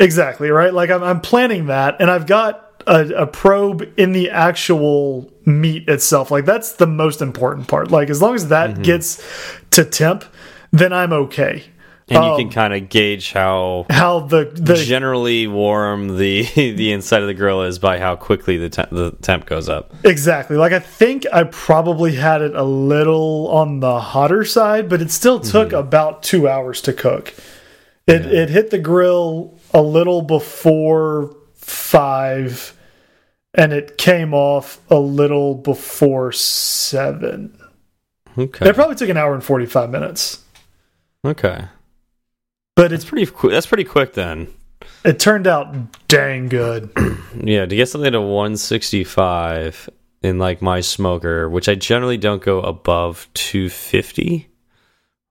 Exactly, 0.00 0.50
right? 0.50 0.72
Like 0.72 0.90
I'm 0.90 1.02
I'm 1.02 1.20
planning 1.20 1.66
that 1.66 1.96
and 2.00 2.10
I've 2.10 2.26
got 2.26 2.69
a, 2.86 3.06
a 3.22 3.26
probe 3.26 3.88
in 3.96 4.12
the 4.12 4.30
actual 4.30 5.30
meat 5.44 5.88
itself. 5.88 6.30
Like 6.30 6.44
that's 6.44 6.72
the 6.72 6.86
most 6.86 7.20
important 7.22 7.68
part. 7.68 7.90
Like 7.90 8.10
as 8.10 8.20
long 8.22 8.34
as 8.34 8.48
that 8.48 8.70
Mm-hmm. 8.70 8.82
gets 8.82 9.22
to 9.70 9.84
temp, 9.84 10.24
then 10.72 10.92
I'm 10.92 11.12
okay. 11.12 11.64
And 12.12 12.24
you 12.24 12.36
can 12.38 12.50
kind 12.50 12.74
of 12.74 12.88
gauge 12.88 13.30
how 13.32 13.86
How 13.88 14.18
the 14.18 14.50
the 14.52 14.74
generally 14.74 15.46
warm 15.46 16.16
the 16.18 16.42
the 16.56 16.90
inside 16.90 17.22
of 17.22 17.28
the 17.28 17.34
grill 17.34 17.62
is 17.62 17.78
by 17.78 18.00
how 18.00 18.16
quickly 18.16 18.58
the 18.58 18.68
temp, 18.68 18.90
the 18.90 19.12
temp 19.22 19.46
goes 19.46 19.68
up. 19.68 19.94
exactly 20.04 20.56
like 20.56 20.72
I 20.72 20.80
think 20.80 21.24
I 21.32 21.44
probably 21.44 22.16
had 22.16 22.42
it 22.42 22.56
a 22.56 22.64
little 22.64 23.46
on 23.52 23.78
the 23.78 24.00
hotter 24.00 24.44
side, 24.44 24.88
but 24.88 25.00
it 25.00 25.12
still 25.12 25.38
took 25.38 25.68
Mm-hmm. 25.68 25.76
about 25.76 26.24
two 26.24 26.48
hours 26.48 26.80
to 26.82 26.92
cook. 26.92 27.32
It 28.08 28.26
it 28.26 28.50
hit 28.50 28.70
the 28.70 28.78
grill 28.78 29.56
a 29.72 29.80
little 29.82 30.22
before 30.22 31.36
five, 31.70 32.76
and 33.54 33.72
it 33.72 33.96
came 33.98 34.34
off 34.34 34.80
a 34.90 34.98
little 34.98 35.54
before 35.54 36.32
seven. 36.32 37.56
Okay. 38.38 38.68
It 38.68 38.74
probably 38.74 38.96
took 38.96 39.08
an 39.08 39.16
hour 39.16 39.34
and 39.34 39.42
forty 39.42 39.66
five 39.66 39.90
minutes, 39.90 40.44
Okay. 41.24 41.64
but 42.76 42.92
it's 42.92 43.04
pretty 43.04 43.26
quick. 43.30 43.52
That's 43.52 43.66
pretty 43.66 43.84
quick 43.84 44.12
then. 44.14 44.48
it 45.04 45.18
turned 45.18 45.46
out 45.46 45.74
dang 46.08 46.48
good. 46.48 46.90
Yeah, 47.42 47.64
to 47.64 47.76
get 47.76 47.88
something 47.88 48.10
to 48.12 48.20
165 48.20 49.88
in 50.22 50.38
like 50.38 50.60
my 50.60 50.80
smoker, 50.80 51.48
which 51.48 51.68
I 51.68 51.74
generally 51.76 52.16
don't 52.18 52.42
go 52.42 52.60
above 52.60 53.28
250. 53.34 54.48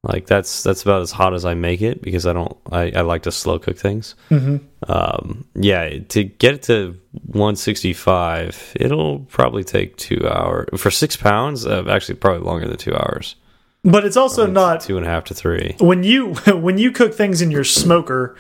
Like 0.04 0.28
that's 0.28 0.64
that's 0.64 0.84
about 0.84 1.02
as 1.02 1.12
hot 1.12 1.34
as 1.34 1.44
I 1.44 1.56
make 1.56 1.82
it 1.82 2.02
because 2.02 2.26
I 2.26 2.32
don't 2.32 2.56
I, 2.72 2.92
I 2.96 3.02
like 3.02 3.24
to 3.24 3.32
slow 3.32 3.60
cook 3.60 3.78
things. 3.78 4.16
hmm 4.30 4.58
Um, 4.88 5.46
yeah, 5.56 6.00
to 6.10 6.24
get 6.24 6.54
it 6.54 6.62
to 6.64 6.98
165, 7.34 8.74
it'll 8.80 9.20
probably 9.30 9.64
take 9.64 9.98
two 9.98 10.28
hours 10.28 10.70
for 10.80 10.90
six 10.92 11.18
pounds. 11.18 11.66
Uh, 11.66 11.84
actually, 11.90 12.16
probably 12.16 12.46
longer 12.46 12.68
than 12.68 12.78
two 12.78 12.96
hours. 12.96 13.36
But 13.84 14.06
it's 14.06 14.18
also 14.18 14.46
not 14.46 14.82
Two 14.82 14.98
and 14.98 15.06
a 15.06 15.10
half 15.10 15.26
to 15.26 15.34
three. 15.34 15.76
when 15.80 16.04
you 16.04 16.34
when 16.48 16.78
you 16.78 16.92
cook 16.92 17.14
things 17.14 17.42
in 17.42 17.52
your 17.52 17.64
smoker. 17.64 18.36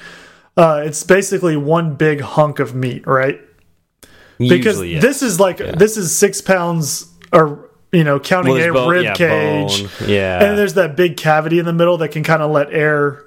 Uh, 0.57 0.84
it's 0.86 1.03
basically 1.03 1.55
one 1.55 1.95
big 1.95 2.20
hunk 2.20 2.60
of 2.60 2.76
meat, 2.76 3.07
right? 3.07 3.39
Because 4.38 4.66
Usually, 4.66 4.93
yeah. 4.95 4.99
this 4.99 5.22
is 5.22 5.39
like 5.39 5.57
this 5.57 5.95
is 5.95 6.14
six 6.14 6.41
pounds, 6.41 7.05
or 7.32 7.68
you 7.92 8.04
know, 8.04 8.20
counting 8.20 8.54
Well, 8.54 8.70
a 8.70 8.74
bone- 8.74 8.90
rib 8.92 9.04
yeah, 9.04 9.16
cage, 9.16 10.00
bone, 10.00 10.10
yeah, 10.10 10.44
and 10.44 10.58
there's 10.58 10.76
that 10.76 10.96
big 10.96 11.18
cavity 11.18 11.60
in 11.60 11.66
the 11.66 11.74
middle 11.74 11.98
that 11.98 12.10
can 12.10 12.24
kind 12.24 12.42
of 12.42 12.52
let 12.52 12.72
air 12.74 13.24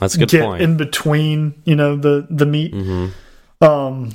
that's 0.00 0.14
a 0.14 0.18
good 0.18 0.28
get 0.28 0.42
point. 0.44 0.62
in 0.62 0.76
between, 0.76 1.54
you 1.64 1.76
know, 1.76 1.96
the 1.96 2.26
the 2.30 2.46
meat. 2.46 2.72
Mm-hmm. 2.74 3.64
Um. 3.64 4.12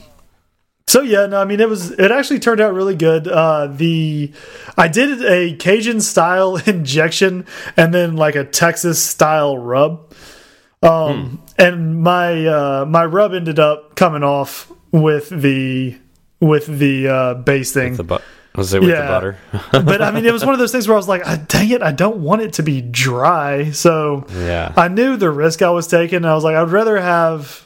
So 0.87 1.01
yeah, 1.01 1.27
no, 1.27 1.39
I 1.39 1.45
mean 1.45 1.59
it 1.59 1.69
was 1.69 1.91
it 1.91 2.11
actually 2.11 2.39
turned 2.39 2.59
out 2.59 2.73
really 2.73 2.95
good. 2.95 3.27
Uh, 3.27 3.67
the 3.67 4.31
I 4.77 4.87
did 4.87 5.23
a 5.23 5.55
Cajun 5.55 6.01
style 6.01 6.55
injection 6.65 7.45
and 7.77 7.93
then 7.93 8.15
like 8.15 8.35
a 8.35 8.43
Texas 8.43 9.01
style 9.03 9.55
rub. 9.57 10.11
Um, 10.81 11.43
and 11.57 12.01
my 12.01 12.45
uh, 12.47 12.85
my 12.87 13.05
rub 13.05 13.33
ended 13.33 13.59
up 13.59 13.95
coming 13.95 14.23
off 14.23 14.71
with 14.91 15.29
the 15.29 15.95
with 16.39 16.65
the 16.79 17.07
uh, 17.07 17.33
basting. 17.35 17.95
the 17.95 18.03
bu- 18.03 18.17
was 18.59 18.73
it 18.73 18.81
with 18.81 18.91
Yeah. 18.91 19.01
the 19.01 19.07
butter? 19.07 19.37
but 19.71 20.01
I 20.03 20.11
mean, 20.11 20.25
it 20.25 20.31
was 20.33 20.45
one 20.45 20.53
of 20.53 20.59
those 20.59 20.71
things 20.71 20.87
where 20.87 20.95
I 20.95 20.99
was 20.99 21.07
like, 21.07 21.23
"Ah, 21.25 21.39
"Dang 21.47 21.69
it, 21.71 21.81
I 21.81 21.91
don't 21.91 22.17
want 22.17 22.41
it 22.43 22.53
to 22.53 22.63
be 22.63 22.81
dry." 22.81 23.71
So 23.71 24.25
yeah. 24.35 24.71
I 24.77 24.87
knew 24.87 25.17
the 25.17 25.31
risk 25.31 25.61
I 25.63 25.71
was 25.71 25.87
taking. 25.87 26.23
I 26.25 26.35
was 26.35 26.43
like, 26.43 26.55
I'd 26.55 26.69
rather 26.69 26.99
have, 26.99 27.65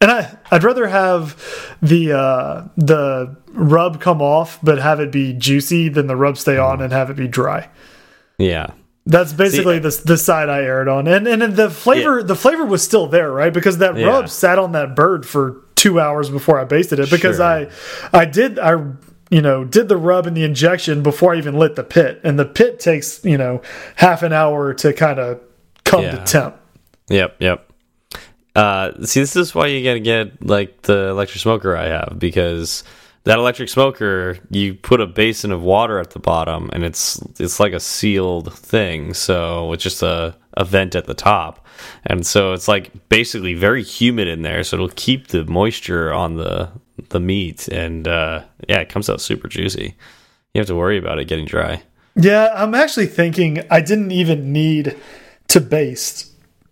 and 0.00 0.10
I 0.10 0.36
I'd 0.50 0.62
rather 0.62 0.86
have 0.86 1.36
the 1.82 2.12
uh, 2.12 2.68
the 2.76 3.36
rub 3.52 4.00
come 4.00 4.22
off, 4.22 4.58
but 4.62 4.78
have 4.78 5.00
it 5.00 5.10
be 5.10 5.32
juicy 5.32 5.88
than 5.88 6.06
the 6.06 6.16
rub 6.16 6.36
stay 6.38 6.58
on 6.58 6.80
and 6.80 6.92
have 6.92 7.10
it 7.10 7.16
be 7.16 7.26
dry. 7.28 7.68
yeah. 8.38 8.68
That's 9.06 9.34
basically 9.34 9.78
the 9.80 9.90
the 10.06 10.16
side 10.16 10.48
I 10.48 10.62
aired 10.62 10.88
on, 10.88 11.06
and 11.06 11.28
and 11.28 11.42
the 11.56 11.68
flavor 11.68 12.22
the 12.22 12.34
flavor 12.34 12.64
was 12.64 12.82
still 12.82 13.06
there, 13.06 13.30
right? 13.30 13.52
Because 13.52 13.76
that 13.78 13.98
Yeah. 13.98 14.06
rub 14.06 14.30
sat 14.30 14.58
on 14.58 14.72
that 14.72 14.96
bird 14.96 15.26
for 15.26 15.60
two 15.74 16.00
hours 16.00 16.30
before 16.30 16.58
I 16.58 16.64
basted 16.64 16.98
it. 17.00 17.10
Because 17.10 17.36
Sure. 17.36 17.44
I 17.44 17.68
I 18.14 18.24
did 18.24 18.58
I 18.58 18.76
you 19.30 19.40
know 19.42 19.64
did 19.64 19.88
the 19.88 19.96
rub 19.96 20.26
and 20.26 20.36
the 20.36 20.44
injection 20.44 21.02
before 21.02 21.34
I 21.34 21.38
even 21.38 21.58
lit 21.58 21.76
the 21.76 21.84
pit, 21.84 22.20
and 22.24 22.38
the 22.38 22.44
pit 22.44 22.80
takes 22.80 23.24
you 23.24 23.38
know 23.38 23.62
half 23.96 24.22
an 24.22 24.32
hour 24.32 24.74
to 24.74 24.92
kind 24.92 25.18
of 25.18 25.40
come 25.84 26.02
Yeah. 26.04 26.10
to 26.12 26.24
temp. 26.24 26.56
Yep, 27.08 27.36
yep. 27.40 27.70
Uh, 28.56 28.92
see, 29.04 29.20
this 29.20 29.34
is 29.36 29.54
why 29.54 29.66
you 29.66 29.82
gotta 29.84 30.00
get 30.00 30.44
like 30.46 30.82
the 30.82 31.08
electric 31.08 31.40
smoker 31.40 31.76
I 31.76 31.86
have 31.88 32.16
because 32.18 32.84
that 33.24 33.38
electric 33.38 33.68
smoker, 33.70 34.38
you 34.50 34.74
put 34.74 35.00
a 35.00 35.06
basin 35.06 35.50
of 35.50 35.62
water 35.62 35.98
at 35.98 36.10
the 36.10 36.18
bottom, 36.20 36.70
and 36.72 36.84
it's 36.84 37.20
it's 37.40 37.58
like 37.58 37.72
a 37.72 37.80
sealed 37.80 38.52
thing. 38.56 39.12
So 39.14 39.72
it's 39.72 39.82
just 39.82 40.02
a 40.02 40.36
a 40.56 40.64
vent 40.64 40.94
at 40.94 41.06
the 41.06 41.14
top, 41.14 41.66
and 42.06 42.24
so 42.24 42.52
it's 42.52 42.68
like 42.68 42.92
basically 43.08 43.54
very 43.54 43.82
humid 43.82 44.28
in 44.28 44.42
there. 44.42 44.62
So 44.62 44.76
it'll 44.76 44.88
keep 44.90 45.28
the 45.28 45.44
moisture 45.46 46.12
on 46.12 46.36
the 46.36 46.68
the 47.14 47.20
meat, 47.20 47.66
and 47.68 48.06
uh, 48.06 48.42
yeah, 48.68 48.80
it 48.80 48.90
comes 48.90 49.08
out 49.08 49.22
super 49.22 49.48
juicy. 49.48 49.96
You 50.52 50.58
have 50.60 50.66
to 50.68 50.74
worry 50.76 50.98
about 50.98 51.18
it 51.18 51.24
getting 51.26 51.46
dry. 51.46 51.82
Yeah, 52.14 52.50
I'm 52.54 52.74
actually 52.74 53.06
thinking 53.06 53.62
I 53.70 53.80
didn't 53.80 54.12
even 54.12 54.52
need 54.52 54.94
to 55.48 55.60
baste 55.60 56.30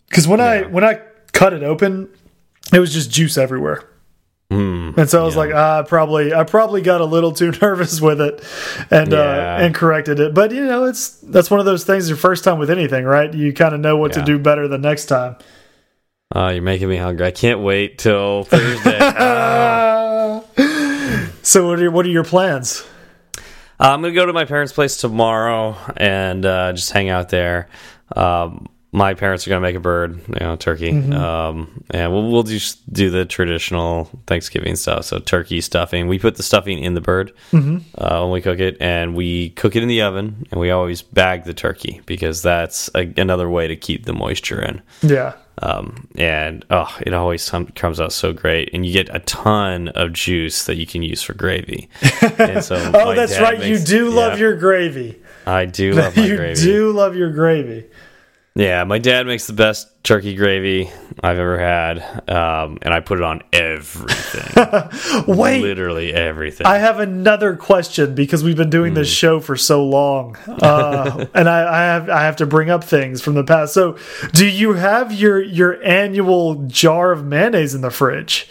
because 0.08 0.28
when 0.28 0.40
I 0.40 0.62
when 0.64 0.84
I 0.84 1.00
cut 1.32 1.52
it 1.54 1.62
open, 1.62 2.08
it 2.72 2.78
was 2.78 2.92
just 2.92 3.10
juice 3.10 3.38
everywhere. 3.38 3.88
Mm, 4.52 4.98
And 4.98 5.08
so 5.08 5.22
I 5.22 5.24
was 5.24 5.34
like, 5.34 5.50
ah, 5.54 5.78
I 5.78 5.82
probably, 5.82 6.34
I 6.34 6.44
probably 6.44 6.82
got 6.82 7.00
a 7.00 7.06
little 7.06 7.32
too 7.32 7.52
nervous 7.62 8.02
with 8.02 8.20
it, 8.20 8.44
and 8.90 9.10
Yeah. 9.10 9.18
uh, 9.18 9.64
and 9.64 9.74
corrected 9.74 10.20
it. 10.20 10.34
But 10.34 10.52
you 10.52 10.64
know, 10.66 10.84
it's 10.84 11.08
that's 11.22 11.50
one 11.50 11.58
of 11.58 11.64
those 11.66 11.84
things. 11.84 12.06
Your 12.08 12.18
first 12.18 12.44
time 12.44 12.58
with 12.58 12.70
anything, 12.70 13.04
right? 13.06 13.32
You 13.32 13.52
kind 13.54 13.74
of 13.74 13.80
know 13.80 13.96
what 13.96 14.12
to 14.12 14.22
do 14.22 14.38
better 14.38 14.68
the 14.68 14.76
next 14.78 15.06
time. 15.06 15.36
uh, 16.36 16.50
you're 16.54 16.62
making 16.62 16.88
me 16.88 16.96
hungry. 16.98 17.26
I 17.26 17.30
can't 17.30 17.60
wait 17.60 17.98
till 17.98 18.44
Thursday. 18.44 18.98
Ah. 19.00 19.91
So 21.52 21.66
what 21.66 21.82
are 21.82 21.90
what 21.90 22.06
are 22.06 22.08
your 22.08 22.24
plans? 22.24 22.82
Uh, 23.36 23.42
I'm 23.78 24.00
gonna 24.00 24.14
go 24.14 24.24
to 24.24 24.32
my 24.32 24.46
parents' 24.46 24.72
place 24.72 24.96
tomorrow 24.96 25.76
and 25.98 26.46
uh, 26.46 26.72
just 26.72 26.90
hang 26.92 27.10
out 27.10 27.28
there. 27.28 27.68
Um, 28.16 28.68
my 28.94 29.14
parents 29.14 29.46
are 29.46 29.50
gonna 29.50 29.62
make 29.62 29.74
a 29.76 29.80
bird, 29.80 30.20
you 30.28 30.34
know, 30.40 30.54
turkey, 30.56 30.90
um, 31.14 31.82
and 31.90 32.12
we'll 32.12 32.30
we'll 32.30 32.42
just 32.42 32.92
do 32.92 33.08
the 33.08 33.24
traditional 33.24 34.10
Thanksgiving 34.26 34.76
stuff. 34.76 35.06
So 35.06 35.18
turkey 35.18 35.62
stuffing. 35.62 36.08
We 36.08 36.18
put 36.18 36.36
the 36.36 36.42
stuffing 36.42 36.78
in 36.78 36.92
the 36.94 37.00
bird 37.00 37.32
uh, 37.54 38.20
when 38.20 38.30
we 38.30 38.42
cook 38.42 38.58
it, 38.60 38.76
and 38.80 39.14
we 39.14 39.50
cook 39.50 39.76
it 39.76 39.82
in 39.82 39.88
the 39.88 40.02
oven, 40.02 40.46
and 40.50 40.60
we 40.60 40.70
always 40.70 41.00
bag 41.00 41.44
the 41.44 41.54
turkey 41.54 42.02
because 42.04 42.42
that's 42.42 42.90
a, 42.94 43.10
another 43.16 43.48
way 43.48 43.66
to 43.66 43.76
keep 43.76 44.04
the 44.04 44.12
moisture 44.12 44.60
in. 44.60 44.82
Yeah, 45.00 45.32
Um, 45.62 46.06
and 46.16 46.62
oh, 46.68 46.94
it 47.00 47.14
always 47.14 47.48
comes 47.74 47.98
out 47.98 48.12
so 48.12 48.34
great, 48.34 48.70
and 48.74 48.84
you 48.84 48.92
get 48.92 49.08
a 49.14 49.20
ton 49.20 49.88
of 49.88 50.12
juice 50.12 50.66
that 50.66 50.76
you 50.76 50.84
can 50.86 51.02
use 51.02 51.22
for 51.22 51.32
gravy. 51.32 51.88
And 52.38 52.62
so, 52.62 52.76
oh, 52.94 53.14
that's 53.14 53.38
right. 53.40 53.58
you 53.58 53.76
makes- 53.76 53.84
do 53.84 54.10
love 54.10 54.32
yeah. 54.34 54.38
your 54.40 54.56
gravy. 54.56 55.18
I 55.46 55.64
do 55.64 55.92
love 55.94 56.14
my 56.16 56.26
you 56.26 56.36
gravy. 56.36 56.62
do 56.62 56.92
love 56.92 57.16
your 57.16 57.30
gravy. 57.30 57.86
Yeah, 58.54 58.84
my 58.84 58.98
dad 58.98 59.26
makes 59.26 59.46
the 59.46 59.54
best 59.54 59.88
turkey 60.04 60.34
gravy 60.34 60.90
I've 61.22 61.38
ever 61.38 61.58
had, 61.58 62.28
um, 62.28 62.76
and 62.82 62.92
I 62.92 63.00
put 63.00 63.16
it 63.18 63.24
on 63.24 63.40
everything. 63.50 65.24
Wait, 65.26 65.62
literally 65.62 66.12
everything. 66.12 66.66
I 66.66 66.76
have 66.76 66.98
another 67.00 67.56
question 67.56 68.14
because 68.14 68.44
we've 68.44 68.56
been 68.56 68.68
doing 68.68 68.90
Hmm. 68.92 68.96
this 68.96 69.08
show 69.10 69.40
for 69.40 69.56
so 69.56 69.82
long, 69.86 70.36
uh, 70.46 71.24
and 71.34 71.48
I, 71.48 71.62
I 71.62 71.80
have 71.94 72.10
I 72.10 72.24
have 72.24 72.36
to 72.36 72.46
bring 72.46 72.68
up 72.68 72.84
things 72.84 73.22
from 73.22 73.34
the 73.34 73.44
past. 73.44 73.72
So, 73.72 73.96
do 74.34 74.46
you 74.46 74.74
have 74.74 75.12
your 75.14 75.40
your 75.42 75.82
annual 75.82 76.56
jar 76.66 77.10
of 77.12 77.24
mayonnaise 77.24 77.74
in 77.74 77.80
the 77.80 77.90
fridge? 77.90 78.48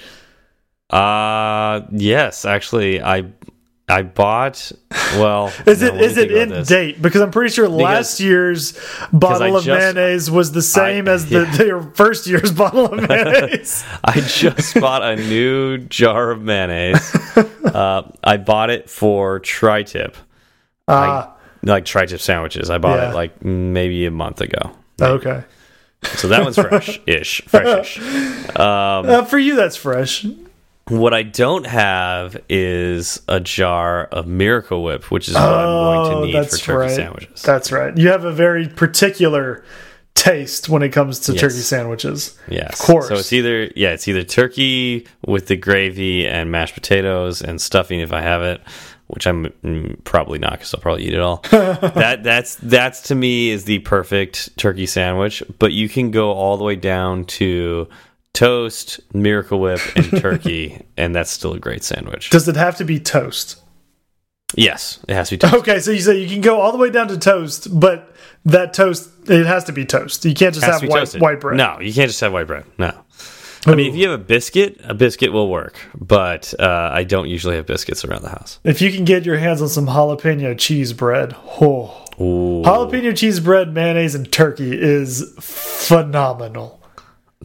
uh 0.90 1.82
yes, 1.92 2.44
actually, 2.44 3.02
I 3.02 3.26
I 3.92 4.04
bought. 4.04 4.72
Well, 5.18 5.48
Is 5.66 5.82
it 5.82 5.94
let 5.96 6.18
it 6.18 6.32
in 6.32 6.50
this. 6.50 6.68
date? 6.68 7.02
Because 7.02 7.22
I'm 7.22 7.32
pretty 7.32 7.54
sure 7.54 7.68
last 7.68 8.20
year's 8.20 8.80
bottle 9.12 9.58
of 9.58 9.66
just- 9.66 9.80
mayonnaise 9.96 10.32
was 10.32 10.52
the 10.54 10.62
same 10.62 11.08
as 11.08 11.26
the, 11.30 11.42
yeah. 11.52 11.58
the 11.58 11.92
first 11.94 12.26
year's 12.26 12.52
bottle 12.52 12.86
of 12.86 13.08
mayonnaise. 13.10 13.84
I 14.04 14.22
just 14.22 14.80
bought 14.80 15.04
a 15.04 15.16
new 15.18 15.78
jar 15.80 16.32
of 16.32 16.42
mayonnaise. 16.42 17.14
uh, 17.66 18.10
I 18.24 18.38
bought 18.38 18.70
it 18.70 18.90
for 18.90 19.40
tri-tip, 19.40 20.16
Ah, 20.88 21.36
like 21.64 21.86
tri-tip 21.86 22.20
sandwiches. 22.22 22.70
I 22.70 22.78
bought 22.78 22.98
Yeah. 23.00 23.12
it 23.12 23.16
like 23.16 23.44
maybe 23.44 24.06
a 24.06 24.12
month 24.12 24.42
ago. 24.42 24.72
okay. 25.02 25.44
So 26.16 26.30
that 26.30 26.44
one's 26.44 26.56
fresh-ish, 26.56 27.42
fresh-ish. 27.46 28.00
Um, 28.58 29.06
Uh, 29.10 29.24
for 29.26 29.38
you, 29.38 29.56
that's 29.56 29.76
fresh. 29.76 30.26
What 30.92 31.14
I 31.14 31.24
don't 31.24 31.66
have 31.66 32.38
is 32.50 33.22
a 33.28 33.40
jar 33.40 34.06
of 34.06 34.28
Miracle 34.28 34.84
Whip, 34.84 35.10
which 35.12 35.28
is 35.30 35.36
what 35.36 35.44
I'm 35.44 35.66
going 35.66 36.00
Oh, 36.00 36.22
to 36.22 36.26
need 36.28 36.36
that's 36.36 36.60
for 36.60 36.66
turkey 36.66 36.78
right. 36.78 36.92
sandwiches. 36.92 37.42
That's 37.42 37.72
right. 37.72 37.96
You 37.98 38.10
have 38.10 38.26
a 38.26 38.32
very 38.32 38.68
particular 38.68 39.64
taste 40.14 40.68
when 40.70 40.84
it 40.84 40.90
comes 40.90 41.20
to 41.22 41.32
Yes. 41.32 41.42
turkey 41.42 41.54
sandwiches. 41.62 42.38
Yes, 42.50 42.80
Of 42.80 42.86
course. 42.86 43.08
So 43.08 43.16
it's 43.16 43.32
either 43.34 43.72
yeah, 43.76 43.92
it's 43.92 44.08
either 44.08 44.24
turkey 44.24 45.08
with 45.26 45.48
the 45.48 45.56
gravy 45.56 46.28
and 46.28 46.52
mashed 46.52 46.74
potatoes 46.74 47.42
and 47.42 47.62
stuffing 47.62 48.02
if 48.02 48.12
I 48.12 48.22
have 48.22 48.42
it, 48.42 48.62
which 49.08 49.26
I'm 49.26 49.46
mm, 49.64 50.04
probably 50.04 50.38
not 50.40 50.54
because 50.54 50.74
I'll 50.74 50.82
probably 50.82 51.06
eat 51.06 51.14
it 51.14 51.22
all. 51.22 51.38
that 51.52 52.24
that's 52.24 52.56
that's 52.56 53.02
to 53.04 53.16
me 53.16 53.50
is 53.50 53.64
the 53.64 53.80
perfect 53.80 54.58
turkey 54.58 54.86
sandwich. 54.86 55.42
But 55.60 55.72
you 55.72 55.88
can 55.88 56.12
go 56.12 56.32
all 56.34 56.58
the 56.58 56.66
way 56.66 56.76
down 56.76 57.24
to 57.26 57.88
toast, 58.34 59.00
Miracle 59.14 59.60
Whip, 59.60 59.82
and 59.96 60.06
turkey, 60.22 60.86
and 60.98 61.16
that's 61.16 61.32
still 61.32 61.54
a 61.54 61.60
great 61.60 61.84
sandwich. 61.84 62.30
Does 62.30 62.48
it 62.48 62.56
have 62.56 62.78
to 62.78 62.86
be 62.86 63.00
toast? 63.00 63.58
yes, 64.56 65.00
it 65.08 65.14
has 65.14 65.30
to 65.30 65.36
be 65.36 65.40
toast. 65.40 65.54
Okay, 65.54 65.80
so 65.80 65.92
you 65.92 66.02
say 66.02 66.20
you 66.20 66.28
can 66.28 66.42
go 66.42 66.60
all 66.60 66.72
the 66.72 66.78
way 66.78 66.90
down 66.90 67.08
to 67.10 67.18
toast, 67.18 67.80
but 67.80 68.14
that 68.46 68.74
toast 68.74 69.10
it 69.30 69.46
has 69.46 69.64
to 69.66 69.72
be 69.72 69.86
toast. 69.86 70.26
You 70.26 70.34
can't 70.34 70.54
just 70.54 70.66
have 70.66 70.82
white, 70.82 71.00
toasted. 71.00 71.22
white 71.22 71.40
bread. 71.40 71.58
No, 71.58 71.80
you 71.80 71.94
can't 71.94 72.10
just 72.10 72.20
have 72.22 72.34
white 72.34 72.48
bread. 72.48 72.66
No. 72.78 72.92
I 73.68 73.76
mean, 73.76 73.88
if 73.88 73.96
you 73.96 74.10
have 74.10 74.20
a 74.20 74.24
biscuit, 74.24 74.82
a 74.84 74.96
biscuit 74.96 75.32
will 75.32 75.48
work, 75.48 75.80
but 75.94 76.52
uh, 76.60 76.90
I 76.92 77.04
don't 77.04 77.30
usually 77.30 77.56
have 77.58 77.68
biscuits 77.68 78.04
around 78.04 78.24
the 78.24 78.30
house. 78.30 78.60
If 78.64 78.82
you 78.82 78.92
can 78.92 79.06
get 79.06 79.24
your 79.24 79.38
hands 79.38 79.62
on 79.62 79.70
some 79.70 79.86
jalapeno 79.86 80.58
cheese 80.58 80.94
bread, 80.94 81.36
oh, 81.62 82.06
Ooh. 82.20 82.64
jalapeno 82.64 83.16
cheese 83.16 83.40
bread, 83.40 83.72
mayonnaise, 83.72 84.16
and 84.16 84.32
turkey 84.32 84.72
is 84.74 85.32
phenomenal. 85.40 86.81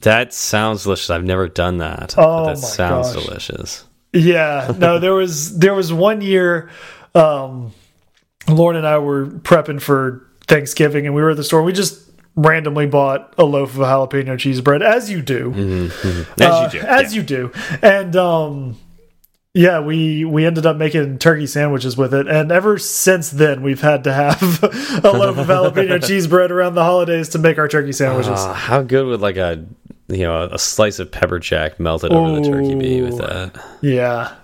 That 0.02 0.32
sounds 0.34 0.82
delicious. 0.84 1.10
I've 1.10 1.24
never 1.24 1.48
done 1.48 1.78
that. 1.78 2.14
Oh 2.18 2.46
that 2.46 2.48
my 2.50 2.54
sounds 2.54 3.14
gosh. 3.14 3.24
delicious. 3.24 3.84
Yeah, 4.12 4.72
no, 4.78 4.98
there 4.98 5.14
was 5.14 5.58
there 5.58 5.74
was 5.74 5.92
one 5.92 6.20
year, 6.20 6.70
um, 7.14 7.72
Lauren 8.48 8.76
and 8.76 8.86
I 8.86 8.98
were 8.98 9.26
prepping 9.26 9.80
for 9.80 10.26
Thanksgiving, 10.46 11.06
and 11.06 11.14
we 11.14 11.20
were 11.22 11.30
at 11.30 11.36
the 11.36 11.44
store. 11.44 11.62
We 11.62 11.72
just 11.72 12.02
randomly 12.34 12.86
bought 12.86 13.34
a 13.38 13.44
loaf 13.44 13.70
of 13.70 13.80
jalapeno 13.80 14.38
cheese 14.38 14.60
bread, 14.60 14.82
as 14.82 15.10
you 15.10 15.22
do, 15.22 15.52
As 15.52 16.40
Uh, 16.40 16.70
you 16.72 16.80
do. 16.80 16.86
as 16.86 17.14
yeah. 17.14 17.20
you 17.20 17.26
do, 17.26 17.52
and 17.82 18.16
um, 18.16 18.76
yeah, 19.52 19.80
we 19.80 20.24
we 20.24 20.46
ended 20.46 20.64
up 20.66 20.76
making 20.76 21.18
turkey 21.18 21.46
sandwiches 21.46 21.96
with 21.96 22.14
it, 22.14 22.26
and 22.28 22.50
ever 22.52 22.78
since 22.78 23.30
then 23.30 23.62
we've 23.62 23.80
had 23.82 24.04
to 24.04 24.12
have 24.12 24.62
a 25.04 25.10
loaf 25.12 25.36
of 25.38 25.46
jalapeno 25.46 26.02
cheese 26.06 26.26
bread 26.26 26.50
around 26.50 26.74
the 26.74 26.84
holidays 26.84 27.30
to 27.30 27.38
make 27.38 27.58
our 27.58 27.68
turkey 27.68 27.92
sandwiches. 27.92 28.30
Uh, 28.40 28.52
how 28.54 28.82
good 28.82 29.04
would 29.06 29.20
like 29.20 29.36
a 29.36 29.64
you 30.08 30.22
know 30.22 30.44
a 30.44 30.58
slice 30.58 30.98
of 30.98 31.10
pepper 31.10 31.38
jack 31.38 31.80
melted 31.80 32.12
over 32.12 32.40
the 32.40 32.48
turkey 32.48 32.74
be 32.74 33.02
with 33.02 33.18
that? 33.18 33.62
Yeah. 33.82 34.34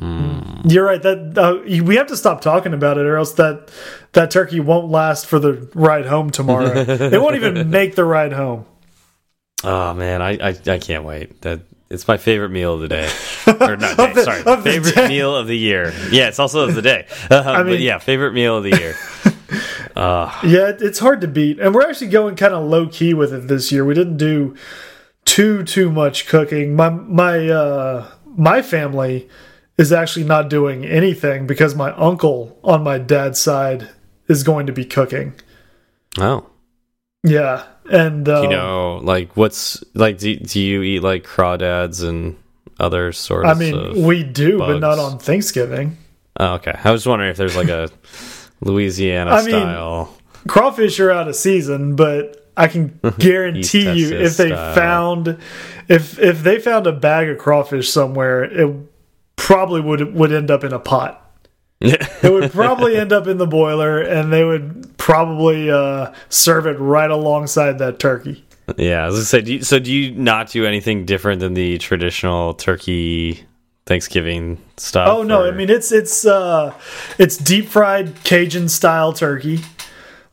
Mm. 0.00 0.70
You're 0.70 0.84
right. 0.86 1.02
That 1.02 1.36
uh, 1.36 1.60
we 1.84 1.96
have 1.96 2.06
to 2.06 2.16
stop 2.16 2.40
talking 2.40 2.72
about 2.72 2.96
it, 2.96 3.04
or 3.06 3.16
else 3.16 3.32
that 3.34 3.70
that 4.12 4.30
turkey 4.30 4.58
won't 4.60 4.88
last 4.88 5.26
for 5.26 5.38
the 5.38 5.68
ride 5.74 6.06
home 6.06 6.30
tomorrow. 6.30 6.72
it 6.74 7.20
won't 7.20 7.36
even 7.36 7.70
make 7.70 7.94
the 7.96 8.04
ride 8.04 8.32
home. 8.32 8.64
Oh 9.62 9.92
man, 9.94 10.22
I, 10.22 10.48
I 10.50 10.56
I 10.66 10.78
can't 10.78 11.04
wait. 11.04 11.42
That 11.42 11.60
it's 11.90 12.08
my 12.08 12.16
favorite 12.16 12.48
meal 12.50 12.74
of 12.74 12.80
the 12.80 12.88
day. 12.88 13.10
Or 13.60 13.76
not 13.76 13.96
day, 13.96 14.12
the- 14.14 14.22
sorry, 14.22 14.42
favorite 14.62 14.94
day. 14.94 15.08
meal 15.08 15.34
of 15.36 15.46
the 15.46 15.56
year. 15.58 15.92
Yeah, 16.10 16.28
it's 16.28 16.38
also 16.38 16.68
of 16.68 16.74
the 16.74 16.82
day. 16.82 17.06
Uh, 17.30 17.42
but 17.42 17.66
mean- 17.66 17.80
yeah, 17.82 17.98
favorite 17.98 18.32
meal 18.32 18.56
of 18.58 18.64
the 18.64 18.70
year. 18.78 18.94
Yeah, 19.96 20.68
it- 20.68 20.80
it's 20.82 20.98
hard 20.98 21.20
to 21.22 21.28
beat, 21.28 21.58
and 21.58 21.74
we're 21.74 21.86
actually 21.88 22.08
going 22.08 22.36
kind 22.36 22.54
of 22.54 22.64
low 22.64 22.86
key 22.86 23.12
with 23.12 23.32
it 23.34 23.48
this 23.48 23.70
year. 23.72 23.84
We 23.84 23.94
didn't 23.94 24.16
do 24.16 24.54
too 25.30 25.62
too 25.62 25.92
much 25.92 26.26
cooking. 26.26 26.74
My 26.74 26.90
my 26.90 27.48
uh, 27.48 28.10
my 28.24 28.62
family 28.62 29.28
is 29.78 29.92
actually 29.92 30.24
not 30.24 30.50
doing 30.50 30.84
anything 30.84 31.46
because 31.46 31.74
my 31.76 31.92
uncle 31.92 32.58
on 32.64 32.82
my 32.82 32.98
dad's 32.98 33.40
side 33.40 33.88
is 34.26 34.42
going 34.42 34.66
to 34.66 34.72
be 34.72 34.84
cooking. 34.84 35.34
Oh, 36.18 36.46
Yeah, 37.22 37.64
and 37.88 38.28
um, 38.28 38.42
you 38.42 38.50
know, 38.50 39.00
like 39.04 39.36
what's 39.36 39.84
like? 39.94 40.18
Do, 40.18 40.36
do 40.36 40.60
you 40.60 40.82
eat 40.82 41.00
like 41.00 41.24
crawdads 41.24 42.06
and 42.06 42.36
other 42.80 43.12
sorts? 43.12 43.48
I 43.48 43.54
mean, 43.54 44.04
we 44.04 44.24
do, 44.24 44.58
but 44.58 44.80
not 44.80 44.98
on 44.98 45.20
Thanksgiving. 45.20 45.96
Oh, 46.40 46.54
okay. 46.54 46.74
I 46.82 46.90
was 46.90 47.06
wondering 47.06 47.30
if 47.30 47.36
there's 47.36 47.56
like 47.56 47.68
a 47.68 47.88
Louisiana 48.60 49.30
I 49.30 49.42
mean, 49.42 49.50
style. 49.50 50.16
crawfish 50.48 50.98
are 50.98 51.12
out 51.12 51.28
of 51.28 51.36
season, 51.36 51.94
but 51.94 52.39
I 52.60 52.68
can 52.68 52.98
guarantee 53.18 53.90
you 53.90 54.14
if 54.16 54.36
they 54.36 54.48
style. 54.48 54.74
found 54.74 55.38
if 55.88 56.18
if 56.18 56.42
they 56.42 56.58
found 56.58 56.86
a 56.86 56.92
bag 56.92 57.28
of 57.28 57.38
crawfish 57.38 57.88
somewhere, 57.90 58.44
it 58.44 58.74
probably 59.36 59.80
would 59.80 60.14
would 60.14 60.32
end 60.32 60.50
up 60.50 60.64
in 60.64 60.72
a 60.72 60.78
pot. 60.78 61.16
It 62.22 62.30
would 62.30 62.52
probably 62.52 62.96
end 62.98 63.10
up 63.12 63.26
in 63.26 63.38
the 63.38 63.46
boiler, 63.46 63.98
and 64.02 64.30
they 64.30 64.44
would 64.44 64.98
probably 64.98 65.70
uh, 65.70 66.12
serve 66.28 66.66
it 66.66 66.78
right 66.78 67.10
alongside 67.10 67.78
that 67.78 67.98
turkey. 67.98 68.44
yeah, 68.76 69.02
I 69.02 69.06
was 69.06 69.14
gonna 69.14 69.24
say. 69.24 69.40
Do 69.40 69.52
you, 69.54 69.62
so 69.62 69.78
do 69.78 69.90
you 69.90 70.12
not 70.12 70.50
do 70.50 70.66
anything 70.66 71.06
different 71.06 71.40
than 71.40 71.54
the 71.54 71.78
traditional 71.78 72.52
turkey 72.52 73.40
Thanksgiving 73.86 74.60
stuff? 74.76 75.08
Oh 75.08 75.22
no, 75.22 75.42
or- 75.44 75.48
I 75.48 75.50
mean 75.52 75.70
it's 75.70 75.90
it's 75.90 76.26
uh, 76.26 76.74
it's 77.18 77.38
deep 77.38 77.66
fried 77.68 78.12
Cajun 78.24 78.68
style 78.68 79.14
turkey. 79.14 79.60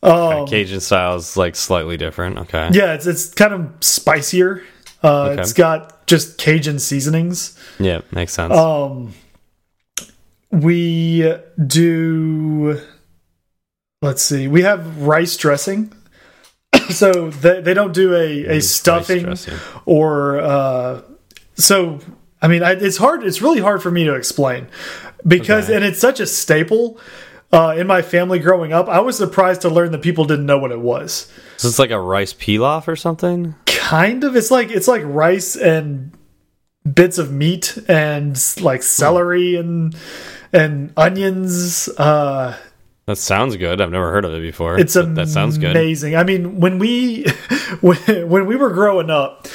Cajun 0.03 0.80
style 0.80 1.15
is 1.15 1.36
like 1.38 1.56
slightly 1.56 1.98
different. 1.98 2.38
Okay. 2.40 2.69
Yeah, 2.72 2.94
it's 2.94 3.07
it's 3.07 3.34
kind 3.34 3.53
of 3.53 3.72
spicier. 3.82 4.64
Uh, 5.03 5.30
Okay. 5.32 5.41
It's 5.41 5.53
got 5.53 6.07
just 6.07 6.38
Cajun 6.38 6.80
seasonings. 6.80 7.57
Yeah, 7.80 8.02
makes 8.11 8.34
sense. 8.34 8.53
Um, 8.53 9.14
we 10.52 11.34
do. 11.65 12.82
Let's 14.02 14.22
see. 14.22 14.48
We 14.48 14.61
have 14.61 15.02
rice 15.02 15.36
dressing. 15.38 15.91
so 16.90 17.30
they 17.30 17.61
they 17.61 17.74
don't 17.74 17.94
do 17.94 18.14
a 18.15 18.57
a 18.57 18.61
stuffing 18.61 19.36
or 19.86 20.40
uh. 20.40 21.02
So 21.56 21.99
I 22.41 22.48
mean, 22.48 22.61
I, 22.64 22.74
it's 22.74 22.98
hard. 22.98 23.24
It's 23.24 23.41
really 23.41 23.60
hard 23.60 23.82
for 23.82 23.90
me 23.91 24.03
to 24.06 24.14
explain 24.14 24.68
because 25.28 25.65
Okay. 25.65 25.76
and 25.76 25.84
it's 25.84 25.99
such 25.99 26.19
a 26.19 26.28
staple. 26.28 26.99
Uh, 27.52 27.74
in 27.78 27.88
my 27.88 28.02
family 28.02 28.40
growing 28.40 28.74
up, 28.74 28.90
I 28.90 28.99
was 28.99 29.18
surprised 29.18 29.61
to 29.61 29.69
learn 29.69 29.91
that 29.94 30.02
people 30.02 30.26
didn't 30.26 30.45
know 30.45 30.57
what 30.57 30.72
it 30.72 30.82
was. 30.82 31.32
So 31.56 31.68
it's 31.69 31.80
like 31.80 31.91
a 31.91 31.99
rice 31.99 32.34
pilaf 32.34 32.88
or 32.88 32.95
something. 32.98 33.56
kind 33.65 34.24
of 34.26 34.36
it's 34.36 34.52
like 34.52 34.69
it's 34.69 34.88
like 34.88 35.02
rice 35.06 35.56
and 35.56 36.11
bits 36.94 37.18
of 37.18 37.32
meat 37.32 37.78
and 37.88 38.38
like 38.61 38.84
celery 38.84 39.56
and 39.56 39.95
and 40.53 40.91
onions 40.98 41.90
uh 41.98 42.56
That 43.06 43.18
sounds 43.18 43.56
good. 43.57 43.80
I've 43.82 43.91
never 43.91 44.11
heard 44.11 44.26
of 44.26 44.34
it 44.34 44.41
before. 44.41 44.78
it's 44.80 44.95
but 44.95 45.15
that 45.15 45.28
sounds 45.30 45.57
good. 45.57 45.72
amazing 45.72 46.15
i 46.15 46.24
mean 46.24 46.60
when 46.60 46.80
we 46.80 47.26
when, 47.82 47.98
when 48.30 48.45
we 48.45 48.56
were 48.56 48.69
growing 48.72 49.10
up 49.10 49.48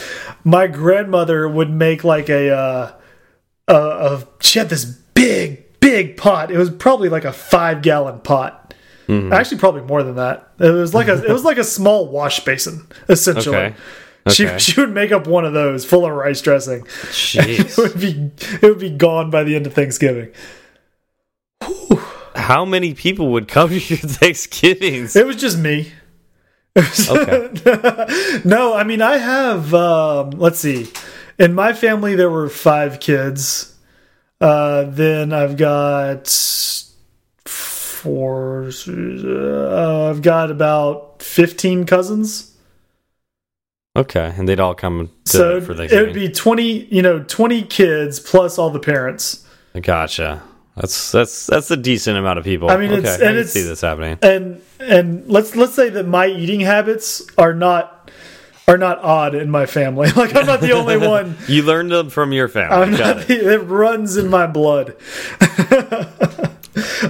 my 0.45 0.67
grandmother 0.67 1.49
would 1.49 1.71
make 1.71 2.05
like 2.05 2.29
a 2.31 2.51
uh 2.51 2.93
a, 3.69 3.75
a 3.75 4.27
she 4.41 4.59
had 4.59 4.69
this 4.69 4.85
big 4.85 5.62
big 5.93 6.17
pot 6.17 6.51
it 6.51 6.57
was 6.59 6.71
probably 6.71 7.09
like 7.09 7.25
a 7.25 7.33
five 7.33 7.83
gallon 7.83 8.19
pot 8.21 8.59
Mm-hmm. 9.09 9.33
actually 9.33 9.59
probably 9.59 9.83
more 9.83 10.03
than 10.05 10.15
that 10.15 10.49
it 10.61 10.71
was 10.71 10.95
like 10.95 11.09
a 11.09 11.23
it 11.25 11.33
was 11.33 11.45
like 11.45 11.59
a 11.59 11.65
small 11.65 12.07
wash 12.09 12.45
basin 12.45 12.87
essentially 13.09 13.57
Okay. 13.57 13.75
She 14.29 14.47
Okay. 14.47 14.59
she 14.59 14.81
would 14.81 14.93
make 14.95 15.11
up 15.11 15.27
one 15.27 15.45
of 15.45 15.53
those 15.53 15.85
full 15.85 16.07
of 16.07 16.13
rice 16.13 16.41
dressing. 16.41 16.83
Jeez. 17.11 17.77
It 17.77 17.77
would 17.77 18.01
be 18.01 18.31
it 18.41 18.63
would 18.63 18.79
be 18.79 18.91
gone 18.91 19.31
by 19.31 19.43
the 19.43 19.57
end 19.57 19.67
of 19.67 19.75
Thanksgiving. 19.75 20.31
How 22.37 22.65
many 22.65 22.95
people 22.95 23.29
would 23.33 23.49
come 23.49 23.69
to 23.71 23.75
your 23.79 23.99
Thanksgivings? 23.99 25.17
It 25.17 25.27
was 25.27 25.37
just 25.37 25.59
me. 25.59 25.93
Okay. 27.11 28.41
no, 28.45 28.73
I 28.75 28.85
mean 28.85 29.03
I 29.03 29.19
have 29.19 29.75
um 29.75 30.31
let's 30.31 30.61
see. 30.61 30.89
In 31.39 31.53
my 31.55 31.73
family 31.73 32.15
there 32.15 32.31
were 32.31 32.49
5 32.49 33.01
kids. 33.01 33.72
Uh 34.43 34.85
then 34.91 35.33
I've 35.33 35.57
got 35.57 36.27
four 37.47 38.71
uh, 38.89 40.11
I've 40.11 40.23
got 40.23 40.51
about 40.51 41.23
15 41.23 41.87
cousins. 41.87 42.49
Okay, 43.95 44.33
and 44.37 44.49
they'd 44.49 44.59
all 44.59 44.75
come 44.75 45.11
to 45.27 45.31
So 45.31 45.61
for 45.61 45.81
it 45.81 45.93
would 45.93 46.15
be 46.15 46.29
20, 46.31 46.87
you 46.87 47.03
know, 47.03 47.23
20 47.23 47.63
kids 47.63 48.19
plus 48.19 48.59
all 48.59 48.71
the 48.71 48.81
parents. 48.81 49.47
Gotcha. 49.81 50.43
That's 50.77 51.13
that's 51.13 51.47
that's 51.47 51.71
a 51.71 51.77
decent 51.77 52.17
amount 52.17 52.39
of 52.39 52.45
people. 52.45 52.71
I 52.71 52.79
mean, 52.79 52.91
okay, 52.93 52.99
it's- 53.01 53.21
I 53.21 53.25
and 53.25 53.31
can 53.35 53.37
it's- 53.37 53.53
see 53.53 53.63
this 53.63 53.83
happening. 53.83 54.19
and 54.23 54.63
and 54.81 55.29
let's 55.29 55.55
let's 55.55 55.75
say 55.75 55.91
that 55.91 56.09
my 56.09 56.27
eating 56.27 56.61
habits 56.61 57.23
are 57.37 57.53
not 57.53 58.02
are 58.73 58.79
not 58.79 58.99
odd 58.99 59.35
in 59.35 59.51
my 59.51 59.67
family. 59.67 60.11
Like 60.23 60.37
I'm 60.37 60.47
not 60.47 60.61
the 60.61 60.73
only 60.73 60.97
one. 60.97 61.37
You 61.49 61.63
learned 61.63 61.91
them 61.91 62.11
from 62.11 62.33
your 62.33 62.49
family. 62.49 62.97
Not 62.97 63.31
it. 63.31 63.43
it 63.43 63.59
runs 63.59 64.17
in 64.17 64.29
my 64.29 64.47
blood. 64.47 64.97
uh, 65.41 66.07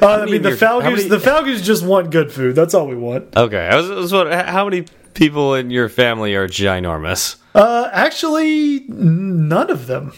I 0.02 0.24
mean, 0.26 0.43
the 0.43 0.56
Falgouts. 0.59 1.09
The 1.09 1.18
Falgouts 1.18 1.62
just 1.62 1.84
want 1.84 2.10
good 2.10 2.32
food. 2.32 2.55
That's 2.55 2.74
all 2.74 2.86
we 2.86 2.97
want. 2.97 3.36
Okay, 3.36 3.66
I 3.68 3.76
was, 3.76 3.90
I 3.90 3.94
was 3.94 4.12
wondering, 4.12 4.39
how 4.39 4.64
many 4.64 4.86
people 5.14 5.55
in 5.55 5.70
your 5.70 5.89
family 5.89 6.34
are 6.34 6.48
ginormous? 6.48 7.36
Uh, 7.55 7.90
actually, 7.93 8.80
none 8.89 9.70
of 9.70 9.86
them. 9.86 10.12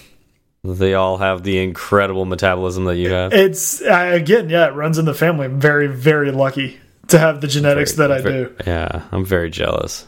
They 0.62 0.94
all 0.94 1.18
have 1.18 1.42
the 1.42 1.58
incredible 1.58 2.24
metabolism 2.24 2.84
that 2.84 2.96
you 2.96 3.10
have. 3.10 3.32
It's 3.32 3.82
uh, 3.82 4.10
again, 4.12 4.48
yeah, 4.48 4.68
it 4.68 4.74
runs 4.74 4.98
in 4.98 5.04
the 5.04 5.14
family. 5.14 5.46
I'm 5.46 5.60
very, 5.60 5.88
very 5.88 6.30
lucky 6.30 6.78
to 7.08 7.18
have 7.18 7.40
the 7.40 7.48
genetics 7.48 7.92
that 7.94 8.10
I 8.10 8.20
Very- 8.20 8.44
do. 8.44 8.56
Yeah, 8.66 9.02
I'm 9.12 9.24
very 9.24 9.50
jealous. 9.50 10.06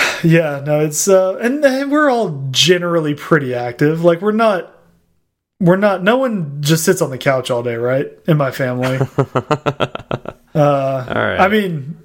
Yeah, 0.22 0.60
no, 0.66 0.80
it's 0.80 1.08
uh, 1.08 1.36
and, 1.38 1.64
and 1.64 1.90
we're 1.90 2.10
all 2.10 2.46
generally 2.50 3.14
pretty 3.14 3.54
active. 3.54 4.04
Like 4.04 4.20
we're 4.20 4.32
not, 4.32 4.70
we're 5.60 5.76
not. 5.76 6.02
No 6.02 6.18
one 6.18 6.58
just 6.60 6.84
sits 6.84 7.00
on 7.00 7.08
the 7.10 7.16
couch 7.16 7.50
all 7.50 7.62
day, 7.62 7.76
right? 7.76 8.06
In 8.28 8.36
my 8.36 8.50
family. 8.50 8.98
uh, 10.54 10.54
All 10.54 11.14
right. 11.14 11.40
I 11.40 11.48
mean, 11.48 11.96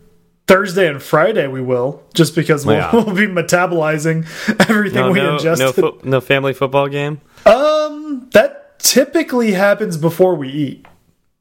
Thursday 0.47 0.87
and 0.87 1.01
Friday 1.03 1.47
we 1.47 1.61
will, 1.61 2.03
just 2.13 2.35
because 2.35 2.65
we'll, 2.65 2.77
Yeah. 2.77 2.91
we'll 2.93 3.13
be 3.13 3.27
metabolizing 3.27 4.25
everything 4.69 5.01
no, 5.01 5.11
we 5.11 5.19
no, 5.19 5.33
ingested. 5.35 5.83
no, 5.83 5.99
no 6.03 6.21
family 6.21 6.53
football 6.53 6.87
game. 6.87 7.19
um, 7.45 8.29
that 8.31 8.79
typically 8.79 9.51
happens 9.51 9.97
before 9.97 10.35
we 10.35 10.49
eat. 10.49 10.85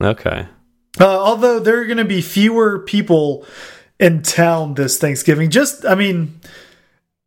Okay. 0.02 0.48
Uh, 1.00 1.04
although 1.06 1.58
there 1.58 1.80
are 1.80 1.84
going 1.86 1.98
to 1.98 2.04
be 2.04 2.20
fewer 2.20 2.78
people 2.80 3.44
in 4.00 4.22
town 4.22 4.74
this 4.74 4.98
Thanksgiving. 4.98 5.50
Just, 5.50 5.84
I 5.86 5.94
mean, 5.94 6.40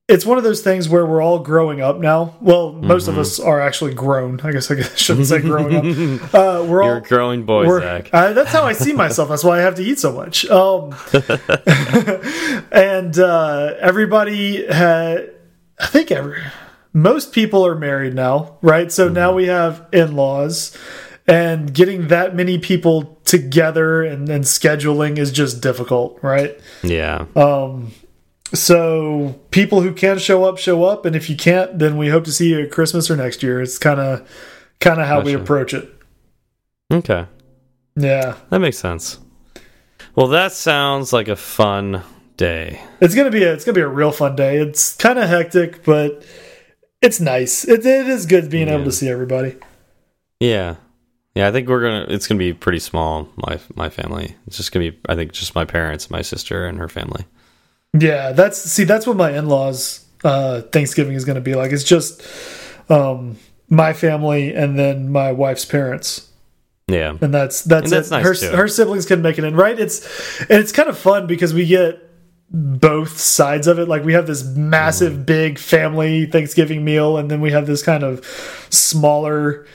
it's 0.08 0.26
one 0.26 0.38
of 0.38 0.44
those 0.46 0.62
things 0.62 0.88
where 0.88 1.06
we're 1.06 1.22
all 1.22 1.40
growing 1.40 1.82
up 1.82 1.98
now. 2.00 2.36
Well, 2.42 2.72
most 2.74 3.04
Mm-hmm. 3.04 3.12
of 3.14 3.18
us 3.20 3.40
are 3.40 3.60
actually 3.60 3.94
grown. 3.94 4.40
I 4.42 4.52
guess 4.52 4.70
I 4.72 4.82
shouldn't 4.96 5.28
say 5.28 5.40
growing 5.40 6.20
up. 6.22 6.34
Uh, 6.34 6.66
we're 6.68 6.84
You're 6.84 6.96
all 6.96 7.00
growing 7.02 7.44
boy, 7.46 7.68
we're- 7.68 7.82
Zach. 7.82 8.10
uh, 8.14 8.34
that's 8.34 8.52
how 8.52 8.64
I 8.64 8.74
see 8.74 8.94
myself. 8.94 9.28
That's 9.30 9.44
why 9.44 9.58
I 9.60 9.62
have 9.62 9.76
to 9.76 9.84
eat 9.84 10.00
so 10.00 10.14
much. 10.14 10.46
Um, 10.50 10.96
and 12.72 13.18
uh, 13.18 13.74
everybody 13.80 14.66
had, 14.72 15.32
I 15.80 15.88
think 15.88 16.12
every, 16.12 16.42
most 16.94 17.32
people 17.34 17.66
are 17.66 17.76
married 17.76 18.14
now, 18.14 18.58
right? 18.62 18.92
So 18.92 19.10
now 19.10 19.34
we 19.34 19.48
have 19.48 19.86
in 19.92 20.16
laws, 20.16 20.76
and 21.28 21.74
getting 21.74 22.08
that 22.08 22.36
many 22.36 22.58
people 22.58 23.20
together 23.26 24.04
and, 24.04 24.30
and 24.30 24.46
scheduling 24.46 25.18
is 25.18 25.32
just 25.32 25.62
difficult, 25.62 26.18
right? 26.22 26.58
Yeah. 26.84 27.26
Um, 27.36 27.92
so 28.54 29.40
people 29.52 29.82
who 29.82 29.94
can 29.94 30.20
show 30.20 30.46
up, 30.46 30.58
show 30.58 30.86
up, 30.86 31.06
and 31.06 31.16
if 31.16 31.30
you 31.30 31.36
can't, 31.36 31.78
then 31.78 31.98
we 31.98 32.08
hope 32.08 32.24
to 32.26 32.32
see 32.32 32.50
you 32.50 32.62
at 32.62 32.72
Christmas 32.72 33.12
or 33.12 33.18
next 33.18 33.44
year. 33.44 33.62
It's 33.62 33.78
kind 33.78 34.00
of 34.00 34.28
kind 34.80 35.02
of 35.02 35.08
how 35.08 35.22
we 35.22 35.34
approach 35.34 35.74
it. 35.74 35.94
Okay. 36.92 37.26
Yeah. 37.98 38.36
That 38.50 38.60
makes 38.60 38.78
sense. 38.78 39.20
Well, 40.16 40.28
that 40.28 40.54
sounds 40.54 41.12
like 41.12 41.28
a 41.28 41.36
fun 41.36 42.04
day. 42.38 42.82
It's 43.02 43.16
gonna 43.16 43.32
be 43.32 43.44
a 43.44 43.54
it's 43.54 43.66
gonna 43.66 43.76
be 43.76 43.82
a 43.82 43.88
real 43.88 44.12
fun 44.12 44.36
day. 44.36 44.58
It's 44.58 44.96
kind 44.96 45.20
of 45.20 45.28
hectic, 45.28 45.84
but 45.84 46.24
it's 47.02 47.20
nice. 47.20 47.68
It, 47.68 47.86
it 47.86 48.08
is 48.08 48.26
good 48.26 48.50
being 48.50 48.70
able 48.70 48.86
to 48.86 48.92
see 48.92 49.10
everybody. 49.10 49.58
Yeah. 50.40 50.76
Yeah, 51.38 51.48
I 51.48 51.52
think 51.52 51.68
we're 51.70 51.82
gonna. 51.82 52.06
It's 52.10 52.26
gonna 52.28 52.40
be 52.40 52.54
pretty 52.54 52.80
small. 52.80 53.30
My 53.48 53.60
my 53.76 53.90
family. 53.90 54.36
It's 54.48 54.58
just 54.58 54.72
gonna 54.72 54.92
be. 54.92 54.98
I 55.08 55.16
think 55.16 55.32
just 55.34 55.54
my 55.56 55.66
parents, 55.66 56.10
my 56.10 56.22
sister, 56.24 56.66
and 56.66 56.80
her 56.80 56.88
family. 56.90 57.26
Yeah, 57.98 58.32
that's 58.32 58.58
see 58.58 58.84
that's 58.86 59.06
what 59.06 59.18
my 59.18 59.32
in 59.38 59.48
laws 59.48 60.04
uh, 60.24 60.62
Thanksgiving 60.62 61.14
is 61.14 61.26
gonna 61.26 61.42
be 61.42 61.54
like. 61.56 61.72
It's 61.72 61.84
just 61.84 62.22
um, 62.90 63.38
my 63.70 63.94
family 63.94 64.54
and 64.54 64.78
then 64.80 65.12
my 65.12 65.32
wife's 65.32 65.66
parents. 65.66 66.24
Yeah. 66.90 67.18
and 67.22 67.34
that's 67.34 67.64
that's, 67.64 67.84
And 67.84 67.92
that's 67.92 68.08
it. 68.08 68.12
nice, 68.12 68.24
her 68.26 68.34
too. 68.34 68.56
her 68.56 68.68
siblings 68.68 69.06
can 69.06 69.22
make 69.22 69.38
it 69.38 69.44
in, 69.44 69.56
right? 69.56 69.78
It's 69.78 70.40
and 70.42 70.52
it's 70.60 70.72
kind 70.72 70.90
of 70.90 70.98
fun 70.98 71.28
because 71.28 71.54
we 71.54 71.66
get 71.68 72.02
both 72.50 73.20
sides 73.20 73.68
of 73.68 73.78
it. 73.78 73.88
Like 73.90 74.04
we 74.06 74.14
have 74.14 74.26
this 74.26 74.44
massive, 74.44 75.14
Mm-hmm. 75.14 75.24
big 75.24 75.60
family 75.60 76.26
Thanksgiving 76.26 76.84
meal, 76.86 77.18
and 77.18 77.30
then 77.30 77.42
we 77.42 77.52
have 77.52 77.68
this 77.68 77.84
kind 77.84 78.04
of 78.04 78.26
smaller 78.70 79.66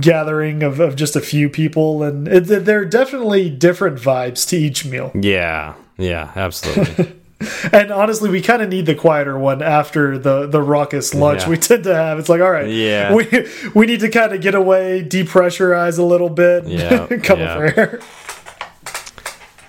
gathering 0.00 0.62
of, 0.62 0.80
of 0.80 0.96
just 0.96 1.16
a 1.16 1.20
few 1.20 1.48
people, 1.48 2.02
and 2.02 2.26
it, 2.28 2.40
there 2.64 2.80
are 2.80 2.84
definitely 2.84 3.48
different 3.50 3.98
vibes 3.98 4.46
to 4.48 4.56
each 4.56 4.84
meal. 4.84 5.10
Yeah. 5.14 5.74
Yeah. 5.96 6.32
Absolutely. 6.34 7.14
And 7.72 7.92
honestly, 7.92 8.30
we 8.30 8.42
kind 8.42 8.62
of 8.62 8.68
need 8.68 8.86
the 8.86 8.96
quieter 8.96 9.38
one 9.38 9.62
after 9.62 10.18
the 10.18 10.48
the 10.48 10.60
raucous 10.60 11.14
lunch 11.14 11.42
Yeah. 11.42 11.48
we 11.50 11.56
tend 11.56 11.84
to 11.84 11.94
have. 11.94 12.18
It's 12.18 12.28
like, 12.28 12.40
all 12.40 12.50
right, 12.50 12.68
Yeah. 12.68 13.14
we 13.14 13.46
we 13.76 13.86
need 13.86 14.00
to 14.00 14.08
kind 14.08 14.32
of 14.32 14.40
get 14.40 14.56
away, 14.56 15.04
depressurize 15.08 16.00
a 16.00 16.02
little 16.02 16.30
bit, 16.30 16.66
Yeah, 16.66 17.06
come 17.22 17.38
yeah. 17.38 17.54
over 17.54 17.70
here. 17.70 18.00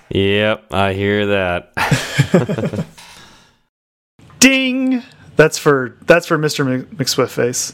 yep. 0.08 0.64
I 0.72 0.94
hear 0.94 1.26
that. 1.26 2.84
Ding. 4.40 5.02
That's 5.36 5.56
for 5.58 5.96
that's 6.06 6.26
for 6.26 6.38
Mr. 6.38 6.66
Mc- 6.66 6.90
McSwift 6.96 7.30
face. 7.30 7.72